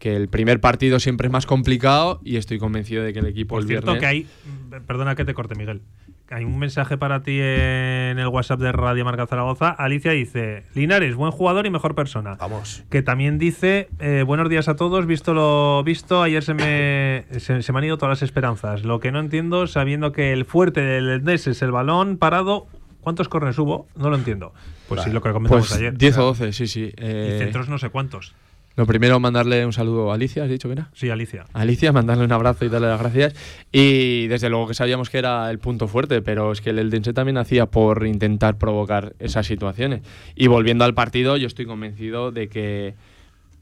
que 0.00 0.16
el 0.16 0.26
primer 0.28 0.58
partido 0.60 0.98
siempre 0.98 1.28
es 1.28 1.32
más 1.32 1.46
complicado 1.46 2.20
y 2.24 2.34
estoy 2.36 2.58
convencido 2.58 3.04
de 3.04 3.12
que 3.12 3.20
el 3.20 3.26
equipo 3.26 3.54
Por 3.54 3.62
el 3.62 3.68
cierto, 3.68 3.92
viernes... 3.92 4.00
que 4.00 4.06
hay, 4.06 4.80
perdona 4.88 5.14
que 5.14 5.24
te 5.24 5.34
corte, 5.34 5.54
Miguel. 5.54 5.82
Hay 6.30 6.44
un 6.44 6.58
mensaje 6.58 6.96
para 6.96 7.22
ti 7.22 7.38
en 7.38 8.18
el 8.18 8.26
WhatsApp 8.28 8.58
de 8.58 8.72
Radio 8.72 9.04
Marca 9.04 9.26
Zaragoza. 9.26 9.68
Alicia 9.70 10.12
dice: 10.12 10.64
Linares, 10.74 11.14
buen 11.16 11.30
jugador 11.30 11.66
y 11.66 11.70
mejor 11.70 11.94
persona. 11.94 12.36
Vamos. 12.40 12.82
Que 12.90 13.02
también 13.02 13.38
dice: 13.38 13.88
eh, 14.00 14.24
Buenos 14.26 14.48
días 14.48 14.66
a 14.68 14.74
todos. 14.74 15.06
Visto 15.06 15.34
lo 15.34 15.84
visto, 15.84 16.22
ayer 16.22 16.42
se 16.42 16.54
me, 16.54 17.24
se, 17.38 17.62
se 17.62 17.72
me 17.72 17.78
han 17.78 17.84
ido 17.84 17.98
todas 17.98 18.10
las 18.18 18.22
esperanzas. 18.22 18.84
Lo 18.84 19.00
que 19.00 19.12
no 19.12 19.20
entiendo, 19.20 19.66
sabiendo 19.66 20.12
que 20.12 20.32
el 20.32 20.46
fuerte 20.46 20.80
del 20.80 21.10
Endés 21.10 21.46
es 21.46 21.60
el 21.60 21.70
balón 21.72 22.16
parado, 22.16 22.66
¿cuántos 23.02 23.28
corners 23.28 23.58
hubo? 23.58 23.86
No 23.94 24.08
lo 24.08 24.16
entiendo. 24.16 24.54
Pues 24.88 25.02
sí, 25.02 25.10
lo 25.10 25.20
que 25.20 25.30
comentamos 25.30 25.68
Pues 25.68 25.78
ayer. 25.78 25.96
10 25.96 26.18
o 26.18 26.22
12, 26.24 26.52
sí, 26.54 26.66
sí. 26.66 26.90
eh, 26.96 27.34
Y 27.36 27.38
centros 27.38 27.68
no 27.68 27.76
sé 27.78 27.90
cuántos. 27.90 28.34
Lo 28.76 28.86
primero, 28.86 29.20
mandarle 29.20 29.64
un 29.64 29.72
saludo 29.72 30.10
a 30.10 30.14
Alicia, 30.16 30.42
¿has 30.42 30.50
dicho 30.50 30.68
que 30.68 30.72
era? 30.72 30.90
Sí, 30.94 31.08
Alicia. 31.08 31.44
Alicia, 31.52 31.92
mandarle 31.92 32.24
un 32.24 32.32
abrazo 32.32 32.64
y 32.64 32.68
darle 32.68 32.88
las 32.88 33.00
gracias. 33.00 33.34
Y 33.70 34.26
desde 34.26 34.48
luego 34.50 34.66
que 34.66 34.74
sabíamos 34.74 35.10
que 35.10 35.18
era 35.18 35.48
el 35.50 35.60
punto 35.60 35.86
fuerte, 35.86 36.22
pero 36.22 36.50
es 36.50 36.60
que 36.60 36.70
el 36.70 36.80
Eldense 36.80 37.12
también 37.12 37.36
hacía 37.36 37.66
por 37.66 38.04
intentar 38.04 38.58
provocar 38.58 39.14
esas 39.20 39.46
situaciones. 39.46 40.02
Y 40.34 40.48
volviendo 40.48 40.84
al 40.84 40.94
partido, 40.94 41.36
yo 41.36 41.46
estoy 41.46 41.66
convencido 41.66 42.32
de 42.32 42.48
que, 42.48 42.94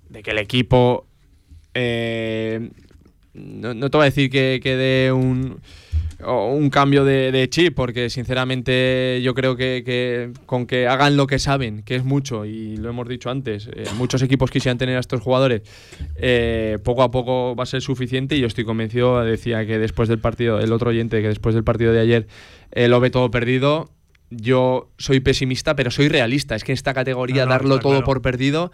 de 0.09 0.23
que 0.23 0.31
el 0.31 0.39
equipo. 0.39 1.07
eh, 1.75 2.71
no, 3.35 3.75
no 3.75 3.91
te 3.91 3.97
voy 3.97 4.05
a 4.05 4.11
decir 4.11 4.31
que, 4.31 4.61
que 4.63 4.77
dé 4.77 5.13
un, 5.13 5.61
un 6.27 6.71
cambio 6.71 7.05
de, 7.05 7.33
de 7.33 7.49
chip, 7.49 7.75
porque 7.75 8.11
sinceramente 8.11 9.21
yo 9.23 9.35
creo 9.35 9.57
que, 9.57 9.83
que 9.85 10.33
con 10.47 10.67
que 10.67 10.87
hagan 10.87 11.17
lo 11.17 11.27
que 11.27 11.39
saben, 11.39 11.83
que 11.83 11.97
es 11.97 12.05
mucho, 12.05 12.45
y 12.45 12.77
lo 12.77 12.91
hemos 12.91 13.09
dicho 13.09 13.31
antes, 13.31 13.69
eh, 13.75 13.85
muchos 13.97 14.23
equipos 14.23 14.51
quisieran 14.51 14.79
tener 14.79 14.97
a 14.97 15.01
estos 15.01 15.21
jugadores, 15.21 15.63
eh, 16.17 16.79
poco 16.85 17.03
a 17.03 17.11
poco 17.11 17.57
va 17.57 17.65
a 17.65 17.67
ser 17.67 17.83
suficiente 17.83 18.37
y 18.37 18.41
yo 18.41 18.47
estoy 18.47 18.65
convencido, 18.65 19.23
decía 19.25 19.67
que 19.67 19.79
después 19.79 20.09
del 20.09 20.19
partido, 20.19 20.61
el 20.61 20.73
otro 20.73 20.91
oyente, 20.91 21.23
que 21.23 21.29
después 21.29 21.55
del 21.55 21.65
partido 21.65 21.93
de 21.93 22.01
ayer 22.01 22.27
eh, 22.73 22.89
lo 22.89 23.01
ve 23.01 23.11
todo 23.11 23.31
perdido. 23.31 23.91
Yo 24.31 24.91
soy 24.97 25.21
pesimista, 25.21 25.77
pero 25.77 25.91
soy 25.91 26.09
realista. 26.09 26.55
Es 26.55 26.65
que 26.65 26.73
en 26.73 26.75
esta 26.75 26.95
categoría 26.95 27.43
No, 27.43 27.47
no, 27.47 27.53
darlo 27.53 27.81
todo 27.81 27.93
claro. 27.93 28.07
por 28.07 28.23
perdido 28.23 28.73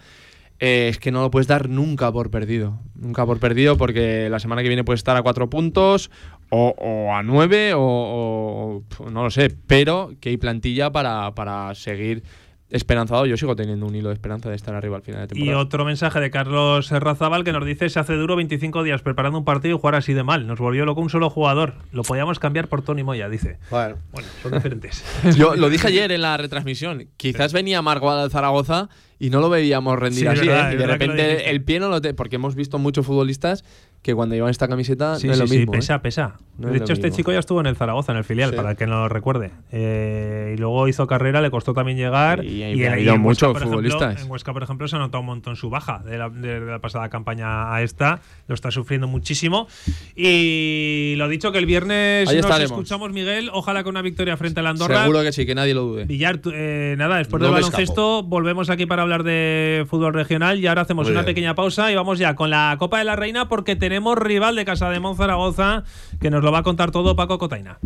eh, 0.59 0.89
es 0.89 0.99
que 0.99 1.11
no 1.11 1.21
lo 1.21 1.31
puedes 1.31 1.47
dar 1.47 1.69
nunca 1.69 2.11
por 2.11 2.29
perdido. 2.29 2.79
Nunca 2.95 3.25
por 3.25 3.39
perdido 3.39 3.77
porque 3.77 4.29
la 4.29 4.39
semana 4.39 4.61
que 4.61 4.67
viene 4.67 4.83
puedes 4.83 4.99
estar 4.99 5.15
a 5.15 5.21
cuatro 5.21 5.49
puntos 5.49 6.11
o, 6.49 6.73
o 6.77 7.13
a 7.15 7.23
nueve 7.23 7.73
o, 7.75 8.83
no 9.11 9.23
lo 9.23 9.29
sé. 9.31 9.55
Pero 9.67 10.11
que 10.19 10.29
hay 10.29 10.37
plantilla 10.37 10.91
para, 10.91 11.31
para 11.35 11.73
seguir 11.75 12.23
esperanzado. 12.69 13.25
Yo 13.25 13.35
sigo 13.35 13.55
teniendo 13.55 13.87
un 13.87 13.95
hilo 13.95 14.09
de 14.09 14.13
esperanza 14.13 14.49
de 14.49 14.55
estar 14.55 14.75
arriba 14.75 14.97
al 14.97 15.01
final 15.01 15.21
de 15.21 15.25
Y 15.35 15.39
temporada. 15.39 15.57
otro 15.63 15.85
mensaje 15.85 16.19
de 16.19 16.29
Carlos 16.29 16.91
Razabal 16.91 17.43
que 17.43 17.51
nos 17.51 17.65
dice: 17.65 17.89
Se 17.89 17.99
hace 17.99 18.13
duro 18.13 18.35
25 18.35 18.83
días 18.83 19.01
preparando 19.01 19.39
un 19.39 19.45
partido 19.45 19.75
y 19.75 19.79
jugar 19.79 19.95
así 19.95 20.13
de 20.13 20.23
mal. 20.23 20.45
Nos 20.45 20.59
volvió 20.59 20.85
loco 20.85 21.01
un 21.01 21.09
solo 21.09 21.29
jugador. 21.29 21.73
Lo 21.91 22.03
podíamos 22.03 22.37
cambiar 22.39 22.67
por 22.67 22.81
Tony 22.83 23.03
Moya, 23.03 23.27
dice. 23.29 23.57
Bueno, 23.71 23.95
Bueno, 24.11 24.27
son 24.43 24.51
diferentes. 24.51 25.03
Yo 25.37 25.55
lo 25.55 25.69
dije 25.69 25.87
ayer 25.87 26.11
en 26.11 26.21
la 26.21 26.37
retransmisión. 26.37 27.07
Quizás 27.17 27.53
venía 27.53 27.81
Marco 27.81 28.11
al 28.11 28.29
Zaragoza 28.29 28.89
y 29.19 29.29
no 29.29 29.41
lo 29.41 29.49
veíamos 29.49 29.99
rendir 29.99 30.29
así, 30.29 30.47
¿eh? 30.47 30.69
y 30.73 30.77
de 30.77 30.87
repente 30.87 31.49
el 31.49 31.61
pie 31.63 31.79
no 31.79 31.89
lo 31.89 32.01
te... 32.01 32.13
porque 32.13 32.37
hemos 32.37 32.55
visto 32.55 32.79
muchos 32.79 33.05
futbolistas 33.05 33.65
que 34.01 34.15
cuando 34.15 34.33
llevan 34.33 34.49
esta 34.49 34.67
camiseta 34.69 35.17
no 35.21 35.31
es 35.33 35.39
lo 35.39 35.45
mismo. 35.45 35.73
Sí, 35.73 35.77
pesa, 35.77 35.95
¿eh? 35.95 35.99
pesa. 35.99 36.37
de 36.57 36.77
hecho, 36.77 36.93
este 36.93 37.11
chico 37.11 37.33
ya 37.33 37.39
estuvo 37.39 37.59
en 37.59 37.65
el 37.65 37.75
Zaragoza, 37.75 38.13
en 38.13 38.19
el 38.19 38.23
filial, 38.23 38.53
para 38.53 38.75
que 38.75 38.87
no 38.87 39.01
lo 39.01 39.09
recuerde. 39.09 39.51
Eh, 39.73 40.53
y 40.55 40.57
luego 40.57 40.87
hizo 40.87 41.05
carrera, 41.05 41.41
le 41.41 41.51
costó 41.51 41.73
también 41.73 41.97
llegar. 41.97 42.45
Y, 42.45 42.63
y, 42.63 42.85
ha 42.85 42.97
ido 42.97 43.17
muchos 43.17 43.59
futbolistas. 43.59 44.23
en 44.23 44.31
Huesca, 44.31 44.53
por 44.53 44.63
ejemplo, 44.63 44.87
se 44.87 44.95
ha 44.95 44.99
notado 44.99 45.19
un 45.19 45.25
montón 45.25 45.57
su 45.57 45.69
baja 45.69 45.99
de 45.99 46.17
la, 46.17 46.29
de 46.29 46.61
la, 46.61 46.79
pasada 46.79 47.09
campaña 47.09 47.73
a 47.73 47.81
esta. 47.81 48.21
Lo 48.47 48.55
está 48.55 48.71
sufriendo 48.71 49.07
muchísimo. 49.07 49.67
Y 50.15 51.15
lo 51.17 51.27
dicho, 51.27 51.51
que 51.51 51.57
el 51.57 51.65
viernes 51.65 52.33
nos 52.33 52.59
escuchamos, 52.61 53.11
Miguel. 53.11 53.49
Ojalá 53.51 53.83
con 53.83 53.91
una 53.91 54.01
victoria 54.01 54.37
frente 54.37 54.61
al 54.61 54.67
Andorra. 54.67 55.01
Seguro 55.01 55.23
que 55.23 55.33
sí, 55.33 55.45
que 55.45 55.55
nadie 55.55 55.73
lo 55.73 55.83
dude. 55.83 56.05
Villar, 56.05 56.39
eh, 56.53 56.95
nada, 56.97 57.17
después 57.17 57.43
del 57.43 57.51
baloncesto, 57.51 58.23
volvemos 58.23 58.69
aquí 58.69 58.85
para 58.85 59.03
hablar 59.13 59.23
de 59.23 59.85
fútbol 59.89 60.13
regional. 60.13 60.59
Y 60.59 60.67
ahora 60.67 60.83
hacemos 60.83 61.09
una 61.09 61.25
pequeña 61.25 61.53
pausa 61.53 61.91
y 61.91 61.95
vamos 61.95 62.19
ya 62.19 62.35
con 62.35 62.49
la 62.49 62.77
Copa 62.79 62.99
de 62.99 63.03
la 63.03 63.17
Reina 63.17 63.49
porque 63.49 63.75
te 63.75 63.89
tenemos 63.89 64.19
rival 64.19 64.55
de 64.55 64.65
Casa 64.65 64.91
de 64.91 64.99
Monzaragoza, 64.99 65.83
que 66.21 66.29
nos 66.29 66.43
lo 66.43 66.51
va 66.51 66.59
a 66.59 66.63
contar 66.63 66.91
todo 66.91 67.15
Paco 67.15 67.39
Cotaina. 67.39 67.79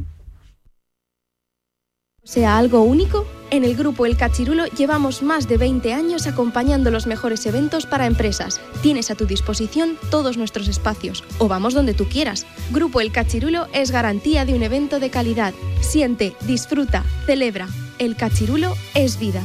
¿Sea 2.25 2.57
algo 2.57 2.81
único? 2.81 3.25
En 3.51 3.63
el 3.63 3.75
grupo 3.75 4.05
El 4.05 4.17
Cachirulo 4.17 4.65
llevamos 4.65 5.23
más 5.23 5.47
de 5.47 5.57
20 5.57 5.93
años 5.93 6.27
acompañando 6.27 6.91
los 6.91 7.07
mejores 7.07 7.45
eventos 7.45 7.85
para 7.85 8.05
empresas. 8.05 8.59
Tienes 8.81 9.11
a 9.11 9.15
tu 9.15 9.25
disposición 9.25 9.95
todos 10.11 10.35
nuestros 10.35 10.67
espacios 10.67 11.23
o 11.37 11.47
vamos 11.47 11.73
donde 11.73 11.93
tú 11.93 12.05
quieras. 12.05 12.45
Grupo 12.71 12.99
El 12.99 13.13
Cachirulo 13.13 13.67
es 13.73 13.91
garantía 13.91 14.43
de 14.43 14.55
un 14.55 14.63
evento 14.63 14.99
de 14.99 15.09
calidad. 15.09 15.53
Siente, 15.79 16.33
disfruta, 16.41 17.05
celebra. 17.25 17.69
El 17.97 18.17
Cachirulo 18.17 18.73
es 18.93 19.19
vida. 19.19 19.41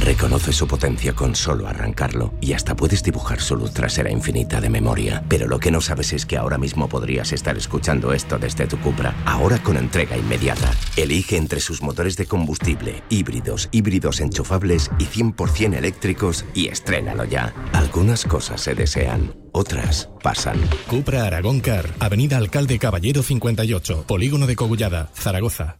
Reconoce 0.00 0.52
su 0.52 0.66
potencia 0.66 1.12
con 1.12 1.34
solo 1.34 1.68
arrancarlo 1.68 2.32
y 2.40 2.54
hasta 2.54 2.74
puedes 2.74 3.02
dibujar 3.02 3.40
su 3.40 3.56
luz 3.56 3.72
trasera 3.72 4.10
infinita 4.10 4.60
de 4.60 4.70
memoria. 4.70 5.24
Pero 5.28 5.46
lo 5.46 5.60
que 5.60 5.70
no 5.70 5.80
sabes 5.80 6.12
es 6.12 6.26
que 6.26 6.36
ahora 6.36 6.58
mismo 6.58 6.88
podrías 6.88 7.32
estar 7.32 7.56
escuchando 7.56 8.12
esto 8.12 8.38
desde 8.38 8.66
tu 8.66 8.78
Cupra, 8.78 9.14
ahora 9.24 9.62
con 9.62 9.76
entrega 9.76 10.16
inmediata. 10.16 10.70
Elige 10.96 11.36
entre 11.36 11.60
sus 11.60 11.82
motores 11.82 12.16
de 12.16 12.26
combustible, 12.26 13.02
híbridos, 13.08 13.68
híbridos 13.72 14.20
enchufables 14.20 14.90
y 14.98 15.04
100% 15.04 15.76
eléctricos 15.76 16.44
y 16.54 16.68
estrénalo 16.68 17.24
ya. 17.24 17.52
Algunas 17.72 18.24
cosas 18.24 18.60
se 18.62 18.74
desean, 18.74 19.34
otras 19.52 20.08
pasan. 20.22 20.58
Cupra 20.88 21.24
Aragón 21.26 21.60
Car, 21.60 21.90
Avenida 22.00 22.36
Alcalde 22.36 22.78
Caballero 22.78 23.22
58, 23.22 24.04
Polígono 24.06 24.46
de 24.46 24.56
Cogullada, 24.56 25.10
Zaragoza. 25.14 25.79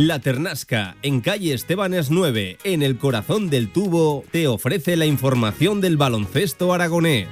La 0.00 0.18
Ternasca, 0.18 0.96
en 1.02 1.20
calle 1.20 1.52
Estebanes 1.52 2.10
9, 2.10 2.56
en 2.64 2.82
el 2.82 2.96
corazón 2.96 3.50
del 3.50 3.68
tubo, 3.68 4.24
te 4.30 4.48
ofrece 4.48 4.96
la 4.96 5.04
información 5.04 5.82
del 5.82 5.98
baloncesto 5.98 6.72
aragonés. 6.72 7.28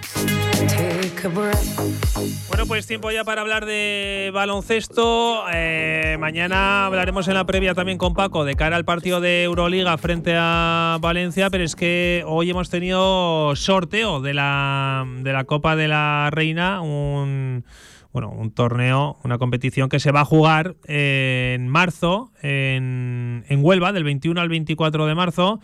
Bueno, 2.48 2.66
pues 2.66 2.86
tiempo 2.86 3.10
ya 3.10 3.24
para 3.24 3.40
hablar 3.40 3.64
de 3.64 4.30
baloncesto. 4.34 5.44
Eh, 5.50 6.18
mañana 6.20 6.84
hablaremos 6.84 7.26
en 7.28 7.34
la 7.34 7.46
previa 7.46 7.72
también 7.72 7.96
con 7.96 8.12
Paco 8.12 8.44
de 8.44 8.54
cara 8.54 8.76
al 8.76 8.84
partido 8.84 9.22
de 9.22 9.44
Euroliga 9.44 9.96
frente 9.96 10.34
a 10.36 10.98
Valencia, 11.00 11.48
pero 11.48 11.64
es 11.64 11.74
que 11.74 12.22
hoy 12.26 12.50
hemos 12.50 12.68
tenido 12.68 13.56
sorteo 13.56 14.20
de 14.20 14.34
la, 14.34 15.06
de 15.20 15.32
la 15.32 15.44
Copa 15.44 15.74
de 15.74 15.88
la 15.88 16.28
Reina, 16.30 16.82
un 16.82 17.64
bueno, 18.12 18.30
un 18.30 18.50
torneo, 18.50 19.18
una 19.24 19.38
competición 19.38 19.88
que 19.88 20.00
se 20.00 20.12
va 20.12 20.20
a 20.20 20.24
jugar 20.24 20.76
en 20.86 21.68
marzo 21.68 22.32
en, 22.42 23.44
en 23.48 23.64
Huelva, 23.64 23.92
del 23.92 24.04
21 24.04 24.40
al 24.40 24.48
24 24.48 25.06
de 25.06 25.14
marzo. 25.14 25.61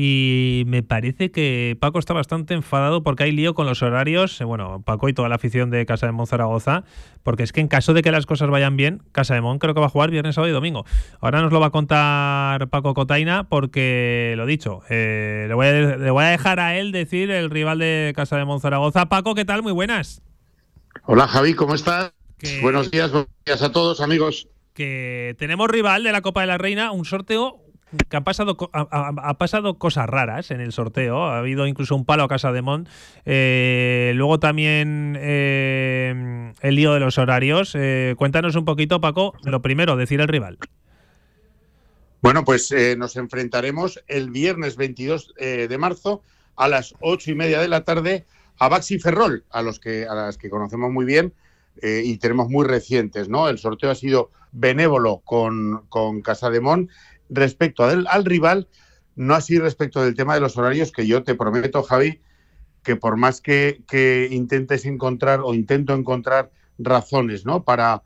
Y 0.00 0.62
me 0.68 0.84
parece 0.84 1.32
que 1.32 1.76
Paco 1.80 1.98
está 1.98 2.14
bastante 2.14 2.54
enfadado 2.54 3.02
porque 3.02 3.24
hay 3.24 3.32
lío 3.32 3.54
con 3.54 3.66
los 3.66 3.82
horarios. 3.82 4.40
Eh, 4.40 4.44
bueno, 4.44 4.80
Paco 4.84 5.08
y 5.08 5.12
toda 5.12 5.28
la 5.28 5.34
afición 5.34 5.70
de 5.70 5.84
Casa 5.86 6.06
de 6.06 6.12
Mon 6.12 6.28
Zaragoza, 6.28 6.84
porque 7.24 7.42
es 7.42 7.52
que 7.52 7.60
en 7.60 7.66
caso 7.66 7.94
de 7.94 8.02
que 8.02 8.12
las 8.12 8.24
cosas 8.24 8.48
vayan 8.48 8.76
bien, 8.76 9.02
Casa 9.10 9.34
de 9.34 9.40
Mon 9.40 9.58
creo 9.58 9.74
que 9.74 9.80
va 9.80 9.86
a 9.86 9.90
jugar 9.90 10.12
viernes, 10.12 10.36
sábado 10.36 10.50
y 10.50 10.54
domingo. 10.54 10.84
Ahora 11.20 11.42
nos 11.42 11.52
lo 11.52 11.58
va 11.58 11.66
a 11.66 11.70
contar 11.70 12.68
Paco 12.68 12.94
Cotaina, 12.94 13.48
porque 13.48 14.34
lo 14.36 14.46
dicho, 14.46 14.82
eh, 14.88 15.46
le, 15.48 15.54
voy 15.54 15.66
a, 15.66 15.72
le 15.72 16.10
voy 16.12 16.24
a 16.24 16.28
dejar 16.28 16.60
a 16.60 16.76
él 16.76 16.92
decir 16.92 17.32
el 17.32 17.50
rival 17.50 17.80
de 17.80 18.12
Casa 18.14 18.36
de 18.36 18.44
Mon 18.44 18.60
Zaragoza. 18.60 19.06
Paco, 19.06 19.34
¿qué 19.34 19.44
tal? 19.44 19.64
Muy 19.64 19.72
buenas. 19.72 20.22
Hola 21.10 21.26
Javi, 21.26 21.54
¿cómo 21.54 21.74
estás? 21.74 22.12
Buenos 22.60 22.90
días, 22.90 23.10
buenos 23.10 23.30
días 23.46 23.62
a 23.62 23.72
todos 23.72 24.02
amigos. 24.02 24.46
Que 24.74 25.34
tenemos 25.38 25.70
rival 25.70 26.04
de 26.04 26.12
la 26.12 26.20
Copa 26.20 26.42
de 26.42 26.48
la 26.48 26.58
Reina, 26.58 26.92
un 26.92 27.06
sorteo 27.06 27.62
que 28.10 28.16
ha 28.18 28.20
pasado, 28.20 28.58
ha, 28.74 29.38
pasado 29.38 29.78
cosas 29.78 30.06
raras 30.06 30.50
en 30.50 30.60
el 30.60 30.70
sorteo. 30.70 31.24
Ha 31.24 31.38
habido 31.38 31.66
incluso 31.66 31.96
un 31.96 32.04
palo 32.04 32.24
a 32.24 32.28
Casa 32.28 32.52
de 32.52 32.60
Mont. 32.60 32.90
Eh, 33.24 34.12
luego 34.16 34.38
también 34.38 35.16
eh, 35.18 36.52
el 36.60 36.74
lío 36.74 36.92
de 36.92 37.00
los 37.00 37.16
horarios. 37.16 37.74
Eh, 37.74 38.14
cuéntanos 38.18 38.54
un 38.54 38.66
poquito, 38.66 39.00
Paco. 39.00 39.32
Lo 39.44 39.62
primero, 39.62 39.96
decir 39.96 40.20
el 40.20 40.28
rival. 40.28 40.58
Bueno, 42.20 42.44
pues 42.44 42.70
nos 42.98 43.16
enfrentaremos 43.16 44.04
el 44.08 44.28
viernes 44.28 44.76
22 44.76 45.32
de 45.38 45.78
marzo 45.78 46.22
a 46.54 46.68
las 46.68 46.94
ocho 47.00 47.30
y 47.30 47.34
media 47.34 47.60
de 47.60 47.68
la 47.68 47.84
tarde 47.84 48.26
a 48.58 48.68
Baxi 48.68 48.98
Ferrol, 48.98 49.44
a, 49.50 49.62
los 49.62 49.78
que, 49.78 50.06
a 50.06 50.14
las 50.14 50.38
que 50.38 50.50
conocemos 50.50 50.90
muy 50.90 51.04
bien 51.04 51.32
eh, 51.82 52.02
y 52.04 52.18
tenemos 52.18 52.48
muy 52.48 52.66
recientes. 52.66 53.28
¿no? 53.28 53.48
El 53.48 53.58
sorteo 53.58 53.90
ha 53.90 53.94
sido 53.94 54.30
benévolo 54.52 55.22
con, 55.24 55.86
con 55.88 56.22
Casademón 56.22 56.88
respecto 57.28 57.84
al, 57.84 58.06
al 58.08 58.24
rival, 58.24 58.68
no 59.16 59.34
así 59.34 59.58
respecto 59.58 60.02
del 60.02 60.14
tema 60.14 60.34
de 60.34 60.40
los 60.40 60.56
horarios, 60.56 60.92
que 60.92 61.06
yo 61.06 61.22
te 61.22 61.34
prometo, 61.34 61.82
Javi, 61.82 62.20
que 62.82 62.96
por 62.96 63.16
más 63.16 63.40
que, 63.40 63.82
que 63.86 64.28
intentes 64.30 64.86
encontrar 64.86 65.40
o 65.40 65.54
intento 65.54 65.94
encontrar 65.94 66.50
razones 66.78 67.44
¿no? 67.44 67.64
para, 67.64 68.02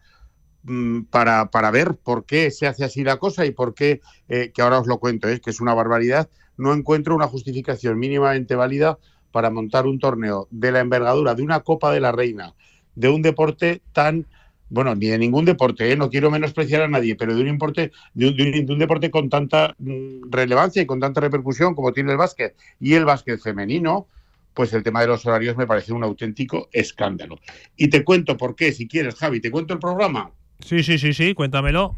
mm, 0.65 1.03
para, 1.03 1.51
para, 1.51 1.71
ver 1.71 1.97
por 1.97 2.25
qué 2.25 2.51
se 2.51 2.67
hace 2.67 2.85
así 2.85 3.05
la 3.05 3.19
cosa 3.19 3.47
y 3.47 3.53
por 3.53 3.75
qué, 3.75 4.01
eh, 4.29 4.51
que 4.53 4.63
ahora 4.63 4.81
os 4.81 4.87
lo 4.87 4.99
cuento, 4.99 5.29
es 5.29 5.41
que 5.41 5.51
es 5.51 5.61
una 5.61 5.75
barbaridad, 5.75 6.29
no 6.57 6.75
encuentro 6.75 7.15
una 7.15 7.29
justificación 7.29 7.99
mínimamente 7.99 8.55
válida 8.55 8.99
para 9.33 9.51
montar 9.51 9.87
un 9.87 9.99
torneo 9.99 10.47
de 10.51 10.71
la 10.71 10.81
envergadura 10.81 11.35
de 11.35 11.43
una 11.43 11.61
Copa 11.61 11.93
de 11.93 12.01
la 12.01 12.13
Reina, 12.13 12.55
de 12.95 13.09
un 13.09 13.23
deporte 13.23 13.83
tan, 13.93 14.27
bueno, 14.69 14.95
ni 14.95 15.07
de 15.07 15.19
ningún 15.19 15.45
deporte, 15.45 15.91
¿eh? 15.91 15.97
no 15.97 16.11
quiero 16.11 16.31
menospreciar 16.31 16.83
a 16.83 16.89
nadie, 16.89 17.17
pero 17.17 17.35
de 17.35 17.41
un, 17.41 17.49
importe, 17.49 17.91
de 18.15 18.65
un, 18.69 18.79
deporte 18.79 19.11
con 19.11 19.29
tanta 19.29 19.75
mm, 19.79 20.31
relevancia 20.31 20.83
y 20.83 20.87
con 20.87 21.01
tanta 21.01 21.21
repercusión 21.21 21.75
como 21.75 21.93
tiene 21.93 22.13
el 22.13 22.19
básquet 22.19 22.55
y 22.79 22.95
el 22.95 23.05
básquet 23.05 23.41
femenino, 23.41 24.07
pues 24.55 24.73
el 24.75 24.83
tema 24.83 25.01
de 25.01 25.07
los 25.07 25.25
horarios 25.27 25.57
me 25.57 25.67
parece 25.67 25.93
un 25.93 26.05
auténtico 26.05 26.69
escándalo. 26.73 27.39
Y 27.77 27.89
te 27.89 28.05
cuento 28.05 28.37
por 28.37 28.55
qué, 28.55 28.73
si 28.73 28.87
quieres, 28.87 29.15
Javi, 29.15 29.41
te 29.41 29.51
cuento 29.51 29.73
el 29.73 29.81
programa. 29.81 30.31
Sí, 30.61 30.83
sí, 30.83 30.99
sí, 30.99 31.15
sí, 31.15 31.35
cuéntamelo. 31.35 31.97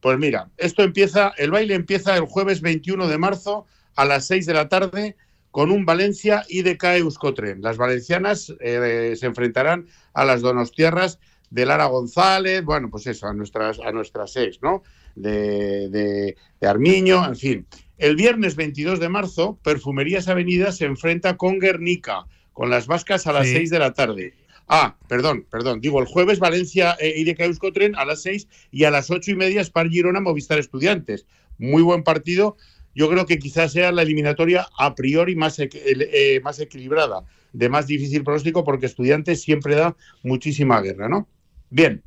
Pues 0.00 0.18
mira, 0.18 0.48
esto 0.56 0.82
empieza, 0.82 1.32
el 1.36 1.50
baile 1.50 1.74
empieza 1.74 2.16
el 2.16 2.22
jueves 2.22 2.62
21 2.62 3.06
de 3.06 3.18
marzo 3.18 3.66
a 3.96 4.06
las 4.06 4.26
6 4.26 4.46
de 4.46 4.54
la 4.54 4.68
tarde 4.68 5.16
con 5.50 5.70
un 5.70 5.84
Valencia 5.84 6.44
y 6.48 6.62
de 6.62 6.78
Euskotren. 6.80 7.60
Las 7.62 7.76
valencianas 7.76 8.54
eh, 8.60 9.14
se 9.16 9.26
enfrentarán 9.26 9.86
a 10.14 10.24
las 10.24 10.40
donostiarras 10.40 11.18
de 11.50 11.66
Lara 11.66 11.86
González, 11.86 12.64
bueno, 12.64 12.90
pues 12.90 13.06
eso, 13.06 13.26
a 13.26 13.34
nuestras, 13.34 13.80
a 13.80 13.90
nuestras 13.92 14.36
ex, 14.36 14.62
¿no? 14.62 14.82
De, 15.16 15.88
de, 15.88 16.36
Armiño, 16.66 17.26
en 17.26 17.36
fin. 17.36 17.66
El 17.98 18.16
viernes 18.16 18.54
22 18.54 19.00
de 19.00 19.08
marzo, 19.08 19.58
Perfumerías 19.62 20.28
Avenida 20.28 20.72
se 20.72 20.84
enfrenta 20.84 21.36
con 21.36 21.58
Guernica, 21.58 22.26
con 22.52 22.70
las 22.70 22.86
vascas 22.86 23.26
a 23.26 23.32
las 23.32 23.48
6 23.48 23.70
de 23.70 23.78
la 23.78 23.92
tarde. 23.92 24.34
Ah, 24.68 24.96
perdón, 25.08 25.46
perdón. 25.50 25.80
Digo, 25.80 26.00
el 26.00 26.06
jueves 26.06 26.38
Valencia 26.38 26.96
eh, 27.00 27.14
y 27.16 27.24
de 27.24 27.34
Euskotren 27.36 27.96
a 27.96 28.04
las 28.04 28.22
6 28.22 28.46
y 28.70 28.84
a 28.84 28.92
las 28.92 29.10
ocho 29.10 29.32
y 29.32 29.34
media 29.34 29.64
Spar 29.64 29.88
Girona 29.88 30.20
Movistar 30.20 30.60
Estudiantes. 30.60 31.26
Muy 31.58 31.82
buen 31.82 32.04
partido 32.04 32.56
yo 32.94 33.08
creo 33.08 33.26
que 33.26 33.38
quizás 33.38 33.72
sea 33.72 33.92
la 33.92 34.02
eliminatoria 34.02 34.66
a 34.78 34.94
priori 34.94 35.36
más, 35.36 35.58
eh, 35.58 36.40
más 36.42 36.58
equilibrada, 36.60 37.24
de 37.52 37.68
más 37.68 37.86
difícil 37.86 38.24
pronóstico, 38.24 38.64
porque 38.64 38.86
estudiantes 38.86 39.42
siempre 39.42 39.74
da 39.74 39.96
muchísima 40.22 40.80
guerra, 40.80 41.08
¿no? 41.08 41.28
Bien, 41.70 42.02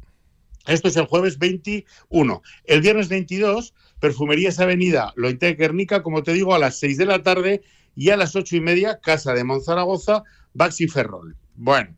esto 0.65 0.87
es 0.87 0.97
el 0.97 1.05
jueves 1.05 1.39
21. 1.39 2.41
El 2.65 2.81
viernes 2.81 3.09
22, 3.09 3.73
Perfumerías 3.99 4.59
Avenida, 4.59 5.13
Lointe 5.15 5.53
Guernica, 5.55 6.03
como 6.03 6.23
te 6.23 6.33
digo, 6.33 6.55
a 6.55 6.59
las 6.59 6.79
6 6.79 6.97
de 6.97 7.05
la 7.05 7.21
tarde 7.21 7.63
y 7.95 8.09
a 8.09 8.17
las 8.17 8.35
ocho 8.35 8.55
y 8.55 8.61
media, 8.61 8.99
Casa 9.01 9.33
de 9.33 9.43
Monzaragoza, 9.43 10.23
Baxi 10.53 10.87
Ferrol. 10.87 11.35
Bueno, 11.55 11.95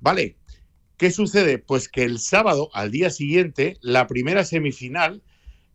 vale. 0.00 0.36
¿Qué 0.96 1.10
sucede? 1.10 1.58
Pues 1.58 1.88
que 1.88 2.04
el 2.04 2.20
sábado, 2.20 2.70
al 2.74 2.92
día 2.92 3.10
siguiente, 3.10 3.76
la 3.80 4.06
primera 4.06 4.44
semifinal 4.44 5.22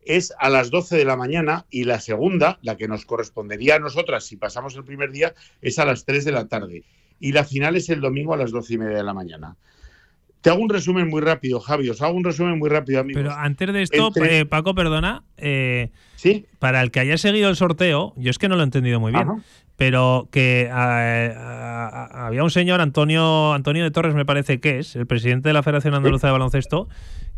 es 0.07 0.33
a 0.39 0.49
las 0.49 0.71
12 0.71 0.97
de 0.97 1.05
la 1.05 1.15
mañana 1.15 1.65
y 1.69 1.83
la 1.83 1.99
segunda, 1.99 2.59
la 2.61 2.77
que 2.77 2.87
nos 2.87 3.05
correspondería 3.05 3.75
a 3.75 3.79
nosotras 3.79 4.25
si 4.25 4.37
pasamos 4.37 4.75
el 4.75 4.83
primer 4.83 5.11
día, 5.11 5.33
es 5.61 5.79
a 5.79 5.85
las 5.85 6.05
3 6.05 6.25
de 6.25 6.31
la 6.31 6.47
tarde. 6.47 6.83
Y 7.19 7.31
la 7.31 7.43
final 7.43 7.75
es 7.75 7.89
el 7.89 8.01
domingo 8.01 8.33
a 8.33 8.37
las 8.37 8.51
12 8.51 8.73
y 8.73 8.77
media 8.77 8.97
de 8.97 9.03
la 9.03 9.13
mañana. 9.13 9.55
Te 10.41 10.51
hago 10.51 10.61
un 10.61 10.69
resumen 10.69 11.09
muy 11.09 11.21
rápido, 11.21 11.59
Javi. 11.59 11.89
Os 11.89 12.01
hago 12.01 12.15
un 12.15 12.23
resumen 12.23 12.57
muy 12.59 12.69
rápido, 12.69 12.99
amigos. 12.99 13.21
Pero 13.21 13.35
antes 13.35 13.73
de 13.73 13.81
esto, 13.81 14.11
eh, 14.23 14.45
Paco, 14.45 14.75
perdona. 14.75 15.23
Eh, 15.35 15.89
sí. 16.15 16.45
Para 16.59 16.81
el 16.81 16.91
que 16.91 16.99
haya 16.99 17.17
seguido 17.17 17.49
el 17.49 17.55
sorteo, 17.55 18.13
yo 18.15 18.29
es 18.29 18.37
que 18.37 18.47
no 18.47 18.55
lo 18.55 18.61
he 18.61 18.63
entendido 18.63 18.99
muy 18.99 19.11
bien. 19.11 19.27
Pero 19.75 20.29
que 20.31 20.69
había 20.71 22.43
un 22.43 22.51
señor, 22.51 22.81
Antonio, 22.81 23.53
Antonio 23.53 23.83
de 23.83 23.91
Torres, 23.91 24.15
me 24.15 24.25
parece 24.25 24.59
que 24.59 24.79
es, 24.79 24.95
el 24.95 25.05
presidente 25.05 25.49
de 25.49 25.53
la 25.53 25.63
Federación 25.63 25.95
Andaluza 25.95 26.27
de 26.27 26.33
Baloncesto, 26.33 26.87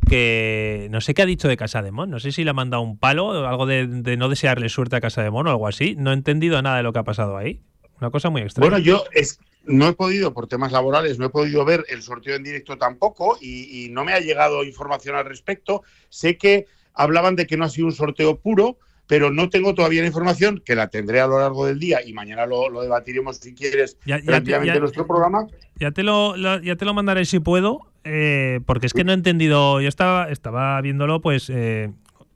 que 0.08 0.88
no 0.92 1.02
sé 1.02 1.14
qué 1.14 1.22
ha 1.22 1.26
dicho 1.26 1.48
de 1.48 1.58
Casa 1.58 1.82
de 1.82 1.92
Mon. 1.92 2.10
No 2.10 2.20
sé 2.20 2.32
si 2.32 2.44
le 2.44 2.52
ha 2.52 2.54
mandado 2.54 2.84
un 2.84 2.98
palo 2.98 3.28
o 3.28 3.46
algo 3.46 3.66
de, 3.66 3.88
no 3.88 4.30
desearle 4.30 4.70
suerte 4.70 4.96
a 4.96 5.02
Casa 5.02 5.24
de 5.24 5.32
Mon 5.32 5.48
o 5.48 5.52
algo 5.52 5.68
así. 5.68 5.96
No 5.98 6.12
he 6.12 6.14
entendido 6.14 6.62
nada 6.62 6.78
de 6.78 6.84
lo 6.84 6.94
que 6.94 7.00
ha 7.00 7.04
pasado 7.04 7.38
ahí. 7.38 7.62
Una 8.00 8.12
cosa 8.12 8.30
muy 8.30 8.42
extraña. 8.42 8.70
Bueno, 8.70 8.84
yo 8.84 9.04
es, 9.12 9.40
no 9.66 9.88
he 9.88 9.94
podido, 9.94 10.34
por 10.34 10.48
temas 10.48 10.72
laborales, 10.72 11.20
no 11.20 11.26
he 11.26 11.30
podido 11.30 11.66
ver 11.66 11.86
el 11.90 12.02
sorteo 12.02 12.36
en 12.36 12.44
directo 12.44 12.78
tampoco 12.78 13.38
y, 13.42 13.90
no 13.92 14.04
me 14.04 14.14
ha 14.14 14.20
llegado 14.20 14.64
información 14.64 15.16
al 15.16 15.26
respecto. 15.26 15.84
Sé 16.10 16.38
que 16.38 16.66
hablaban 16.94 17.36
de 17.36 17.46
que 17.46 17.58
no 17.58 17.66
ha 17.66 17.70
sido 17.70 17.88
un 17.88 17.94
sorteo 17.94 18.40
puro, 18.40 18.78
pero 19.08 19.32
no 19.32 19.50
tengo 19.50 19.74
todavía 19.74 20.02
la 20.02 20.08
información, 20.08 20.62
que 20.64 20.76
la 20.76 20.88
tendré 20.90 21.20
a 21.20 21.28
lo 21.28 21.40
largo 21.40 21.66
del 21.66 21.80
día 21.80 22.06
y 22.06 22.14
mañana 22.14 22.46
lo, 22.46 22.70
debatiremos 22.82 23.38
si 23.38 23.54
quieres 23.54 23.98
ya, 24.06 24.20
nuestro 24.20 25.08
programa. 25.08 25.48
Ya 25.80 25.92
te 25.92 26.04
lo, 26.04 26.36
ya 26.36 26.76
te 26.76 26.86
lo 26.86 26.94
mandaré 26.94 27.26
si 27.26 27.40
puedo, 27.40 27.89
eh, 28.04 28.60
porque 28.66 28.88
es 28.88 28.94
que 28.94 29.04
no 29.04 29.12
he 29.12 29.16
entendido, 29.16 29.82
yo 29.82 29.88
estaba, 29.88 30.30
estaba 30.30 30.80
viéndolo 30.82 31.22
pues, 31.22 31.50
eh, 31.50 31.92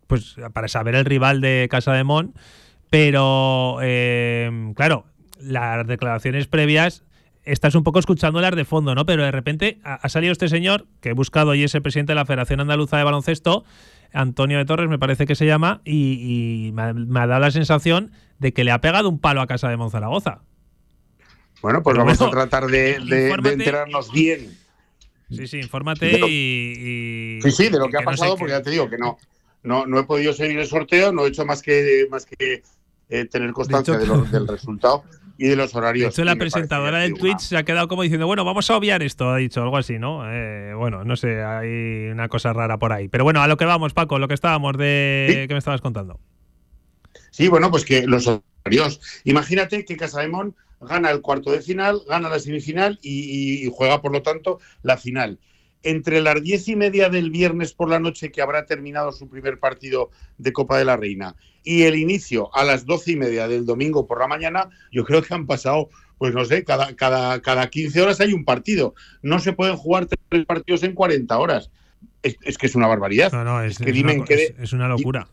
pues 0.07 0.35
para 0.53 0.67
saber 0.67 0.95
el 0.95 1.05
rival 1.05 1.41
de 1.41 1.67
Casa 1.69 1.93
de 1.93 2.03
Mon, 2.03 2.33
pero 2.89 3.79
eh, 3.81 4.71
claro, 4.75 5.05
las 5.39 5.87
declaraciones 5.87 6.47
previas 6.47 7.03
estás 7.43 7.75
un 7.75 7.83
poco 7.83 7.99
escuchándolas 7.99 8.55
de 8.55 8.65
fondo, 8.65 8.95
¿no? 8.95 9.05
Pero 9.05 9.23
de 9.23 9.31
repente 9.31 9.79
ha, 9.83 10.07
salido 10.09 10.31
este 10.31 10.47
señor, 10.47 10.85
que 11.01 11.09
he 11.09 11.13
buscado 11.13 11.55
y 11.55 11.63
es 11.63 11.75
el 11.75 11.81
presidente 11.81 12.11
de 12.11 12.15
la 12.15 12.25
Federación 12.25 12.59
Andaluza 12.59 12.97
de 12.97 13.03
Baloncesto, 13.03 13.65
Antonio 14.13 14.57
de 14.57 14.65
Torres 14.65 14.89
me 14.89 14.99
parece 14.99 15.25
que 15.25 15.35
se 15.35 15.45
llama, 15.45 15.81
y, 15.85 16.71
me, 16.73 16.83
ha, 16.83 17.27
dado 17.27 17.39
la 17.39 17.51
sensación 17.51 18.11
de 18.39 18.53
que 18.53 18.63
le 18.63 18.71
ha 18.71 18.79
pegado 18.81 19.09
un 19.09 19.19
palo 19.19 19.41
a 19.41 19.47
Casa 19.47 19.69
de 19.69 19.77
Monzaragoza. 19.77 20.41
Bueno, 21.61 21.81
pues 21.81 21.97
vamos 21.97 22.21
a 22.21 22.29
tratar 22.29 22.67
de, 22.67 22.95
enterarnos 22.95 24.11
bien. 24.11 24.62
Sí, 25.33 25.47
sí, 25.47 25.57
infórmate 25.59 26.11
y, 26.27 27.39
Sí, 27.41 27.51
sí, 27.51 27.69
de 27.69 27.79
lo 27.79 27.89
que, 27.89 27.97
ha 27.97 28.01
pasado, 28.01 28.37
porque 28.37 28.53
ya 28.53 28.61
te 28.61 28.69
digo 28.69 28.89
que 28.89 28.97
no, 28.97 29.17
no, 29.63 29.85
no 29.85 29.99
he 29.99 30.03
podido 30.03 30.33
seguir 30.33 30.59
el 30.59 30.67
sorteo, 30.67 31.11
no 31.11 31.25
he 31.25 31.29
hecho 31.29 31.45
más 31.45 31.61
que, 31.61 32.07
más 32.09 32.25
que 32.25 32.63
eh, 33.09 33.25
tener 33.25 33.51
constancia 33.51 33.97
del 34.31 34.47
resultado 34.47 35.03
y 35.37 35.47
de 35.47 35.55
los 35.55 35.75
horarios. 35.75 36.17
la 36.17 36.35
presentadora 36.35 36.99
del 36.99 37.15
Twitch 37.15 37.39
se 37.39 37.57
ha 37.57 37.63
quedado 37.63 37.87
como 37.87 38.03
diciendo, 38.03 38.27
bueno, 38.27 38.45
vamos 38.45 38.69
a 38.69 38.77
obviar 38.77 39.01
esto, 39.01 39.29
ha 39.29 39.37
dicho 39.37 39.61
algo 39.61 39.77
así, 39.77 39.99
¿no? 39.99 40.23
Eh, 40.31 40.73
bueno, 40.75 41.03
no 41.03 41.15
sé, 41.15 41.43
hay 41.43 42.09
una 42.11 42.29
cosa 42.29 42.53
rara 42.53 42.77
por 42.77 42.93
ahí. 42.93 43.07
Pero 43.07 43.23
bueno, 43.23 43.41
a 43.41 43.47
lo 43.47 43.57
que 43.57 43.65
vamos, 43.65 43.93
Paco, 43.93 44.19
lo 44.19 44.27
que 44.27 44.35
estábamos 44.35 44.77
de... 44.77 45.45
¿Qué 45.47 45.53
me 45.53 45.59
estabas 45.59 45.81
contando? 45.81 46.19
Sí, 47.31 47.47
bueno, 47.47 47.71
pues 47.71 47.83
que 47.83 48.05
los 48.05 48.27
horarios. 48.27 49.01
Imagínate 49.23 49.85
que 49.85 49.97
Casademón 49.97 50.55
gana 50.83 51.11
el 51.11 51.21
cuarto 51.21 51.51
de 51.51 51.61
final, 51.61 52.01
gana 52.07 52.29
la 52.29 52.39
semifinal 52.39 52.99
y 53.01 53.69
juega, 53.73 54.01
por 54.01 54.11
lo 54.11 54.21
tanto, 54.21 54.59
la 54.81 54.97
final 54.97 55.39
entre 55.83 56.21
las 56.21 56.41
diez 56.41 56.67
y 56.67 56.75
media 56.75 57.09
del 57.09 57.29
viernes 57.29 57.73
por 57.73 57.89
la 57.89 57.99
noche, 57.99 58.31
que 58.31 58.41
habrá 58.41 58.65
terminado 58.65 59.11
su 59.11 59.29
primer 59.29 59.59
partido 59.59 60.09
de 60.37 60.53
Copa 60.53 60.77
de 60.77 60.85
la 60.85 60.97
Reina, 60.97 61.35
y 61.63 61.83
el 61.83 61.95
inicio 61.95 62.49
a 62.55 62.63
las 62.63 62.85
doce 62.85 63.11
y 63.11 63.15
media 63.15 63.47
del 63.47 63.65
domingo 63.65 64.07
por 64.07 64.19
la 64.19 64.27
mañana, 64.27 64.69
yo 64.91 65.03
creo 65.03 65.21
que 65.21 65.33
han 65.33 65.45
pasado, 65.45 65.89
pues 66.17 66.33
no 66.33 66.45
sé, 66.45 66.63
cada, 66.63 66.95
cada, 66.95 67.41
cada 67.41 67.69
15 67.69 68.01
horas 68.01 68.21
hay 68.21 68.33
un 68.33 68.45
partido. 68.45 68.95
No 69.21 69.39
se 69.39 69.53
pueden 69.53 69.77
jugar 69.77 70.07
tres 70.07 70.45
partidos 70.45 70.83
en 70.83 70.93
40 70.93 71.37
horas. 71.37 71.69
Es, 72.21 72.57
que 72.57 72.67
es 72.67 72.75
una 72.75 72.87
barbaridad. 72.87 73.31
No, 73.31 73.43
no, 73.43 73.61
es, 73.61 73.77
que 73.77 73.91
dime 73.91 74.23
qué, 74.25 74.55
es, 74.57 74.73
una 74.73 74.87
locura. 74.87 75.27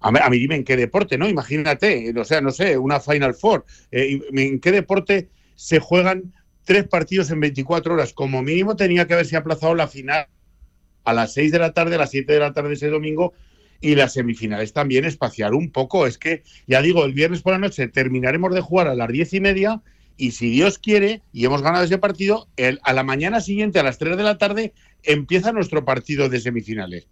A, 0.00 0.30
mí, 0.30 0.38
dime 0.38 0.56
en 0.56 0.64
qué 0.64 0.76
deporte, 0.76 1.18
¿no? 1.18 1.28
Imagínate, 1.28 2.12
o 2.18 2.24
sea, 2.24 2.40
no 2.40 2.50
sé, 2.50 2.78
una 2.78 3.00
Final 3.00 3.34
Four. 3.34 3.66
Eh, 3.90 4.20
¿En 4.32 4.60
qué 4.60 4.72
deporte 4.72 5.28
se 5.56 5.78
juegan 5.78 6.32
tres 6.64 6.86
partidos 6.86 7.30
en 7.30 7.40
24 7.40 7.94
horas. 7.94 8.12
Como 8.12 8.42
mínimo 8.42 8.76
tenía 8.76 9.06
que 9.06 9.14
haberse 9.14 9.36
aplazado 9.36 9.74
la 9.74 9.88
final 9.88 10.26
a 11.04 11.12
las 11.12 11.34
6 11.34 11.52
de 11.52 11.58
la 11.58 11.72
tarde, 11.72 11.96
a 11.96 11.98
las 11.98 12.10
7 12.10 12.32
de 12.32 12.38
la 12.38 12.52
tarde 12.52 12.74
ese 12.74 12.88
domingo 12.88 13.32
y 13.80 13.94
las 13.94 14.12
semifinales 14.12 14.72
también 14.72 15.04
espaciar 15.04 15.54
un 15.54 15.70
poco. 15.70 16.06
Es 16.06 16.16
que, 16.16 16.44
ya 16.66 16.80
digo, 16.80 17.04
el 17.04 17.12
viernes 17.12 17.42
por 17.42 17.54
la 17.54 17.58
noche 17.58 17.88
terminaremos 17.88 18.54
de 18.54 18.60
jugar 18.60 18.88
a 18.88 18.94
las 18.94 19.08
10 19.08 19.34
y 19.34 19.40
media 19.40 19.82
y 20.16 20.32
si 20.32 20.50
Dios 20.50 20.78
quiere 20.78 21.22
y 21.32 21.44
hemos 21.44 21.62
ganado 21.62 21.84
ese 21.84 21.98
partido, 21.98 22.46
a 22.82 22.92
la 22.92 23.02
mañana 23.02 23.40
siguiente, 23.40 23.80
a 23.80 23.82
las 23.82 23.98
3 23.98 24.16
de 24.16 24.22
la 24.22 24.38
tarde, 24.38 24.72
empieza 25.02 25.52
nuestro 25.52 25.84
partido 25.84 26.28
de 26.28 26.40
semifinales. 26.40 27.08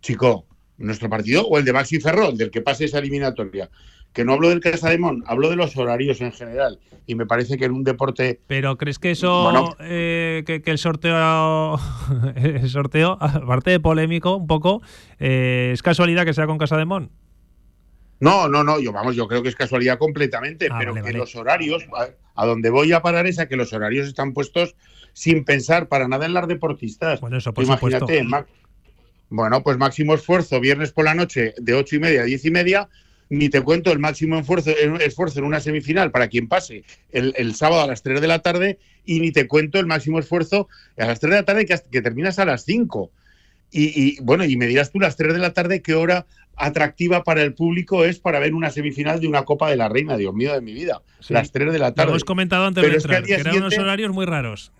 Chico, 0.00 0.46
nuestro 0.86 1.08
partido 1.08 1.46
o 1.46 1.58
el 1.58 1.64
de 1.64 1.72
Maxi 1.72 2.00
Ferrol, 2.00 2.36
del 2.36 2.50
que 2.50 2.62
pase 2.62 2.86
esa 2.86 2.98
eliminatoria 2.98 3.70
que 4.12 4.24
no 4.24 4.32
hablo 4.32 4.48
del 4.48 4.60
Casademón, 4.60 5.22
hablo 5.26 5.50
de 5.50 5.56
los 5.56 5.76
horarios 5.76 6.20
en 6.20 6.32
general. 6.32 6.78
Y 7.06 7.14
me 7.14 7.26
parece 7.26 7.56
que 7.56 7.64
en 7.64 7.72
un 7.72 7.84
deporte. 7.84 8.40
Pero 8.46 8.76
¿crees 8.76 8.98
que 8.98 9.12
eso, 9.12 9.76
eh, 9.80 10.42
que, 10.46 10.62
el 10.64 10.78
sorteo, 10.78 11.78
el 12.36 12.68
sorteo, 12.68 13.18
aparte 13.20 13.70
de 13.70 13.80
polémico 13.80 14.36
un 14.36 14.46
poco, 14.46 14.82
eh, 15.18 15.70
es 15.72 15.82
casualidad 15.82 16.24
que 16.24 16.34
sea 16.34 16.46
con 16.46 16.58
Casademón? 16.58 17.10
No, 18.20 18.48
no, 18.48 18.62
no, 18.62 18.78
yo 18.78 18.92
vamos, 18.92 19.16
yo 19.16 19.26
creo 19.26 19.42
que 19.42 19.48
es 19.48 19.56
casualidad 19.56 19.98
completamente, 19.98 20.68
ah, 20.70 20.76
pero 20.78 20.92
que 20.92 21.12
los 21.12 21.34
horarios, 21.36 21.86
a, 22.34 22.46
donde 22.46 22.68
voy 22.68 22.92
a 22.92 23.00
parar 23.00 23.26
es 23.26 23.38
a 23.38 23.48
que 23.48 23.56
los 23.56 23.72
horarios 23.72 24.06
están 24.06 24.34
puestos 24.34 24.76
sin 25.14 25.44
pensar 25.44 25.88
para 25.88 26.06
nada 26.06 26.26
en 26.26 26.34
las 26.34 26.46
deportistas. 26.46 27.20
Bueno, 27.20 27.38
eso 27.38 27.54
por 27.54 27.64
Imagínate, 27.64 28.22
bueno, 29.30 29.62
pues 29.62 29.78
máximo 29.78 30.14
esfuerzo, 30.14 30.60
viernes 30.60 30.92
por 30.92 31.04
la 31.04 31.14
noche, 31.14 31.54
de 31.56 31.74
ocho 31.74 31.96
y 31.96 32.00
media 32.00 32.22
a 32.22 32.24
diez 32.24 32.44
y 32.44 32.50
media, 32.50 32.88
ni 33.30 33.48
te 33.48 33.62
cuento 33.62 33.92
el 33.92 34.00
máximo 34.00 34.38
esfuerzo, 34.38 34.70
esfuerzo 35.00 35.38
en 35.38 35.44
una 35.44 35.60
semifinal 35.60 36.10
para 36.10 36.28
quien 36.28 36.48
pase 36.48 36.82
el, 37.12 37.54
sábado 37.54 37.82
a 37.82 37.86
las 37.86 38.02
3 38.02 38.20
de 38.20 38.26
la 38.26 38.40
tarde 38.40 38.78
y 39.06 39.20
ni 39.20 39.30
te 39.30 39.46
cuento 39.46 39.78
el 39.78 39.86
máximo 39.86 40.18
esfuerzo 40.18 40.68
a 40.98 41.06
las 41.06 41.20
3 41.20 41.30
de 41.30 41.36
la 41.36 41.44
tarde 41.44 41.64
que, 41.64 42.02
terminas 42.02 42.40
a 42.40 42.44
las 42.44 42.64
5. 42.64 43.10
Y, 43.72 44.20
bueno, 44.22 44.44
y 44.44 44.56
me 44.56 44.66
dirás 44.66 44.90
tú 44.90 44.98
las 44.98 45.16
3 45.16 45.32
de 45.32 45.38
la 45.38 45.52
tarde 45.52 45.80
qué 45.80 45.94
hora 45.94 46.26
atractiva 46.56 47.22
para 47.22 47.42
el 47.42 47.54
público 47.54 48.04
es 48.04 48.18
para 48.18 48.40
ver 48.40 48.52
una 48.52 48.70
semifinal 48.70 49.20
de 49.20 49.28
una 49.28 49.44
Copa 49.44 49.70
de 49.70 49.76
la 49.76 49.88
Reina, 49.88 50.16
Dios 50.16 50.34
mío 50.34 50.52
de 50.52 50.60
mi 50.60 50.74
vida. 50.74 51.00
Las 51.28 51.52
3 51.52 51.72
de 51.72 51.78
la 51.78 51.94
tarde. 51.94 52.06
Lo 52.06 52.12
hemos 52.14 52.24
comentado 52.24 52.66
antes 52.66 52.82
de 52.82 52.92
entrar, 52.92 53.22
que, 53.22 53.34
eran 53.34 53.56
unos 53.56 53.78
horarios 53.78 54.10
muy 54.12 54.26
raros. 54.26 54.72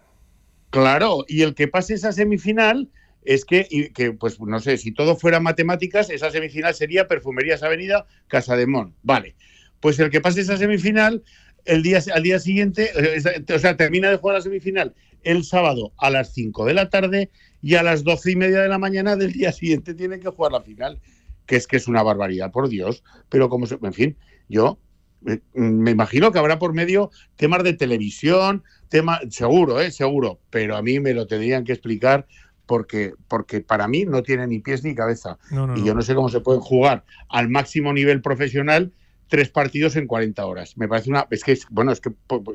Claro, 0.71 1.25
y 1.29 1.43
el 1.43 1.55
que 1.55 1.69
pase 1.69 1.95
esa 1.95 2.11
semifinal 2.13 2.89
es 3.23 3.45
que, 3.45 3.93
que, 3.95 4.13
pues 4.13 4.41
no 4.41 4.61
sé, 4.61 4.77
si 4.77 4.93
todo 4.93 5.17
fuera 5.17 5.41
matemáticas, 5.41 6.11
esa 6.11 6.31
semifinal 6.31 6.75
sería 6.75 7.09
Perfumerías 7.09 7.63
Avenida, 7.63 8.07
Casa 8.29 8.57
de 8.57 8.67
Mon. 8.67 8.95
Vale. 9.03 9.37
Pues 9.81 9.99
el 9.99 10.11
que 10.11 10.21
pase 10.21 10.41
esa 10.41 10.57
semifinal, 10.57 11.23
el 11.65 11.83
día, 11.83 12.01
al 12.15 12.23
día 12.23 12.39
siguiente, 12.39 12.91
eh, 12.95 13.45
o 13.55 13.59
sea, 13.59 13.77
termina 13.77 14.11
de 14.11 14.17
jugar 14.17 14.37
la 14.37 14.43
semifinal 14.43 14.95
el 15.23 15.45
sábado 15.45 15.93
a 15.99 16.11
las 16.11 16.33
5 16.33 16.65
de 16.65 16.75
la 16.75 16.89
tarde 16.89 17.31
y 17.63 17.75
a 17.75 17.83
las 17.83 18.05
12 18.05 18.33
y 18.33 18.37
media 18.37 18.61
de 18.61 18.69
la 18.69 18.79
mañana 18.79 19.17
del 19.17 19.33
día 19.33 19.53
siguiente 19.53 19.95
tiene 19.95 20.19
que 20.19 20.29
jugar 20.29 20.53
la 20.53 20.63
final. 20.63 21.01
Que 21.47 21.57
es 21.57 21.67
que 21.67 21.77
es 21.77 21.89
una 21.89 22.03
barbaridad, 22.03 22.53
por 22.53 22.69
Dios. 22.69 23.03
Pero 23.29 23.49
como, 23.49 23.67
se, 23.67 23.79
en 23.83 23.93
fin, 23.93 24.17
yo 24.49 24.79
eh, 25.27 25.41
me 25.53 25.91
imagino 25.91 26.33
que 26.33 26.39
habrá 26.39 26.59
por 26.59 26.73
medio 26.73 27.11
temas 27.37 27.63
de 27.65 27.75
televisión, 27.75 28.63
tema, 28.89 29.21
seguro, 29.31 29.81
¿eh? 29.81 29.91
seguro, 29.91 30.41
pero 30.51 30.77
a 30.77 30.83
mí 30.83 31.01
me 31.01 31.13
lo 31.13 31.27
tendrían 31.27 31.65
que 31.65 31.73
explicar 31.73 32.27
porque, 32.71 33.15
porque 33.27 33.63
para 33.63 33.89
mí 33.89 34.05
no 34.05 34.23
tiene 34.23 34.47
ni 34.47 34.61
pies 34.61 34.85
ni 34.85 34.95
cabeza. 34.95 35.39
y 35.75 35.83
yo 35.83 35.93
no 35.93 36.03
sé 36.03 36.15
cómo 36.15 36.29
se 36.29 36.39
pueden 36.39 36.61
jugar 36.61 37.03
al 37.29 37.49
máximo 37.49 37.93
nivel 37.93 38.23
profesional 38.23 38.93
tres 39.27 39.49
partidos 39.49 39.97
en 39.97 40.07
40 40.07 40.47
horas. 40.47 40.79
Me 40.79 40.87
parece 40.87 41.11
una. 41.11 41.27
Es 41.33 41.43
que, 41.43 41.59
bueno, 41.71 41.91
es 41.91 42.01
que 42.01 42.13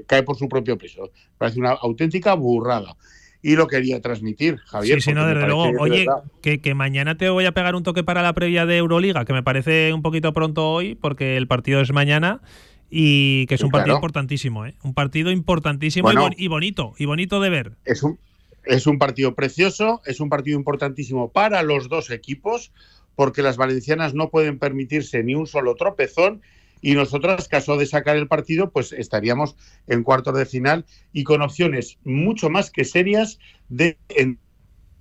cae 0.08 0.24
por 0.24 0.38
su 0.38 0.48
propio 0.48 0.78
peso. 0.78 1.02
Me 1.02 1.38
parece 1.38 1.60
una 1.60 1.72
auténtica 1.72 2.34
burrada. 2.34 2.96
Y 3.42 3.58
lo 3.58 3.68
quería 3.68 4.00
transmitir, 4.00 4.58
Javier. 4.60 5.02
Sí, 5.02 5.10
sí, 5.10 5.14
no, 5.14 5.28
desde 5.28 5.48
luego. 5.48 5.66
Oye, 5.82 6.08
que, 6.42 6.62
que, 6.62 6.76
mañana 6.76 7.18
te 7.18 7.28
voy 7.28 7.46
a 7.46 7.52
pegar 7.52 7.76
un 7.76 7.84
toque 7.84 8.06
para 8.06 8.22
la 8.22 8.32
previa 8.32 8.66
de 8.66 8.78
Euroliga, 8.78 9.26
que 9.26 9.34
me 9.34 9.44
parece 9.44 9.92
un 9.92 10.02
poquito 10.02 10.32
pronto 10.32 10.72
hoy, 10.72 10.96
porque 10.96 11.36
el 11.36 11.50
partido 11.50 11.82
es 11.82 11.92
mañana 11.92 12.40
y 12.90 13.48
que 13.48 13.56
es 13.56 13.64
un 13.64 13.70
partido 13.70 13.96
importantísimo, 13.96 14.66
¿eh? 14.66 14.76
Un 14.82 14.94
partido 14.94 15.30
importantísimo 15.30 16.10
y, 16.38 16.48
bonito, 16.48 16.94
y 16.98 17.04
bonito 17.04 17.42
de 17.42 17.50
ver. 17.50 17.74
Es 17.84 18.02
un, 18.02 18.18
es 18.66 18.88
un 18.88 18.98
partido 18.98 19.36
precioso, 19.36 20.02
es 20.06 20.20
un 20.20 20.30
partido 20.30 20.58
importantísimo 20.58 21.32
para 21.32 21.64
los 21.64 21.90
dos 21.90 22.10
equipos, 22.10 22.72
porque 23.16 23.42
las 23.42 23.58
valencianas 23.58 24.14
no 24.14 24.30
pueden 24.30 24.60
permitirse 24.60 25.24
ni 25.24 25.36
un 25.36 25.48
solo 25.48 25.76
tropezón 25.76 26.42
y 26.82 26.94
nosotros, 26.94 27.48
caso 27.48 27.78
de 27.78 27.86
sacar 27.86 28.16
el 28.16 28.28
partido, 28.28 28.70
pues 28.70 28.92
estaríamos 28.92 29.56
en 29.88 30.04
cuartos 30.04 30.38
de 30.38 30.46
final 30.46 30.86
y 31.14 31.24
con 31.24 31.42
opciones 31.42 31.98
mucho 32.04 32.50
más 32.50 32.70
que 32.70 32.86
serias 32.86 33.40
de 33.70 33.98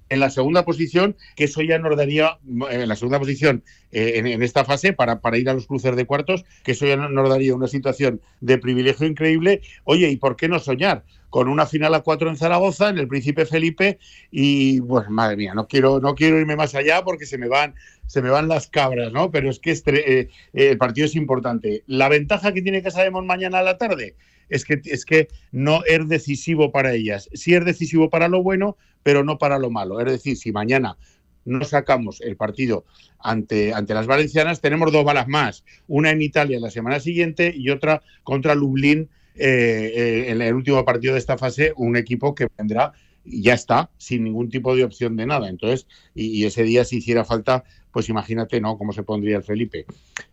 en, 0.08 0.20
la 0.20 0.30
segunda 0.30 0.64
posición, 0.64 1.16
que 1.36 1.44
eso 1.44 1.62
ya 1.62 1.78
nos 1.78 1.96
daría, 1.96 2.38
en 2.70 2.88
la 2.88 2.96
segunda 2.96 3.18
posición 3.18 3.64
eh, 3.92 4.14
en, 4.16 4.42
esta 4.42 4.64
fase, 4.64 4.92
para, 4.92 5.20
para 5.20 5.38
ir 5.38 5.48
a 5.48 5.54
los 5.54 5.66
cruces 5.66 5.94
de 5.96 6.06
cuartos, 6.06 6.44
que 6.62 6.72
eso 6.72 6.86
ya 6.86 6.96
nos 6.96 7.28
daría 7.28 7.54
una 7.54 7.68
situación 7.68 8.20
de 8.40 8.58
privilegio 8.58 9.06
increíble. 9.06 9.62
Oye, 9.84 10.10
¿y 10.10 10.16
por 10.16 10.36
qué 10.36 10.48
no 10.48 10.58
soñar? 10.58 11.04
con 11.34 11.48
una 11.48 11.66
final 11.66 11.92
a 11.96 12.00
cuatro 12.02 12.30
en 12.30 12.36
Zaragoza, 12.36 12.90
en 12.90 12.98
el 12.98 13.08
Príncipe 13.08 13.44
Felipe, 13.44 13.98
y 14.30 14.80
pues 14.82 15.10
madre 15.10 15.36
mía, 15.36 15.52
no 15.52 15.66
quiero, 15.66 15.98
no 15.98 16.14
quiero 16.14 16.38
irme 16.38 16.54
más 16.54 16.76
allá 16.76 17.02
porque 17.02 17.26
se 17.26 17.38
me 17.38 17.48
van, 17.48 17.74
se 18.06 18.22
me 18.22 18.30
van 18.30 18.46
las 18.46 18.68
cabras, 18.68 19.12
¿no? 19.12 19.32
Pero 19.32 19.50
es 19.50 19.58
que 19.58 19.72
este, 19.72 20.20
eh, 20.20 20.28
el 20.52 20.78
partido 20.78 21.06
es 21.06 21.16
importante. 21.16 21.82
La 21.88 22.08
ventaja 22.08 22.54
que 22.54 22.62
tiene 22.62 22.84
que 22.84 22.92
sabemos 22.92 23.24
mañana 23.24 23.58
a 23.58 23.62
la 23.64 23.78
tarde 23.78 24.14
es 24.48 24.64
que, 24.64 24.80
es 24.84 25.04
que 25.04 25.28
no 25.52 25.82
es 25.84 26.08
decisivo 26.08 26.72
para 26.72 26.92
ellas. 26.92 27.28
Sí 27.32 27.54
es 27.54 27.64
decisivo 27.64 28.10
para 28.10 28.28
lo 28.28 28.42
bueno, 28.42 28.76
pero 29.02 29.24
no 29.24 29.38
para 29.38 29.58
lo 29.58 29.70
malo. 29.70 30.00
Es 30.00 30.06
decir, 30.06 30.36
si 30.36 30.52
mañana 30.52 30.96
no 31.44 31.64
sacamos 31.64 32.20
el 32.20 32.36
partido 32.36 32.84
ante, 33.18 33.72
ante 33.72 33.94
las 33.94 34.06
valencianas, 34.06 34.60
tenemos 34.60 34.92
dos 34.92 35.04
balas 35.04 35.28
más, 35.28 35.64
una 35.86 36.10
en 36.10 36.22
Italia 36.22 36.58
la 36.60 36.70
semana 36.70 37.00
siguiente 37.00 37.52
y 37.54 37.70
otra 37.70 38.02
contra 38.22 38.54
Lublin 38.54 39.08
eh, 39.36 39.92
eh, 39.96 40.24
en 40.28 40.40
el 40.40 40.54
último 40.54 40.84
partido 40.84 41.14
de 41.14 41.18
esta 41.18 41.36
fase 41.36 41.72
un 41.76 41.96
equipo 41.96 42.34
que 42.34 42.46
vendrá 42.56 42.92
y 43.24 43.42
ya 43.42 43.54
está, 43.54 43.90
sin 43.96 44.22
ningún 44.22 44.48
tipo 44.50 44.76
de 44.76 44.84
opción 44.84 45.16
de 45.16 45.26
nada. 45.26 45.48
Entonces, 45.48 45.86
y, 46.14 46.44
ese 46.44 46.62
día 46.62 46.84
si 46.84 46.98
hiciera 46.98 47.24
falta, 47.24 47.64
pues 47.94 48.08
imagínate, 48.08 48.60
¿no? 48.60 48.76
Cómo 48.76 48.92
se 48.92 49.04
pondría 49.04 49.36
el 49.36 49.44
Felipe. 49.44 49.86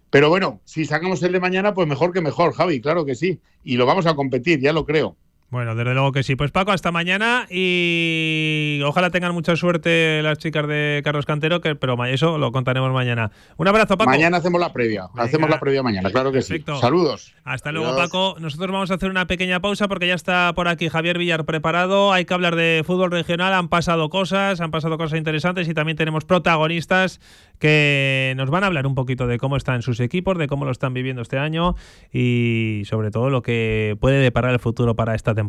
Pero 0.10 0.30
bueno, 0.30 0.62
si 0.66 0.84
sacamos 0.84 1.22
el 1.22 1.32
de 1.32 1.40
mañana, 1.40 1.76
pues 1.76 1.88
mejor 1.88 2.12
que 2.12 2.20
mejor, 2.20 2.54
Javi, 2.54 2.82
claro 2.82 3.06
que 3.06 3.14
sí. 3.14 3.40
Y 3.64 3.78
lo 3.78 3.86
vamos 3.86 4.08
a 4.08 4.16
competir, 4.16 4.60
ya 4.60 4.74
lo 4.74 4.84
creo. 4.84 5.16
Bueno, 5.52 5.76
desde 5.76 5.94
luego 5.94 6.14
que 6.14 6.23
sí. 6.23 6.38
Pues 6.38 6.49
Paco, 6.52 6.72
hasta 6.72 6.94
mañana 6.94 7.45
y 7.49 8.80
ojalá 8.86 9.10
tengan 9.10 9.34
mucha 9.34 9.57
suerte 9.57 10.22
las 10.23 10.38
chicas 10.38 10.65
de 10.65 11.02
Carlos 11.03 11.26
Cantero, 11.26 11.60
que, 11.60 11.76
pero 11.76 12.02
eso 12.06 12.38
lo 12.38 12.53
contaremos 12.53 12.94
mañana. 12.94 13.32
Un 13.57 13.68
abrazo, 13.68 13.98
Paco. 13.98 14.10
Mañana 14.10 14.38
hacemos 14.38 14.61
la 14.61 14.72
previa. 14.72 15.10
Hacemos 15.18 15.49
la 15.49 15.60
previa 15.60 15.84
mañana, 15.84 16.10
claro 16.10 16.32
que 16.32 16.41
sí. 16.41 16.64
Saludos. 16.80 17.36
Hasta 17.44 17.73
luego, 17.73 17.98
Paco. 17.98 18.38
Nosotros 18.40 18.72
vamos 18.72 18.91
a 18.91 18.94
hacer 18.94 19.10
una 19.10 19.28
pequeña 19.28 19.60
pausa 19.60 19.90
porque 19.90 20.07
ya 20.07 20.14
está 20.14 20.53
por 20.56 20.69
aquí 20.69 20.88
Javier 20.88 21.18
Villar 21.18 21.44
preparado. 21.44 22.14
Hay 22.14 22.23
que 22.23 22.34
hablar 22.34 22.56
de 22.56 22.84
fútbol 22.88 23.11
regional. 23.11 23.53
Han 23.53 23.68
pasado 23.68 24.07
cosas, 24.07 24.61
han 24.61 24.72
pasado 24.72 24.98
cosas 24.98 25.18
interesantes 25.18 25.68
y 25.68 25.73
también 25.73 25.98
tenemos 25.98 26.23
protagonistas 26.23 27.19
que 27.60 28.34
nos 28.38 28.49
van 28.49 28.64
a 28.64 28.68
hablar 28.68 28.88
un 28.88 28.95
poquito 28.95 29.28
de 29.28 29.38
cómo 29.38 29.57
están 29.57 29.82
sus 29.82 29.99
equipos, 29.99 30.38
de 30.38 30.48
cómo 30.48 30.64
lo 30.64 30.72
están 30.72 30.94
viviendo 30.94 31.22
este 31.22 31.38
año 31.38 31.76
y 32.11 32.84
sobre 32.86 33.11
todo 33.11 33.30
lo 33.30 33.41
que 33.41 33.98
puede 33.99 34.19
deparar 34.19 34.53
el 34.53 34.60
futuro 34.60 34.95
para 34.95 35.14
esta 35.14 35.36
temporada. 35.36 35.40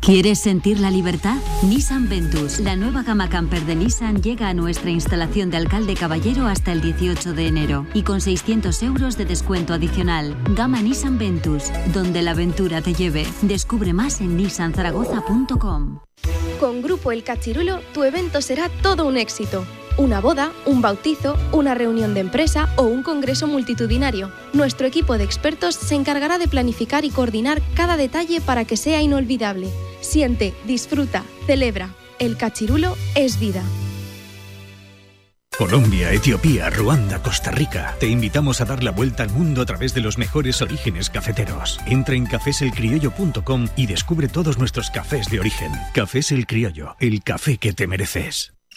¿Quieres 0.00 0.38
sentir 0.38 0.78
la 0.78 0.92
libertad? 0.92 1.36
Nissan 1.64 2.08
Ventus, 2.08 2.60
la 2.60 2.76
nueva 2.76 3.02
gama 3.02 3.28
camper 3.28 3.62
de 3.62 3.74
Nissan, 3.74 4.22
llega 4.22 4.48
a 4.48 4.54
nuestra 4.54 4.90
instalación 4.90 5.50
de 5.50 5.56
Alcalde 5.56 5.94
Caballero 5.94 6.46
hasta 6.46 6.70
el 6.70 6.80
18 6.80 7.32
de 7.32 7.48
enero 7.48 7.86
y 7.92 8.02
con 8.02 8.20
600 8.20 8.84
euros 8.84 9.16
de 9.18 9.24
descuento 9.24 9.74
adicional. 9.74 10.36
Gama 10.54 10.80
Nissan 10.80 11.18
Ventus, 11.18 11.72
donde 11.92 12.22
la 12.22 12.30
aventura 12.32 12.82
te 12.82 12.94
lleve. 12.94 13.26
Descubre 13.42 13.92
más 13.92 14.20
en 14.20 14.36
nissanzaragoza.com. 14.36 15.98
Con 16.60 16.82
Grupo 16.82 17.10
El 17.10 17.24
Cachirulo, 17.24 17.80
tu 17.92 18.04
evento 18.04 18.40
será 18.40 18.68
todo 18.82 19.08
un 19.08 19.16
éxito 19.16 19.66
una 19.96 20.20
boda, 20.20 20.52
un 20.64 20.82
bautizo, 20.82 21.36
una 21.52 21.74
reunión 21.74 22.14
de 22.14 22.20
empresa 22.20 22.68
o 22.76 22.82
un 22.82 23.02
congreso 23.02 23.46
multitudinario. 23.46 24.30
Nuestro 24.52 24.86
equipo 24.86 25.18
de 25.18 25.24
expertos 25.24 25.74
se 25.74 25.94
encargará 25.94 26.38
de 26.38 26.48
planificar 26.48 27.04
y 27.04 27.10
coordinar 27.10 27.62
cada 27.74 27.96
detalle 27.96 28.40
para 28.40 28.64
que 28.64 28.76
sea 28.76 29.02
inolvidable. 29.02 29.68
Siente, 30.00 30.54
disfruta, 30.66 31.24
celebra. 31.46 31.90
El 32.18 32.36
cachirulo 32.36 32.96
es 33.14 33.38
vida. 33.38 33.62
Colombia, 35.58 36.12
Etiopía, 36.12 36.68
Ruanda, 36.68 37.22
Costa 37.22 37.50
Rica. 37.50 37.96
Te 37.98 38.06
invitamos 38.06 38.60
a 38.60 38.66
dar 38.66 38.82
la 38.82 38.90
vuelta 38.90 39.22
al 39.22 39.30
mundo 39.30 39.62
a 39.62 39.64
través 39.64 39.94
de 39.94 40.02
los 40.02 40.18
mejores 40.18 40.60
orígenes 40.60 41.08
cafeteros. 41.08 41.80
Entra 41.86 42.14
en 42.14 42.26
cafeselcriollo.com 42.26 43.68
y 43.74 43.86
descubre 43.86 44.28
todos 44.28 44.58
nuestros 44.58 44.90
cafés 44.90 45.30
de 45.30 45.40
origen. 45.40 45.72
Cafés 45.94 46.30
El 46.30 46.46
Criollo, 46.46 46.96
el 47.00 47.22
café 47.22 47.56
que 47.56 47.72
te 47.72 47.86
mereces. 47.86 48.55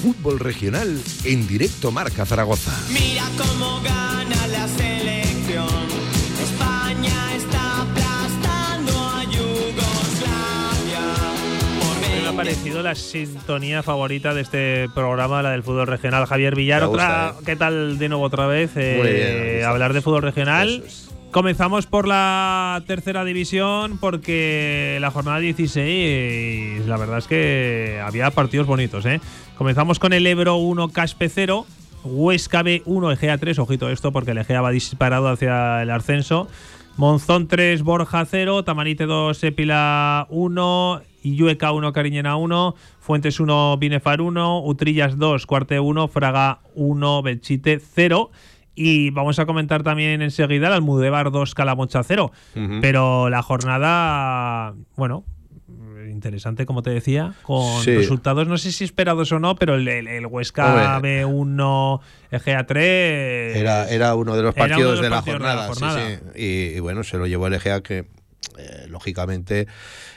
fútbol 0.00 0.38
regional 0.38 0.98
en 1.24 1.46
directo 1.46 1.90
Marca 1.90 2.24
Zaragoza. 2.24 2.72
Mira 2.90 3.24
cómo 3.36 3.80
gana 3.82 4.46
la 4.46 4.66
selección. 4.66 5.68
España 6.42 7.34
está 7.36 7.82
aplastando 7.82 8.98
a 8.98 9.24
Yugoslavia. 9.24 11.02
Me 12.22 12.28
ha 12.28 12.32
parecido 12.32 12.82
la 12.82 12.94
sintonía 12.94 13.82
favorita 13.82 14.32
de 14.32 14.40
este 14.40 14.88
programa, 14.94 15.42
la 15.42 15.50
del 15.50 15.62
fútbol 15.62 15.86
regional. 15.86 16.24
Javier 16.26 16.54
Villar, 16.54 16.84
otra, 16.84 17.34
¿eh? 17.38 17.42
¿qué 17.44 17.56
tal 17.56 17.98
de 17.98 18.08
nuevo 18.08 18.24
otra 18.24 18.46
vez? 18.46 18.70
Eh, 18.76 19.62
hablar 19.66 19.92
de 19.92 20.00
fútbol 20.00 20.22
regional. 20.22 20.82
Comenzamos 21.30 21.86
por 21.86 22.08
la 22.08 22.82
tercera 22.88 23.24
división 23.24 23.98
porque 23.98 24.98
la 25.00 25.12
jornada 25.12 25.38
16, 25.38 26.86
la 26.86 26.96
verdad 26.96 27.18
es 27.18 27.28
que 27.28 28.00
había 28.04 28.32
partidos 28.32 28.66
bonitos. 28.66 29.06
¿eh? 29.06 29.20
Comenzamos 29.56 30.00
con 30.00 30.12
el 30.12 30.26
Ebro 30.26 30.56
1 30.56 30.88
Caspe 30.88 31.28
0, 31.28 31.66
Huesca 32.02 32.64
B 32.64 32.82
1 32.84 33.12
Egea 33.12 33.38
3, 33.38 33.60
ojito 33.60 33.88
esto 33.90 34.10
porque 34.10 34.32
el 34.32 34.38
Egea 34.38 34.60
va 34.60 34.72
disparado 34.72 35.28
hacia 35.28 35.82
el 35.82 35.90
ascenso. 35.90 36.48
Monzón 36.96 37.46
3, 37.46 37.84
Borja 37.84 38.24
0, 38.24 38.64
Tamarite 38.64 39.06
2, 39.06 39.44
Epila 39.44 40.26
1, 40.30 41.02
Illueca 41.22 41.70
1, 41.70 41.92
Cariñena 41.92 42.36
1, 42.36 42.74
Fuentes 42.98 43.38
1, 43.38 43.76
Binefar 43.78 44.20
1, 44.20 44.64
Utrillas 44.64 45.16
2, 45.16 45.46
Cuarte 45.46 45.78
1, 45.78 46.08
Fraga 46.08 46.58
1, 46.74 47.22
Belchite 47.22 47.78
0. 47.78 48.30
Y 48.74 49.10
vamos 49.10 49.38
a 49.38 49.46
comentar 49.46 49.82
también 49.82 50.22
enseguida 50.22 50.68
el 50.68 50.74
Almudebar 50.74 51.30
2 51.30 51.54
Calamocha 51.54 52.02
0. 52.02 52.32
Pero 52.80 53.28
la 53.28 53.42
jornada, 53.42 54.74
bueno, 54.96 55.24
interesante, 56.10 56.66
como 56.66 56.82
te 56.82 56.90
decía, 56.90 57.34
con 57.42 57.84
resultados 57.84 58.46
no 58.46 58.58
sé 58.58 58.72
si 58.72 58.84
esperados 58.84 59.32
o 59.32 59.38
no, 59.38 59.56
pero 59.56 59.74
el, 59.74 59.88
el, 59.88 60.26
Huesca 60.26 61.00
B1 61.00 62.00
EGA3 62.30 62.76
era, 62.76 63.88
era 63.88 64.14
uno 64.14 64.36
de 64.36 64.42
los 64.42 64.54
partidos, 64.54 65.00
de, 65.00 65.10
la 65.10 65.22
jornada. 65.22 65.70
y, 66.34 66.78
bueno, 66.80 67.04
se 67.04 67.16
lo 67.18 67.26
llevó 67.26 67.46
el 67.46 67.54
EGA 67.54 67.82
que 67.82 68.06
eh, 68.58 68.86
lógicamente 68.88 69.66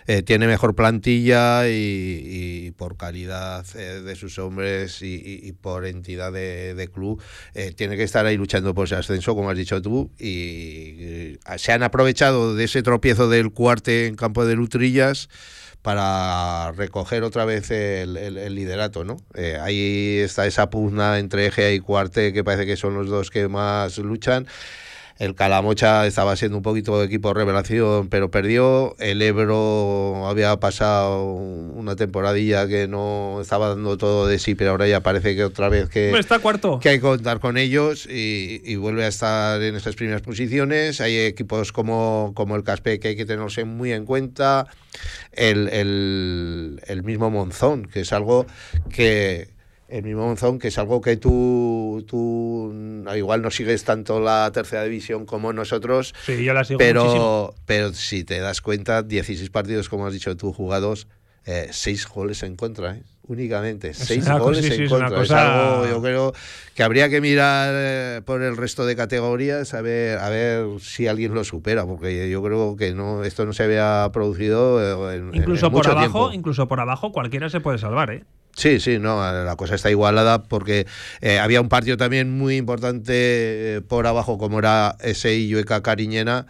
eh, 0.08 0.22
tiene 0.24 0.48
mejor 0.48 0.76
plantilla 0.76 1.68
y, 1.70 2.72
por 2.78 2.98
calidad 2.98 3.66
eh, 3.76 4.02
de 4.02 4.16
sus 4.16 4.40
hombres 4.40 5.02
y, 5.02 5.54
por 5.62 5.86
entidad 5.86 6.32
de, 6.32 6.90
club 6.94 7.22
tiene 7.76 7.98
que 7.98 8.04
estar 8.04 8.26
ahí 8.26 8.38
luchando 8.38 8.74
por 8.74 8.86
ese 8.86 8.96
ascenso, 8.96 9.36
como 9.36 9.50
has 9.50 9.58
dicho 9.58 9.82
tú, 9.82 10.12
y 10.20 11.38
se 11.58 11.72
han 11.72 11.84
aprovechado 11.84 12.56
de 12.56 12.66
ese 12.66 12.84
tropiezo 12.84 13.30
del 13.30 13.52
cuarte 13.52 14.08
en 14.08 14.16
campo 14.16 14.46
de 14.46 14.56
Lutrillas 14.56 15.30
para 15.82 16.72
recoger 16.74 17.24
otra 17.24 17.46
vez 17.46 17.72
el, 17.72 18.56
liderato, 18.56 19.04
¿no? 19.04 19.18
ahí 19.62 20.20
está 20.20 20.46
esa 20.46 20.70
pugna 20.70 21.20
entre 21.20 21.48
Eje 21.48 21.74
y 21.74 21.80
Cuarte, 21.80 22.34
que 22.34 22.44
parece 22.44 22.66
que 22.66 22.78
son 22.78 22.96
los 22.96 23.08
dos 23.08 23.30
que 23.30 23.48
más 23.48 23.98
luchan. 23.98 24.48
El 25.20 25.36
Calamocha 25.36 26.08
estaba 26.08 26.36
siendo 26.36 26.58
un 26.58 26.64
poquito 26.64 27.00
de 27.00 27.06
equipo 27.06 27.34
revelación, 27.34 28.10
pero 28.10 28.32
perdió. 28.32 28.96
El 29.00 29.22
Ebro 29.22 30.28
había 30.28 30.58
pasado 30.60 31.24
una 31.26 31.96
temporadilla 31.96 32.68
que 32.68 32.88
no 32.88 33.40
estaba 33.40 33.70
dando 33.70 33.98
todo 33.98 34.28
de 34.28 34.40
sí, 34.40 34.56
pero 34.56 34.72
ahora 34.72 34.88
ya 34.88 35.02
parece 35.02 35.36
que 35.36 35.44
otra 35.44 35.70
vez 35.70 35.88
que, 35.90 36.12
está 36.18 36.40
cuarto. 36.40 36.80
que 36.80 36.90
hay 36.90 36.96
que 36.98 37.02
contar 37.02 37.40
con 37.40 37.58
ellos 37.58 38.08
y, 38.10 38.76
vuelve 38.76 39.06
a 39.06 39.08
estar 39.08 39.62
en 39.62 39.76
esas 39.76 39.96
primeras 39.96 40.22
posiciones. 40.24 41.00
Hay 41.00 41.18
equipos 41.20 41.72
como, 41.72 42.34
como 42.36 42.56
el 42.56 42.64
Caspe 42.64 43.00
que 43.00 43.10
hay 43.10 43.16
que 43.16 43.26
tenerse 43.26 43.66
muy 43.66 43.94
en 43.94 44.06
cuenta. 44.06 44.68
El, 45.32 45.70
el, 45.70 46.82
el 46.86 47.04
mismo 47.04 47.32
Monzón, 47.32 47.86
que 47.86 48.02
es 48.02 48.14
algo 48.14 48.46
que 48.92 49.53
el 49.94 50.04
mismo 50.04 50.26
Monzón, 50.26 50.58
que 50.58 50.70
es 50.70 50.78
algo 50.80 51.02
que 51.02 51.18
tú, 51.18 52.04
tú 52.08 52.74
igual 53.16 53.44
no 53.44 53.52
sigues 53.52 53.84
tanto 53.84 54.20
la 54.20 54.50
tercera 54.52 54.84
división 54.84 55.28
como 55.28 55.54
nosotros. 55.54 56.16
Sí, 56.26 56.44
yo 56.44 56.56
la 56.56 56.64
sigo 56.64 56.80
pero, 56.80 57.04
muchísimo. 57.04 57.54
pero 57.68 57.94
si 57.94 58.24
te 58.24 58.40
das 58.40 58.62
cuenta, 58.62 59.04
16 59.04 59.52
partidos, 59.52 59.90
como 59.90 60.08
has 60.08 60.14
dicho 60.14 60.36
tú, 60.36 60.52
jugados, 60.52 61.08
eh, 61.46 61.68
6 61.70 62.08
goles 62.08 62.42
en 62.42 62.56
contra, 62.56 62.96
¿eh? 62.96 63.04
Únicamente. 63.28 63.94
6 63.94 64.24
una 64.26 64.34
cosa- 64.34 64.44
goles 64.44 64.66
sí, 64.66 64.72
sí, 64.72 64.84
en 64.84 64.90
contra. 64.90 65.08
Es 65.10 65.14
cosa- 65.16 65.74
algo, 65.78 65.88
yo 65.88 66.02
creo 66.02 66.34
que 66.76 66.84
habría 66.84 67.10
que 67.10 67.22
mirar 67.22 67.70
eh, 67.76 68.22
por 68.26 68.42
el 68.42 68.58
resto 68.58 68.86
de 68.86 68.96
categorías 68.96 69.74
a 69.74 69.82
ver, 69.82 70.18
a 70.20 70.30
ver 70.30 70.66
si 70.82 71.08
alguien 71.08 71.34
lo 71.34 71.44
supera, 71.44 71.86
porque 71.86 72.30
yo 72.30 72.44
creo 72.44 72.76
que 72.76 72.94
no 72.94 73.24
esto 73.24 73.46
no 73.46 73.54
se 73.54 73.64
había 73.64 74.10
producido 74.12 75.12
eh, 75.12 75.16
en, 75.18 75.30
en- 75.30 75.36
Incluso 75.36 75.68
en 75.68 75.72
por 75.72 75.80
mucho 75.86 75.92
abajo, 75.92 76.08
tiempo. 76.30 76.34
incluso 76.34 76.68
por 76.68 76.80
abajo 76.80 77.12
cualquiera 77.12 77.50
se 77.50 77.60
puede 77.60 77.78
salvar, 77.78 78.12
¿eh? 78.12 78.24
Sí, 78.56 78.80
sí, 78.80 79.00
no, 79.00 79.20
la 79.20 79.56
cosa 79.56 79.74
está 79.74 79.90
igualada 79.90 80.44
porque 80.44 80.86
eh, 81.22 81.40
había 81.40 81.60
un 81.60 81.70
partido 81.70 81.98
también 81.98 82.38
muy 82.38 82.58
importante 82.58 83.14
eh, 83.78 83.82
por 83.82 84.06
abajo 84.06 84.38
como 84.38 84.60
era 84.60 84.96
ese 85.02 85.34
Illueca 85.34 85.82
Cariñena 85.82 86.46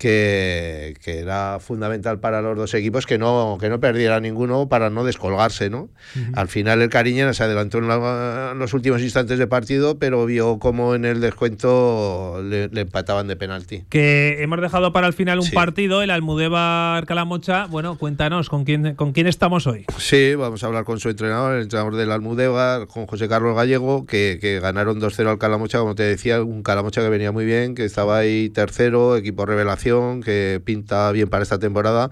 que, 0.00 0.94
que 1.04 1.18
era 1.18 1.58
fundamental 1.60 2.20
para 2.20 2.40
los 2.40 2.56
dos 2.56 2.72
equipos 2.74 3.04
que 3.06 3.18
no, 3.18 3.58
que 3.60 3.68
no 3.68 3.80
perdiera 3.80 4.18
ninguno 4.18 4.66
para 4.68 4.88
no 4.88 5.04
descolgarse, 5.04 5.68
¿no? 5.68 5.90
Al 6.34 6.48
final 6.48 6.80
el 6.80 6.88
Cariñena 6.88 7.34
se 7.34 7.44
adelantó 7.44 7.78
en, 7.78 7.88
la- 7.88 8.50
en 8.52 8.58
los 8.58 8.72
últimos 8.72 9.02
instantes 9.02 9.38
de 9.38 9.46
partido, 9.46 9.98
pero 9.98 10.24
vio 10.24 10.58
como 10.58 10.94
en 10.94 11.04
el 11.04 11.20
descuento 11.20 12.40
le, 12.42 12.68
le 12.68 12.80
empataban 12.80 13.26
de 13.28 13.36
penalti. 13.36 13.84
Que 13.90 14.42
hemos 14.42 14.60
dejado 14.60 14.92
para 14.92 15.06
el 15.06 15.12
final 15.12 15.38
un 15.38 15.44
Sí. 15.44 15.54
partido, 15.54 16.00
el 16.02 16.10
Almudévar 16.10 17.04
Calamocha. 17.06 17.66
Bueno, 17.66 17.98
cuéntanos, 17.98 18.48
¿con 18.48 18.64
quién, 18.64 18.94
¿con 18.94 19.12
quién 19.12 19.26
estamos 19.26 19.66
hoy? 19.66 19.84
Sí, 19.98 20.34
vamos 20.34 20.62
a 20.64 20.66
hablar 20.66 20.84
con 20.84 20.98
su 20.98 21.10
entrenador, 21.10 21.56
el 21.56 21.62
entrenador 21.62 21.96
del 21.96 22.10
Almudévar, 22.10 22.86
con 22.86 23.06
José 23.06 23.28
Carlos 23.28 23.54
Gallego, 23.54 24.06
que, 24.06 24.38
que 24.40 24.60
ganaron 24.60 24.98
2-0 25.00 25.28
al 25.28 25.38
Calamocha, 25.38 25.78
como 25.78 25.94
te 25.94 26.04
decía, 26.04 26.42
un 26.42 26.62
Calamocha 26.62 27.02
que 27.02 27.08
venía 27.10 27.32
muy 27.32 27.44
bien, 27.44 27.74
que 27.74 27.84
estaba 27.84 28.16
ahí 28.18 28.48
tercero, 28.48 29.16
equipo 29.16 29.44
revelación, 29.44 29.89
que 30.24 30.60
pinta 30.64 31.10
bien 31.12 31.28
para 31.28 31.42
esta 31.42 31.58
temporada. 31.58 32.10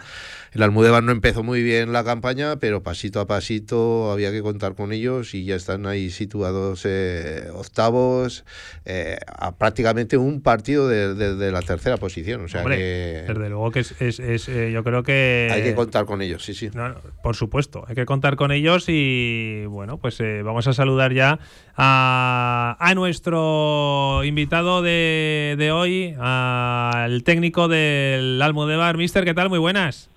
El 0.53 0.62
Almudévar 0.62 1.03
no 1.03 1.12
empezó 1.12 1.43
muy 1.43 1.62
bien 1.62 1.93
la 1.93 2.05
campaña, 2.05 2.57
pero 2.57 2.83
pasito 2.83 3.20
a 3.20 3.27
pasito 3.27 4.11
había 4.11 4.31
que 4.33 4.41
contar 4.43 4.75
con 4.75 4.93
ellos 4.93 5.35
y 5.35 5.45
ya 5.45 5.55
están 5.57 5.87
ahí 5.87 6.11
situados 6.11 6.83
eh, 6.87 7.49
octavos, 7.55 8.45
eh, 8.87 9.19
a 9.27 9.57
prácticamente 9.57 10.16
un 10.16 10.41
partido 10.41 10.89
de, 10.89 11.15
de- 11.15 11.35
de 11.37 11.53
la 11.53 11.61
tercera 11.62 11.97
posición. 11.99 12.45
O 12.45 12.49
sea 12.49 12.62
Hombre, 12.62 12.77
que 12.79 13.25
desde 13.29 13.49
luego 13.51 13.70
que 13.70 13.81
es, 13.81 13.95
es- 14.01 14.20
es, 14.20 14.49
eh, 14.49 14.73
yo 14.73 14.83
creo 14.85 15.03
que... 15.03 15.49
hay 15.53 15.62
que 15.62 15.75
contar 15.75 16.07
con 16.07 16.23
ellos, 16.23 16.45
sí, 16.45 16.55
sí. 16.55 16.70
No, 16.75 16.89
no, 16.89 16.97
por 17.23 17.37
supuesto, 17.37 17.85
hay 17.87 17.95
que 17.95 18.07
contar 18.07 18.37
con 18.37 18.51
ellos 18.51 18.87
y 18.89 19.65
bueno, 19.66 19.99
pues 19.99 20.19
eh, 20.20 20.43
vamos 20.43 20.66
a 20.66 20.73
saludar 20.73 21.12
ya 21.12 21.39
a, 21.77 22.77
a 22.81 22.95
nuestro 22.95 24.23
invitado 24.25 24.83
de, 24.83 25.57
de 25.59 25.73
hoy, 25.73 26.15
al 26.19 27.23
técnico 27.25 27.69
del 27.69 28.41
Almudévar. 28.41 28.97
Mister, 28.97 29.25
¿qué 29.25 29.35
tal? 29.35 29.49
Muy 29.51 29.59
buenas. 29.59 30.09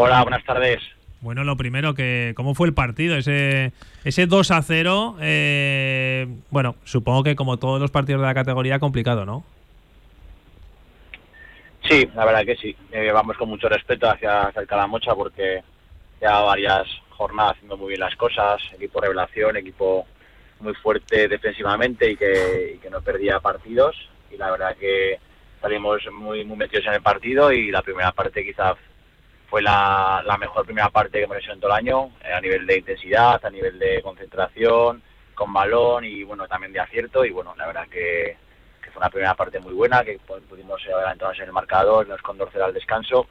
Hola, 0.00 0.22
buenas 0.22 0.44
tardes. 0.44 0.80
Bueno, 1.22 1.42
lo 1.42 1.56
primero, 1.56 1.92
que 1.92 2.32
¿cómo 2.36 2.54
fue 2.54 2.68
el 2.68 2.72
partido? 2.72 3.16
Ese, 3.16 3.72
ese 4.04 4.26
2 4.26 4.50
a 4.52 4.62
0, 4.62 5.16
eh, 5.20 6.28
bueno, 6.50 6.76
supongo 6.84 7.24
que 7.24 7.34
como 7.34 7.56
todos 7.56 7.80
los 7.80 7.90
partidos 7.90 8.20
de 8.20 8.28
la 8.28 8.34
categoría, 8.34 8.78
complicado, 8.78 9.26
¿no? 9.26 9.42
Sí, 11.88 12.08
la 12.14 12.24
verdad 12.24 12.44
que 12.44 12.54
sí. 12.54 12.76
Eh, 12.92 13.10
vamos 13.10 13.36
con 13.36 13.48
mucho 13.48 13.68
respeto 13.68 14.08
hacia, 14.08 14.42
hacia 14.42 14.62
el 14.62 14.68
Calamocha 14.68 15.16
porque 15.16 15.64
ya 16.20 16.42
varias 16.42 16.86
jornadas 17.10 17.56
haciendo 17.56 17.76
muy 17.76 17.88
bien 17.88 18.00
las 18.00 18.14
cosas. 18.14 18.62
Equipo 18.76 19.00
revelación, 19.00 19.56
equipo 19.56 20.06
muy 20.60 20.74
fuerte 20.74 21.26
defensivamente 21.26 22.08
y 22.08 22.16
que, 22.16 22.74
y 22.76 22.78
que 22.78 22.88
no 22.88 23.00
perdía 23.00 23.40
partidos. 23.40 23.96
Y 24.30 24.36
la 24.36 24.52
verdad 24.52 24.76
que 24.76 25.18
salimos 25.60 26.02
muy, 26.12 26.44
muy 26.44 26.56
metidos 26.56 26.86
en 26.86 26.92
el 26.92 27.02
partido 27.02 27.50
y 27.50 27.72
la 27.72 27.82
primera 27.82 28.12
parte 28.12 28.44
quizás 28.44 28.76
fue 29.48 29.62
la, 29.62 30.22
la 30.26 30.36
mejor 30.36 30.64
primera 30.64 30.90
parte 30.90 31.18
que 31.18 31.24
hemos 31.24 31.38
hecho 31.38 31.52
en 31.52 31.60
todo 31.60 31.70
el 31.72 31.78
año, 31.78 32.10
eh, 32.22 32.32
a 32.32 32.40
nivel 32.40 32.66
de 32.66 32.78
intensidad, 32.78 33.44
a 33.44 33.50
nivel 33.50 33.78
de 33.78 34.02
concentración, 34.02 35.02
con 35.34 35.52
balón 35.52 36.04
y 36.04 36.22
bueno, 36.22 36.46
también 36.46 36.72
de 36.72 36.80
acierto. 36.80 37.24
Y 37.24 37.30
bueno, 37.30 37.54
la 37.56 37.66
verdad 37.66 37.88
que, 37.88 38.36
fue 38.92 39.00
una 39.00 39.10
primera 39.10 39.34
parte 39.34 39.58
muy 39.60 39.74
buena, 39.74 40.02
que 40.04 40.18
pu- 40.20 40.40
pudimos 40.42 40.82
adelantarnos 40.86 41.38
en 41.38 41.44
el 41.46 41.52
marcador, 41.52 42.06
nos 42.08 42.20
condorcer 42.22 42.62
al 42.62 42.74
descanso. 42.74 43.26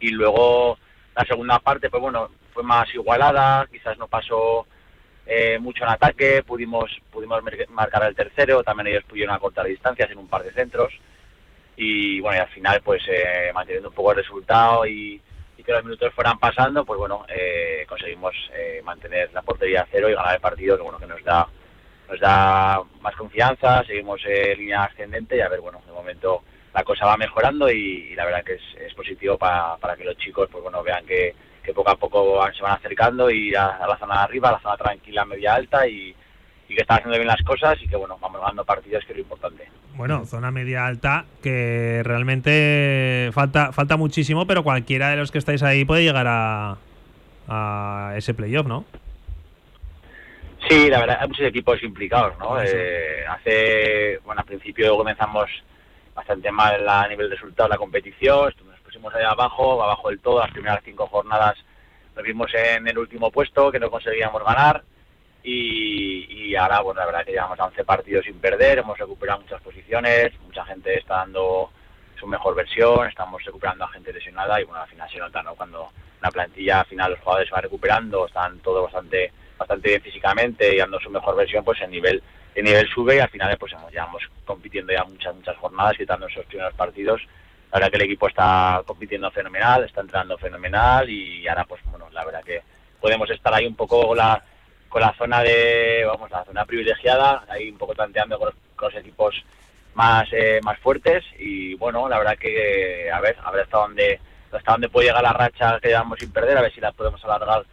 Y 0.00 0.10
luego 0.10 0.78
la 1.16 1.24
segunda 1.24 1.58
parte, 1.58 1.88
pues 1.90 2.00
bueno, 2.02 2.30
fue 2.52 2.62
más 2.62 2.92
igualada, 2.94 3.66
quizás 3.70 3.96
no 3.98 4.08
pasó 4.08 4.66
eh, 5.26 5.58
mucho 5.58 5.84
en 5.84 5.90
ataque, 5.90 6.42
pudimos 6.42 6.90
pudimos 7.10 7.42
marcar 7.70 8.04
el 8.04 8.14
tercero, 8.14 8.62
también 8.62 8.88
ellos 8.88 9.04
pudieron 9.04 9.34
acortar 9.34 9.64
distancias 9.66 10.10
en 10.10 10.18
un 10.18 10.28
par 10.28 10.42
de 10.42 10.52
centros. 10.52 10.92
Y 11.76 12.20
bueno, 12.20 12.38
y 12.38 12.40
al 12.40 12.48
final, 12.48 12.80
pues 12.82 13.02
eh, 13.08 13.50
manteniendo 13.54 13.88
un 13.88 13.94
poco 13.94 14.12
el 14.12 14.18
resultado 14.18 14.86
y, 14.86 15.20
que 15.64 15.72
los 15.72 15.82
minutos 15.82 16.12
fueran 16.12 16.38
pasando, 16.38 16.84
pues 16.84 16.98
bueno, 16.98 17.24
eh, 17.26 17.86
conseguimos 17.88 18.34
eh, 18.52 18.82
mantener 18.84 19.32
la 19.32 19.40
portería 19.40 19.80
a 19.80 19.86
cero 19.90 20.10
y 20.10 20.14
ganar 20.14 20.34
el 20.34 20.40
partido, 20.42 20.76
que 20.76 20.82
bueno, 20.82 20.98
que 20.98 21.06
nos 21.06 21.24
da 21.24 21.48
nos 22.06 22.20
da 22.20 22.82
más 23.00 23.16
confianza, 23.16 23.82
seguimos 23.84 24.20
eh, 24.26 24.52
en 24.52 24.58
línea 24.58 24.84
ascendente 24.84 25.38
y 25.38 25.40
a 25.40 25.48
ver, 25.48 25.60
bueno, 25.60 25.80
de 25.86 25.92
momento 25.92 26.42
la 26.74 26.84
cosa 26.84 27.06
va 27.06 27.16
mejorando 27.16 27.70
y, 27.70 28.14
la 28.14 28.26
verdad 28.26 28.44
que 28.44 28.56
es, 28.56 28.62
es 28.78 28.92
positivo 28.92 29.38
para, 29.38 29.78
para 29.78 29.96
que 29.96 30.04
los 30.04 30.18
chicos 30.18 30.50
pues 30.52 30.62
bueno 30.62 30.82
vean 30.82 31.06
que, 31.06 31.34
que 31.62 31.72
poco 31.72 31.90
a 31.90 31.96
poco 31.96 32.46
se 32.52 32.62
van 32.62 32.72
acercando 32.72 33.30
y 33.30 33.54
a, 33.54 33.68
a 33.68 33.86
la 33.86 33.96
zona 33.96 34.16
de 34.16 34.20
arriba, 34.20 34.50
a 34.50 34.52
la 34.52 34.60
zona 34.60 34.76
tranquila, 34.76 35.24
media 35.24 35.54
alta 35.54 35.88
y, 35.88 36.14
y 36.68 36.74
que 36.74 36.82
están 36.82 36.98
haciendo 36.98 37.16
bien 37.16 37.28
las 37.28 37.42
cosas 37.42 37.80
y 37.82 37.88
que 37.88 37.96
bueno, 37.96 38.18
vamos 38.20 38.40
ganando 38.40 38.64
partidos 38.64 39.04
que 39.04 39.12
es 39.12 39.18
lo 39.18 39.22
importante. 39.22 39.68
Bueno, 39.94 40.26
zona 40.26 40.50
media 40.50 40.86
alta, 40.86 41.24
que 41.42 42.02
realmente 42.04 43.30
falta, 43.32 43.72
falta 43.72 43.96
muchísimo, 43.96 44.46
pero 44.46 44.64
cualquiera 44.64 45.10
de 45.10 45.16
los 45.16 45.30
que 45.30 45.38
estáis 45.38 45.62
ahí 45.62 45.84
puede 45.84 46.02
llegar 46.02 46.26
a, 46.28 46.76
a 47.46 48.14
ese 48.16 48.34
playoff, 48.34 48.66
¿no? 48.66 48.84
Sí, 50.68 50.88
la 50.88 51.00
verdad, 51.00 51.18
hay 51.20 51.28
muchos 51.28 51.46
equipos 51.46 51.82
implicados, 51.82 52.38
¿no? 52.38 52.60
Eh, 52.60 53.24
hace, 53.28 54.18
bueno, 54.24 54.40
al 54.40 54.46
principio 54.46 54.96
comenzamos 54.96 55.50
bastante 56.14 56.50
mal 56.50 56.88
a 56.88 57.06
nivel 57.06 57.28
de 57.28 57.34
resultado 57.36 57.68
la 57.68 57.76
competición, 57.76 58.52
nos 58.66 58.80
pusimos 58.80 59.14
ahí 59.14 59.24
abajo, 59.24 59.82
abajo 59.82 60.08
del 60.08 60.20
todo, 60.20 60.40
las 60.40 60.50
primeras 60.50 60.80
cinco 60.84 61.06
jornadas 61.06 61.56
nos 62.16 62.24
vimos 62.24 62.50
en 62.54 62.86
el 62.86 62.96
último 62.98 63.30
puesto, 63.30 63.70
que 63.72 63.80
no 63.80 63.90
conseguíamos 63.90 64.42
ganar, 64.44 64.84
y, 65.44 66.56
ahora, 66.56 66.80
bueno, 66.80 67.00
la 67.00 67.06
verdad 67.06 67.24
que 67.24 67.32
llevamos 67.32 67.60
a 67.60 67.66
11 67.66 67.84
partidos 67.84 68.24
sin 68.24 68.38
perder, 68.38 68.78
hemos 68.78 68.98
recuperado 68.98 69.40
muchas 69.40 69.60
posiciones, 69.60 70.32
mucha 70.40 70.64
gente 70.64 70.98
está 70.98 71.16
dando 71.16 71.70
su 72.18 72.26
mejor 72.26 72.54
versión, 72.54 73.06
estamos 73.06 73.44
recuperando 73.44 73.84
a 73.84 73.88
gente 73.88 74.12
lesionada, 74.12 74.60
y 74.60 74.64
bueno, 74.64 74.80
al 74.80 74.88
final 74.88 75.10
se 75.10 75.18
nota, 75.18 75.42
¿no? 75.42 75.54
Cuando 75.54 75.90
una 76.20 76.30
plantilla, 76.30 76.80
al 76.80 76.86
final 76.86 77.10
los 77.10 77.20
jugadores 77.20 77.48
se 77.48 77.54
van 77.54 77.62
recuperando, 77.62 78.26
están 78.26 78.58
todos 78.60 78.84
bastante 78.84 79.32
bastante 79.58 79.88
bien 79.90 80.02
físicamente 80.02 80.74
y 80.74 80.78
dando 80.78 80.98
su 80.98 81.10
mejor 81.10 81.36
versión, 81.36 81.64
pues 81.64 81.80
el 81.80 81.90
nivel 81.90 82.22
el 82.54 82.64
nivel 82.64 82.88
sube 82.88 83.16
y 83.16 83.18
al 83.18 83.28
final 83.28 83.56
pues 83.58 83.72
hemos, 83.72 83.92
ya 83.92 84.04
vamos 84.06 84.22
compitiendo 84.44 84.92
ya 84.92 85.04
muchas 85.04 85.34
muchas 85.34 85.56
jornadas, 85.56 85.96
quitando 85.96 86.26
esos 86.26 86.46
primeros 86.46 86.74
partidos. 86.74 87.20
La 87.72 87.78
verdad 87.80 87.90
que 87.90 87.96
el 87.96 88.04
equipo 88.04 88.28
está 88.28 88.82
compitiendo 88.86 89.30
fenomenal, 89.30 89.84
está 89.84 90.00
entrando 90.00 90.38
fenomenal 90.38 91.08
y 91.10 91.46
ahora 91.48 91.64
pues 91.64 91.82
bueno, 91.84 92.08
la 92.12 92.24
verdad 92.24 92.44
que 92.44 92.62
podemos 93.00 93.28
estar 93.30 93.52
ahí 93.52 93.66
un 93.66 93.74
poco 93.74 94.14
la, 94.14 94.42
con 94.94 95.02
la 95.02 95.12
zona 95.18 95.42
de, 95.42 96.04
vamos, 96.06 96.30
la 96.30 96.44
zona 96.44 96.64
privilegiada, 96.64 97.44
ahí 97.48 97.68
un 97.68 97.76
poco 97.76 97.96
tanteando 97.96 98.38
con 98.38 98.50
los, 98.80 98.94
equipos 98.94 99.34
más 99.94 100.28
eh, 100.30 100.60
más 100.62 100.78
fuertes 100.78 101.24
y 101.36 101.74
bueno, 101.74 102.08
la 102.08 102.18
verdad 102.18 102.38
que 102.38 103.10
a 103.12 103.20
ver, 103.20 103.36
a 103.42 103.50
ver 103.50 103.62
hasta 103.62 103.78
dónde 103.78 104.20
hasta 104.52 104.70
dónde 104.70 104.88
puede 104.88 105.08
llegar 105.08 105.24
la 105.24 105.32
racha 105.32 105.80
que 105.80 105.88
llevamos 105.88 106.20
sin 106.20 106.30
perder, 106.30 106.58
a 106.58 106.62
ver 106.62 106.72
si 106.72 106.80
la 106.80 106.92
podemos 106.92 107.24
alargar 107.24 107.64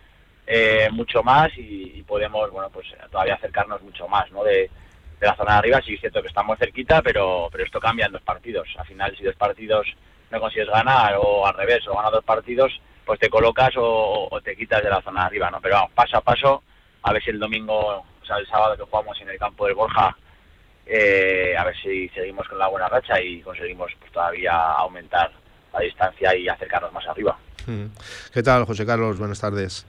eh, 0.47 0.89
mucho 0.91 1.21
más 1.21 1.51
y, 1.57 2.01
podemos, 2.07 2.49
bueno, 2.49 2.71
pues 2.71 2.87
todavía 3.11 3.35
acercarnos 3.35 3.83
mucho 3.83 4.07
más, 4.07 4.31
¿no? 4.31 4.43
De, 4.43 4.71
de 5.19 5.27
la 5.27 5.35
zona 5.35 5.53
de 5.53 5.57
arriba, 5.59 5.81
sí 5.85 5.93
es 5.93 5.99
cierto 5.99 6.23
que 6.23 6.27
estamos 6.27 6.57
cerquita, 6.57 7.03
pero, 7.03 7.49
pero 7.51 7.63
esto 7.63 7.79
cambia 7.79 8.07
en 8.07 8.13
dos 8.13 8.23
partidos. 8.23 8.67
Al 8.79 8.87
final, 8.87 9.15
si 9.15 9.23
dos 9.23 9.35
partidos 9.35 9.85
no 10.31 10.39
consigues 10.39 10.69
ganar 10.69 11.17
o 11.21 11.45
al 11.45 11.53
revés, 11.53 11.87
o 11.87 11.95
ganas 11.95 12.13
dos 12.13 12.23
partidos, 12.23 12.73
pues 13.05 13.19
te 13.19 13.29
colocas 13.29 13.77
o, 13.77 14.27
o 14.31 14.41
te 14.41 14.55
quitas 14.55 14.81
de 14.81 14.89
la 14.89 15.03
zona 15.03 15.21
de 15.21 15.27
arriba, 15.27 15.51
¿no? 15.51 15.61
Pero 15.61 15.75
vamos, 15.75 15.91
paso 15.93 16.17
a 16.17 16.21
paso, 16.21 16.63
a 17.03 17.13
ver 17.13 17.23
si 17.23 17.29
el 17.31 17.39
domingo, 17.39 17.77
o 17.77 18.25
sea, 18.25 18.37
el 18.37 18.47
sábado 18.47 18.77
que 18.77 18.83
jugamos 18.83 19.19
en 19.21 19.29
el 19.29 19.39
campo 19.39 19.65
del 19.65 19.75
Borja, 19.75 20.15
eh, 20.85 21.55
a 21.57 21.63
ver 21.63 21.75
si 21.77 22.09
seguimos 22.09 22.47
con 22.47 22.59
la 22.59 22.67
buena 22.67 22.87
racha 22.87 23.21
y 23.21 23.41
conseguimos 23.41 23.91
pues, 23.99 24.11
todavía 24.11 24.53
aumentar 24.73 25.31
la 25.73 25.79
distancia 25.79 26.35
y 26.35 26.47
acercarnos 26.47 26.91
más 26.91 27.07
arriba. 27.07 27.37
Mm. 27.65 27.85
¿Qué 28.33 28.43
tal, 28.43 28.65
José 28.65 28.85
Carlos? 28.85 29.17
Buenas 29.17 29.39
tardes. 29.39 29.85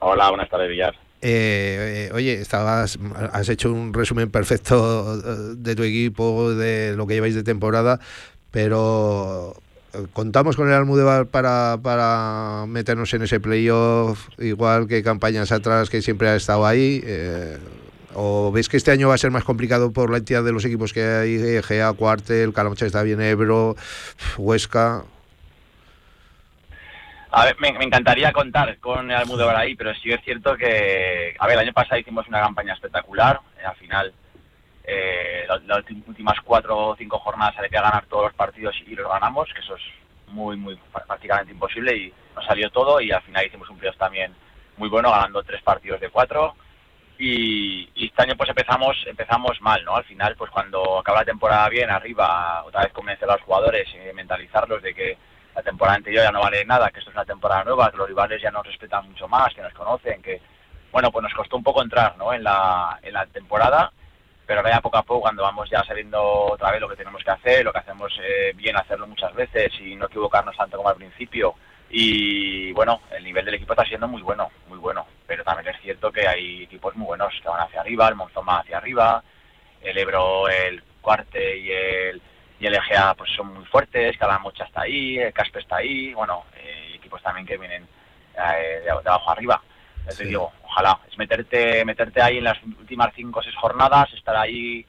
Hola, 0.00 0.28
buenas 0.30 0.48
tardes, 0.48 0.68
Villar. 0.68 0.94
Eh, 1.24 2.08
eh, 2.08 2.12
oye, 2.12 2.34
estabas, 2.40 2.98
has 3.32 3.48
hecho 3.48 3.72
un 3.72 3.94
resumen 3.94 4.28
perfecto 4.28 5.14
eh, 5.14 5.54
de 5.56 5.76
tu 5.76 5.84
equipo, 5.84 6.52
de 6.52 6.96
lo 6.96 7.06
que 7.06 7.14
lleváis 7.14 7.36
de 7.36 7.44
temporada, 7.44 8.00
pero 8.50 9.54
contamos 10.12 10.56
con 10.56 10.68
el 10.68 10.74
Almudévar 10.74 11.26
para, 11.26 11.78
para 11.82 12.64
meternos 12.66 13.12
en 13.14 13.22
ese 13.22 13.40
playoff, 13.40 14.28
igual 14.38 14.88
que 14.88 15.02
campañas 15.02 15.52
atrás 15.52 15.90
que 15.90 16.02
siempre 16.02 16.28
ha 16.28 16.36
estado 16.36 16.66
ahí. 16.66 17.02
eh, 17.04 17.58
¿O 18.14 18.52
ves 18.52 18.68
que 18.68 18.76
este 18.76 18.90
año 18.90 19.08
va 19.08 19.14
a 19.14 19.18
ser 19.18 19.30
más 19.30 19.44
complicado 19.44 19.90
por 19.90 20.10
la 20.10 20.18
entidad 20.18 20.44
de 20.44 20.52
los 20.52 20.64
equipos 20.64 20.92
que 20.92 21.02
hay? 21.02 21.60
GA, 21.60 21.92
Cuartel, 21.94 22.52
Calamocha 22.52 22.84
está 22.84 23.02
bien, 23.02 23.22
Ebro, 23.22 23.74
Huesca. 24.36 25.04
A 27.30 27.46
ver, 27.46 27.56
me, 27.58 27.68
encantaría 27.68 28.30
contar 28.32 28.76
con 28.78 29.10
el 29.10 29.16
Almudévar 29.16 29.56
ahí, 29.56 29.74
pero 29.74 29.94
sí 29.94 30.12
es 30.12 30.20
cierto 30.22 30.54
que, 30.56 31.34
a 31.38 31.46
ver, 31.46 31.54
el 31.54 31.60
año 31.60 31.72
pasado 31.72 31.98
hicimos 31.98 32.28
una 32.28 32.40
campaña 32.40 32.74
espectacular, 32.74 33.40
eh, 33.58 33.64
al 33.64 33.76
final 33.76 34.12
eh, 34.84 35.44
la- 35.48 35.58
las 35.66 35.84
últimas 36.06 36.40
cuatro 36.44 36.76
o 36.88 36.96
cinco 36.96 37.18
jornadas 37.18 37.56
había 37.58 37.70
que 37.70 37.76
ganar 37.76 38.06
todos 38.06 38.24
los 38.24 38.34
partidos 38.34 38.74
y 38.86 38.94
los 38.94 39.08
ganamos, 39.10 39.48
que 39.52 39.60
eso 39.60 39.76
es 39.76 39.82
muy, 40.28 40.56
muy 40.56 40.74
pr- 40.92 41.06
prácticamente 41.06 41.52
imposible 41.52 41.96
y 41.96 42.12
nos 42.34 42.44
salió 42.46 42.70
todo 42.70 43.00
y 43.00 43.12
al 43.12 43.22
final 43.22 43.46
hicimos 43.46 43.68
un 43.70 43.78
playoff 43.78 43.96
también 43.98 44.34
muy 44.76 44.88
bueno, 44.88 45.10
ganando 45.10 45.42
tres 45.42 45.62
partidos 45.62 46.00
de 46.00 46.08
cuatro 46.10 46.54
y, 47.18 47.88
y 47.94 48.06
este 48.06 48.22
año 48.22 48.36
pues 48.36 48.48
empezamos 48.48 48.96
empezamos 49.06 49.60
mal, 49.60 49.84
¿no? 49.84 49.96
Al 49.96 50.04
final 50.04 50.34
pues 50.36 50.50
cuando 50.50 50.98
acaba 50.98 51.20
la 51.20 51.24
temporada 51.26 51.68
bien 51.68 51.90
arriba, 51.90 52.64
otra 52.64 52.82
vez 52.84 52.92
convencer 52.92 53.28
a 53.30 53.34
los 53.34 53.42
jugadores 53.42 53.86
y 53.94 54.12
mentalizarlos 54.14 54.82
de 54.82 54.94
que 54.94 55.18
la 55.54 55.62
temporada 55.62 55.96
anterior 55.96 56.24
ya 56.24 56.32
no 56.32 56.40
vale 56.40 56.64
nada, 56.64 56.90
que 56.90 56.98
esto 57.00 57.10
es 57.10 57.16
una 57.16 57.26
temporada 57.26 57.64
nueva, 57.64 57.90
que 57.90 57.98
los 57.98 58.08
rivales 58.08 58.40
ya 58.40 58.50
nos 58.50 58.66
respetan 58.66 59.06
mucho 59.08 59.28
más, 59.28 59.52
que 59.54 59.60
nos 59.60 59.74
conocen, 59.74 60.22
que 60.22 60.40
bueno, 60.90 61.10
pues 61.12 61.22
nos 61.22 61.34
costó 61.34 61.56
un 61.56 61.62
poco 61.62 61.82
entrar, 61.82 62.16
¿no? 62.16 62.32
En 62.32 62.42
la, 62.42 62.98
en 63.02 63.12
la 63.12 63.26
temporada, 63.26 63.92
pero 64.52 64.60
ahora 64.60 64.74
ya 64.76 64.82
poco 64.82 64.98
a 64.98 65.02
poco 65.02 65.22
cuando 65.22 65.44
vamos 65.44 65.70
ya 65.70 65.82
sabiendo 65.82 66.22
otra 66.22 66.70
vez 66.72 66.78
lo 66.82 66.86
que 66.86 66.96
tenemos 66.96 67.24
que 67.24 67.30
hacer, 67.30 67.64
lo 67.64 67.72
que 67.72 67.78
hacemos 67.78 68.12
eh, 68.22 68.52
bien 68.54 68.76
hacerlo 68.76 69.06
muchas 69.06 69.34
veces 69.34 69.72
y 69.80 69.96
no 69.96 70.04
equivocarnos 70.04 70.54
tanto 70.54 70.76
como 70.76 70.90
al 70.90 70.96
principio. 70.96 71.54
Y 71.88 72.70
bueno, 72.72 73.00
el 73.16 73.24
nivel 73.24 73.46
del 73.46 73.54
equipo 73.54 73.72
está 73.72 73.86
siendo 73.86 74.08
muy 74.08 74.20
bueno, 74.20 74.50
muy 74.68 74.76
bueno. 74.76 75.06
Pero 75.26 75.42
también 75.42 75.74
es 75.74 75.80
cierto 75.80 76.12
que 76.12 76.28
hay 76.28 76.64
equipos 76.64 76.94
muy 76.96 77.06
buenos 77.06 77.32
que 77.42 77.48
van 77.48 77.62
hacia 77.62 77.80
arriba, 77.80 78.08
el 78.08 78.14
Monzón 78.14 78.44
va 78.46 78.58
hacia 78.58 78.76
arriba, 78.76 79.24
el 79.80 79.96
Ebro, 79.96 80.46
el 80.50 80.82
Cuarte 81.00 81.56
y 81.58 81.70
el, 81.70 82.20
y 82.60 82.66
el 82.66 82.74
EGA 82.74 83.14
pues 83.14 83.30
son 83.34 83.54
muy 83.54 83.64
fuertes, 83.64 84.18
Calamocha 84.18 84.64
está 84.64 84.82
ahí, 84.82 85.18
el 85.18 85.32
Caspe 85.32 85.60
está 85.60 85.76
ahí, 85.76 86.12
bueno, 86.12 86.44
eh, 86.58 86.92
equipos 86.96 87.22
también 87.22 87.46
que 87.46 87.56
vienen 87.56 87.88
eh, 88.36 88.80
de, 88.80 88.82
de 88.82 88.90
abajo 88.90 89.30
arriba. 89.30 89.62
Ya 90.04 90.16
te 90.16 90.24
digo, 90.24 90.52
ojalá, 90.64 90.98
es 91.10 91.16
meterte, 91.16 91.84
meterte 91.84 92.20
ahí 92.20 92.38
en 92.38 92.44
las 92.44 92.62
últimas 92.62 93.12
cinco 93.14 93.40
o 93.40 93.42
seis 93.42 93.54
jornadas, 93.56 94.12
estar 94.12 94.36
ahí 94.36 94.84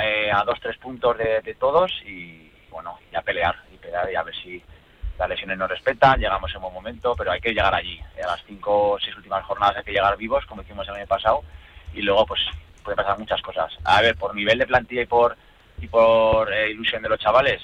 eh, 0.00 0.30
a 0.32 0.44
dos, 0.44 0.58
tres 0.60 0.76
puntos 0.78 1.18
de, 1.18 1.40
de 1.40 1.54
todos 1.54 1.90
y 2.06 2.50
bueno, 2.70 2.98
y 3.10 3.16
a 3.16 3.22
pelear, 3.22 3.56
y 3.72 3.76
pelear 3.76 4.10
y 4.10 4.14
a 4.14 4.22
ver 4.22 4.34
si 4.34 4.62
las 5.18 5.28
lesiones 5.28 5.58
nos 5.58 5.68
respetan, 5.68 6.18
llegamos 6.18 6.54
en 6.54 6.60
buen 6.60 6.72
momento, 6.72 7.14
pero 7.16 7.32
hay 7.32 7.40
que 7.40 7.50
llegar 7.50 7.74
allí. 7.74 8.00
A 8.22 8.26
las 8.26 8.42
cinco 8.44 8.92
o 8.92 8.98
seis 8.98 9.16
últimas 9.16 9.44
jornadas 9.44 9.76
hay 9.76 9.84
que 9.84 9.92
llegar 9.92 10.16
vivos, 10.16 10.44
como 10.46 10.62
hicimos 10.62 10.88
el 10.88 10.94
año 10.94 11.06
pasado, 11.06 11.42
y 11.92 12.02
luego 12.02 12.26
pues 12.26 12.40
puede 12.82 12.96
pasar 12.96 13.18
muchas 13.18 13.40
cosas. 13.42 13.72
A 13.84 14.00
ver, 14.00 14.16
por 14.16 14.34
nivel 14.34 14.58
de 14.58 14.66
plantilla 14.66 15.02
y 15.02 15.06
por 15.06 15.36
y 15.78 15.88
por 15.88 16.52
eh, 16.52 16.70
ilusión 16.70 17.02
de 17.02 17.08
los 17.08 17.18
chavales, 17.18 17.60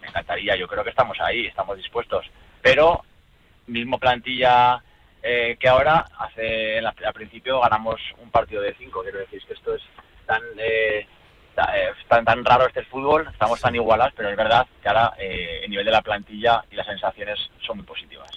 me 0.00 0.08
encantaría, 0.08 0.56
yo 0.56 0.68
creo 0.68 0.84
que 0.84 0.90
estamos 0.90 1.18
ahí, 1.20 1.46
estamos 1.46 1.76
dispuestos, 1.76 2.26
pero 2.60 3.02
mismo 3.66 3.98
plantilla 3.98 4.82
eh, 5.22 5.56
que 5.58 5.68
ahora, 5.68 6.04
hace 6.18 6.78
al 6.78 6.86
al 6.86 7.12
principio 7.14 7.60
ganamos 7.60 8.00
un 8.22 8.30
partido 8.30 8.60
de 8.62 8.74
cinco, 8.78 9.02
quiero 9.02 9.18
decir 9.20 9.40
que 9.46 9.54
esto 9.54 9.74
es 9.74 9.82
tan 10.26 10.42
eh, 10.58 11.06
eh, 11.56 11.90
tan, 12.08 12.24
tan 12.24 12.44
raro 12.44 12.66
este 12.66 12.84
fútbol, 12.84 13.28
estamos 13.30 13.60
tan 13.60 13.74
igualados, 13.74 14.12
pero 14.16 14.30
es 14.30 14.36
verdad 14.36 14.66
que 14.82 14.88
ahora 14.88 15.12
eh, 15.18 15.60
el 15.64 15.70
nivel 15.70 15.84
de 15.86 15.92
la 15.92 16.02
plantilla 16.02 16.64
y 16.70 16.76
las 16.76 16.86
sensaciones 16.86 17.38
son 17.66 17.76
muy 17.78 17.86
positivas. 17.86 18.30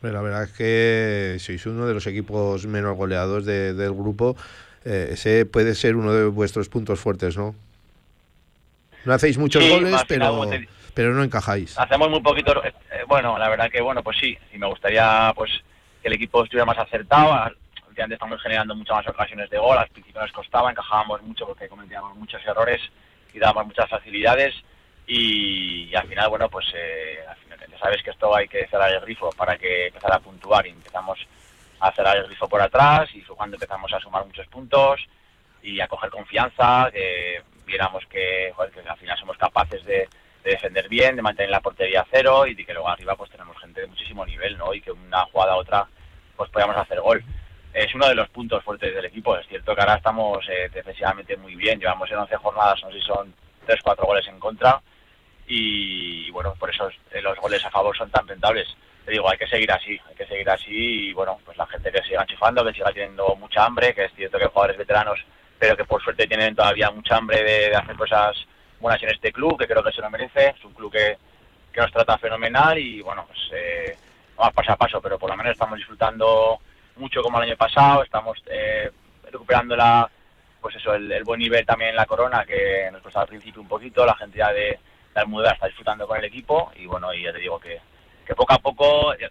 Pero 0.00 0.14
la 0.14 0.22
verdad 0.22 0.42
es 0.44 0.52
que 0.52 1.36
sois 1.38 1.64
uno 1.66 1.86
de 1.86 1.94
los 1.94 2.06
equipos 2.06 2.66
menos 2.66 2.96
goleados 2.96 3.44
de- 3.46 3.72
del 3.74 3.92
grupo. 3.92 4.36
Eh, 4.84 5.10
ese 5.12 5.46
puede 5.46 5.76
ser 5.76 5.94
uno 5.94 6.12
de 6.12 6.24
vuestros 6.26 6.68
puntos 6.68 6.98
fuertes, 6.98 7.36
¿no? 7.36 7.54
No 9.04 9.12
hacéis 9.12 9.38
muchos 9.38 9.62
Sí, 9.62 9.70
goles, 9.70 10.00
pero, 10.08 10.48
te- 10.48 10.68
pero 10.94 11.12
no 11.12 11.22
encajáis. 11.22 11.78
Hacemos 11.78 12.08
muy 12.10 12.20
poquito, 12.20 12.64
eh, 12.64 12.72
bueno, 13.06 13.38
la 13.38 13.48
verdad 13.48 13.70
que 13.70 13.80
bueno, 13.80 14.02
pues 14.02 14.16
sí, 14.18 14.36
y 14.52 14.58
me 14.58 14.66
gustaría 14.66 15.32
pues 15.36 15.50
que 16.02 16.08
el 16.08 16.14
equipo 16.14 16.42
estuviera 16.42 16.66
más 16.66 16.78
acertado. 16.78 17.54
Últimamente 17.88 18.14
estamos 18.14 18.42
generando 18.42 18.74
muchas 18.74 18.96
más 18.96 19.08
ocasiones 19.08 19.48
de 19.48 19.58
gol, 19.58 19.78
al 19.78 19.88
principio 19.88 20.20
nos 20.20 20.32
costaba, 20.32 20.70
encajábamos 20.70 21.22
mucho 21.22 21.46
porque 21.46 21.68
cometíamos 21.68 22.16
muchos 22.16 22.44
errores 22.44 22.80
y 23.32 23.38
dábamos 23.38 23.66
muchas 23.66 23.88
facilidades. 23.88 24.54
Y, 25.06 25.94
al 25.94 26.06
final, 26.08 26.28
bueno, 26.28 26.48
pues 26.48 26.66
eh, 26.74 27.18
al 27.28 27.36
final, 27.36 27.58
ya 27.70 27.78
sabes 27.78 28.02
que 28.02 28.10
esto 28.10 28.34
hay 28.34 28.48
que 28.48 28.66
cerrar 28.68 28.92
el 28.92 29.00
grifo 29.00 29.30
para 29.30 29.58
que 29.58 29.88
empezar 29.88 30.12
a 30.12 30.20
puntuar. 30.20 30.66
Y 30.66 30.70
empezamos 30.70 31.18
a 31.80 31.92
cerrar 31.92 32.16
el 32.16 32.26
grifo 32.26 32.48
por 32.48 32.60
atrás 32.60 33.10
y 33.14 33.20
fue 33.22 33.36
cuando 33.36 33.56
empezamos 33.56 33.92
a 33.92 34.00
sumar 34.00 34.24
muchos 34.24 34.46
puntos 34.46 35.00
y 35.62 35.80
a 35.80 35.88
coger 35.88 36.10
confianza, 36.10 36.88
que 36.92 37.42
viéramos 37.66 38.04
que 38.06 38.52
al 38.58 38.96
final 38.98 39.18
somos 39.18 39.36
capaces 39.36 39.84
de, 39.84 40.08
de 40.42 40.50
defender 40.50 40.88
bien, 40.88 41.16
de 41.16 41.22
mantener 41.22 41.50
la 41.50 41.60
portería 41.60 42.00
a 42.00 42.06
cero 42.10 42.46
y 42.46 42.54
de 42.54 42.64
que 42.64 42.72
luego 42.72 42.88
arriba 42.88 43.14
pues 43.16 43.30
tenemos 43.30 43.58
gente 43.58 43.80
de 43.80 43.86
muchísimo 43.86 44.26
nivel, 44.26 44.58
¿no? 44.58 44.74
Y 44.74 44.80
que 44.80 44.90
una 44.90 45.24
jugada 45.26 45.52
a 45.52 45.56
otra 45.56 45.88
pues 46.36 46.50
podamos 46.50 46.76
hacer 46.76 47.00
gol. 47.00 47.22
Es 47.72 47.94
uno 47.94 48.08
de 48.08 48.14
los 48.14 48.28
puntos 48.28 48.62
fuertes 48.64 48.94
del 48.94 49.04
equipo. 49.04 49.36
Es 49.36 49.46
cierto 49.46 49.74
que 49.74 49.80
ahora 49.80 49.96
estamos 49.96 50.44
eh, 50.48 50.68
defensivamente 50.72 51.36
muy 51.36 51.54
bien. 51.54 51.78
Llevamos 51.78 52.10
en 52.10 52.18
11 52.18 52.36
jornadas, 52.36 52.82
no 52.82 52.90
sé 52.90 53.00
si 53.00 53.06
son 53.06 53.34
3 53.66 53.80
4 53.82 54.04
goles 54.04 54.26
en 54.28 54.38
contra. 54.38 54.80
Y, 55.46 56.30
bueno, 56.30 56.54
por 56.58 56.70
eso 56.70 56.88
eh, 57.10 57.22
los 57.22 57.38
goles 57.38 57.64
a 57.64 57.70
favor 57.70 57.96
son 57.96 58.10
tan 58.10 58.26
rentables. 58.26 58.68
Te 59.04 59.12
digo, 59.12 59.28
hay 59.28 59.38
que 59.38 59.48
seguir 59.48 59.70
así, 59.72 59.98
hay 60.08 60.14
que 60.14 60.26
seguir 60.26 60.48
así 60.48 61.08
y 61.08 61.12
bueno, 61.12 61.38
pues 61.44 61.56
la 61.56 61.66
gente 61.66 61.90
que 61.90 62.02
siga 62.02 62.22
enchufando, 62.22 62.64
que 62.64 62.72
siga 62.72 62.92
teniendo 62.92 63.34
mucha 63.36 63.64
hambre, 63.64 63.94
que 63.94 64.04
es 64.04 64.12
cierto 64.14 64.38
que 64.38 64.44
hay 64.44 64.50
jugadores 64.50 64.78
veteranos, 64.78 65.18
pero 65.58 65.76
que 65.76 65.84
por 65.84 66.02
suerte 66.02 66.28
tienen 66.28 66.54
todavía 66.54 66.90
mucha 66.90 67.16
hambre 67.16 67.42
de 67.42 67.74
hacer 67.74 67.96
cosas 67.96 68.46
buenas 68.82 69.02
en 69.02 69.10
este 69.10 69.32
club, 69.32 69.58
que 69.58 69.66
creo 69.66 69.82
que 69.82 69.92
se 69.92 70.02
lo 70.02 70.10
merece. 70.10 70.48
Es 70.50 70.64
un 70.64 70.74
club 70.74 70.92
que, 70.92 71.16
que 71.72 71.80
nos 71.80 71.90
trata 71.92 72.18
fenomenal 72.18 72.76
y 72.78 73.00
bueno, 73.00 73.24
pues 73.26 73.38
eh, 73.54 73.96
vamos 74.36 74.52
paso 74.54 74.72
a 74.72 74.76
paso, 74.76 75.00
pero 75.00 75.18
por 75.18 75.30
lo 75.30 75.36
menos 75.36 75.52
estamos 75.52 75.78
disfrutando 75.78 76.58
mucho 76.96 77.22
como 77.22 77.38
el 77.38 77.48
año 77.48 77.56
pasado, 77.56 78.02
estamos 78.02 78.42
eh, 78.50 78.90
recuperando 79.30 79.74
la, 79.74 80.10
pues 80.60 80.76
eso, 80.76 80.94
el, 80.94 81.10
el 81.10 81.24
buen 81.24 81.40
nivel 81.40 81.64
también 81.64 81.90
en 81.90 81.96
la 81.96 82.04
corona 82.06 82.44
que 82.44 82.90
nos 82.92 83.00
costaba 83.00 83.22
al 83.22 83.28
principio 83.28 83.62
un 83.62 83.68
poquito, 83.68 84.04
la 84.04 84.14
gente 84.16 84.38
ya 84.38 84.52
de, 84.52 84.78
de 85.14 85.20
Almudena 85.20 85.54
está 85.54 85.66
disfrutando 85.68 86.06
con 86.06 86.18
el 86.18 86.24
equipo 86.24 86.70
y 86.76 86.84
bueno, 86.86 87.14
y 87.14 87.22
ya 87.22 87.32
te 87.32 87.38
digo 87.38 87.58
que, 87.58 87.80
que 88.26 88.34
poco 88.34 88.52
a 88.52 88.58
poco 88.58 89.14
es, 89.14 89.30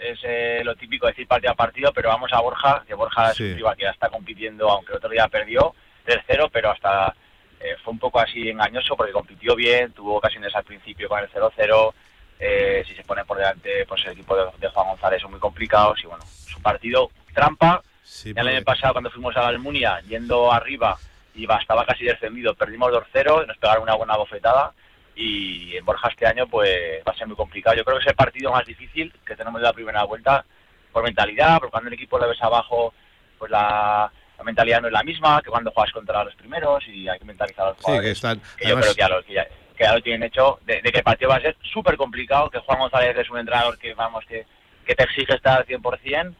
es, 0.00 0.20
eh, 0.22 0.60
lo 0.64 0.76
típico 0.76 1.08
decir 1.08 1.26
partido 1.26 1.52
a 1.52 1.56
partido, 1.56 1.92
pero 1.92 2.10
vamos 2.10 2.32
a 2.32 2.40
Borja, 2.40 2.84
que 2.86 2.94
Borja 2.94 3.32
Sí. 3.34 3.42
es 3.44 3.50
un 3.50 3.56
rival 3.56 3.76
que 3.76 3.82
ya 3.82 3.90
está 3.90 4.08
compitiendo, 4.08 4.70
aunque 4.70 4.92
el 4.92 4.98
otro 4.98 5.10
día 5.10 5.26
perdió 5.26 5.74
3-0, 6.06 6.50
pero 6.52 6.70
hasta 6.70 7.14
eh, 7.62 7.76
fue 7.82 7.92
un 7.92 7.98
poco 7.98 8.18
así 8.18 8.48
engañoso 8.48 8.96
porque 8.96 9.12
compitió 9.12 9.54
bien, 9.54 9.92
tuvo 9.92 10.16
ocasiones 10.16 10.54
al 10.54 10.64
principio 10.64 11.08
con 11.08 11.20
el 11.20 11.30
0-0, 11.30 11.92
eh, 12.40 12.82
si 12.86 12.94
se 12.94 13.04
pone 13.04 13.24
por 13.24 13.38
delante, 13.38 13.86
pues 13.86 14.04
el 14.06 14.12
equipo 14.12 14.36
de, 14.36 14.44
de 14.58 14.68
Juan 14.68 14.88
González 14.88 15.22
son 15.22 15.30
muy 15.30 15.40
complicados 15.40 16.00
y 16.02 16.06
bueno, 16.06 16.24
es 16.24 16.56
un 16.56 16.62
partido 16.62 17.10
trampa. 17.32 17.82
ya 18.24 18.40
el 18.40 18.48
año 18.48 18.62
pasado 18.62 18.94
cuando 18.94 19.10
fuimos 19.10 19.36
a 19.36 19.42
la 19.42 19.48
Almunia, 19.48 20.00
yendo 20.08 20.52
arriba, 20.52 20.98
y 21.34 21.44
estaba 21.44 21.86
casi 21.86 22.04
descendido, 22.04 22.54
perdimos 22.54 22.92
2-0, 22.92 23.46
nos 23.46 23.56
pegaron 23.56 23.84
una 23.84 23.94
buena 23.94 24.16
bofetada 24.16 24.72
y 25.14 25.76
en 25.76 25.84
Borja 25.84 26.08
este 26.08 26.26
año 26.26 26.46
pues 26.46 27.02
va 27.06 27.12
a 27.12 27.16
ser 27.16 27.26
muy 27.26 27.36
complicado. 27.36 27.76
Yo 27.76 27.84
creo 27.84 27.98
que 27.98 28.02
es 28.02 28.08
el 28.08 28.16
partido 28.16 28.52
más 28.52 28.66
difícil 28.66 29.12
que 29.24 29.36
tenemos 29.36 29.60
de 29.60 29.66
la 29.66 29.72
primera 29.72 30.04
vuelta 30.04 30.44
por 30.92 31.02
mentalidad, 31.02 31.58
porque 31.58 31.70
cuando 31.70 31.88
el 31.88 31.94
equipo 31.94 32.18
lo 32.18 32.28
ves 32.28 32.42
abajo, 32.42 32.92
pues 33.38 33.50
la, 33.50 34.12
la 34.42 34.46
mentalidad 34.46 34.80
no 34.80 34.88
es 34.88 34.92
la 34.92 35.04
misma 35.04 35.40
que 35.40 35.50
cuando 35.50 35.70
juegas 35.70 35.92
contra 35.92 36.24
los 36.24 36.34
primeros 36.34 36.82
y 36.88 37.08
hay 37.08 37.16
que 37.18 37.24
mentalizar 37.24 37.64
a 37.66 37.68
los 37.68 37.78
Sí, 37.78 37.84
jugadores 37.84 38.06
que 38.08 38.12
están. 38.12 38.40
que 38.58 38.68
yo 38.68 38.76
creo 38.80 38.92
que 38.94 39.00
ya 39.00 39.08
lo, 39.08 39.22
que 39.22 39.34
ya, 39.34 39.44
que 39.76 39.84
ya 39.84 39.94
lo 39.94 40.00
tienen 40.02 40.24
hecho, 40.24 40.58
de, 40.66 40.82
de 40.82 40.90
que 40.92 40.98
el 40.98 41.04
partido 41.04 41.30
va 41.30 41.36
a 41.36 41.40
ser 41.40 41.56
súper 41.72 41.96
complicado, 41.96 42.50
que 42.50 42.58
Juan 42.58 42.80
González 42.80 43.16
es 43.16 43.30
un 43.30 43.38
entrenador 43.38 43.78
que, 43.78 43.94
vamos, 43.94 44.24
que, 44.26 44.44
que 44.84 44.94
te 44.96 45.04
exige 45.04 45.32
estar 45.34 45.58
al 45.58 45.66
100% 45.66 46.34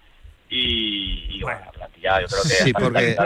y, 0.50 1.36
y 1.38 1.42
bueno, 1.42 1.60
la 1.64 1.70
plantilla 1.70 2.20
yo 2.20 2.26
creo 2.26 2.42
que 2.42 2.48
Sí, 2.48 2.68
está 2.70 2.80
porque- 2.80 3.16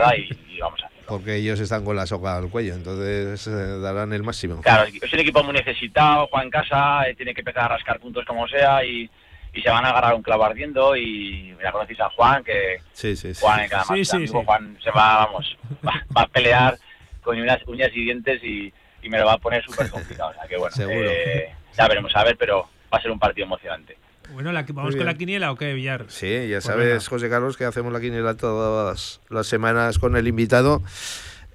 y, 0.48 0.54
y 0.56 0.60
vamos 0.60 0.82
a 0.84 0.90
Porque 1.08 1.36
ellos 1.36 1.58
están 1.58 1.84
con 1.84 1.96
la 1.96 2.06
soga 2.06 2.36
al 2.36 2.50
cuello, 2.50 2.74
entonces 2.74 3.46
eh, 3.46 3.78
darán 3.80 4.12
el 4.12 4.22
máximo. 4.22 4.60
Claro, 4.60 4.84
es 4.84 5.12
un 5.12 5.18
equipo 5.20 5.42
muy 5.42 5.54
necesitado, 5.54 6.26
Juan 6.28 6.44
en 6.44 6.50
casa, 6.50 7.08
eh, 7.08 7.14
tiene 7.14 7.32
que 7.34 7.40
empezar 7.40 7.64
a 7.64 7.68
rascar 7.76 7.98
puntos 7.98 8.24
como 8.26 8.46
sea 8.46 8.84
y, 8.84 9.08
y 9.52 9.62
se 9.62 9.70
van 9.70 9.84
a 9.84 9.90
agarrar 9.90 10.14
un 10.14 10.22
clavo 10.22 10.44
ardiendo 10.44 10.96
y 10.96 11.56
ya 11.62 11.72
conocéis 11.72 12.00
a 12.00 12.10
Juan, 12.10 12.44
que 12.44 12.78
Sí, 12.92 13.16
sí, 13.16 13.34
sí. 13.34 13.40
Juan 13.40 13.60
en 13.60 13.68
cada 13.70 13.84
sí, 13.84 13.92
amigo, 14.16 14.40
sí. 14.40 14.44
Juan 14.46 14.78
se 14.82 14.90
va, 14.90 15.26
vamos, 15.26 15.56
va, 15.86 15.92
va 16.16 16.22
a 16.22 16.26
pelear 16.28 16.78
con 17.22 17.38
unas 17.40 17.58
uñas 17.66 17.90
y 17.94 18.04
dientes 18.04 18.42
y, 18.44 18.72
y 19.02 19.08
me 19.08 19.18
lo 19.18 19.26
va 19.26 19.34
a 19.34 19.38
poner 19.38 19.64
súper 19.64 19.88
complicado. 19.88 20.30
O 20.30 20.34
sea 20.34 20.46
que 20.48 20.56
bueno, 20.56 20.74
Seguro. 20.76 21.10
eh, 21.10 21.52
ya 21.76 21.88
veremos 21.88 22.14
a 22.14 22.24
ver, 22.24 22.36
pero 22.36 22.68
va 22.92 22.98
a 22.98 23.02
ser 23.02 23.10
un 23.10 23.18
partido 23.18 23.46
emocionante. 23.46 23.96
Bueno, 24.32 24.50
la- 24.52 24.64
¿vamos 24.68 24.96
con 24.96 25.06
la 25.06 25.14
quiniela 25.14 25.52
o 25.52 25.56
qué, 25.56 25.72
Villar? 25.72 26.06
Sí, 26.08 26.48
ya 26.48 26.56
Pues 26.56 26.64
sabes. 26.64 27.08
José 27.08 27.30
Carlos, 27.30 27.56
que 27.56 27.64
hacemos 27.64 27.92
la 27.92 28.00
quiniela 28.00 28.36
todas 28.36 29.20
las 29.30 29.46
semanas 29.46 29.98
con 29.98 30.16
el 30.16 30.26
invitado. 30.26 30.82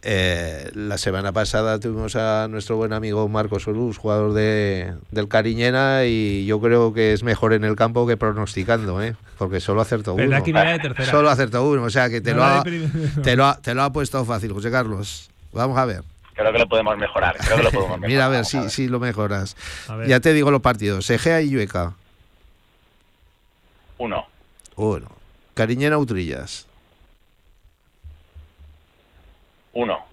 Eh, 0.04 0.72
la 0.74 0.98
semana 0.98 1.32
pasada 1.32 1.80
tuvimos 1.80 2.16
a 2.16 2.48
nuestro 2.48 2.76
buen 2.76 2.92
amigo 2.92 3.28
Marcos 3.30 3.64
Solús, 3.64 4.00
jugador 4.00 4.34
de, 4.34 4.96
del 5.12 5.28
Cariñena, 5.28 6.06
y 6.06 6.46
yo 6.46 6.60
creo 6.60 6.92
que 6.92 7.14
es 7.14 7.22
mejor 7.22 7.54
en 7.54 7.64
el 7.64 7.76
campo 7.76 8.08
que 8.08 8.18
pronosticando, 8.18 9.02
¿eh? 9.04 9.16
porque 9.38 9.60
solo 9.60 9.82
acertó 9.82 10.16
uno. 10.16 10.24
de. 10.24 11.06
Solo 11.06 11.30
acertó 11.30 11.68
uno, 11.68 11.84
o 11.84 11.90
sea 11.92 12.10
que 12.10 12.20
te, 12.20 12.32
No 12.34 12.38
lo, 12.38 12.46
ha, 12.46 12.64
te, 13.24 13.36
lo 13.36 13.46
ha, 13.46 13.58
te 13.62 13.76
lo 13.76 13.84
ha 13.84 13.92
puesto 13.92 14.26
fácil, 14.26 14.54
José 14.54 14.72
Carlos. 14.72 15.30
Vamos 15.54 15.78
a 15.78 15.86
ver. 15.86 16.04
Creo 16.34 16.52
que 16.52 16.60
lo 16.60 16.68
podemos 16.68 16.98
mejorar. 16.98 17.38
Creo 17.38 17.58
que 17.58 17.64
lo 17.64 17.72
podemos 17.72 18.00
mejorar. 18.00 18.10
Mira 18.10 18.26
a 18.26 18.30
ver 18.30 18.46
si, 18.46 18.70
si 18.70 18.88
lo 18.88 19.00
mejoras. 19.00 19.56
Ya 20.08 20.20
te 20.20 20.34
digo 20.34 20.50
los 20.50 20.62
partidos. 20.62 21.08
Egea 21.10 21.42
y 21.42 21.52
Llueca. 21.52 21.94
Uno. 24.00 24.26
Uno. 24.76 25.08
Cariñena 25.54 25.98
Utrillas. 26.00 26.66
Uno. 29.74 30.06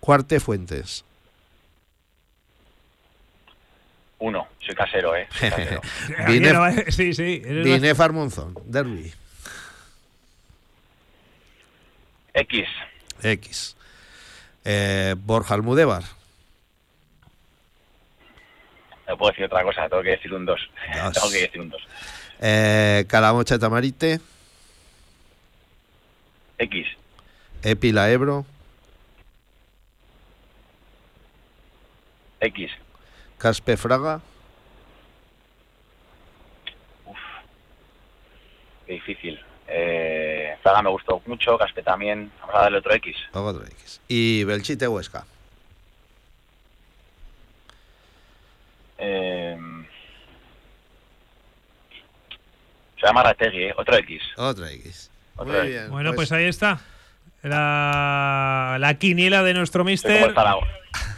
Cuarte 0.00 0.40
Fuentes. 0.40 1.04
Uno. 4.18 4.48
Soy 4.64 4.74
casero, 4.74 5.16
¿eh? 5.16 5.28
Soy 5.32 5.50
casero. 5.50 5.80
Dinef, 6.28 6.52
no, 6.52 6.66
eh, 6.66 6.86
sí, 6.90 7.14
sí. 7.14 7.38
Dinef 7.38 8.00
Armonzón. 8.00 8.54
Derby. 8.64 9.12
X. 12.34 12.68
X. 13.22 13.76
Eh, 14.64 15.14
Borja 15.18 15.54
Almudévar. 15.54 16.04
No 19.08 19.16
puedo 19.16 19.30
decir 19.32 19.46
otra 19.46 19.62
cosa. 19.62 19.88
Tengo 19.88 20.02
que 20.02 20.10
decir 20.10 20.32
un 20.32 20.44
dos. 20.44 20.60
Dos. 20.94 21.12
tengo 21.14 21.30
que 21.30 21.40
decir 21.40 21.60
un 21.60 21.70
dos. 21.70 21.82
Eh, 22.40 23.04
Calamocha 23.08 23.58
Tamarite. 23.58 24.20
X. 26.58 26.86
Epila 27.62 28.10
Ebro. 28.10 28.44
X. 32.40 32.70
Caspe 33.38 33.76
Fraga. 33.76 34.20
Qué 38.86 38.94
difícil. 38.94 39.38
Eh, 39.68 40.56
Fraga 40.62 40.82
me 40.82 40.90
gustó 40.90 41.22
mucho. 41.26 41.56
Caspe 41.56 41.82
también. 41.82 42.32
Vamos 42.40 42.54
a 42.56 42.58
darle 42.62 42.78
otro 42.78 42.92
X. 42.94 43.16
Otro 43.32 43.64
X. 43.64 44.00
Y 44.08 44.44
Belchite 44.44 44.88
Huesca. 44.88 45.24
Eh, 48.98 49.56
se 53.00 53.06
llama 53.06 53.22
Rategui, 53.22 53.64
¿eh? 53.64 53.74
Otro 53.76 53.96
X. 53.96 54.22
Otro 54.36 54.66
X. 54.66 55.10
Otro 55.36 55.52
Muy 55.52 55.60
X. 55.60 55.70
bien. 55.70 55.90
Bueno, 55.90 56.12
pues 56.14 56.32
ahí 56.32 56.44
está. 56.46 56.80
La, 57.42 58.76
la 58.78 58.94
quiniela 58.94 59.42
de 59.42 59.54
nuestro 59.54 59.84
mister. 59.84 60.34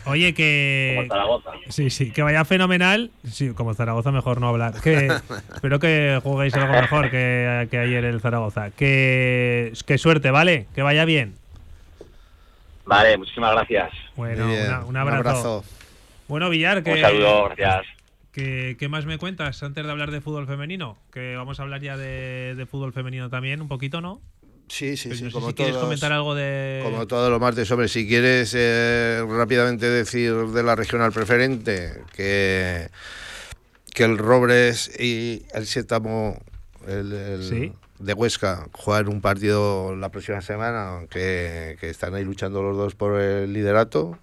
Oye, 0.05 0.35
que. 0.35 1.07
Como. 1.09 1.43
Sí, 1.69 1.91
sí, 1.91 2.11
que 2.11 2.23
vaya 2.23 2.45
fenomenal. 2.45 3.11
Sí, 3.31 3.51
como 3.55 3.73
Zaragoza, 3.75 4.11
mejor 4.11 4.41
no 4.41 4.49
hablar. 4.49 4.75
Que, 4.81 5.07
espero 5.55 5.79
que 5.79 6.21
juguéis 6.23 6.55
algo 6.55 6.73
mejor 6.73 7.11
que, 7.11 7.69
que 7.71 7.79
ayer 7.79 8.05
el 8.05 8.21
Zaragoza. 8.21 8.71
Que, 8.71 9.73
que 9.87 9.99
suerte, 9.99 10.31
¿vale? 10.31 10.67
Que 10.75 10.83
vaya 10.83 11.05
bien. 11.05 11.35
Vale, 12.85 13.17
muchísimas 13.17 13.53
gracias. 13.53 13.93
Bueno, 14.17 14.47
bien. 14.49 14.67
una- 14.67 14.85
un 14.85 14.97
abrazo. 14.97 15.65
Bueno, 16.27 16.51
Villar, 16.51 16.83
que, 16.83 16.93
Un 16.95 17.01
saludo, 17.01 17.45
gracias. 17.57 17.87
que- 18.33 18.77
¿qué 18.79 18.89
más 18.89 19.07
me 19.07 19.19
cuentas 19.19 19.63
antes 19.63 19.85
de 19.85 19.91
hablar 19.91 20.11
de 20.11 20.21
fútbol 20.21 20.47
femenino? 20.49 20.97
Que 21.13 21.37
vamos 21.37 21.61
a 21.61 21.63
hablar 21.63 21.81
ya 21.81 21.97
de, 21.97 22.55
de 22.57 22.67
fútbol 22.67 22.93
femenino 22.93 23.31
también, 23.31 23.61
un 23.61 23.69
poquito, 23.69 24.01
¿no? 24.01 24.21
Sí, 24.69 24.97
sí, 24.97 25.09
Pero 25.11 25.19
sí. 25.19 25.25
no 25.25 25.31
como 25.33 25.49
si 25.49 25.55
quieres 25.55 25.75
todos- 25.75 25.85
comentar 25.85 26.13
algo 26.13 26.35
de. 26.35 26.81
Como 26.83 27.07
todos 27.07 27.31
los 27.31 27.41
martes, 27.41 27.71
hombre, 27.71 27.89
si 27.89 28.07
quieres 28.09 28.53
eh, 28.57 29.23
rápidamente 29.29 29.87
decir 29.89 30.35
de 30.35 30.63
la 30.63 30.75
regional 30.77 31.13
preferente 31.13 32.03
que, 32.17 32.89
que 33.93 34.05
el 34.05 34.17
Robres 34.17 34.91
y 34.99 35.43
el 35.53 35.67
Sétamo 35.67 36.41
el, 36.89 37.13
el 37.13 37.43
Sí. 37.49 37.73
de 37.99 38.15
Huesca 38.15 38.67
juegan 38.73 39.09
un 39.09 39.21
partido 39.21 39.95
la 39.95 40.09
próxima 40.11 40.41
semana, 40.41 41.01
que, 41.11 41.77
que 41.79 41.91
están 41.91 42.15
ahí 42.15 42.25
luchando 42.25 42.63
los 42.63 42.77
dos 42.77 42.95
por 42.95 43.21
el 43.21 43.53
liderato. 43.53 44.19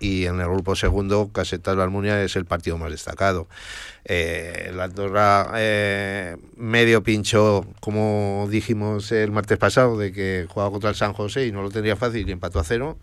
Y 0.00 0.26
en 0.26 0.40
el 0.40 0.48
grupo 0.48 0.76
segundo, 0.76 1.30
Casetas 1.32 1.76
Almunia 1.76 2.22
es 2.22 2.36
el 2.36 2.44
partido 2.44 2.78
más 2.78 2.90
destacado. 2.90 3.48
Eh, 4.04 4.70
la 4.74 4.84
Andorra 4.84 5.50
eh, 5.56 6.36
medio 6.56 7.02
pincho, 7.02 7.66
como 7.80 8.46
dijimos 8.50 9.10
el 9.12 9.32
martes 9.32 9.58
pasado, 9.58 9.98
de 9.98 10.12
que 10.12 10.46
jugaba 10.48 10.70
contra 10.70 10.90
el 10.90 10.96
San 10.96 11.12
José 11.12 11.46
y 11.46 11.52
no 11.52 11.62
lo 11.62 11.70
tendría 11.70 11.96
fácil 11.96 12.28
y 12.28 12.32
empató 12.32 12.60
a 12.60 12.64
cero. 12.64 12.96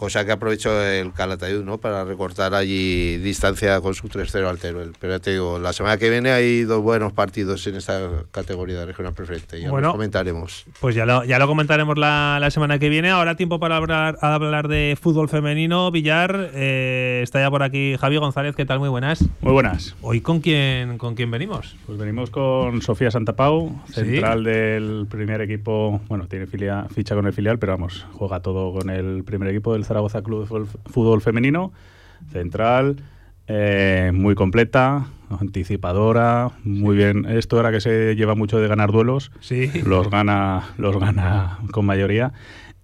Cosa 0.00 0.24
que 0.24 0.32
aprovechó 0.32 0.82
el 0.82 1.12
Calatayud 1.12 1.62
¿no? 1.62 1.76
para 1.76 2.04
recortar 2.06 2.54
allí 2.54 3.18
distancia 3.18 3.78
con 3.82 3.92
su 3.92 4.08
3-0 4.08 4.48
al 4.48 4.56
Teruel. 4.56 4.92
Pero 4.98 5.12
ya 5.12 5.18
te 5.18 5.32
digo, 5.32 5.58
la 5.58 5.74
semana 5.74 5.98
que 5.98 6.08
viene 6.08 6.30
hay 6.30 6.62
dos 6.62 6.80
buenos 6.82 7.12
partidos 7.12 7.66
en 7.66 7.74
esta 7.76 8.00
categoría 8.30 8.78
de 8.78 8.86
regional 8.86 9.12
preferente. 9.12 9.60
Ya 9.60 9.68
Bueno. 9.70 9.88
los 9.88 9.92
comentaremos. 9.96 10.64
Pues 10.80 10.94
ya 10.94 11.04
lo, 11.04 11.22
ya 11.24 11.38
lo 11.38 11.46
comentaremos 11.46 11.98
la, 11.98 12.38
la 12.40 12.50
semana 12.50 12.78
que 12.78 12.88
viene. 12.88 13.10
Ahora 13.10 13.34
tiempo 13.36 13.60
para 13.60 13.76
hablar, 13.76 14.16
hablar 14.22 14.68
de 14.68 14.96
fútbol 14.98 15.28
femenino. 15.28 15.90
Villar, 15.90 16.48
eh, 16.54 17.20
está 17.22 17.40
ya 17.40 17.50
por 17.50 17.62
aquí 17.62 17.94
Javi 18.00 18.16
González. 18.16 18.56
¿Qué 18.56 18.64
tal? 18.64 18.78
Muy 18.78 18.88
buenas. 18.88 19.22
Muy 19.42 19.52
buenas. 19.52 19.96
¿Hoy 20.00 20.22
con 20.22 20.40
quién, 20.40 20.96
con 20.96 21.14
quién 21.14 21.30
venimos? 21.30 21.76
Pues 21.84 21.98
venimos 21.98 22.30
con 22.30 22.80
Sofía 22.80 23.10
Santapau, 23.10 23.78
Sí. 23.88 23.96
central 23.96 24.44
del 24.44 25.06
primer 25.10 25.42
equipo. 25.42 26.00
Bueno, 26.08 26.26
tiene 26.26 26.46
filia- 26.46 26.86
ficha 26.88 27.14
con 27.14 27.26
el 27.26 27.34
filial, 27.34 27.58
pero 27.58 27.72
vamos, 27.72 28.06
juega 28.14 28.40
todo 28.40 28.72
con 28.72 28.88
el 28.88 29.24
primer 29.24 29.50
equipo 29.50 29.74
del 29.74 29.84
Zaragoza 29.90 30.22
Club 30.22 30.42
de 30.48 30.66
Fútbol- 30.92 31.20
Femenino. 31.20 31.72
Central, 32.30 32.96
eh, 33.48 34.12
muy 34.14 34.36
completa, 34.36 35.06
anticipadora, 35.40 36.52
muy 36.62 36.94
bien. 36.96 37.24
Esto 37.24 37.58
era 37.58 37.72
que 37.72 37.80
se 37.80 38.14
lleva 38.14 38.36
mucho 38.36 38.60
de 38.60 38.68
ganar 38.68 38.92
duelos. 38.92 39.32
Sí. 39.40 39.68
Los 39.84 40.08
gana, 40.08 40.62
los 40.78 40.96
gana 41.00 41.58
con 41.72 41.86
mayoría. 41.86 42.32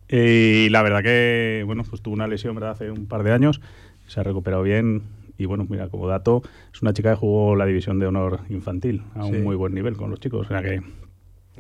Y 0.09 0.69
la 0.71 0.83
verdad 0.83 1.05
que, 1.05 1.63
bueno, 1.65 1.85
pues 1.89 2.03
tuvo 2.03 2.15
una 2.15 2.27
lesión 2.27 2.57
¿verdad? 2.57 2.71
hace 2.73 2.91
un 2.91 3.07
par 3.07 3.23
de 3.23 3.33
años, 3.33 3.61
se 4.09 4.19
ha 4.19 4.25
recuperado 4.25 4.65
bien. 4.65 5.03
Y 5.39 5.45
bueno, 5.45 5.65
mira, 5.69 5.89
como 5.89 6.09
dato, 6.09 6.43
es 6.75 6.83
una 6.83 6.93
chica 6.93 7.11
que 7.11 7.17
jugó 7.17 7.55
la 7.55 7.67
división 7.67 8.01
de 8.01 8.07
honor 8.07 8.41
infantil 8.49 9.03
a 9.15 9.23
Sí. 9.25 9.31
un 9.31 9.45
muy 9.45 9.55
buen 9.55 9.75
nivel 9.75 9.97
con 9.97 10.11
los 10.11 10.19
chicos. 10.19 10.47
O 10.47 10.49
sea 10.49 10.61
que 10.63 10.81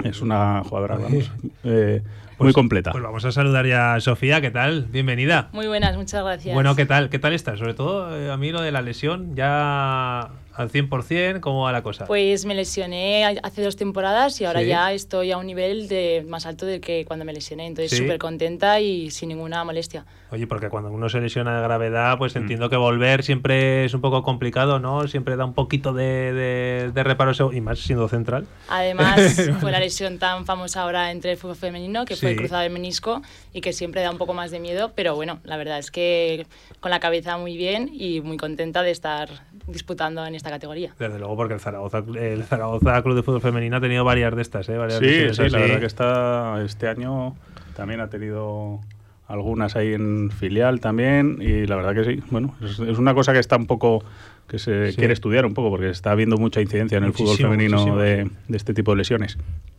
es 0.02 0.22
una 0.22 0.64
jugadora, 0.64 0.96
vamos, 0.96 1.30
eh, 1.62 2.02
muy 2.38 2.52
completa. 2.52 2.92
Pues 2.92 3.02
vamos 3.02 3.24
a 3.24 3.32
saludar 3.32 3.66
ya 3.66 3.94
a 3.94 4.00
Sofía. 4.00 4.40
¿Qué 4.40 4.50
tal? 4.50 4.86
Bienvenida. 4.90 5.48
Muy 5.52 5.66
buenas, 5.66 5.96
muchas 5.96 6.22
gracias. 6.22 6.54
Bueno, 6.54 6.76
¿qué 6.76 6.86
tal? 6.86 7.08
¿Qué 7.08 7.18
tal 7.18 7.32
estás? 7.32 7.58
Sobre 7.58 7.74
todo 7.74 8.16
eh, 8.16 8.30
a 8.30 8.36
mí 8.36 8.52
lo 8.52 8.60
de 8.60 8.72
la 8.72 8.82
lesión, 8.82 9.34
ya 9.34 10.30
al 10.56 10.70
100%, 10.70 11.40
¿cómo 11.40 11.62
va 11.62 11.72
la 11.72 11.82
cosa? 11.82 12.06
Pues 12.06 12.44
me 12.46 12.54
lesioné 12.54 13.24
hace 13.42 13.62
dos 13.62 13.76
temporadas 13.76 14.40
y 14.40 14.44
ahora 14.44 14.60
Sí. 14.60 14.66
ya 14.68 14.92
estoy 14.92 15.30
a 15.32 15.38
un 15.38 15.46
nivel 15.46 15.88
de 15.88 16.24
más 16.28 16.46
alto 16.46 16.66
del 16.66 16.80
que 16.80 17.04
cuando 17.04 17.24
me 17.24 17.32
lesioné. 17.32 17.66
Entonces, 17.66 17.90
Sí. 17.90 17.98
súper 17.98 18.18
contenta 18.18 18.80
y 18.80 19.10
sin 19.10 19.28
ninguna 19.28 19.62
molestia. 19.64 20.04
Oye, 20.30 20.46
porque 20.46 20.68
cuando 20.68 20.90
uno 20.90 21.08
se 21.08 21.20
lesiona 21.20 21.56
de 21.56 21.62
gravedad, 21.62 22.16
Mm. 22.16 22.18
pues 22.18 22.34
entiendo 22.36 22.68
que 22.70 22.76
volver 22.76 23.22
siempre 23.22 23.84
es 23.84 23.94
un 23.94 24.00
poco 24.00 24.22
complicado, 24.22 24.78
¿no? 24.80 25.06
Siempre 25.08 25.36
da 25.36 25.44
un 25.44 25.54
poquito 25.54 25.92
de, 25.92 26.32
de, 26.32 26.90
de 26.92 27.02
reparo, 27.04 27.26
y 27.52 27.60
más 27.60 27.78
siendo 27.80 28.08
central. 28.08 28.46
Además, 28.68 29.16
fue 29.60 29.70
la 29.72 29.80
lesión 29.80 30.18
tan 30.18 30.46
famosa 30.46 30.82
ahora 30.82 31.10
entre 31.10 31.32
el 31.32 31.36
fútbol 31.36 31.56
femenino, 31.56 32.04
que 32.04 32.16
fue 32.16 32.30
el 32.30 32.34
Sí. 32.34 32.38
cruzado 32.38 32.62
del 32.62 32.72
menisco 32.72 33.22
y 33.52 33.60
que 33.60 33.72
siempre 33.72 34.00
da 34.02 34.10
un 34.10 34.18
poco 34.18 34.32
más 34.34 34.50
de 34.50 34.60
miedo. 34.60 34.92
Pero 34.94 35.14
bueno, 35.14 35.38
la 35.44 35.56
verdad 35.56 35.78
es 35.78 35.90
que 35.90 36.46
con 36.80 36.90
la 36.90 37.00
cabeza 37.00 37.36
muy 37.36 37.56
bien 37.56 37.90
y 37.92 38.20
muy 38.20 38.36
contenta 38.36 38.82
de 38.82 38.90
estar 38.90 39.28
disputando 39.66 40.24
en 40.26 40.34
esta 40.34 40.50
categoría. 40.50 40.94
Desde 40.98 41.18
luego, 41.18 41.36
porque 41.36 41.54
el 41.54 41.60
Zaragoza, 41.60 42.02
el 42.18 42.44
Zaragoza 42.44 43.02
Club 43.02 43.16
de 43.16 43.22
Fútbol 43.22 43.40
Femenino 43.40 43.76
ha 43.76 43.80
tenido 43.80 44.04
varias 44.04 44.34
de 44.36 44.42
estas, 44.42 44.68
¿eh? 44.68 44.76
Varias 44.76 44.98
Sí, 44.98 45.04
lesiones 45.06 45.36
sí, 45.36 45.48
la 45.50 45.58
verdad 45.58 45.80
que 45.80 45.86
está 45.86 46.62
este 46.64 46.88
año 46.88 47.34
también 47.74 48.00
ha 48.00 48.08
tenido 48.08 48.80
algunas 49.28 49.74
ahí 49.76 49.92
en 49.92 50.30
filial 50.30 50.78
también 50.80 51.38
y 51.40 51.66
la 51.66 51.74
verdad 51.76 51.94
que 51.94 52.04
sí, 52.04 52.22
bueno, 52.30 52.54
es, 52.62 52.78
es 52.78 52.98
una 52.98 53.12
cosa 53.12 53.32
que 53.32 53.40
está 53.40 53.56
un 53.56 53.66
poco 53.66 54.04
que 54.46 54.58
se 54.60 54.92
Sí. 54.92 54.96
quiere 54.98 55.12
estudiar 55.12 55.44
un 55.44 55.52
poco 55.54 55.70
porque 55.70 55.90
está 55.90 56.12
habiendo 56.12 56.36
mucha 56.36 56.60
incidencia 56.60 56.96
en 56.98 57.04
el 57.04 57.12
fútbol 57.12 57.36
femenino 57.36 57.96
de, 57.96 58.30
de 58.46 58.56
este 58.56 58.72
tipo 58.72 58.92
de 58.92 58.98
lesiones. 58.98 59.36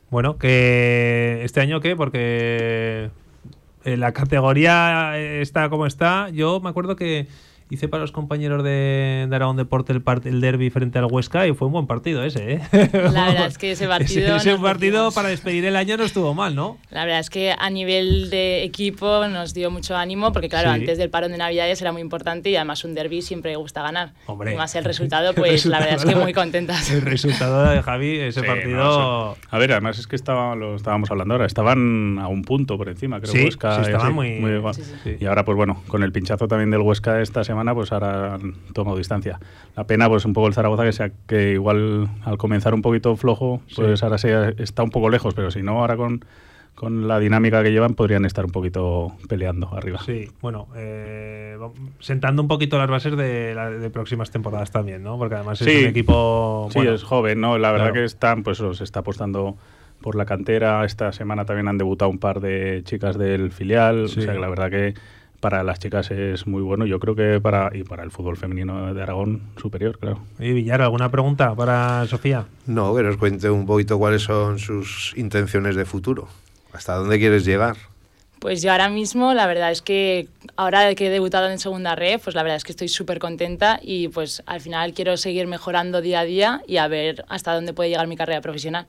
Bueno, 0.09 0.38
que 0.38 1.39
este 1.43 1.61
año 1.61 1.80
qué, 1.80 1.95
porque 1.95 3.09
eh, 3.85 3.95
la 3.97 4.11
categoría 4.11 5.18
está 5.18 5.69
como 5.69 5.85
está. 5.85 6.30
Yo 6.30 6.59
me 6.59 6.69
acuerdo 6.69 6.97
que 6.97 7.27
hice 7.69 7.88
para 7.88 8.02
los 8.02 8.11
compañeros 8.11 8.64
de, 8.64 9.27
de 9.30 9.35
Aragón 9.35 9.57
Deporte 9.57 9.91
el, 9.94 10.03
part- 10.03 10.26
el 10.26 10.39
derby 10.41 10.69
frente 10.69 10.99
al 10.99 11.06
Huesca 11.06 11.48
y 11.48 11.53
fue 11.53 11.68
un 11.68 11.73
buen 11.73 11.88
partido 11.88 12.23
ese, 12.23 12.53
¿eh? 12.53 12.61
La 12.94 13.27
verdad 13.27 13.48
es 13.48 13.57
que 13.57 13.72
ese 13.72 13.88
partido 13.88 14.35
ese, 14.38 14.52
nos 14.52 14.61
partido 14.61 15.11
para 15.11 15.30
despedir 15.30 15.65
el 15.65 15.76
año 15.76 15.98
no 15.98 16.03
estuvo 16.03 16.34
mal, 16.34 16.56
¿no? 16.56 16.77
La 16.91 17.03
verdad 17.06 17.19
es 17.19 17.30
que 17.30 17.53
a 17.57 17.69
nivel 17.69 18.30
de 18.30 18.64
equipo 18.64 19.27
nos 19.27 19.53
dio 19.53 19.69
mucho 19.72 19.95
ánimo 19.98 20.31
porque 20.31 20.49
claro, 20.49 20.69
Sí. 20.73 20.80
antes 20.80 20.98
del 20.98 21.10
parón 21.10 21.31
de 21.31 21.38
Navidades 21.38 21.81
era 21.81 21.91
muy 21.91 22.02
importante 22.02 22.49
y 22.49 22.56
además 22.56 22.84
un 22.85 22.94
derby 22.94 23.22
siempre 23.22 23.56
gusta 23.56 23.81
ganar. 23.81 24.14
Hombre. 24.27 24.53
Y 24.53 24.56
más 24.56 24.73
el 24.76 24.84
resultado, 24.85 25.30
El 25.31 25.35
pues 25.35 25.65
la 25.65 25.80
verdad 25.80 25.95
es 25.95 26.02
que 26.02 26.06
resultado- 26.06 26.23
muy 26.23 26.34
contentas. 26.34 26.89
El 26.91 27.02
resultado 27.02 27.69
de 27.69 27.81
Javi, 27.81 28.18
ese 28.19 28.41
Sí, 28.41 28.48
partido... 28.48 28.77
no, 28.77 29.35
sí. 29.35 29.41
A 29.52 29.57
ver, 29.57 29.72
además 29.73 29.99
es 29.99 30.07
que 30.07 30.15
estaba, 30.15 30.56
lo 30.56 30.76
estábamos 30.76 31.11
hablando 31.11 31.34
ahora, 31.34 31.45
estaban 31.45 32.18
a 32.19 32.27
un 32.27 32.44
punto 32.44 32.77
por 32.77 32.89
encima, 32.89 33.19
creo 33.19 33.31
Sí, 33.34 33.44
Huesca. 33.44 34.10
muy- 34.11 34.27
igual. 34.38 34.73
sí, 34.73 34.84
sí, 34.84 34.94
sí. 35.03 35.18
Y 35.19 35.26
ahora, 35.26 35.44
pues 35.44 35.56
bueno, 35.57 35.81
con 35.88 36.03
el 36.03 36.11
pinchazo 36.11 36.48
también 36.48 36.72
del 36.72 36.81
Huesca 36.81 37.22
esta 37.22 37.44
semana, 37.44 37.56
pues 37.73 37.91
ahora 37.91 38.35
han 38.35 38.53
tomado 38.73 38.97
distancia. 38.97 39.39
La 39.75 39.85
pena, 39.85 40.07
pues 40.09 40.25
un 40.25 40.34
poco 40.34 40.47
el 40.47 40.53
Zaragoza, 40.53 40.84
que, 40.84 40.91
sea, 40.93 41.11
que 41.27 41.51
igual 41.53 42.07
al 42.23 42.38
comenzar 42.38 42.73
un 42.73 42.81
poquito 42.81 43.15
flojo, 43.15 43.61
pues 43.75 43.99
Sí. 43.99 44.05
ahora 44.05 44.17
se, 44.17 44.55
está 44.61 44.84
un 44.84 44.89
poco 44.89 45.09
lejos, 45.09 45.34
pero 45.34 45.51
si 45.51 45.61
no, 45.63 45.79
ahora 45.79 45.95
con, 45.97 46.23
con 46.75 47.07
la 47.07 47.19
dinámica 47.19 47.63
que 47.63 47.71
llevan, 47.71 47.93
podrían 47.95 48.25
estar 48.25 48.45
un 48.45 48.51
poquito 48.51 49.13
peleando 49.27 49.73
arriba. 49.75 49.99
Sí, 50.05 50.27
bueno, 50.41 50.67
eh, 50.75 51.57
sentando 51.99 52.41
un 52.41 52.47
poquito 52.47 52.77
las 52.77 52.89
bases 52.89 53.17
de, 53.17 53.55
de 53.55 53.89
próximas 53.89 54.29
temporadas 54.31 54.71
también, 54.71 55.03
¿no? 55.03 55.17
Porque 55.17 55.35
además 55.35 55.59
es 55.61 55.67
Sí. 55.67 55.84
un 55.84 55.89
equipo... 55.89 56.67
Sí, 56.71 56.79
bueno, 56.79 56.93
es 56.93 57.03
joven, 57.03 57.41
¿no? 57.41 57.57
La 57.57 57.71
verdad 57.71 57.88
claro. 57.88 58.01
que 58.01 58.05
están, 58.05 58.43
pues 58.43 58.59
se 58.73 58.84
está 58.84 58.99
apostando 58.99 59.57
por 60.01 60.15
la 60.15 60.25
cantera. 60.25 60.85
Esta 60.85 61.11
semana 61.11 61.45
también 61.45 61.67
han 61.67 61.79
debutado 61.79 62.11
un 62.11 62.19
par 62.19 62.39
de 62.39 62.81
chicas 62.85 63.17
del 63.17 63.51
filial. 63.51 64.09
Sí. 64.09 64.19
O 64.19 64.23
sea 64.23 64.34
que 64.34 64.39
la 64.39 64.47
verdad 64.49 64.69
que 64.69 64.93
para 65.39 65.64
las 65.64 65.80
chicas 65.80 66.11
es 66.11 66.47
muy 66.47 66.61
bueno. 66.61 66.85
Yo 66.85 66.99
creo 66.99 67.15
que 67.15 67.39
para 67.41 67.76
y 67.76 67.84
para 67.84 68.03
el 68.03 68.11
fútbol 68.11 68.38
femenino 68.38 68.93
de 68.93 69.01
Aragón 69.01 69.41
superior, 69.57 69.97
claro. 69.99 70.19
Oye, 70.39 70.53
Villar, 70.53 70.81
¿alguna 70.81 71.09
pregunta 71.09 71.53
para 71.55 72.05
Sofía? 72.07 72.45
No, 72.65 72.95
que 72.95 73.03
nos 73.03 73.18
cuente 73.18 73.49
un 73.49 73.65
poquito 73.65 73.97
cuáles 73.97 74.23
son 74.23 74.59
sus 74.59 75.14
intenciones 75.15 75.76
de 75.76 75.85
futuro. 75.85 76.27
¿Hasta 76.73 76.95
dónde 76.95 77.19
quieres 77.19 77.45
llegar? 77.45 77.77
Pues 78.39 78.61
yo 78.61 78.72
ahora 78.72 78.89
mismo, 78.89 79.34
la 79.34 79.47
verdad 79.47 79.72
es 79.72 79.81
que 79.81 80.27
ahora 80.57 80.93
que 80.93 81.07
he 81.07 81.09
debutado 81.09 81.49
en 81.49 81.57
segunda 81.57 81.95
red, 81.95 82.19
pues 82.23 82.35
la 82.35 82.43
verdad 82.43 82.57
es 82.57 82.64
que 82.64 82.72
estoy 82.72 82.88
súper 82.88 83.18
contenta 83.18 83.80
y 83.81 84.09
pues 84.09 84.43
al 84.45 84.61
final 84.61 84.93
quiero 84.93 85.18
seguir 85.18 85.47
mejorando 85.47 86.01
día 86.01 86.19
a 86.19 86.23
día 86.23 86.61
y 86.68 86.77
a 86.77 86.88
ver 86.88 87.26
hasta 87.30 87.53
dónde 87.55 87.73
puede 87.73 87.89
llegar 87.89 88.05
mi 88.05 88.15
carrera 88.15 88.41
profesional. 88.41 88.85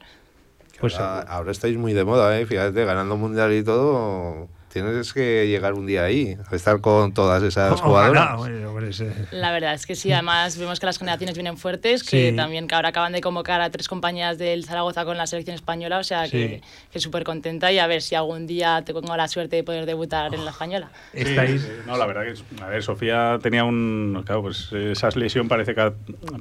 Pues 0.80 0.96
ahora, 0.96 1.22
ahora 1.22 1.50
estáis 1.50 1.78
muy 1.78 1.94
de 1.94 2.04
moda, 2.04 2.38
¿eh? 2.38 2.44
Fíjate, 2.44 2.84
ganando 2.84 3.16
mundial 3.16 3.52
y 3.54 3.64
todo, 3.64 4.48
tienes 4.82 5.12
que 5.12 5.46
llegar 5.48 5.74
un 5.74 5.86
día 5.86 6.04
ahí, 6.04 6.36
estar 6.52 6.80
con 6.80 7.12
todas 7.12 7.42
esas 7.42 7.80
jugadoras. 7.80 8.34
Ojalá, 8.34 8.38
oye, 8.38 8.66
hombre, 8.66 8.92
sí. 8.92 9.04
La 9.30 9.52
verdad 9.52 9.74
es 9.74 9.86
que 9.86 9.94
sí, 9.94 10.12
además 10.12 10.56
vemos 10.58 10.80
que 10.80 10.86
las 10.86 10.98
generaciones 10.98 11.34
vienen 11.34 11.56
fuertes, 11.56 12.02
que 12.04 12.30
Sí. 12.30 12.36
también 12.36 12.66
que 12.68 12.74
ahora 12.74 12.88
acaban 12.90 13.12
de 13.12 13.20
convocar 13.20 13.60
a 13.60 13.70
tres 13.70 13.88
compañías 13.88 14.38
del 14.38 14.64
Zaragoza 14.64 15.04
con 15.04 15.16
la 15.16 15.26
selección 15.26 15.54
española, 15.54 15.98
o 15.98 16.04
sea 16.04 16.28
que, 16.28 16.60
que 16.92 17.00
súper 17.00 17.24
contenta 17.24 17.70
y 17.72 17.78
a 17.78 17.86
ver 17.86 18.02
si 18.02 18.14
algún 18.14 18.46
día 18.46 18.82
tengo 18.84 19.00
la 19.16 19.28
suerte 19.28 19.56
de 19.56 19.64
poder 19.64 19.86
debutar 19.86 20.34
en 20.34 20.44
la 20.44 20.50
española. 20.50 20.90
Sí, 21.14 21.24
sí, 21.24 21.68
no, 21.86 21.96
la 21.96 22.06
verdad 22.06 22.24
que, 22.24 22.30
es- 22.32 22.44
a 22.60 22.66
ver, 22.66 22.82
Sofía 22.82 23.38
tenía 23.42 23.64
un, 23.64 24.22
claro, 24.24 24.42
pues 24.42 24.72
esa 24.72 25.08
lesión 25.10 25.48
parece 25.48 25.74
que 25.74 25.92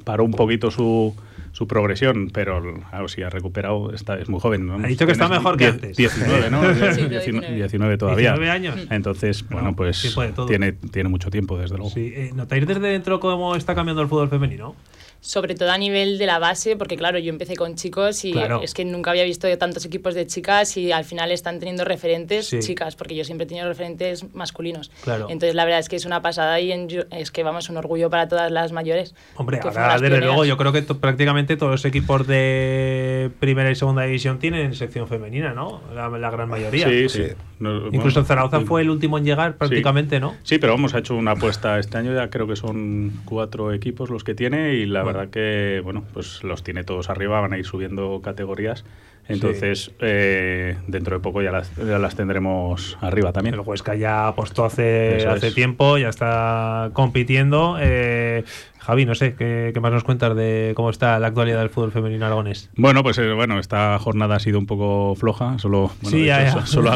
paró 0.04 0.24
un 0.24 0.32
poquito 0.32 0.70
su, 0.70 1.14
su 1.58 1.66
progresión, 1.66 2.30
pero 2.32 2.62
claro, 2.88 3.08
si 3.08 3.20
ha 3.22 3.30
recuperado, 3.30 3.92
está, 3.92 4.16
es 4.16 4.28
muy 4.28 4.38
joven. 4.38 4.64
¿no? 4.64 4.76
Ha 4.76 4.86
dicho 4.86 5.06
que 5.06 5.10
está 5.10 5.26
mejor 5.28 5.56
que 5.56 5.66
antes. 5.66 5.96
19, 5.96 6.50
¿no? 6.50 6.62
Sí, 6.94 7.08
19, 7.08 7.52
19 7.56 7.98
todavía. 7.98 8.34
19 8.34 8.50
años. 8.50 8.86
Entonces, 8.90 9.44
bueno, 9.48 9.74
pues 9.74 10.16
tiene, 10.46 10.74
tiene 10.74 11.08
mucho 11.08 11.30
tiempo, 11.30 11.58
desde 11.58 11.76
luego. 11.76 11.90
Sí, 11.90 12.12
eh, 12.14 12.30
¿Notáis 12.32 12.64
desde 12.64 12.86
dentro 12.86 13.18
cómo 13.18 13.56
está 13.56 13.74
cambiando 13.74 14.02
el 14.02 14.08
fútbol 14.08 14.28
femenino? 14.28 14.76
Sobre 15.20 15.54
todo 15.56 15.70
a 15.72 15.78
nivel 15.78 16.16
de 16.16 16.26
la 16.26 16.38
base, 16.38 16.76
porque 16.76 16.96
claro, 16.96 17.18
yo 17.18 17.30
empecé 17.30 17.56
con 17.56 17.74
chicos 17.74 18.24
y 18.24 18.32
Claro. 18.32 18.60
es 18.62 18.72
que 18.72 18.84
nunca 18.84 19.10
había 19.10 19.24
visto 19.24 19.48
tantos 19.58 19.84
equipos 19.84 20.14
de 20.14 20.26
chicas 20.26 20.76
y 20.76 20.92
al 20.92 21.04
final 21.04 21.32
están 21.32 21.58
teniendo 21.58 21.84
referentes 21.84 22.46
Sí. 22.46 22.60
chicas, 22.60 22.94
porque 22.94 23.16
yo 23.16 23.24
siempre 23.24 23.44
he 23.44 23.48
tenido 23.48 23.66
referentes 23.68 24.32
masculinos. 24.34 24.90
Claro. 25.02 25.26
Entonces 25.28 25.54
la 25.56 25.64
verdad 25.64 25.80
es 25.80 25.88
que 25.88 25.96
es 25.96 26.04
una 26.06 26.22
pasada 26.22 26.60
y 26.60 26.70
en- 26.72 26.88
es 27.10 27.30
que 27.32 27.42
vamos, 27.42 27.68
un 27.68 27.76
orgullo 27.78 28.10
para 28.10 28.28
todas 28.28 28.50
las 28.52 28.70
mayores. 28.72 29.14
Hombre, 29.36 29.58
ahora 29.62 29.94
desde 29.94 30.06
pioneras. 30.06 30.24
luego 30.26 30.44
yo 30.44 30.56
creo 30.56 30.72
que 30.72 30.82
to- 30.82 30.98
prácticamente 30.98 31.56
todos 31.56 31.72
los 31.72 31.84
equipos 31.84 32.26
de 32.26 33.30
primera 33.40 33.70
y 33.70 33.74
segunda 33.74 34.02
división 34.04 34.38
tienen 34.38 34.74
sección 34.74 35.08
femenina, 35.08 35.52
¿no? 35.52 35.80
La, 35.94 36.08
la 36.08 36.30
gran 36.30 36.48
mayoría. 36.48 36.88
Sí, 36.88 37.08
sí. 37.08 37.22
No, 37.58 37.88
Incluso 37.88 38.20
bueno, 38.20 38.24
Zaragoza 38.24 38.60
sí. 38.60 38.64
fue 38.66 38.82
el 38.82 38.90
último 38.90 39.18
en 39.18 39.24
llegar 39.24 39.56
prácticamente, 39.56 40.16
Sí. 40.16 40.20
¿no? 40.20 40.36
Sí, 40.44 40.58
pero 40.58 40.74
vamos, 40.74 40.94
ha 40.94 40.98
hecho 41.00 41.16
una 41.16 41.32
apuesta 41.32 41.78
este 41.80 41.98
año, 41.98 42.14
ya 42.14 42.30
creo 42.30 42.46
que 42.46 42.54
son 42.54 43.12
cuatro 43.24 43.72
equipos 43.72 44.10
los 44.10 44.22
que 44.22 44.34
tiene 44.34 44.74
y 44.74 44.86
la 44.86 45.02
Bueno. 45.02 45.07
Verdad 45.12 45.30
que, 45.30 45.80
bueno, 45.84 46.04
pues 46.14 46.42
los 46.44 46.62
tiene 46.62 46.84
todos 46.84 47.10
arriba, 47.10 47.40
van 47.40 47.52
a 47.52 47.58
ir 47.58 47.64
subiendo 47.64 48.20
categorías. 48.22 48.84
Entonces, 49.30 49.90
eh, 50.00 50.78
dentro 50.86 51.16
de 51.18 51.22
poco 51.22 51.42
ya 51.42 51.52
las, 51.52 51.70
ya 51.76 51.98
las 51.98 52.16
tendremos 52.16 52.96
arriba 53.02 53.30
también. 53.30 53.54
El 53.54 53.60
Huesca 53.60 53.94
ya 53.94 54.26
apostó 54.26 54.64
hace, 54.64 55.18
Eso 55.18 55.30
hace 55.30 55.48
es. 55.48 55.54
tiempo, 55.54 55.98
ya 55.98 56.08
está 56.08 56.88
compitiendo. 56.94 57.76
Eh, 57.78 58.44
Javi, 58.78 59.04
no 59.04 59.14
sé, 59.14 59.34
¿qué, 59.34 59.72
qué 59.74 59.80
más 59.80 59.92
nos 59.92 60.02
cuentas 60.02 60.34
de 60.34 60.72
cómo 60.74 60.88
está 60.88 61.18
la 61.18 61.26
actualidad 61.26 61.58
del 61.60 61.68
fútbol 61.68 61.92
femenino 61.92 62.24
aragonés? 62.24 62.70
Bueno, 62.74 63.02
pues 63.02 63.18
eh, 63.18 63.30
bueno, 63.34 63.58
esta 63.58 63.98
jornada 63.98 64.36
ha 64.36 64.40
sido 64.40 64.58
un 64.58 64.64
poco 64.66 65.14
floja, 65.14 65.58
solo, 65.58 65.90
bueno, 66.00 66.16
Sí, 66.16 66.24
ya, 66.24 66.44
ya. 66.44 66.64
solo- 66.66 66.90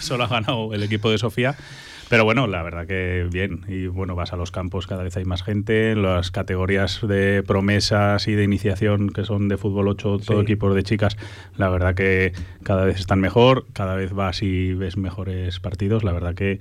solo 0.00 0.24
ha 0.24 0.28
ganado 0.28 0.72
el 0.72 0.82
equipo 0.82 1.10
de 1.10 1.18
Sofía. 1.18 1.56
Pero 2.08 2.24
bueno, 2.24 2.46
la 2.46 2.62
verdad 2.62 2.86
que 2.86 3.26
bien. 3.32 3.62
Y 3.66 3.88
bueno, 3.88 4.14
vas 4.14 4.32
a 4.32 4.36
los 4.36 4.52
campos, 4.52 4.86
cada 4.86 5.02
vez 5.02 5.16
hay 5.16 5.24
más 5.24 5.42
gente. 5.42 5.96
Las 5.96 6.30
categorías 6.30 7.00
de 7.06 7.42
promesas 7.44 8.28
y 8.28 8.34
de 8.34 8.44
iniciación, 8.44 9.10
que 9.10 9.24
son 9.24 9.48
de 9.48 9.56
fútbol 9.56 9.88
8, 9.88 10.18
todo 10.24 10.38
Sí. 10.38 10.42
equipos 10.44 10.74
de 10.76 10.84
chicas, 10.84 11.16
la 11.56 11.68
verdad 11.68 11.94
que 11.96 12.32
cada 12.62 12.84
vez 12.84 13.00
están 13.00 13.18
mejor, 13.20 13.66
cada 13.72 13.96
vez 13.96 14.12
vas 14.12 14.42
y 14.42 14.72
ves 14.74 14.96
mejores 14.96 15.58
partidos. 15.58 16.04
La 16.04 16.12
verdad 16.12 16.34
que 16.34 16.60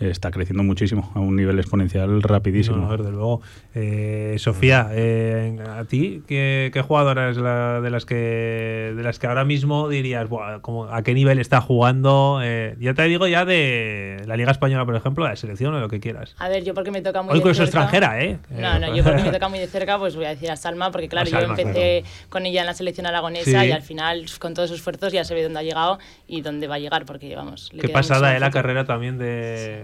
está 0.00 0.30
creciendo 0.30 0.62
muchísimo, 0.62 1.10
a 1.14 1.20
un 1.20 1.36
nivel 1.36 1.58
exponencial 1.58 2.22
rapidísimo. 2.22 2.76
No, 2.76 2.96
desde 2.96 3.10
luego. 3.12 3.40
Eh, 3.74 4.34
Sofía, 4.38 4.88
eh, 4.92 5.56
a 5.68 5.84
ti, 5.84 6.22
¿qué, 6.26 6.70
qué 6.72 6.82
jugadora 6.82 7.30
es 7.30 7.36
la 7.36 7.80
de 7.80 7.90
las 7.90 8.04
que 8.06 8.92
de 8.96 9.02
las 9.02 9.18
que 9.18 9.26
ahora 9.26 9.44
mismo 9.44 9.88
dirías, 9.88 10.28
"Buah, 10.28 10.60
como, 10.60 10.84
¿a 10.84 11.02
qué 11.02 11.14
nivel 11.14 11.38
está 11.38 11.60
jugando? 11.60 12.40
Eh, 12.42 12.76
ya 12.80 12.94
te 12.94 13.02
digo 13.04 13.26
ya 13.26 13.44
de 13.44 14.22
la 14.26 14.36
Liga 14.36 14.50
Española, 14.50 14.84
por 14.84 14.96
ejemplo, 14.96 15.24
de 15.24 15.30
la 15.30 15.36
selección 15.36 15.74
o 15.74 15.80
lo 15.80 15.88
que 15.88 16.00
quieras. 16.00 16.34
A 16.38 16.48
ver, 16.48 16.64
yo 16.64 16.74
porque 16.74 16.90
me 16.90 17.02
toca 17.02 17.22
muy 17.22 17.32
Hoy 17.34 17.38
de 17.40 17.44
cerca- 17.54 17.62
extranjera, 17.64 18.22
¿eh? 18.22 18.38
No, 18.50 18.78
no, 18.78 18.94
yo 18.94 19.02
porque 19.04 19.22
me 19.22 19.30
toca 19.32 19.48
muy 19.48 19.58
de 19.58 19.66
cerca, 19.66 19.98
pues 19.98 20.16
voy 20.16 20.24
a 20.26 20.30
decir 20.30 20.50
a 20.50 20.56
Salma, 20.56 20.90
porque 20.90 21.08
claro, 21.08 21.28
Salma, 21.30 21.56
yo 21.56 21.62
empecé 21.62 22.04
con 22.28 22.46
ella 22.46 22.60
en 22.60 22.66
la 22.66 22.74
selección 22.74 23.06
aragonesa 23.06 23.60
Sí. 23.62 23.68
y 23.68 23.72
al 23.72 23.82
final, 23.82 24.24
con 24.38 24.54
todos 24.54 24.68
sus 24.70 24.78
esfuerzos, 24.78 25.12
ya 25.12 25.24
se 25.24 25.34
ve 25.34 25.42
dónde 25.42 25.58
ha 25.60 25.62
llegado 25.62 25.98
y 26.26 26.40
dónde 26.42 26.66
va 26.68 26.76
a 26.76 26.78
llegar, 26.78 27.04
porque 27.06 27.34
vamos. 27.34 27.70
le 27.72 27.80
Qué 27.82 27.88
pasada 27.88 28.36
eh, 28.36 28.40
la 28.40 28.50
carrera 28.50 28.84
también 28.84 29.18
de, 29.18 29.83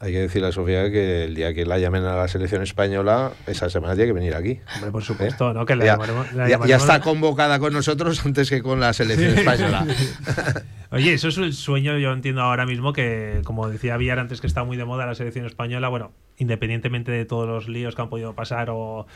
Hay 0.00 0.12
que 0.12 0.20
decirle 0.20 0.48
a 0.48 0.52
Sofía 0.52 0.90
que 0.90 1.24
el 1.24 1.34
día 1.34 1.52
que 1.54 1.64
la 1.66 1.78
llamen 1.78 2.04
a 2.04 2.16
la 2.16 2.28
selección 2.28 2.62
española, 2.62 3.32
esa 3.46 3.68
semana 3.70 3.94
tiene 3.94 4.08
que 4.08 4.12
venir 4.12 4.34
aquí. 4.34 4.60
Hombre, 4.76 4.90
por 4.90 5.02
supuesto, 5.04 5.52
¿no? 5.54 5.64
Que 5.66 5.76
la 5.76 5.84
ya, 5.84 5.96
llamaremos- 5.96 6.32
la 6.32 6.48
ya- 6.66 6.76
está 6.76 7.00
convocada 7.00 7.58
con 7.58 7.72
nosotros 7.72 8.24
antes 8.24 8.50
que 8.50 8.62
con 8.62 8.80
la 8.80 8.92
selección 8.92 9.38
española. 9.38 9.86
Oye, 10.90 11.12
eso 11.14 11.28
es 11.28 11.38
el 11.38 11.52
sueño, 11.52 11.98
yo 11.98 12.12
entiendo 12.12 12.42
ahora 12.42 12.64
mismo 12.64 12.92
que, 12.92 13.40
como 13.44 13.68
decía 13.68 13.96
Villar 13.96 14.18
antes, 14.18 14.40
que 14.40 14.46
está 14.46 14.64
muy 14.64 14.76
de 14.76 14.84
moda 14.84 15.04
la 15.06 15.14
selección 15.14 15.44
española, 15.46 15.88
bueno, 15.88 16.12
independientemente 16.38 17.10
de 17.10 17.24
todos 17.24 17.46
los 17.48 17.68
líos 17.68 17.94
que 17.94 18.02
han 18.02 18.08
podido 18.08 18.34
pasar 18.34 18.68
o, 18.70 19.06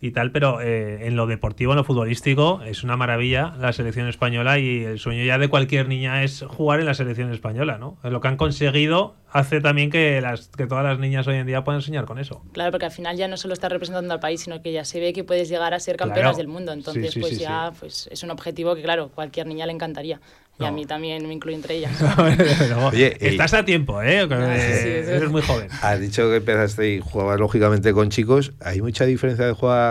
y 0.00 0.12
tal, 0.12 0.30
pero 0.30 0.60
eh, 0.60 1.06
en 1.08 1.16
lo 1.16 1.26
deportivo, 1.26 1.72
en 1.72 1.76
lo 1.78 1.84
futbolístico, 1.84 2.62
es 2.64 2.84
una 2.84 2.96
maravilla 2.96 3.54
la 3.58 3.72
selección 3.72 4.06
española 4.08 4.58
y 4.58 4.84
el 4.84 4.98
sueño 5.00 5.24
ya 5.24 5.38
de 5.38 5.48
cualquier 5.48 5.88
niña 5.88 6.22
es 6.22 6.44
jugar 6.46 6.78
en 6.80 6.86
la 6.86 6.94
selección 6.94 7.32
española, 7.32 7.78
¿no? 7.78 7.98
Lo 8.04 8.20
que 8.20 8.28
han 8.28 8.36
conseguido 8.36 9.16
hace 9.30 9.60
también 9.60 9.90
que, 9.90 10.20
las, 10.20 10.48
que 10.56 10.66
todas 10.66 10.84
las 10.84 10.98
niñas 11.00 11.26
hoy 11.26 11.34
en 11.36 11.46
día 11.46 11.64
puedan 11.64 11.82
soñar 11.82 12.04
con 12.04 12.18
eso. 12.18 12.42
Claro, 12.52 12.70
porque 12.70 12.86
al 12.86 12.92
final 12.92 13.16
ya 13.16 13.26
no 13.28 13.36
solo 13.36 13.54
estás 13.54 13.70
representando 13.72 14.14
al 14.14 14.20
país, 14.20 14.40
sino 14.42 14.62
que 14.62 14.72
ya 14.72 14.84
se 14.84 15.00
ve 15.00 15.12
que 15.12 15.24
puedes 15.24 15.48
llegar 15.48 15.74
a 15.74 15.80
ser 15.80 15.96
campeonas 15.96 16.30
Claro. 16.30 16.36
del 16.38 16.48
mundo. 16.48 16.72
Entonces, 16.72 17.06
Sí, 17.06 17.12
sí, 17.14 17.20
pues 17.20 17.32
sí, 17.36 17.40
ya 17.42 17.72
Pues 17.78 18.08
es 18.12 18.22
un 18.22 18.30
objetivo 18.30 18.74
que, 18.74 18.82
claro, 18.82 19.10
cualquier 19.14 19.46
niña 19.46 19.66
le 19.66 19.72
encantaría. 19.72 20.20
Y 20.60 20.64
a 20.64 20.72
mí 20.72 20.86
también 20.86 21.24
me 21.28 21.32
incluyo 21.34 21.56
entre 21.56 21.76
ellas. 21.76 21.92
Oye, 22.92 23.16
Estás 23.20 23.54
a 23.54 23.64
tiempo, 23.64 24.02
¿eh? 24.02 24.22
Ah, 24.22 24.26
sí, 24.56 24.88
eh, 24.88 25.04
eres 25.06 25.22
es. 25.22 25.30
muy 25.30 25.40
joven. 25.40 25.68
Has 25.82 26.00
dicho 26.00 26.28
que 26.30 26.36
empezaste 26.36 26.94
y 26.94 27.00
jugabas 27.00 27.38
lógicamente 27.38 27.92
con 27.92 28.08
chicos. 28.10 28.52
¿Hay 28.60 28.80
mucha 28.82 29.04
diferencia 29.04 29.46
de 29.46 29.52
jugar 29.52 29.87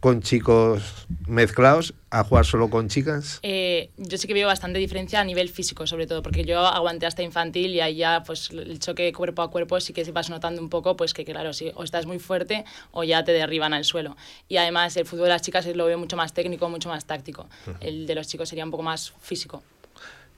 con 0.00 0.22
chicos 0.22 1.06
mezclados 1.26 1.94
a 2.10 2.24
jugar 2.24 2.46
solo 2.46 2.70
con 2.70 2.88
chicas? 2.88 3.40
Eh, 3.42 3.90
yo 3.96 4.16
sí 4.18 4.26
que 4.26 4.34
veo 4.34 4.46
bastante 4.46 4.78
diferencia 4.78 5.20
a 5.20 5.24
nivel 5.24 5.48
físico, 5.48 5.86
sobre 5.86 6.06
todo, 6.06 6.22
porque 6.22 6.44
yo 6.44 6.60
aguanté 6.60 7.06
hasta 7.06 7.22
infantil 7.22 7.74
y 7.74 7.80
ahí 7.80 7.96
ya 7.96 8.22
pues 8.26 8.50
el 8.50 8.78
choque 8.78 9.12
cuerpo 9.12 9.42
a 9.42 9.50
cuerpo 9.50 9.80
sí 9.80 9.92
que 9.92 10.04
se 10.04 10.12
vas 10.12 10.30
notando 10.30 10.62
un 10.62 10.68
poco, 10.68 10.96
pues 10.96 11.14
que, 11.14 11.24
claro, 11.24 11.52
si 11.52 11.70
o 11.74 11.84
estás 11.84 12.06
muy 12.06 12.18
fuerte 12.18 12.64
o 12.92 13.04
ya 13.04 13.24
te 13.24 13.32
derriban 13.32 13.74
al 13.74 13.84
suelo. 13.84 14.16
Y 14.48 14.56
además 14.56 14.96
el 14.96 15.06
fútbol 15.06 15.24
de 15.24 15.30
las 15.30 15.42
chicas 15.42 15.66
lo 15.66 15.86
veo 15.86 15.98
mucho 15.98 16.16
más 16.16 16.32
técnico, 16.32 16.68
mucho 16.68 16.88
más 16.88 17.04
táctico. 17.04 17.48
El 17.80 18.06
de 18.06 18.14
los 18.14 18.26
chicos 18.28 18.48
sería 18.48 18.64
un 18.64 18.70
poco 18.70 18.82
más 18.82 19.12
físico. 19.20 19.62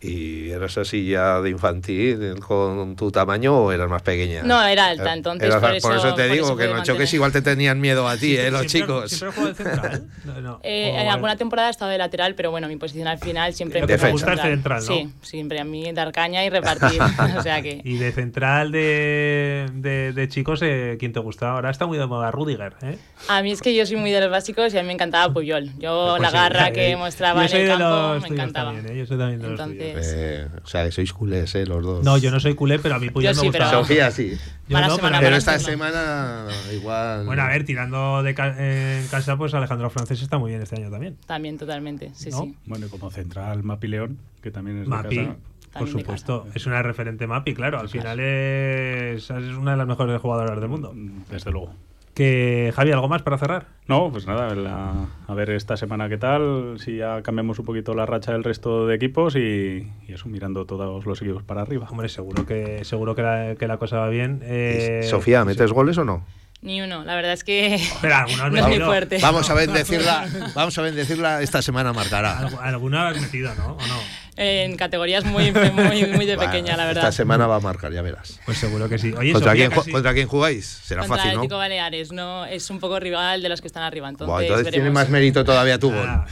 ¿Y 0.02 0.48
eras 0.50 0.78
así 0.78 1.06
ya 1.06 1.42
de 1.42 1.50
infantil 1.50 2.36
con 2.40 2.96
tu 2.96 3.10
tamaño 3.10 3.54
o 3.58 3.70
eras 3.70 3.90
más 3.90 4.00
pequeña? 4.00 4.42
No, 4.44 4.64
era 4.64 4.86
alta, 4.86 5.12
entonces 5.12 5.46
Eras- 5.48 5.60
por 5.60 5.74
eso, 5.74 5.88
por 5.88 5.96
eso 5.98 6.14
te 6.14 6.22
por 6.26 6.32
digo 6.32 6.46
eso 6.46 6.56
que 6.56 6.64
en 6.64 6.74
los 6.76 6.82
choques 6.84 7.12
igual 7.12 7.32
te 7.32 7.42
tenían 7.42 7.78
miedo 7.80 8.08
a 8.08 8.16
ti, 8.16 8.34
¿eh? 8.36 8.50
Los 8.50 8.64
chicos. 8.66 9.10
¿Siempre 9.10 9.32
juego 9.42 9.48
de 9.48 9.54
central? 9.54 10.04
No, 10.24 10.40
no. 10.40 10.60
Eh, 10.62 10.92
en 11.00 11.08
alguna 11.08 11.36
temporada 11.36 11.68
he 11.68 11.70
estado 11.70 11.90
de 11.90 11.98
lateral, 11.98 12.34
pero 12.34 12.50
bueno, 12.50 12.68
mi 12.68 12.76
posición 12.76 13.08
al 13.08 13.18
final 13.18 13.52
siempre 13.54 13.80
fue 13.98 14.10
gusta 14.12 14.34
es 14.34 14.40
central, 14.40 14.82
¿no? 14.86 14.94
Sí, 14.94 15.08
siempre 15.22 15.60
a 15.60 15.64
mí 15.64 15.90
dar 15.92 16.12
caña 16.12 16.44
y 16.44 16.50
repartir. 16.50 17.00
o 17.38 17.42
sea 17.42 17.60
que 17.62 17.80
Y 17.84 17.96
de 17.98 18.12
central 18.12 18.70
de, 18.72 19.66
de, 19.74 20.12
de 20.12 20.28
chicos, 20.28 20.60
eh, 20.62 20.96
¿quién 20.98 21.12
te 21.12 21.20
gusta? 21.20 21.50
Ahora 21.52 21.70
está 21.70 21.86
muy 21.86 21.98
de 21.98 22.06
moda 22.06 22.30
Rudiger, 22.30 22.74
¿eh? 22.82 22.98
a 23.28 23.42
mí 23.42 23.50
es 23.52 23.60
que 23.62 23.74
yo 23.74 23.84
soy 23.86 23.96
muy 23.96 24.10
de 24.10 24.20
los 24.20 24.30
básicos 24.30 24.72
y 24.74 24.78
a 24.78 24.82
mí 24.82 24.86
me 24.88 24.92
encantaba 24.94 25.32
Puyol. 25.32 25.70
Yo 25.78 26.14
Pues 26.16 26.22
la 26.22 26.30
sí, 26.30 26.36
garra 26.36 26.68
eh, 26.68 26.72
que 26.72 26.96
mostraba 26.96 27.40
yo 27.40 27.42
en 27.44 27.48
soy 27.50 27.60
el 27.60 27.66
de 27.66 27.72
campo 27.72 27.84
los 28.14 28.22
me 28.22 28.28
encantaba. 28.28 28.72
también, 28.72 28.94
¿eh? 28.96 28.98
Yo 28.98 29.06
soy 29.06 29.18
también 29.18 29.40
de 29.40 29.48
los 29.48 29.60
Entonces, 29.60 29.89
Eh, 29.98 30.48
o 30.62 30.66
sea, 30.66 30.84
que 30.84 30.92
sois 30.92 31.12
culés, 31.12 31.54
¿eh? 31.54 31.66
Los 31.66 31.82
dos. 31.82 32.04
No, 32.04 32.18
yo 32.18 32.30
no 32.30 32.38
soy 32.40 32.54
culé, 32.54 32.78
pero 32.78 32.94
a 32.94 32.98
mí 32.98 33.10
Puyol 33.10 33.34
Yo 33.34 33.40
me 33.42 33.46
sí, 33.46 33.52
pero- 33.52 33.64
gusta. 33.64 33.78
Sofía 33.80 34.10
sí. 34.10 34.36
Yo 34.68 34.74
Mala 34.74 34.88
no, 34.88 34.96
semana 34.96 35.18
pero, 35.18 35.26
Pero 35.28 35.36
esta 35.36 35.58
semana 35.58 36.46
igual. 36.72 37.26
Bueno, 37.26 37.42
a 37.42 37.48
ver, 37.48 37.64
tirando 37.64 38.22
de 38.22 38.34
ca- 38.34 38.54
en 38.58 39.06
casa, 39.08 39.36
pues 39.36 39.52
Alejandro 39.54 39.90
Francés 39.90 40.22
está 40.22 40.38
muy 40.38 40.50
bien 40.50 40.62
este 40.62 40.76
año 40.76 40.90
también. 40.90 41.16
También 41.26 41.58
totalmente, 41.58 42.10
sí, 42.14 42.30
¿No? 42.30 42.42
sí. 42.42 42.56
Bueno, 42.66 42.86
y 42.86 42.88
como 42.88 43.10
central, 43.10 43.62
Mapi 43.62 43.88
León, 43.88 44.18
que 44.42 44.50
también 44.50 44.78
es 44.78 44.84
de 44.84 44.88
Mapi, 44.90 45.16
casa. 45.16 45.28
por 45.34 45.70
También 45.72 45.96
de 45.96 46.02
supuesto, 46.02 46.46
es 46.54 46.66
una 46.66 46.82
referente 46.82 47.26
Mapi, 47.26 47.54
claro. 47.54 47.80
Al 47.80 47.88
final 47.88 48.20
es, 48.20 49.24
es 49.30 49.30
una 49.56 49.72
de 49.72 49.76
las 49.76 49.86
mejores 49.86 50.20
jugadoras 50.20 50.60
del 50.60 50.68
mundo. 50.68 50.92
Desde 51.30 51.50
luego. 51.50 51.74
Que 52.14 52.72
Javi, 52.74 52.90
¿algo 52.92 53.08
más 53.08 53.22
para 53.22 53.38
cerrar? 53.38 53.66
No, 53.86 54.10
pues 54.10 54.26
nada, 54.26 54.54
la- 54.54 55.06
a 55.26 55.34
ver 55.34 55.50
esta 55.50 55.76
semana 55.76 56.08
qué 56.08 56.18
tal, 56.18 56.74
si 56.78 56.96
ya 56.96 57.22
cambiamos 57.22 57.58
un 57.60 57.64
poquito 57.64 57.94
la 57.94 58.04
racha 58.04 58.32
del 58.32 58.44
resto 58.44 58.86
de 58.86 58.96
equipos 58.96 59.36
y, 59.36 59.88
y 60.06 60.12
eso, 60.12 60.28
mirando 60.28 60.66
todos 60.66 61.06
los 61.06 61.22
equipos 61.22 61.42
para 61.44 61.62
arriba. 61.62 61.86
Hombre, 61.90 62.08
seguro 62.08 62.44
que 62.46 62.84
seguro 62.84 63.14
que 63.14 63.22
la, 63.22 63.54
que 63.56 63.66
la 63.68 63.78
cosa 63.78 63.98
va 63.98 64.08
bien. 64.08 64.40
Eh, 64.42 65.00
Sofía, 65.08 65.44
¿metes 65.44 65.70
goles 65.72 65.96
o 65.98 66.04
no? 66.04 66.24
Ni 66.62 66.82
uno, 66.82 67.04
la 67.04 67.14
verdad 67.14 67.32
es 67.32 67.42
que 67.42 67.80
Pero 68.02 68.16
no 68.50 68.58
es 68.58 68.66
muy 68.66 68.78
fuerte. 68.80 69.18
Vamos 69.22 69.48
a 69.48 69.54
bendecirla, 69.54 70.26
vamos 70.54 70.76
a 70.76 70.82
bendecirla 70.82 71.40
esta 71.40 71.62
semana 71.62 71.92
marcará. 71.94 72.38
Algu- 72.40 72.58
Alguna 72.60 73.08
has 73.08 73.20
metido, 73.20 73.54
¿no? 73.54 73.68
¿O 73.72 73.86
no? 73.86 73.96
En 74.36 74.76
categorías 74.76 75.24
muy, 75.24 75.52
muy, 75.52 76.06
muy 76.06 76.26
de 76.26 76.36
Bueno, 76.40 76.50
pequeña, 76.52 76.76
la 76.76 76.86
verdad. 76.86 77.04
Esta 77.04 77.12
semana 77.12 77.46
va 77.46 77.56
a 77.56 77.60
marcar, 77.60 77.92
ya 77.92 78.00
verás. 78.02 78.40
Pues 78.46 78.58
seguro 78.58 78.88
que 78.88 78.98
sí. 78.98 79.12
Oye, 79.12 79.32
¿Contra, 79.32 79.50
Sofía, 79.52 79.68
quién, 79.68 79.78
casi- 79.78 79.90
¿Contra 79.92 80.14
quién 80.14 80.28
jugáis? 80.28 80.66
Será 80.66 81.02
Contra 81.02 81.16
fácil, 81.16 81.32
¿no? 81.32 81.38
Atlético 81.40 81.58
Baleares, 81.58 82.12
no, 82.12 82.46
es 82.46 82.70
un 82.70 82.80
poco 82.80 82.98
rival 83.00 83.42
de 83.42 83.48
los 83.48 83.60
que 83.60 83.66
están 83.66 83.82
arriba. 83.82 84.08
Entonces, 84.08 84.32
Buah, 84.32 84.42
entonces 84.42 84.72
tiene 84.72 84.90
más 84.90 85.08
mérito 85.08 85.44
todavía 85.44 85.78
tu 85.78 85.90
gol. 85.90 86.06
Ah, 86.06 86.26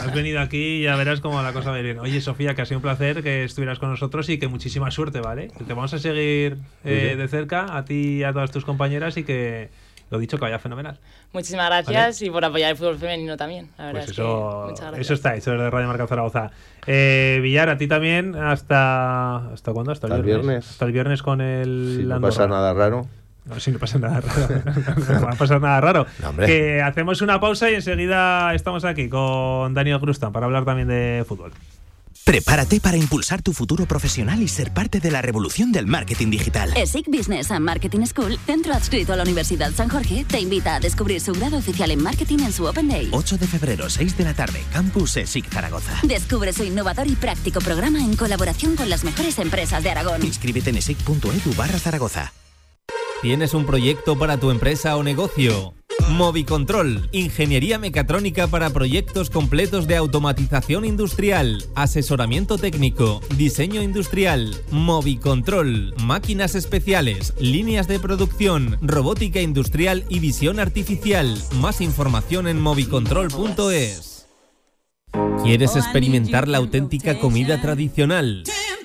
has 0.00 0.14
venido 0.14 0.40
aquí 0.40 0.80
y 0.80 0.82
ya 0.84 0.96
verás 0.96 1.20
cómo 1.20 1.42
la 1.42 1.52
cosa 1.52 1.70
va 1.70 1.76
a 1.76 1.78
ir 1.80 1.84
bien. 1.86 1.98
Oye, 1.98 2.20
Sofía, 2.20 2.54
que 2.54 2.62
ha 2.62 2.66
sido 2.66 2.78
un 2.78 2.82
placer 2.82 3.22
que 3.22 3.44
estuvieras 3.44 3.78
con 3.78 3.90
nosotros 3.90 4.28
y 4.28 4.38
que 4.38 4.48
muchísima 4.48 4.90
suerte, 4.90 5.20
¿vale? 5.20 5.48
Que 5.56 5.64
te 5.64 5.72
vamos 5.74 5.92
a 5.94 5.98
seguir 5.98 6.58
eh, 6.84 7.14
de 7.16 7.28
cerca, 7.28 7.76
a 7.76 7.84
ti 7.84 8.18
y 8.18 8.22
a 8.24 8.32
todas 8.32 8.50
tus 8.50 8.64
compañeras 8.64 9.16
y 9.16 9.24
que 9.24 9.70
lo 10.10 10.18
dicho, 10.18 10.36
que 10.36 10.42
vaya 10.42 10.58
fenomenal. 10.58 10.98
Muchísimas 11.32 11.66
gracias 11.66 12.20
y 12.22 12.30
por 12.30 12.44
apoyar 12.44 12.70
el 12.72 12.76
fútbol 12.76 12.98
femenino 12.98 13.36
también. 13.36 13.68
La 13.78 13.86
verdad 13.86 14.00
Pues 14.00 14.10
es 14.10 14.18
eso, 14.18 14.62
que 14.66 14.70
muchas 14.72 14.86
gracias. 14.86 15.06
eso 15.06 15.14
está 15.14 15.36
hecho 15.36 15.50
desde 15.52 15.70
Radio 15.70 15.86
Marca 15.88 16.06
Zaragoza. 16.06 16.50
Eh, 16.86 17.38
Villar, 17.42 17.68
a 17.68 17.76
ti 17.78 17.86
también, 17.86 18.34
hasta 18.36 19.52
¿hasta 19.52 19.72
cuándo? 19.72 19.92
Hasta 19.92 20.06
el, 20.08 20.12
Hasta 20.12 20.20
el 20.20 20.26
viernes. 20.26 20.46
viernes. 20.46 20.70
Hasta 20.70 20.84
el 20.86 20.92
viernes 20.92 21.22
con 21.22 21.40
el 21.40 21.96
Si 22.00 22.06
no 22.06 22.20
pasa 22.20 22.46
nada 22.46 22.74
raro. 22.74 23.06
No, 23.46 23.58
si 23.58 23.72
no 23.72 23.78
pasa 23.78 23.98
nada 23.98 24.20
raro. 24.20 24.62
no 25.20 25.26
va 25.26 25.30
a 25.32 25.36
pasar 25.36 25.60
nada 25.60 25.80
raro. 25.80 26.06
No, 26.22 26.36
que 26.44 26.82
hacemos 26.82 27.22
una 27.22 27.40
pausa 27.40 27.70
y 27.70 27.74
enseguida 27.74 28.54
estamos 28.54 28.84
aquí 28.84 29.08
con 29.08 29.72
Daniel 29.74 29.98
Grustan 29.98 30.32
para 30.32 30.46
hablar 30.46 30.64
también 30.64 30.88
de 30.88 31.24
fútbol. 31.26 31.52
Prepárate 32.24 32.80
para 32.80 32.96
impulsar 32.96 33.42
tu 33.42 33.52
futuro 33.52 33.86
profesional 33.86 34.40
y 34.42 34.48
ser 34.48 34.72
parte 34.72 35.00
de 35.00 35.10
la 35.10 35.20
revolución 35.20 35.72
del 35.72 35.86
marketing 35.86 36.30
digital. 36.30 36.72
ESIC 36.76 37.06
Business 37.08 37.50
and 37.50 37.64
Marketing 37.64 38.06
School, 38.06 38.38
centro 38.46 38.72
adscrito 38.72 39.12
a 39.12 39.16
la 39.16 39.24
Universidad 39.24 39.72
San 39.72 39.88
Jorge, 39.88 40.24
te 40.24 40.38
invita 40.38 40.76
a 40.76 40.80
descubrir 40.80 41.20
su 41.20 41.32
grado 41.32 41.58
oficial 41.58 41.90
en 41.90 42.02
marketing 42.02 42.40
en 42.40 42.52
su 42.52 42.66
Open 42.66 42.88
Day. 42.88 43.08
8 43.10 43.38
de 43.38 43.46
febrero, 43.46 43.90
6 43.90 44.16
de 44.16 44.24
la 44.24 44.34
tarde, 44.34 44.62
Campus 44.72 45.16
ESIC 45.16 45.50
Zaragoza. 45.50 45.98
Descubre 46.04 46.52
su 46.52 46.62
innovador 46.62 47.08
y 47.08 47.16
práctico 47.16 47.60
programa 47.60 47.98
en 47.98 48.14
colaboración 48.16 48.76
con 48.76 48.88
las 48.90 49.02
mejores 49.02 49.38
empresas 49.38 49.82
de 49.82 49.90
Aragón. 49.90 50.24
Inscríbete 50.24 50.70
en 50.70 50.76
esic.edu 50.76 51.54
barra 51.56 51.78
Zaragoza. 51.78 52.32
¿Tienes 53.22 53.54
un 53.54 53.66
proyecto 53.66 54.18
para 54.18 54.38
tu 54.38 54.50
empresa 54.50 54.96
o 54.96 55.02
negocio? 55.02 55.74
Movicontrol, 56.08 57.08
ingeniería 57.12 57.78
mecatrónica 57.78 58.46
para 58.46 58.70
proyectos 58.70 59.30
completos 59.30 59.86
de 59.86 59.96
automatización 59.96 60.84
industrial, 60.84 61.64
asesoramiento 61.74 62.58
técnico, 62.58 63.20
diseño 63.36 63.82
industrial, 63.82 64.54
Movicontrol, 64.70 65.94
máquinas 65.98 66.54
especiales, 66.54 67.34
líneas 67.38 67.88
de 67.88 68.00
producción, 68.00 68.78
robótica 68.80 69.40
industrial 69.40 70.04
y 70.08 70.18
visión 70.20 70.60
artificial. 70.60 71.36
Más 71.60 71.80
información 71.80 72.48
en 72.48 72.60
movicontrol.es. 72.60 74.26
¿Quieres 75.42 75.76
experimentar 75.76 76.48
la 76.48 76.58
auténtica 76.58 77.18
comida 77.18 77.60
tradicional? 77.60 78.44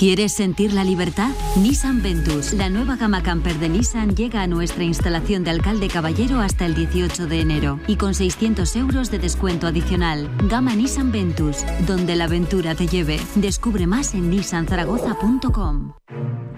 ¿Quieres 0.00 0.32
sentir 0.32 0.72
la 0.72 0.82
libertad? 0.82 1.28
Nissan 1.56 2.02
Ventus, 2.02 2.54
la 2.54 2.70
nueva 2.70 2.96
gama 2.96 3.22
camper 3.22 3.58
de 3.58 3.68
Nissan 3.68 4.16
llega 4.16 4.40
a 4.40 4.46
nuestra 4.46 4.82
instalación 4.82 5.44
de 5.44 5.50
Alcalde 5.50 5.88
Caballero 5.88 6.40
hasta 6.40 6.64
el 6.64 6.74
18 6.74 7.26
de 7.26 7.40
enero 7.42 7.78
y 7.86 7.96
con 7.96 8.14
600 8.14 8.76
euros 8.76 9.10
de 9.10 9.18
descuento 9.18 9.66
adicional. 9.66 10.30
Gama 10.48 10.74
Nissan 10.74 11.12
Ventus, 11.12 11.66
donde 11.86 12.16
la 12.16 12.24
aventura 12.24 12.74
te 12.74 12.86
lleve. 12.86 13.20
Descubre 13.34 13.86
más 13.86 14.14
en 14.14 14.30
nissanzaragoza.com. 14.30 15.92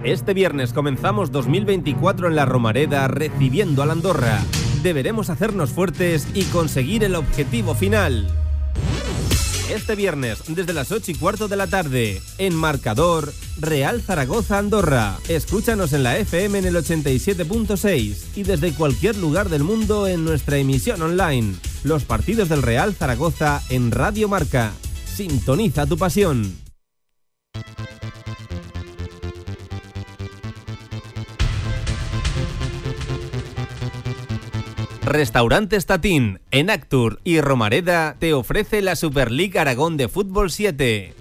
Este 0.04 0.34
viernes 0.34 0.72
comenzamos 0.72 1.32
2024 1.32 2.28
en 2.28 2.36
la 2.36 2.44
Romareda 2.44 3.08
recibiendo 3.08 3.82
a 3.82 3.86
la 3.86 3.94
Andorra. 3.94 4.38
Deberemos 4.84 5.30
hacernos 5.30 5.70
fuertes 5.70 6.28
y 6.32 6.44
conseguir 6.44 7.02
el 7.02 7.16
objetivo 7.16 7.74
final. 7.74 8.41
Este 9.72 9.94
viernes, 9.94 10.42
desde 10.48 10.74
las 10.74 10.92
8 10.92 11.12
y 11.12 11.14
cuarto 11.14 11.48
de 11.48 11.56
la 11.56 11.66
tarde, 11.66 12.20
en 12.36 12.54
Marcador, 12.54 13.32
Real 13.58 14.02
Zaragoza 14.02 14.58
Andorra. 14.58 15.16
Escúchanos 15.28 15.94
en 15.94 16.02
la 16.02 16.18
FM 16.18 16.58
en 16.58 16.66
el 16.66 16.76
87.6 16.76 18.16
y 18.36 18.42
desde 18.42 18.74
cualquier 18.74 19.16
lugar 19.16 19.48
del 19.48 19.64
mundo 19.64 20.06
en 20.06 20.26
nuestra 20.26 20.58
emisión 20.58 21.00
online. 21.00 21.54
Los 21.84 22.04
partidos 22.04 22.50
del 22.50 22.60
Real 22.60 22.94
Zaragoza 22.94 23.62
en 23.70 23.92
Radio 23.92 24.28
Marca. 24.28 24.72
Sintoniza 25.06 25.86
tu 25.86 25.96
pasión. 25.96 26.61
Restaurante 35.12 35.78
Statín, 35.78 36.40
en 36.50 36.70
Actur 36.70 37.20
y 37.22 37.42
Romareda 37.42 38.16
te 38.18 38.32
ofrece 38.32 38.80
la 38.80 38.96
Superliga 38.96 39.60
Aragón 39.60 39.98
de 39.98 40.08
Fútbol 40.08 40.50
7. 40.50 41.12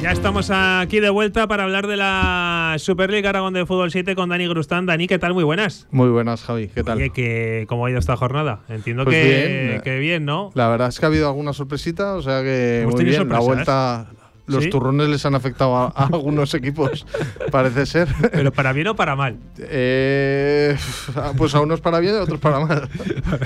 Ya 0.00 0.12
estamos 0.12 0.50
aquí 0.50 1.00
de 1.00 1.10
vuelta 1.10 1.46
para 1.46 1.64
hablar 1.64 1.86
de 1.86 1.96
la 1.98 2.76
Superliga 2.78 3.28
Aragón 3.30 3.52
de 3.52 3.66
Fútbol 3.66 3.90
7 3.90 4.14
con 4.14 4.30
Dani 4.30 4.46
Grustán. 4.48 4.86
Dani, 4.86 5.06
¿qué 5.06 5.18
tal? 5.18 5.34
Muy 5.34 5.44
buenas. 5.44 5.86
Muy 5.90 6.08
buenas, 6.08 6.42
Javi. 6.42 6.68
¿Qué 6.68 6.82
tal? 6.82 6.96
Oye, 6.96 7.10
que, 7.10 7.66
¿cómo 7.68 7.84
ha 7.84 7.90
ido 7.90 7.98
esta 7.98 8.16
jornada? 8.16 8.60
Entiendo 8.68 9.04
Pues 9.04 9.16
que, 9.16 9.68
bien. 9.68 9.80
que 9.82 9.98
bien, 9.98 10.24
¿no? 10.24 10.50
La 10.54 10.68
verdad 10.68 10.88
es 10.88 10.98
que 10.98 11.04
ha 11.04 11.08
habido 11.08 11.26
alguna 11.28 11.52
sorpresita, 11.52 12.14
o 12.14 12.22
sea 12.22 12.42
que 12.42 12.82
Hemos 12.82 12.94
muy 12.94 13.04
bien. 13.04 13.28
La 13.28 13.40
vuelta, 13.40 14.06
los 14.48 14.64
¿Sí? 14.64 14.70
turrones 14.70 15.08
les 15.08 15.24
han 15.26 15.34
afectado 15.34 15.76
a, 15.76 15.86
a 15.94 16.06
algunos 16.06 16.52
equipos, 16.54 17.06
parece 17.50 17.86
ser. 17.86 18.08
Pero 18.32 18.52
para 18.52 18.72
bien 18.72 18.88
o 18.88 18.96
para 18.96 19.14
mal. 19.16 19.36
Eh, 19.58 20.76
pues 21.36 21.54
a 21.54 21.60
unos 21.60 21.80
para 21.80 22.00
bien 22.00 22.14
y 22.14 22.18
a 22.18 22.22
otros 22.22 22.40
para 22.40 22.60
mal. 22.60 22.88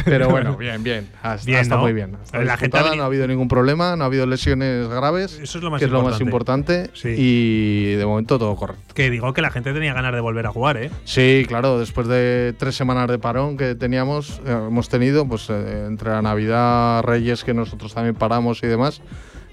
Pero 0.05 0.29
bueno, 0.31 0.57
bien, 0.59 0.83
bien. 0.83 1.09
Hasta, 1.23 1.47
Bien, 1.47 1.61
hasta 1.61 1.77
¿no? 1.77 1.83
muy 1.83 1.93
bien. 1.93 2.17
Hasta 2.23 2.39
La 2.43 2.57
gente 2.57 2.79
ha 2.79 2.95
no 2.95 3.03
ha 3.03 3.07
habido 3.07 3.27
ningún 3.27 3.49
problema, 3.49 3.97
no 3.97 4.05
ha 4.05 4.07
habido 4.07 4.27
lesiones 4.27 4.89
graves. 4.89 5.39
Eso 5.43 5.59
es 5.59 5.65
lo 5.65 5.71
más 5.71 5.79
que 5.79 5.87
es 5.87 5.91
lo 5.91 6.03
más 6.03 6.21
importante. 6.21 6.91
importante. 6.93 7.15
Y 7.19 7.95
de 7.95 8.07
momento 8.07 8.39
todo 8.39 8.55
correcto. 8.57 8.95
Que 8.95 9.11
digo 9.11 9.33
que 9.33 9.43
la 9.43 9.51
gente 9.51 9.73
tenía 9.73 9.95
ganas 9.95 10.13
de 10.15 10.21
volver 10.21 10.47
a 10.47 10.51
jugar, 10.51 10.77
¿eh? 10.77 10.91
Sí, 11.05 11.45
claro, 11.49 11.79
después 11.79 12.07
de 12.09 12.55
tres 12.59 12.77
semanas 12.77 13.09
de 13.09 13.19
parón 13.19 13.57
que 13.57 13.75
teníamos, 13.75 14.41
eh, 14.47 14.53
hemos 14.69 14.89
tenido, 14.89 15.27
pues 15.27 15.49
eh, 15.51 15.87
entre 15.87 16.11
la 16.11 16.23
Navidad, 16.23 17.03
Reyes, 17.03 17.45
que 17.45 17.55
nosotros 17.55 17.95
también 17.95 18.15
paramos 18.15 18.63
y 18.63 18.67
demás, 18.67 19.01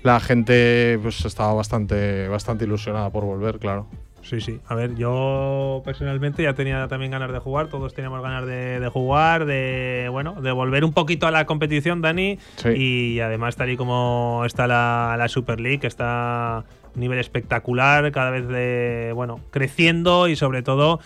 la 0.03 0.19
gente 0.19 0.99
pues 1.01 1.25
estaba 1.25 1.53
bastante, 1.53 2.27
bastante 2.27 2.65
ilusionada 2.65 3.09
por 3.09 3.25
volver, 3.25 3.59
claro. 3.59 3.87
Sí, 4.21 4.41
sí. 4.41 4.59
A 4.67 4.75
ver, 4.75 4.95
yo 4.95 5.81
personalmente 5.85 6.43
ya 6.43 6.53
tenía 6.53 6.87
también 6.87 7.11
ganas 7.11 7.31
de 7.31 7.39
jugar, 7.39 7.67
todos 7.67 7.93
teníamos 7.93 8.21
ganas 8.21 8.45
de, 8.45 8.79
de 8.79 8.87
jugar, 8.89 9.45
de 9.45 10.07
bueno, 10.11 10.41
de 10.41 10.51
volver 10.51 10.83
un 10.83 10.93
poquito 10.93 11.25
a 11.25 11.31
la 11.31 11.45
competición, 11.45 12.01
Dani. 12.01 12.37
Sí. 12.57 12.69
Y 12.69 13.19
además, 13.21 13.55
tal 13.55 13.69
y 13.71 13.77
como 13.77 14.43
está 14.45 14.67
la, 14.67 15.15
la 15.17 15.27
Super 15.29 15.59
League, 15.59 15.87
está 15.87 16.57
a 16.57 16.65
un 16.93 16.99
nivel 16.99 17.19
espectacular, 17.19 18.11
cada 18.11 18.29
vez 18.29 18.47
de, 18.47 19.11
bueno, 19.15 19.39
creciendo 19.51 20.27
y 20.27 20.35
sobre 20.35 20.63
todo 20.63 20.99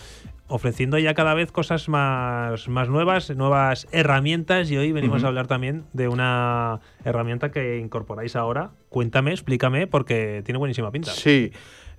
ofreciendo 0.46 0.98
ya 0.98 1.14
cada 1.14 1.34
vez 1.34 1.50
cosas 1.50 1.88
más, 1.88 2.68
más 2.68 2.88
nuevas, 2.88 3.34
nuevas 3.34 3.86
herramientas. 3.92 4.70
Y 4.70 4.76
hoy 4.76 4.92
venimos 4.92 5.24
a 5.24 5.28
hablar 5.28 5.46
también 5.46 5.84
de 5.92 6.08
una 6.08 6.80
herramienta 7.04 7.50
que 7.50 7.78
incorporáis 7.78 8.36
ahora. 8.36 8.72
Cuéntame, 8.88 9.32
explícame, 9.32 9.86
porque 9.86 10.42
tiene 10.44 10.58
buenísima 10.58 10.90
pinta. 10.90 11.10
Sí. 11.10 11.52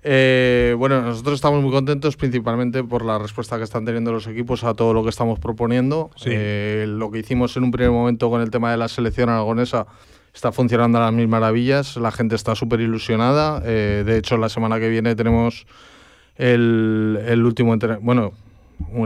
Eh, 0.08 0.76
bueno, 0.78 1.02
nosotros 1.02 1.34
estamos 1.34 1.60
muy 1.62 1.72
contentos 1.72 2.16
principalmente 2.16 2.84
por 2.84 3.04
la 3.04 3.18
respuesta 3.18 3.58
que 3.58 3.64
están 3.64 3.84
teniendo 3.84 4.12
los 4.12 4.28
equipos 4.28 4.62
a 4.62 4.74
todo 4.74 4.94
lo 4.94 5.02
que 5.02 5.10
estamos 5.10 5.40
proponiendo. 5.40 6.10
Sí. 6.16 6.30
Eh, 6.32 6.84
lo 6.88 7.10
que 7.10 7.18
hicimos 7.18 7.56
en 7.56 7.64
un 7.64 7.72
primer 7.72 7.90
momento 7.90 8.30
con 8.30 8.40
el 8.40 8.50
tema 8.50 8.70
de 8.70 8.76
la 8.76 8.86
selección 8.86 9.30
aragonesa 9.30 9.86
está 10.32 10.52
funcionando 10.52 10.98
a 10.98 11.00
las 11.00 11.12
mil 11.12 11.26
maravillas. 11.26 11.96
La 11.96 12.12
gente 12.12 12.36
está 12.36 12.54
súper 12.54 12.80
ilusionada. 12.80 13.60
Eh, 13.64 14.04
de 14.06 14.18
hecho, 14.18 14.36
la 14.36 14.48
semana 14.48 14.78
que 14.78 14.88
viene 14.88 15.16
tenemos 15.16 15.66
el, 16.38 17.18
el 17.26 17.44
último 17.44 17.72
entre- 17.74 17.96
bueno, 17.96 18.32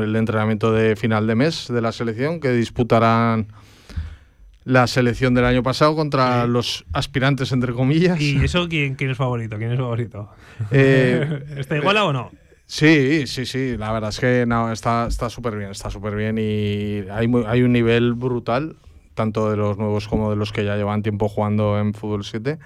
el 0.03 0.15
entrenamiento 0.17 0.73
de 0.73 0.97
final 0.97 1.27
de 1.27 1.35
mes 1.35 1.69
de 1.69 1.81
la 1.81 1.93
selección 1.93 2.41
que 2.41 2.51
disputarán 2.53 3.47
la 4.65 4.87
selección 4.87 5.35
del 5.35 5.45
año 5.47 5.63
pasado 5.63 5.97
contra 5.97 6.47
los 6.47 6.85
aspirantes 6.93 7.51
entre 7.53 7.73
comillas. 7.73 8.21
¿Y 8.21 8.45
eso 8.45 8.69
quién, 8.69 8.95
quién 8.95 9.11
es 9.11 9.17
favorito? 9.17 9.57
¿Quién 9.59 9.73
es 9.73 9.79
favorito? 9.79 10.31
Eh, 10.71 11.45
¿Está 11.57 11.77
igual 11.77 11.97
o 11.99 12.13
no? 12.13 12.31
Sí, 12.67 13.27
sí, 13.27 13.47
sí. 13.47 13.77
La 13.77 13.91
verdad 13.93 14.11
es 14.11 14.21
que 14.21 14.45
no, 14.47 14.71
está 14.71 15.07
está 15.09 15.29
súper 15.31 15.57
bien, 15.57 15.71
está 15.71 15.91
súper 15.91 16.15
bien 16.15 16.37
y 16.39 17.05
hay, 17.11 17.27
mu- 17.27 17.45
hay 17.47 17.63
un 17.63 17.73
nivel 17.73 18.15
brutal, 18.15 18.77
tanto 19.15 19.51
de 19.51 19.57
los 19.57 19.77
nuevos 19.79 20.07
como 20.07 20.31
de 20.31 20.37
los 20.37 20.53
que 20.53 20.65
ya 20.65 20.77
llevan 20.77 21.03
tiempo 21.03 21.29
jugando 21.29 21.79
en 21.81 21.95
Fútbol 21.95 22.23
7. 22.25 22.59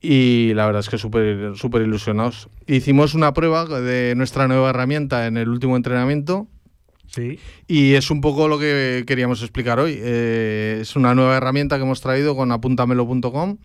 Y 0.00 0.54
la 0.54 0.64
verdad 0.66 0.80
es 0.80 0.88
que 0.88 0.96
súper 0.98 1.56
súper 1.56 1.82
ilusionados. 1.82 2.48
Hicimos 2.66 3.14
una 3.14 3.34
prueba 3.34 3.66
de 3.66 4.14
nuestra 4.16 4.48
nueva 4.48 4.70
herramienta 4.70 5.26
en 5.26 5.36
el 5.36 5.48
último 5.48 5.76
entrenamiento. 5.76 6.46
Sí. 7.06 7.38
Y 7.66 7.94
es 7.94 8.10
un 8.10 8.20
poco 8.20 8.48
lo 8.48 8.58
que 8.58 9.04
queríamos 9.06 9.42
explicar 9.42 9.78
hoy. 9.80 9.98
Eh, 10.00 10.78
es 10.80 10.96
una 10.96 11.14
nueva 11.14 11.36
herramienta 11.36 11.76
que 11.76 11.82
hemos 11.82 12.00
traído 12.00 12.34
con 12.36 12.50
apuntamelo.com. 12.52 13.58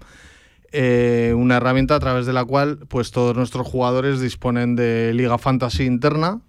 eh, 0.72 1.34
una 1.38 1.58
herramienta 1.58 1.96
a 1.96 2.00
través 2.00 2.26
de 2.26 2.34
la 2.34 2.44
cual 2.44 2.80
pues 2.90 3.12
todos 3.12 3.36
nuestros 3.38 3.66
jugadores 3.68 4.20
disponen 4.20 4.76
de 4.76 5.14
Liga 5.14 5.38
Fantasy 5.38 5.84
interna. 5.86 6.42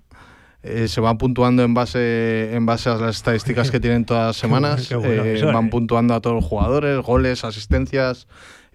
Eh, 0.63 0.89
se 0.89 1.01
van 1.01 1.17
puntuando 1.17 1.63
en 1.63 1.75
base, 1.75 2.53
en 2.57 2.67
base 2.67 2.89
a 2.89 2.97
las 2.97 3.17
estadísticas 3.17 3.71
que 3.71 3.79
tienen 3.79 4.05
todas 4.05 4.29
las 4.29 4.37
semanas. 4.41 4.93
Bueno 4.93 5.53
van 5.53 5.71
puntuando 5.71 6.15
a 6.15 6.21
todos 6.21 6.35
los 6.35 6.45
jugadores, 6.45 6.99
goles, 7.03 7.45
asistencias, 7.45 8.27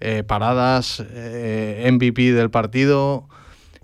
eh, 0.02 0.22
paradas, 0.24 1.02
eh, 1.14 1.88
MVP 1.92 2.32
del 2.32 2.50
partido. 2.50 3.28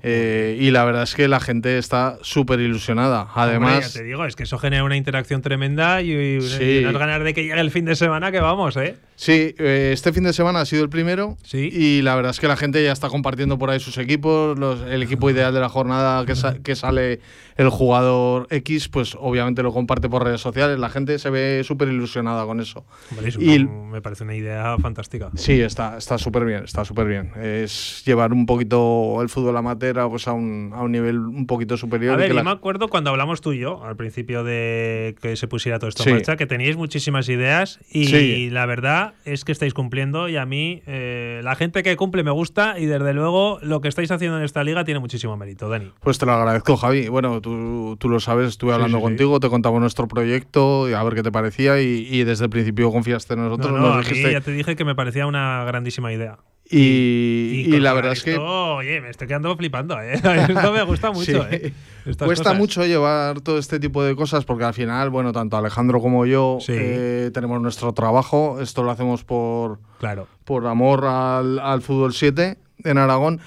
eh, 0.03 0.57
y 0.61 0.71
la 0.71 0.85
verdad 0.85 1.03
es 1.03 1.15
que 1.17 1.27
la 1.27 1.41
gente 1.41 1.77
está 1.79 2.19
súper 2.23 2.61
ilusionada. 2.61 3.23
Hombre, 3.23 3.43
Además, 3.43 3.93
ya 3.95 3.99
te 4.01 4.05
digo, 4.05 4.25
es 4.27 4.37
que 4.37 4.45
eso 4.45 4.57
genera 4.59 4.85
una 4.85 4.97
interacción 4.97 5.43
tremenda 5.43 6.03
y, 6.03 6.13
y 6.13 6.41
Sí. 6.41 6.79
unas 6.85 6.97
ganas 6.99 7.25
de 7.25 7.35
que 7.35 7.43
llegue 7.43 7.59
el 7.61 7.71
fin 7.73 7.85
de 7.85 7.97
semana 7.97 8.31
que 8.31 8.39
vamos, 8.41 8.77
¿eh? 8.77 8.97
Sí, 9.21 9.53
eh, 9.59 9.91
este 9.93 10.13
fin 10.13 10.23
de 10.23 10.33
semana 10.33 10.61
ha 10.61 10.65
sido 10.65 10.85
el 10.85 10.89
primero. 10.91 11.37
Y 11.53 12.03
la 12.03 12.15
verdad 12.15 12.31
es 12.31 12.39
que 12.39 12.47
la 12.47 12.57
gente 12.57 12.85
ya 12.85 12.93
está 12.93 13.09
compartiendo 13.09 13.59
por 13.59 13.69
ahí 13.69 13.81
sus 13.81 13.99
equipos. 13.99 14.57
los- 14.57 14.81
el 14.83 15.03
equipo 15.03 15.29
ideal 15.29 15.53
de 15.53 15.59
la 15.59 15.69
jornada 15.69 16.25
que, 16.25 16.37
sa- 16.37 16.55
que 16.63 16.77
sale 16.77 17.19
el 17.57 17.69
jugador 17.69 18.47
X, 18.51 18.89
pues 18.89 19.17
obviamente 19.19 19.65
lo 19.65 19.73
comparte 19.73 20.09
por 20.09 20.23
redes 20.23 20.41
sociales. 20.41 20.79
La 20.79 20.89
gente 20.89 21.19
se 21.19 21.31
ve 21.31 21.63
súper 21.65 21.89
ilusionada 21.89 22.45
con 22.47 22.61
eso. 22.61 22.85
Es 23.25 23.35
Y- 23.41 23.65
me 23.67 24.01
parece 24.01 24.23
una 24.23 24.37
idea 24.37 24.77
fantástica. 24.81 25.31
Sí, 25.35 25.61
está 25.61 25.99
está 25.99 26.17
súper 26.17 26.45
bien, 26.45 26.63
está 26.63 26.85
súper 26.85 27.09
bien. 27.09 27.33
Es 27.43 28.05
llevar 28.07 28.33
un 28.33 28.47
poquito 28.47 29.21
el 29.21 29.29
fútbol 29.29 29.57
amateur 29.57 29.99
a, 29.99 30.09
pues, 30.09 30.29
a, 30.29 30.33
un, 30.33 30.71
a 30.73 30.83
un 30.83 30.93
nivel 30.93 31.19
un 31.19 31.47
poquito 31.49 31.77
superior. 31.77 32.13
A 32.15 32.19
y 32.19 32.21
ver, 32.21 32.29
yo 32.29 32.35
la- 32.35 32.45
me 32.45 32.51
acuerdo 32.53 32.87
cuando 32.87 33.11
hablamos 33.11 33.41
tú 33.41 33.53
y 33.53 33.59
yo, 33.59 33.83
al 33.85 33.97
principio 33.97 34.45
de 34.45 35.17
que 35.21 35.35
se 35.35 35.49
pusiera 35.49 35.81
todo 35.81 35.89
esto 35.89 36.05
Sí. 36.05 36.11
en 36.11 36.17
marcha, 36.17 36.37
que 36.37 36.47
teníais 36.47 36.77
muchísimas 36.77 37.29
ideas 37.29 37.81
y 37.91 38.05
Sí. 38.07 38.51
la 38.51 38.65
verdad 38.67 39.08
es 39.25 39.45
que 39.45 39.53
estáis 39.53 39.75
cumpliendo 39.75 40.29
y 40.29 40.37
a 40.37 40.45
mí 40.47 40.83
eh, 40.87 41.41
la 41.45 41.55
gente 41.55 41.83
que 41.83 41.97
cumple 41.97 42.23
me 42.23 42.31
gusta 42.31 42.79
y 42.79 42.87
desde 42.87 43.13
luego 43.15 43.59
lo 43.63 43.81
que 43.81 43.89
estáis 43.89 44.11
haciendo 44.11 44.39
en 44.39 44.45
esta 44.45 44.65
liga 44.65 44.85
tiene 44.85 45.01
muchísimo 45.01 45.37
mérito, 45.37 45.69
Dani. 45.69 45.93
Pues 46.01 46.19
te 46.19 46.27
lo 46.27 46.33
agradezco, 46.33 46.77
Javi. 46.77 47.09
Bueno, 47.09 47.41
tú, 47.41 47.97
tú 47.99 48.09
lo 48.09 48.21
sabes, 48.21 48.49
estuve 48.49 48.73
hablando 48.73 48.99
sí, 48.99 49.03
sí. 49.03 49.05
contigo, 49.05 49.41
te 49.41 49.49
contamos 49.49 49.81
nuestro 49.81 50.09
proyecto 50.09 50.89
y 50.89 50.93
a 50.95 51.03
ver 51.03 51.15
qué 51.15 51.23
te 51.23 51.33
parecía 51.33 51.81
y, 51.81 52.07
y 52.11 52.25
desde 52.25 52.45
el 52.45 52.51
principio 52.51 52.91
confiaste 52.91 53.35
en 53.35 53.41
nosotros. 53.45 53.73
No, 53.73 53.79
no, 53.79 53.87
nos 53.89 53.97
a 53.97 53.99
mí 53.99 54.05
dijiste- 54.17 54.33
ya 54.33 54.41
te 54.41 54.53
dije 54.53 54.77
que 54.77 54.85
me 54.85 54.95
parecía 54.95 55.27
una 55.27 55.65
grandísima 55.65 56.13
idea. 56.13 56.39
Y, 56.71 57.65
y 57.67 57.81
la 57.81 57.93
verdad 57.95 58.13
es 58.13 58.23
que 58.23 58.33
esto, 58.33 58.77
Oye, 58.77 59.01
me 59.01 59.11
estoy 59.11 59.27
quedando 59.27 59.57
flipando, 59.57 60.01
¿eh? 60.01 60.15
Esto 60.49 60.73
me 60.73 60.83
gusta 60.85 61.11
mucho, 61.11 61.43
Sí. 61.49 61.49
¿eh? 61.51 61.73
Cuesta 62.05 62.27
cosas. 62.27 62.57
mucho 62.57 62.87
llevar 62.87 63.41
todo 63.41 63.59
este 63.59 63.79
tipo 63.81 64.03
de 64.03 64.15
cosas 64.17 64.45
porque 64.45 64.65
al 64.65 64.73
final, 64.75 65.11
bueno, 65.11 65.33
tanto 65.33 65.57
Alejandro 65.57 66.01
como 66.01 66.25
yo 66.27 66.59
eh, 66.69 67.31
tenemos 67.35 67.61
nuestro 67.61 67.93
trabajo. 67.93 68.61
Esto 68.61 68.83
lo 68.83 68.91
hacemos 68.91 69.25
por, 69.25 69.81
claro. 69.99 70.27
por 70.45 70.67
amor 70.67 71.05
al, 71.05 71.59
al 71.59 71.83
fútbol 71.83 72.15
7 72.15 72.57
en 72.85 72.99
Aragón 72.99 73.41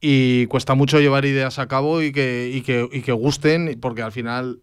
y 0.00 0.46
cuesta 0.46 0.74
mucho 0.74 0.98
llevar 1.00 1.24
ideas 1.26 1.58
a 1.58 1.66
cabo 1.68 2.00
y 2.00 2.12
que, 2.12 2.50
y 2.54 2.62
que, 2.62 2.88
y 2.90 3.02
que 3.02 3.12
gusten 3.12 3.78
porque 3.82 4.00
al 4.02 4.12
final 4.12 4.60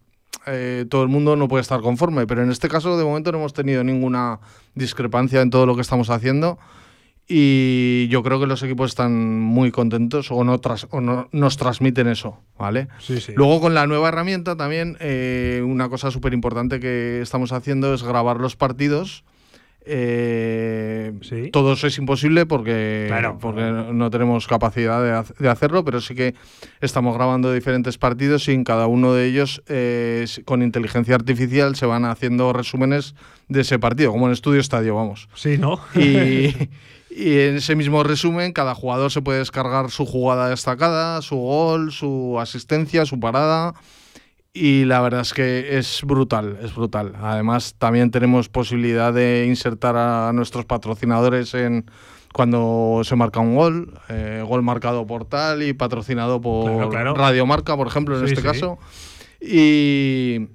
eh, 0.48 0.86
todo 0.90 1.04
el 1.04 1.10
mundo 1.10 1.36
no 1.36 1.48
puede 1.48 1.62
estar 1.62 1.82
conforme. 1.82 2.26
Pero 2.26 2.42
en 2.44 2.50
este 2.50 2.70
caso, 2.70 2.98
de 2.98 3.04
momento, 3.04 3.32
no 3.32 3.38
hemos 3.40 3.54
tenido 3.54 3.84
ninguna 3.84 4.40
discrepancia 4.74 5.42
en 5.42 5.50
todo 5.52 5.66
lo 5.68 5.76
que 5.76 5.82
estamos 5.82 6.10
haciendo. 6.10 6.58
Y 7.28 8.08
yo 8.10 8.22
creo 8.22 8.40
que 8.40 8.48
los 8.48 8.62
equipos 8.64 8.92
están 8.92 9.40
muy 9.40 9.72
contentos 9.72 10.30
o, 10.30 10.44
no 10.44 10.60
tras- 10.60 10.88
o 10.92 11.00
no- 11.00 11.30
nos 11.32 11.56
transmiten 11.58 12.08
eso, 12.08 12.40
¿vale? 12.60 12.90
Sí, 13.00 13.22
sí. 13.22 13.32
Luego 13.36 13.62
con 13.62 13.74
la 13.74 13.88
nueva 13.88 14.10
herramienta 14.10 14.58
también, 14.58 14.98
eh, 15.00 15.64
una 15.66 15.88
cosa 15.90 16.12
súper 16.12 16.34
importante 16.34 16.80
que 16.82 17.22
estamos 17.22 17.54
haciendo 17.54 17.94
es 17.94 18.04
grabar 18.04 18.38
los 18.42 18.56
partidos. 18.58 19.24
Eh, 19.86 21.12
Todo 21.52 21.74
eso 21.74 21.88
es 21.88 21.98
imposible 21.98 22.46
porque, 22.46 23.06
Claro. 23.08 23.38
porque 23.40 23.62
no 23.94 24.10
tenemos 24.10 24.48
capacidad 24.48 25.04
de, 25.04 25.12
ha- 25.12 25.26
de 25.38 25.50
hacerlo, 25.50 25.84
pero 25.84 26.00
sí 26.02 26.16
que 26.16 26.36
estamos 26.82 27.16
grabando 27.16 27.52
diferentes 27.54 27.98
partidos 27.98 28.48
y 28.48 28.54
en 28.54 28.64
cada 28.64 28.88
uno 28.88 29.14
de 29.14 29.26
ellos 29.28 29.62
eh, 29.68 30.26
con 30.46 30.62
inteligencia 30.62 31.16
artificial 31.16 31.76
se 31.76 31.86
van 31.86 32.06
haciendo 32.06 32.54
resúmenes 32.54 33.14
de 33.50 33.62
ese 33.62 33.78
partido, 33.78 34.12
como 34.12 34.28
en 34.28 34.34
estudio 34.34 34.62
estadio, 34.62 34.96
vamos. 34.96 35.28
Sí, 35.36 35.58
¿no? 35.58 35.80
Y, 35.96 36.54
y 37.16 37.40
en 37.40 37.58
ese 37.58 37.76
mismo 37.76 38.04
resumen, 38.04 38.54
cada 38.54 38.76
jugador 38.76 39.12
se 39.12 39.22
puede 39.22 39.40
descargar 39.40 39.92
su 39.92 40.06
jugada 40.06 40.50
destacada, 40.50 41.22
su 41.22 41.36
gol, 41.36 41.92
su 41.92 42.38
asistencia, 42.40 43.06
su 43.06 43.20
parada. 43.20 43.74
Y 44.56 44.86
la 44.86 45.02
verdad 45.02 45.22
es 45.22 45.34
que 45.34 45.78
es 45.80 46.02
brutal, 46.04 46.60
es 46.62 46.76
brutal. 46.76 47.14
Además, 47.22 47.74
también 47.80 48.12
tenemos 48.12 48.50
posibilidad 48.50 49.12
de 49.12 49.46
insertar 49.48 49.96
a 49.98 50.32
nuestros 50.34 50.66
patrocinadores 50.66 51.54
en 51.56 51.86
cuando 52.34 53.02
se 53.04 53.16
marca 53.16 53.40
un 53.40 53.56
gol, 53.56 54.00
eh, 54.10 54.44
gol 54.48 54.62
marcado 54.62 55.08
por 55.08 55.26
tal 55.26 55.64
y 55.64 55.74
patrocinado 55.74 56.40
por 56.42 56.66
Claro, 56.72 56.90
claro. 56.90 57.14
Radio 57.16 57.46
Marca, 57.48 57.76
por 57.76 57.88
ejemplo, 57.88 58.16
en 58.20 58.28
Sí, 58.28 58.34
este 58.34 58.42
sí. 58.42 58.48
caso. 58.48 58.78
Y, 59.42 60.48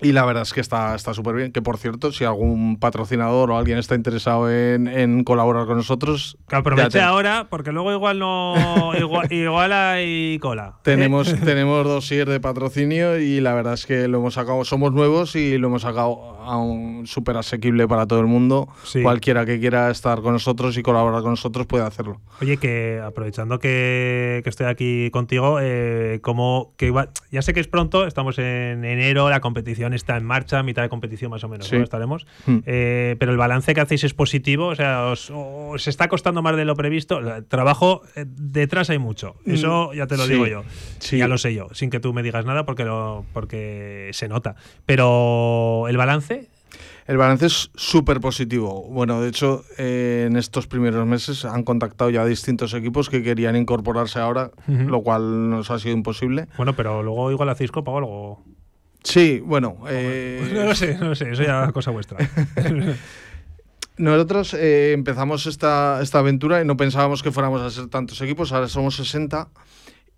y 0.00 0.12
la 0.12 0.24
verdad 0.24 0.42
es 0.42 0.52
que 0.52 0.60
está 0.60 0.94
está 0.94 1.14
súper 1.14 1.34
bien. 1.34 1.52
Que 1.52 1.62
por 1.62 1.76
cierto, 1.78 2.12
si 2.12 2.24
algún 2.24 2.78
patrocinador 2.78 3.50
o 3.50 3.56
alguien 3.58 3.78
está 3.78 3.94
interesado 3.94 4.50
en, 4.50 4.86
en 4.88 5.24
colaborar 5.24 5.66
con 5.66 5.76
nosotros, 5.76 6.36
Que 6.48 6.56
aproveche 6.56 6.90
te- 6.98 7.00
ahora, 7.00 7.48
porque 7.50 7.72
luego 7.72 7.92
igual 7.92 8.18
no. 8.18 8.92
igual, 8.98 9.32
igual 9.32 9.72
hay 9.72 10.38
cola. 10.40 10.76
Tenemos, 10.82 11.34
tenemos 11.44 11.84
dossier 11.84 12.28
de 12.28 12.40
patrocinio 12.40 13.18
y 13.18 13.40
la 13.40 13.54
verdad 13.54 13.74
es 13.74 13.86
que 13.86 14.08
lo 14.08 14.18
hemos 14.18 14.34
sacado, 14.34 14.64
somos 14.64 14.92
nuevos 14.92 15.34
y 15.36 15.58
lo 15.58 15.68
hemos 15.68 15.82
sacado 15.82 16.37
a 16.48 16.56
un 16.56 17.06
súper 17.06 17.36
asequible 17.36 17.86
para 17.86 18.06
todo 18.06 18.20
el 18.20 18.26
mundo. 18.26 18.68
Sí. 18.84 19.02
Cualquiera 19.02 19.44
que 19.46 19.60
quiera 19.60 19.90
estar 19.90 20.20
con 20.22 20.32
nosotros 20.32 20.76
y 20.78 20.82
colaborar 20.82 21.22
con 21.22 21.30
nosotros 21.32 21.66
puede 21.66 21.84
hacerlo. 21.84 22.20
Oye, 22.40 22.56
que 22.56 23.00
aprovechando 23.04 23.58
que, 23.58 24.40
que 24.42 24.50
estoy 24.50 24.66
aquí 24.66 25.10
contigo, 25.10 25.58
eh, 25.60 26.20
como 26.22 26.72
que 26.76 26.86
igual, 26.86 27.10
ya 27.30 27.42
sé 27.42 27.52
que 27.52 27.60
es 27.60 27.68
pronto, 27.68 28.06
estamos 28.06 28.38
en 28.38 28.84
enero, 28.84 29.28
la 29.30 29.40
competición 29.40 29.92
está 29.94 30.16
en 30.16 30.24
marcha, 30.24 30.62
mitad 30.62 30.82
de 30.82 30.88
competición 30.88 31.30
más 31.30 31.44
o 31.44 31.48
menos, 31.48 31.66
Sí. 31.68 31.76
¿no? 31.76 31.84
estaremos. 31.84 32.26
Hmm. 32.46 32.58
Eh, 32.66 33.16
pero 33.18 33.32
el 33.32 33.38
balance 33.38 33.74
que 33.74 33.80
hacéis 33.80 34.04
es 34.04 34.14
positivo, 34.14 34.66
o 34.68 34.74
sea, 34.74 35.04
os, 35.06 35.30
os 35.30 35.86
está 35.88 36.08
costando 36.08 36.42
más 36.42 36.56
de 36.56 36.64
lo 36.64 36.74
previsto. 36.76 37.18
El 37.18 37.44
Trabajo 37.44 38.02
eh, 38.16 38.24
detrás 38.26 38.90
hay 38.90 38.98
mucho, 38.98 39.36
eso 39.44 39.92
ya 39.92 40.06
te 40.06 40.16
lo 40.16 40.24
Sí. 40.24 40.32
digo 40.32 40.46
yo, 40.46 40.64
ya 41.12 41.28
lo 41.28 41.38
sé 41.38 41.54
yo, 41.54 41.68
sin 41.72 41.90
que 41.90 42.00
tú 42.00 42.12
me 42.12 42.22
digas 42.22 42.44
nada 42.44 42.64
porque 42.64 42.84
lo, 42.84 43.24
porque 43.32 44.10
se 44.12 44.28
nota. 44.28 44.56
Pero 44.86 45.86
el 45.88 45.96
balance, 45.96 46.37
El 47.08 47.16
balance 47.16 47.46
es 47.46 47.70
súper 47.74 48.20
positivo. 48.20 48.86
Bueno, 48.90 49.20
de 49.22 49.30
hecho, 49.30 49.64
eh, 49.78 50.26
en 50.28 50.36
estos 50.36 50.66
primeros 50.66 51.06
meses 51.06 51.46
han 51.46 51.62
contactado 51.64 52.10
ya 52.10 52.24
distintos 52.26 52.74
equipos 52.74 53.08
que 53.08 53.22
querían 53.22 53.56
incorporarse 53.56 54.18
ahora, 54.18 54.50
lo 54.66 55.00
cual 55.00 55.48
nos 55.48 55.70
ha 55.70 55.78
sido 55.78 55.94
imposible. 55.94 56.48
Bueno, 56.58 56.76
pero 56.76 57.02
luego 57.02 57.30
igual 57.32 57.48
hacéis 57.48 57.72
copa 57.72 57.92
o 57.92 57.96
algo. 57.98 58.44
Sí, 59.02 59.40
bueno. 59.42 59.78
eh, 59.88 60.50
No 60.54 60.64
lo 60.66 60.74
sé, 60.74 60.98
no 60.98 61.08
lo 61.08 61.14
sé, 61.14 61.30
eso 61.30 61.42
ya 61.42 61.64
es 61.64 61.72
cosa 61.72 61.90
vuestra. 61.92 62.18
Nosotros 63.96 64.54
eh, 64.54 64.92
empezamos 64.92 65.46
esta, 65.46 66.00
esta 66.02 66.18
aventura 66.20 66.60
y 66.60 66.64
no 66.64 66.76
pensábamos 66.76 67.22
que 67.22 67.32
fuéramos 67.32 67.62
a 67.62 67.70
ser 67.70 67.88
tantos 67.88 68.20
equipos, 68.20 68.52
ahora 68.52 68.68
somos 68.68 68.96
60 68.96 69.48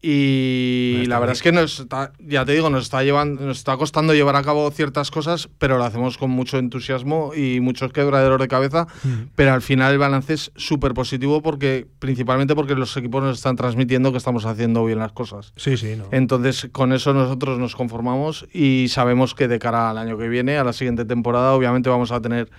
y 0.03 1.05
la 1.09 1.19
verdad 1.19 1.35
es 1.35 1.43
que 1.43 1.53
nos 1.53 1.79
está, 1.79 2.13
ya 2.19 2.47
te 2.47 2.53
digo, 2.53 2.71
nos 2.71 2.85
está, 2.85 3.03
llevando, 3.03 3.45
nos 3.45 3.59
está 3.59 3.77
costando 3.77 4.15
llevar 4.15 4.35
a 4.35 4.43
cabo 4.43 4.71
ciertas 4.71 5.11
cosas, 5.11 5.51
pero 5.59 5.77
lo 5.77 5.85
hacemos 5.85 6.17
con 6.17 6.31
mucho 6.31 6.57
entusiasmo 6.57 7.33
y 7.35 7.61
muchos 7.61 7.93
quebraderos 7.93 8.41
de 8.41 8.49
cabeza, 8.49 8.87
pero 9.35 9.53
al 9.53 9.61
final 9.61 9.93
el 9.93 9.99
balance 9.99 10.33
es 10.33 10.53
súper 10.57 10.95
positivo 10.95 11.43
porque 11.43 11.87
principalmente 11.99 12.55
porque 12.55 12.75
los 12.75 12.97
equipos 12.97 13.23
nos 13.23 13.37
están 13.37 13.57
transmitiendo 13.57 14.11
que 14.11 14.19
estamos 14.19 14.47
haciendo 14.47 14.87
bien 14.87 15.01
las 15.01 15.13
cosas. 15.13 15.53
Sí, 15.57 15.77
sí, 15.77 15.95
no. 15.97 16.07
Entonces, 16.13 16.69
con 16.73 16.95
eso 16.95 17.13
nosotros 17.13 17.59
nos 17.59 17.77
conformamos 17.77 18.47
y 18.55 18.87
sabemos 18.89 19.35
que 19.35 19.49
de 19.49 19.59
cara 19.59 19.91
al 19.91 19.99
año 19.99 20.17
que 20.17 20.29
viene, 20.29 20.57
a 20.57 20.65
la 20.65 20.73
siguiente 20.73 21.05
temporada, 21.05 21.53
obviamente 21.53 21.91
vamos 21.91 22.11
a 22.11 22.23
tener 22.23 22.51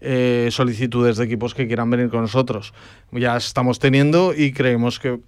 eh, 0.00 0.48
solicitudes 0.50 1.16
de 1.16 1.24
equipos 1.24 1.54
que 1.54 1.68
quieran 1.68 1.90
venir 1.90 2.08
con 2.08 2.22
nosotros. 2.22 2.72
Ya 3.12 3.36
estamos 3.36 3.78
teniendo 3.78 4.34
y 4.34 4.52
creemos 4.52 4.98
que 4.98 5.20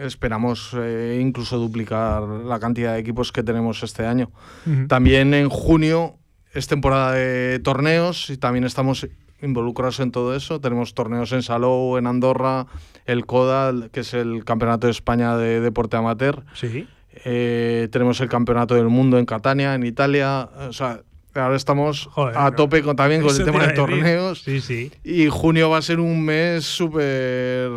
esperamos 0.00 0.74
eh, 0.76 1.18
incluso 1.20 1.58
duplicar 1.58 2.22
la 2.22 2.58
cantidad 2.58 2.94
de 2.94 3.00
equipos 3.00 3.32
que 3.32 3.42
tenemos 3.42 3.82
este 3.82 4.06
año. 4.06 4.30
Ujú. 4.66 4.86
También 4.88 5.34
en 5.34 5.48
junio 5.48 6.18
es 6.52 6.66
temporada 6.66 7.12
de 7.12 7.60
torneos 7.60 8.30
y 8.30 8.36
también 8.36 8.64
estamos 8.64 9.06
involucrados 9.42 10.00
en 10.00 10.10
todo 10.10 10.34
eso. 10.34 10.60
Tenemos 10.60 10.94
torneos 10.94 11.32
en 11.32 11.42
Salou, 11.42 11.96
en 11.98 12.06
Andorra, 12.06 12.66
el 13.04 13.26
CODA, 13.26 13.88
que 13.90 14.00
es 14.00 14.14
el 14.14 14.44
Campeonato 14.44 14.86
de 14.86 14.92
España 14.92 15.36
de 15.36 15.60
Deporte 15.60 15.96
Amateur. 15.96 16.44
Sí. 16.54 16.86
Eh, 17.24 17.88
tenemos 17.90 18.20
el 18.20 18.28
Campeonato 18.28 18.74
del 18.74 18.88
Mundo 18.88 19.18
en 19.18 19.26
Catania, 19.26 19.74
en 19.74 19.84
Italia. 19.84 20.48
O 20.68 20.72
sea, 20.72 21.02
ahora 21.40 21.56
estamos 21.56 22.08
a 22.16 22.50
tope 22.52 22.82
con, 22.82 22.96
también 22.96 23.20
con 23.22 23.30
el 23.30 23.36
te 23.38 23.44
tema 23.44 23.66
de 23.66 23.72
torneos. 23.72 24.42
Sí, 24.42 24.60
sí. 24.60 24.90
Y 25.04 25.26
junio 25.28 25.70
va 25.70 25.78
a 25.78 25.82
ser 25.82 26.00
un 26.00 26.24
mes 26.24 26.64
súper 26.64 27.70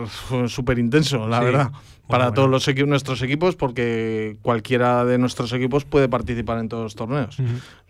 súper 0.48 0.80
intenso, 0.80 1.27
la 1.27 1.40
Sí. 1.40 1.45
verdad. 1.45 1.69
Bueno, 1.72 1.81
para 2.07 2.34
todos 2.34 2.49
los 2.49 2.68
equi- 2.68 2.88
nuestros 2.88 3.22
equipos, 3.22 3.56
porque 3.56 4.38
cualquiera 4.41 5.06
de 5.06 5.18
nuestros 5.19 5.53
equipos 5.53 5.86
puede 5.86 6.10
participar 6.10 6.57
en 6.57 6.68
todos 6.69 6.84
los 6.84 6.95
torneos. 6.95 7.38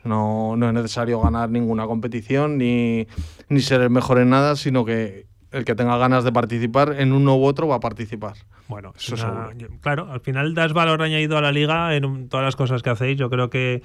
no, 0.03 0.55
no 0.57 0.67
es 0.67 0.73
necesario 0.73 1.19
ganar 1.21 1.49
ninguna 1.49 1.85
competición 1.85 2.57
ni, 2.57 3.07
ni 3.49 3.59
ser 3.61 3.81
el 3.81 3.89
mejor 3.89 4.19
en 4.19 4.29
nada, 4.29 4.55
sino 4.55 4.85
que 4.85 5.27
el 5.51 5.65
que 5.65 5.73
tenga 5.75 5.97
ganas 5.97 6.23
de 6.23 6.31
participar 6.31 6.95
en 6.99 7.11
uno 7.11 7.35
u 7.35 7.43
otro 7.45 7.67
va 7.67 7.75
a 7.75 7.79
participar. 7.79 8.33
Bueno, 8.67 8.93
eso 8.95 9.15
es 9.15 9.23
una- 9.23 9.31
seguro. 9.47 9.51
yo- 9.57 9.67
claro, 9.81 10.07
al 10.11 10.19
final 10.21 10.53
das 10.53 10.73
valor 10.73 11.01
añadido 11.01 11.37
a 11.37 11.41
la 11.41 11.51
liga 11.51 11.95
en 11.95 12.29
todas 12.29 12.45
las 12.45 12.55
cosas 12.55 12.81
que 12.83 12.89
hacéis. 12.91 13.17
Yo 13.17 13.29
creo 13.29 13.49
que 13.49 13.81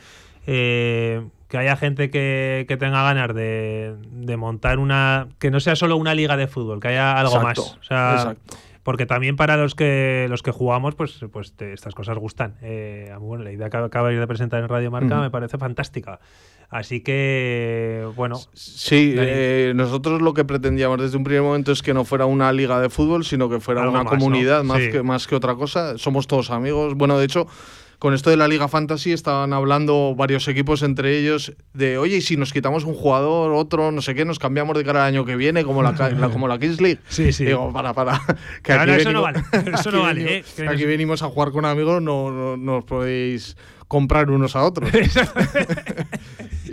eh, 0.46 1.22
que 1.48 1.58
haya 1.58 1.76
gente 1.76 2.10
que, 2.10 2.64
que 2.68 2.76
tenga 2.76 3.02
ganas 3.02 3.34
de, 3.34 3.94
de 4.10 4.36
montar 4.36 4.78
una. 4.78 5.28
que 5.38 5.50
no 5.50 5.60
sea 5.60 5.76
solo 5.76 5.96
una 5.96 6.14
liga 6.14 6.36
de 6.36 6.46
fútbol, 6.48 6.80
que 6.80 6.88
haya 6.88 7.18
algo 7.18 7.36
Exacto, 7.36 7.62
más. 7.62 7.78
O 7.80 7.82
sea, 7.82 8.12
exacto. 8.16 8.56
Porque 8.82 9.06
también 9.06 9.36
para 9.36 9.56
los 9.56 9.74
que 9.74 10.26
los 10.28 10.42
que 10.42 10.50
jugamos, 10.50 10.94
pues, 10.94 11.18
pues 11.32 11.54
te- 11.54 11.72
estas 11.72 11.94
cosas 11.94 12.18
gustan. 12.18 12.56
Eh, 12.60 13.14
bueno, 13.18 13.42
la 13.42 13.50
idea 13.52 13.70
que 13.70 13.78
acabáis 13.78 14.18
de 14.18 14.26
presentar 14.26 14.62
en 14.62 14.68
Radio 14.68 14.90
Marca 14.90 15.14
Ujú. 15.14 15.22
me 15.22 15.30
parece 15.30 15.56
fantástica. 15.56 16.20
Así 16.68 17.00
que, 17.00 18.06
bueno. 18.16 18.36
Sí, 18.52 19.14
eh, 19.16 19.72
nosotros 19.74 20.20
lo 20.20 20.34
que 20.34 20.44
pretendíamos 20.44 21.00
desde 21.00 21.16
un 21.16 21.24
primer 21.24 21.42
momento 21.42 21.72
es 21.72 21.82
que 21.82 21.94
no 21.94 22.04
fuera 22.04 22.26
una 22.26 22.52
liga 22.52 22.78
de 22.80 22.90
fútbol, 22.90 23.24
sino 23.24 23.48
que 23.48 23.60
fuera 23.60 23.82
una 23.88 24.02
más, 24.02 24.04
¿no? 24.04 24.10
comunidad 24.10 24.64
más, 24.64 24.82
Sí. 24.82 24.90
que, 24.90 25.02
más 25.02 25.26
que 25.26 25.34
otra 25.36 25.54
cosa. 25.54 25.96
Somos 25.96 26.26
todos 26.26 26.50
amigos. 26.50 26.94
Bueno, 26.94 27.16
de 27.18 27.24
hecho, 27.24 27.46
con 27.98 28.14
esto 28.14 28.30
de 28.30 28.36
la 28.36 28.48
Liga 28.48 28.68
Fantasy 28.68 29.12
estaban 29.12 29.52
hablando 29.52 30.14
varios 30.16 30.46
equipos 30.48 30.82
entre 30.82 31.18
ellos 31.18 31.54
de, 31.72 31.98
oye, 31.98 32.16
y 32.18 32.20
si 32.20 32.36
nos 32.36 32.52
quitamos 32.52 32.84
un 32.84 32.94
jugador, 32.94 33.52
otro, 33.52 33.92
no 33.92 34.02
sé 34.02 34.14
qué, 34.14 34.24
nos 34.24 34.38
cambiamos 34.38 34.76
de 34.76 34.84
cara 34.84 35.02
al 35.06 35.08
año 35.14 35.24
que 35.24 35.36
viene, 35.36 35.64
como 35.64 35.82
la, 35.82 35.94
como 36.32 36.48
la 36.48 36.58
Kings 36.58 36.80
League. 36.80 37.00
Sí, 37.08 37.32
sí. 37.32 37.44
Digo, 37.44 37.72
para, 37.72 37.92
para. 37.94 38.20
Que 38.62 38.74
No, 38.74 38.80
aquí 38.80 38.90
no, 38.90 38.96
eso 38.96 39.12
no 39.12 39.22
vale, 39.22 39.42
eso 39.72 39.90
no 39.90 40.02
vale, 40.02 40.24
venimos- 40.24 40.58
eh, 40.58 40.68
aquí 40.68 40.84
venimos 40.84 41.22
a 41.22 41.28
jugar 41.28 41.50
con 41.52 41.64
amigos, 41.64 42.02
no, 42.02 42.30
no, 42.30 42.56
no 42.56 42.78
os 42.78 42.84
podéis 42.84 43.56
comprar 43.88 44.30
unos 44.30 44.56
a 44.56 44.62
otros. 44.64 44.90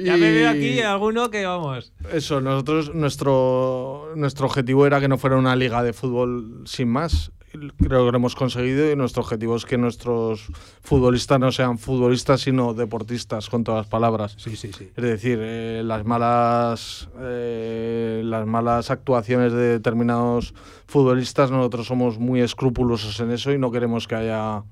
Ya 0.03 0.17
me 0.17 0.31
veo 0.31 0.49
aquí 0.49 0.79
alguno 0.81 1.29
que 1.29 1.45
vamos. 1.45 1.93
eso, 2.11 2.41
nosotros, 2.41 2.95
nuestro, 2.95 4.13
nuestro 4.15 4.47
objetivo 4.47 4.87
era 4.87 4.99
que 4.99 5.07
no 5.07 5.17
fuera 5.17 5.35
una 5.37 5.55
liga 5.55 5.83
de 5.83 5.93
fútbol 5.93 6.61
sin 6.65 6.87
más. 6.89 7.31
Creo 7.51 8.05
que 8.05 8.11
lo 8.11 8.15
hemos 8.15 8.35
conseguido 8.35 8.89
y 8.89 8.95
nuestro 8.95 9.23
objetivo 9.23 9.57
es 9.57 9.65
que 9.65 9.77
nuestros 9.77 10.47
futbolistas 10.81 11.39
no 11.39 11.51
sean 11.51 11.77
futbolistas, 11.77 12.41
sino 12.41 12.73
deportistas, 12.73 13.49
con 13.49 13.63
todas 13.63 13.79
las 13.79 13.87
palabras. 13.87 14.35
Sí, 14.37 14.55
sí, 14.55 14.71
sí. 14.71 14.89
Es 14.95 15.03
decir, 15.03 15.39
eh, 15.41 15.81
las, 15.83 16.05
malas, 16.05 17.09
eh, 17.19 18.21
las 18.23 18.47
malas 18.47 18.89
actuaciones 18.89 19.51
de 19.51 19.79
determinados 19.79 20.53
futbolistas, 20.87 21.51
nosotros 21.51 21.87
somos 21.87 22.19
muy 22.19 22.41
escrupulosos 22.41 23.19
en 23.19 23.31
eso 23.31 23.51
y 23.51 23.57
no 23.57 23.71
queremos 23.71 24.07
que 24.07 24.15
haya... 24.15 24.63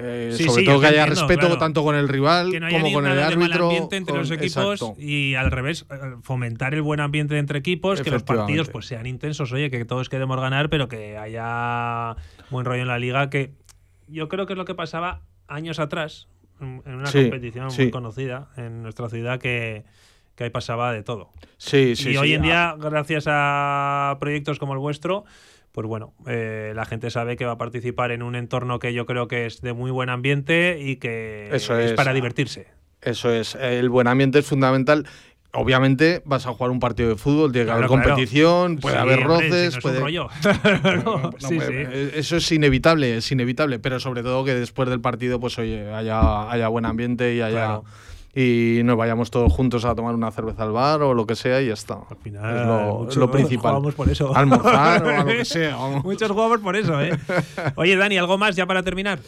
eh, 0.00 0.30
Sí, 0.32 0.44
sobre 0.44 0.60
sí, 0.60 0.64
todo 0.66 0.80
que 0.80 0.86
haya 0.86 1.02
entiendo, 1.02 1.20
respeto 1.22 1.40
claro. 1.46 1.58
tanto 1.58 1.82
con 1.82 1.94
el 1.96 2.08
rival 2.08 2.50
no 2.60 2.68
como 2.70 2.92
con 2.92 3.06
el 3.06 3.18
árbitro. 3.18 3.64
ambiente 3.64 3.96
entre 3.96 4.12
con- 4.12 4.20
los 4.20 4.30
equipos 4.30 4.80
exacto. 4.80 4.94
y 5.00 5.34
al 5.34 5.50
revés 5.50 5.86
eh, 5.90 5.96
fomentar 6.22 6.74
el 6.74 6.82
buen 6.82 7.00
ambiente 7.00 7.36
entre 7.38 7.58
equipos 7.58 8.00
que 8.02 8.10
los 8.10 8.22
partidos 8.22 8.68
pues 8.68 8.86
sean 8.86 9.06
intensos 9.06 9.52
oye 9.52 9.70
que 9.70 9.84
todos 9.84 10.08
queremos 10.08 10.40
ganar 10.40 10.70
pero 10.70 10.88
que 10.88 11.18
haya 11.18 12.16
buen 12.50 12.64
rollo 12.64 12.82
en 12.82 12.88
la 12.88 12.98
liga 12.98 13.28
que 13.30 13.52
yo 14.06 14.28
creo 14.28 14.46
que 14.46 14.52
es 14.54 14.56
lo 14.56 14.64
que 14.64 14.74
pasaba 14.74 15.22
años 15.48 15.78
atrás 15.80 16.28
en 16.60 16.82
una 16.86 17.06
Sí, 17.06 17.22
competición 17.22 17.68
muy 17.76 17.90
conocida 17.90 18.48
en 18.56 18.82
nuestra 18.82 19.08
ciudad 19.08 19.38
que 19.40 19.84
que 20.34 20.44
ahí 20.44 20.50
pasaba 20.50 20.92
de 20.92 21.02
todo 21.02 21.30
Sí, 21.56 21.96
sí, 21.96 22.10
y 22.10 22.16
hoy 22.16 22.34
en 22.34 22.42
Ah. 22.42 22.44
día 22.44 22.74
gracias 22.78 23.24
a 23.26 24.16
proyectos 24.20 24.60
como 24.60 24.72
el 24.74 24.78
vuestro 24.78 25.24
pues 25.78 25.86
bueno, 25.86 26.12
eh, 26.26 26.72
la 26.74 26.84
gente 26.86 27.08
sabe 27.08 27.36
que 27.36 27.44
va 27.44 27.52
a 27.52 27.56
participar 27.58 28.10
en 28.10 28.24
un 28.24 28.34
entorno 28.34 28.80
que 28.80 28.92
yo 28.92 29.06
creo 29.06 29.28
que 29.28 29.46
es 29.46 29.60
de 29.60 29.74
muy 29.74 29.92
buen 29.92 30.08
ambiente 30.08 30.76
y 30.80 30.96
que 30.96 31.50
Eso 31.52 31.78
es 31.78 31.92
es. 31.92 31.96
para 31.96 32.12
divertirse. 32.12 32.66
Eso 33.00 33.32
es, 33.32 33.54
el 33.54 33.88
buen 33.88 34.08
ambiente 34.08 34.40
es 34.40 34.46
fundamental. 34.46 35.06
Obviamente 35.52 36.20
vas 36.24 36.46
a 36.46 36.50
jugar 36.52 36.72
un 36.72 36.80
partido 36.80 37.10
de 37.10 37.14
fútbol, 37.14 37.52
tiene 37.52 37.66
que 37.66 37.72
Claro, 37.72 37.78
haber 37.86 37.88
claro. 37.90 38.02
competición, 38.08 38.78
puede 38.78 38.96
Sí, 38.96 39.00
haber 39.02 39.18
si 39.20 39.24
roces, 39.24 39.50
no 39.50 39.56
es 39.68 39.74
un 39.76 39.80
puede... 39.82 40.00
rollo. 40.00 40.28
No, 41.04 41.18
no, 41.20 41.30
Sí, 41.38 41.60
sí. 41.60 41.74
Eso 42.14 42.36
es 42.38 42.50
inevitable, 42.50 43.16
es 43.18 43.30
inevitable, 43.30 43.78
pero 43.78 44.00
sobre 44.00 44.24
todo 44.24 44.44
que 44.44 44.54
después 44.56 44.88
del 44.88 45.00
partido 45.00 45.38
pues 45.38 45.56
oye, 45.60 45.92
haya, 45.94 46.50
haya 46.50 46.66
buen 46.66 46.86
ambiente 46.86 47.36
y 47.36 47.40
haya 47.40 47.54
Claro. 47.56 47.84
Y 48.34 48.80
nos 48.84 48.96
vayamos 48.96 49.30
todos 49.30 49.52
juntos 49.52 49.84
a 49.84 49.94
tomar 49.94 50.14
una 50.14 50.30
cerveza 50.30 50.62
al 50.62 50.72
bar 50.72 51.02
o 51.02 51.14
lo 51.14 51.26
que 51.26 51.34
sea 51.34 51.60
y 51.62 51.68
ya 51.68 51.72
está. 51.74 51.98
Al 52.10 52.16
final, 52.16 53.06
es 53.08 53.16
lo, 53.16 53.30
principal. 53.30 53.72
jugamos 53.72 53.94
por 53.94 54.08
eso. 54.08 54.34
Almorzar 54.36 55.02
o 55.04 55.08
a 55.08 55.18
lo 55.24 55.26
que 55.26 55.44
sea. 55.44 55.76
vamos. 55.76 56.04
Muchos 56.04 56.30
jugamos 56.30 56.60
por 56.60 56.76
eso, 56.76 57.00
¿eh? 57.00 57.10
Oye, 57.76 57.96
Dani, 57.96 58.16
¿algo 58.18 58.38
más 58.38 58.54
ya 58.54 58.66
para 58.66 58.82
terminar? 58.82 59.18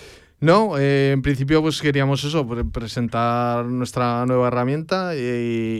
No, 0.42 0.78
eh, 0.78 1.10
en 1.12 1.20
principio 1.20 1.60
pues 1.60 1.82
queríamos 1.82 2.24
eso, 2.24 2.46
pre- 2.48 2.64
presentar 2.64 3.66
nuestra 3.66 4.24
nueva 4.24 4.48
herramienta 4.48 5.14
y, 5.14 5.18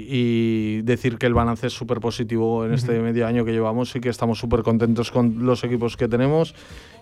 y 0.08 0.82
decir 0.82 1.16
que 1.16 1.24
el 1.24 1.32
balance 1.32 1.68
es 1.68 1.72
súper 1.72 1.98
positivo 2.00 2.66
en 2.66 2.74
este 2.74 2.98
medio 3.00 3.26
año 3.26 3.46
que 3.46 3.52
llevamos 3.52 3.96
y 3.96 4.00
que 4.00 4.10
estamos 4.10 4.38
súper 4.38 4.62
contentos 4.62 5.10
con 5.10 5.46
los 5.46 5.64
equipos 5.64 5.96
que 5.96 6.08
tenemos 6.08 6.54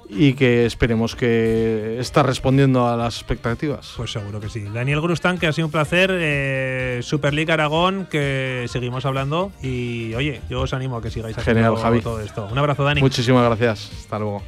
y 0.09 0.33
que 0.35 0.65
esperemos 0.67 1.15
que 1.15 1.99
está 2.01 2.23
respondiendo 2.23 2.89
a 2.89 2.97
las 2.97 3.17
expectativas. 3.17 3.93
Pues 3.97 4.13
seguro 4.13 4.41
que 4.41 4.49
sí. 4.49 4.61
Daniel 4.61 5.01
Grustan, 5.01 5.39
que 5.39 5.47
ha 5.47 5.53
sido 5.53 5.67
un 5.67 5.73
placer. 5.73 6.11
Eh, 6.13 7.01
Super 7.03 7.35
League 7.35 7.53
Aragón, 7.53 8.07
que 8.11 8.67
seguimos 8.69 9.05
hablando. 9.05 9.53
Y 9.63 10.15
oye, 10.15 10.41
yo 10.49 10.63
os 10.63 10.73
animo 10.73 10.97
a 10.97 11.03
que 11.03 11.11
sigáis 11.11 11.37
haciendo 11.37 11.63
Genial, 11.63 11.83
Javi. 11.83 12.01
todo 12.01 12.21
esto. 12.21 12.49
Un 12.51 12.59
abrazo, 12.59 12.85
Dani. 12.85 13.01
Muchísimas 13.01 13.45
gracias. 13.45 13.91
Hasta 14.01 14.19
luego. 14.19 14.43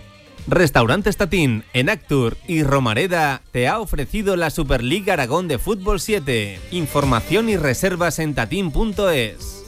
Restaurante 0.46 1.12
Statín, 1.12 1.64
en 1.74 1.90
Actur 1.90 2.36
y 2.48 2.62
Romareda 2.62 3.42
te 3.52 3.68
ha 3.68 3.78
ofrecido 3.78 4.36
la 4.36 4.48
Superliga 4.50 5.12
Aragón 5.12 5.48
de 5.48 5.58
Fútbol 5.58 6.00
7. 6.00 6.58
Información 6.70 7.50
y 7.50 7.56
reservas 7.56 8.18
en 8.18 8.34
tatín.es. 8.34 9.59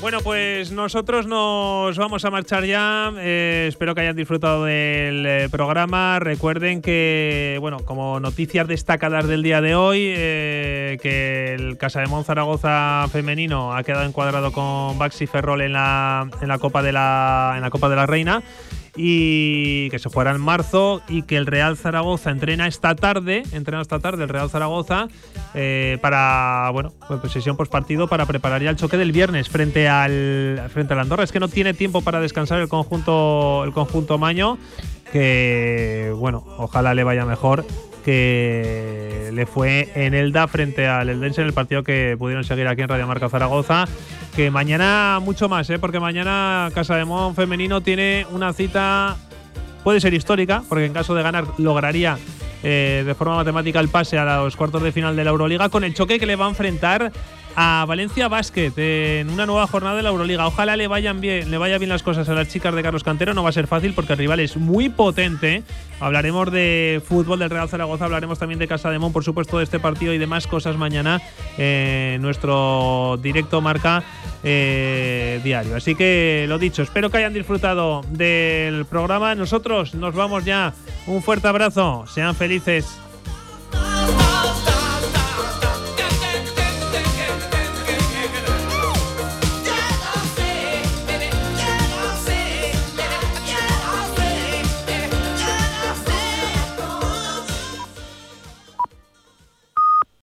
Bueno, 0.00 0.20
pues 0.20 0.70
nosotros 0.70 1.26
nos 1.26 1.98
vamos 1.98 2.24
a 2.24 2.30
marchar 2.30 2.64
ya. 2.64 3.12
Eh, 3.18 3.66
espero 3.68 3.96
que 3.96 4.02
hayan 4.02 4.14
disfrutado 4.14 4.64
del 4.64 5.26
eh, 5.26 5.48
programa. 5.50 6.20
Recuerden 6.20 6.82
que, 6.82 7.58
bueno, 7.60 7.78
como 7.84 8.20
noticias 8.20 8.68
destacadas 8.68 9.26
del 9.26 9.42
día 9.42 9.60
de 9.60 9.74
hoy, 9.74 10.12
eh, 10.16 10.98
que 11.02 11.54
el 11.54 11.76
Casa 11.78 12.00
de 12.00 12.24
Zaragoza 12.24 13.06
femenino 13.10 13.74
ha 13.74 13.82
quedado 13.82 14.06
encuadrado 14.06 14.52
con 14.52 14.96
Baxi 14.98 15.26
Ferrol 15.26 15.62
en 15.62 15.72
la, 15.72 16.30
en 16.40 16.46
la 16.46 16.58
Copa 16.58 16.82
de 16.82 16.92
la 16.92 17.54
en 17.56 17.62
la 17.62 17.70
Copa 17.70 17.88
de 17.88 17.96
la 17.96 18.06
Reina. 18.06 18.42
Y 18.98 19.88
que 19.90 20.00
se 20.00 20.08
jugará 20.08 20.32
en 20.32 20.40
marzo 20.40 21.00
y 21.08 21.22
que 21.22 21.36
el 21.36 21.46
Real 21.46 21.76
Zaragoza 21.76 22.30
entrena 22.30 22.66
esta 22.66 22.96
tarde, 22.96 23.44
entrena 23.52 23.80
esta 23.80 24.00
tarde 24.00 24.24
el 24.24 24.28
Real 24.28 24.50
Zaragoza 24.50 25.06
eh, 25.54 25.98
para, 26.02 26.68
bueno, 26.72 26.92
pues 27.06 27.32
sesión 27.32 27.56
post 27.56 27.70
partido 27.70 28.08
para 28.08 28.26
preparar 28.26 28.60
ya 28.60 28.70
el 28.70 28.76
choque 28.76 28.96
del 28.96 29.12
viernes 29.12 29.48
frente 29.48 29.88
al 29.88 30.68
frente 30.72 30.94
al 30.94 31.00
Andorra. 31.00 31.22
Es 31.22 31.32
que 31.32 31.40
no 31.40 31.48
tiene 31.48 31.74
tiempo 31.74 32.02
para 32.02 32.20
descansar 32.20 32.60
el 32.60 32.68
conjunto 32.68 33.62
el 33.64 33.72
conjunto 33.72 34.18
Maño, 34.18 34.58
que 35.12 36.12
bueno, 36.16 36.44
ojalá 36.58 36.92
le 36.92 37.04
vaya 37.04 37.24
mejor 37.24 37.64
que 38.08 39.28
le 39.34 39.44
fue 39.44 39.90
en 39.94 40.14
Elda 40.14 40.48
frente 40.48 40.86
al 40.86 41.10
Eldense 41.10 41.42
en 41.42 41.46
el 41.46 41.52
partido 41.52 41.82
que 41.82 42.16
pudieron 42.18 42.42
seguir 42.42 42.66
aquí 42.66 42.80
en 42.80 42.88
Radio 42.88 43.06
Marca 43.06 43.28
Zaragoza. 43.28 43.84
Que 44.34 44.50
mañana 44.50 45.20
mucho 45.20 45.46
más, 45.50 45.68
¿eh? 45.68 45.78
porque 45.78 46.00
mañana 46.00 46.70
Casa 46.74 46.96
de 46.96 47.04
Mon 47.04 47.34
femenino 47.34 47.82
tiene 47.82 48.26
una 48.30 48.54
cita, 48.54 49.18
puede 49.84 50.00
ser 50.00 50.14
histórica, 50.14 50.62
porque 50.70 50.86
en 50.86 50.94
caso 50.94 51.14
de 51.14 51.22
ganar 51.22 51.48
lograría 51.58 52.16
eh, 52.62 53.02
de 53.04 53.14
forma 53.14 53.36
matemática 53.36 53.78
el 53.78 53.90
pase 53.90 54.16
a 54.16 54.38
los 54.38 54.56
cuartos 54.56 54.82
de 54.82 54.90
final 54.90 55.14
de 55.14 55.24
la 55.24 55.30
Euroliga 55.30 55.68
con 55.68 55.84
el 55.84 55.92
choque 55.92 56.18
que 56.18 56.24
le 56.24 56.36
va 56.36 56.46
a 56.46 56.48
enfrentar 56.48 57.12
a 57.56 57.84
Valencia 57.86 58.28
Basket 58.28 58.72
en 58.76 59.30
una 59.30 59.46
nueva 59.46 59.66
jornada 59.66 59.96
de 59.96 60.02
la 60.02 60.10
Euroliga. 60.10 60.46
Ojalá 60.46 60.76
le 60.76 60.86
vayan 60.86 61.20
bien, 61.20 61.50
le 61.50 61.58
vaya 61.58 61.78
bien 61.78 61.88
las 61.88 62.02
cosas 62.02 62.28
a 62.28 62.34
las 62.34 62.48
chicas 62.48 62.74
de 62.74 62.82
Carlos 62.82 63.04
Cantero. 63.04 63.34
No 63.34 63.42
va 63.42 63.50
a 63.50 63.52
ser 63.52 63.66
fácil 63.66 63.94
porque 63.94 64.12
el 64.12 64.18
rival 64.18 64.40
es 64.40 64.56
muy 64.56 64.88
potente. 64.88 65.62
Hablaremos 66.00 66.52
de 66.52 67.02
fútbol 67.04 67.40
del 67.40 67.50
Real 67.50 67.68
Zaragoza, 67.68 68.04
hablaremos 68.04 68.38
también 68.38 68.58
de 68.58 68.68
Casa 68.68 68.90
de 68.90 68.98
Mon, 68.98 69.12
por 69.12 69.24
supuesto, 69.24 69.58
de 69.58 69.64
este 69.64 69.80
partido 69.80 70.12
y 70.12 70.18
demás 70.18 70.46
cosas 70.46 70.76
mañana 70.76 71.20
en 71.56 72.22
nuestro 72.22 73.18
directo 73.20 73.60
marca 73.60 74.04
eh, 74.44 75.40
diario. 75.42 75.76
Así 75.76 75.94
que 75.94 76.46
lo 76.48 76.58
dicho, 76.58 76.82
espero 76.82 77.10
que 77.10 77.18
hayan 77.18 77.34
disfrutado 77.34 78.02
del 78.10 78.84
programa. 78.86 79.34
Nosotros 79.34 79.94
nos 79.94 80.14
vamos 80.14 80.44
ya. 80.44 80.72
Un 81.06 81.22
fuerte 81.22 81.48
abrazo. 81.48 82.04
Sean 82.06 82.34
felices. 82.34 82.98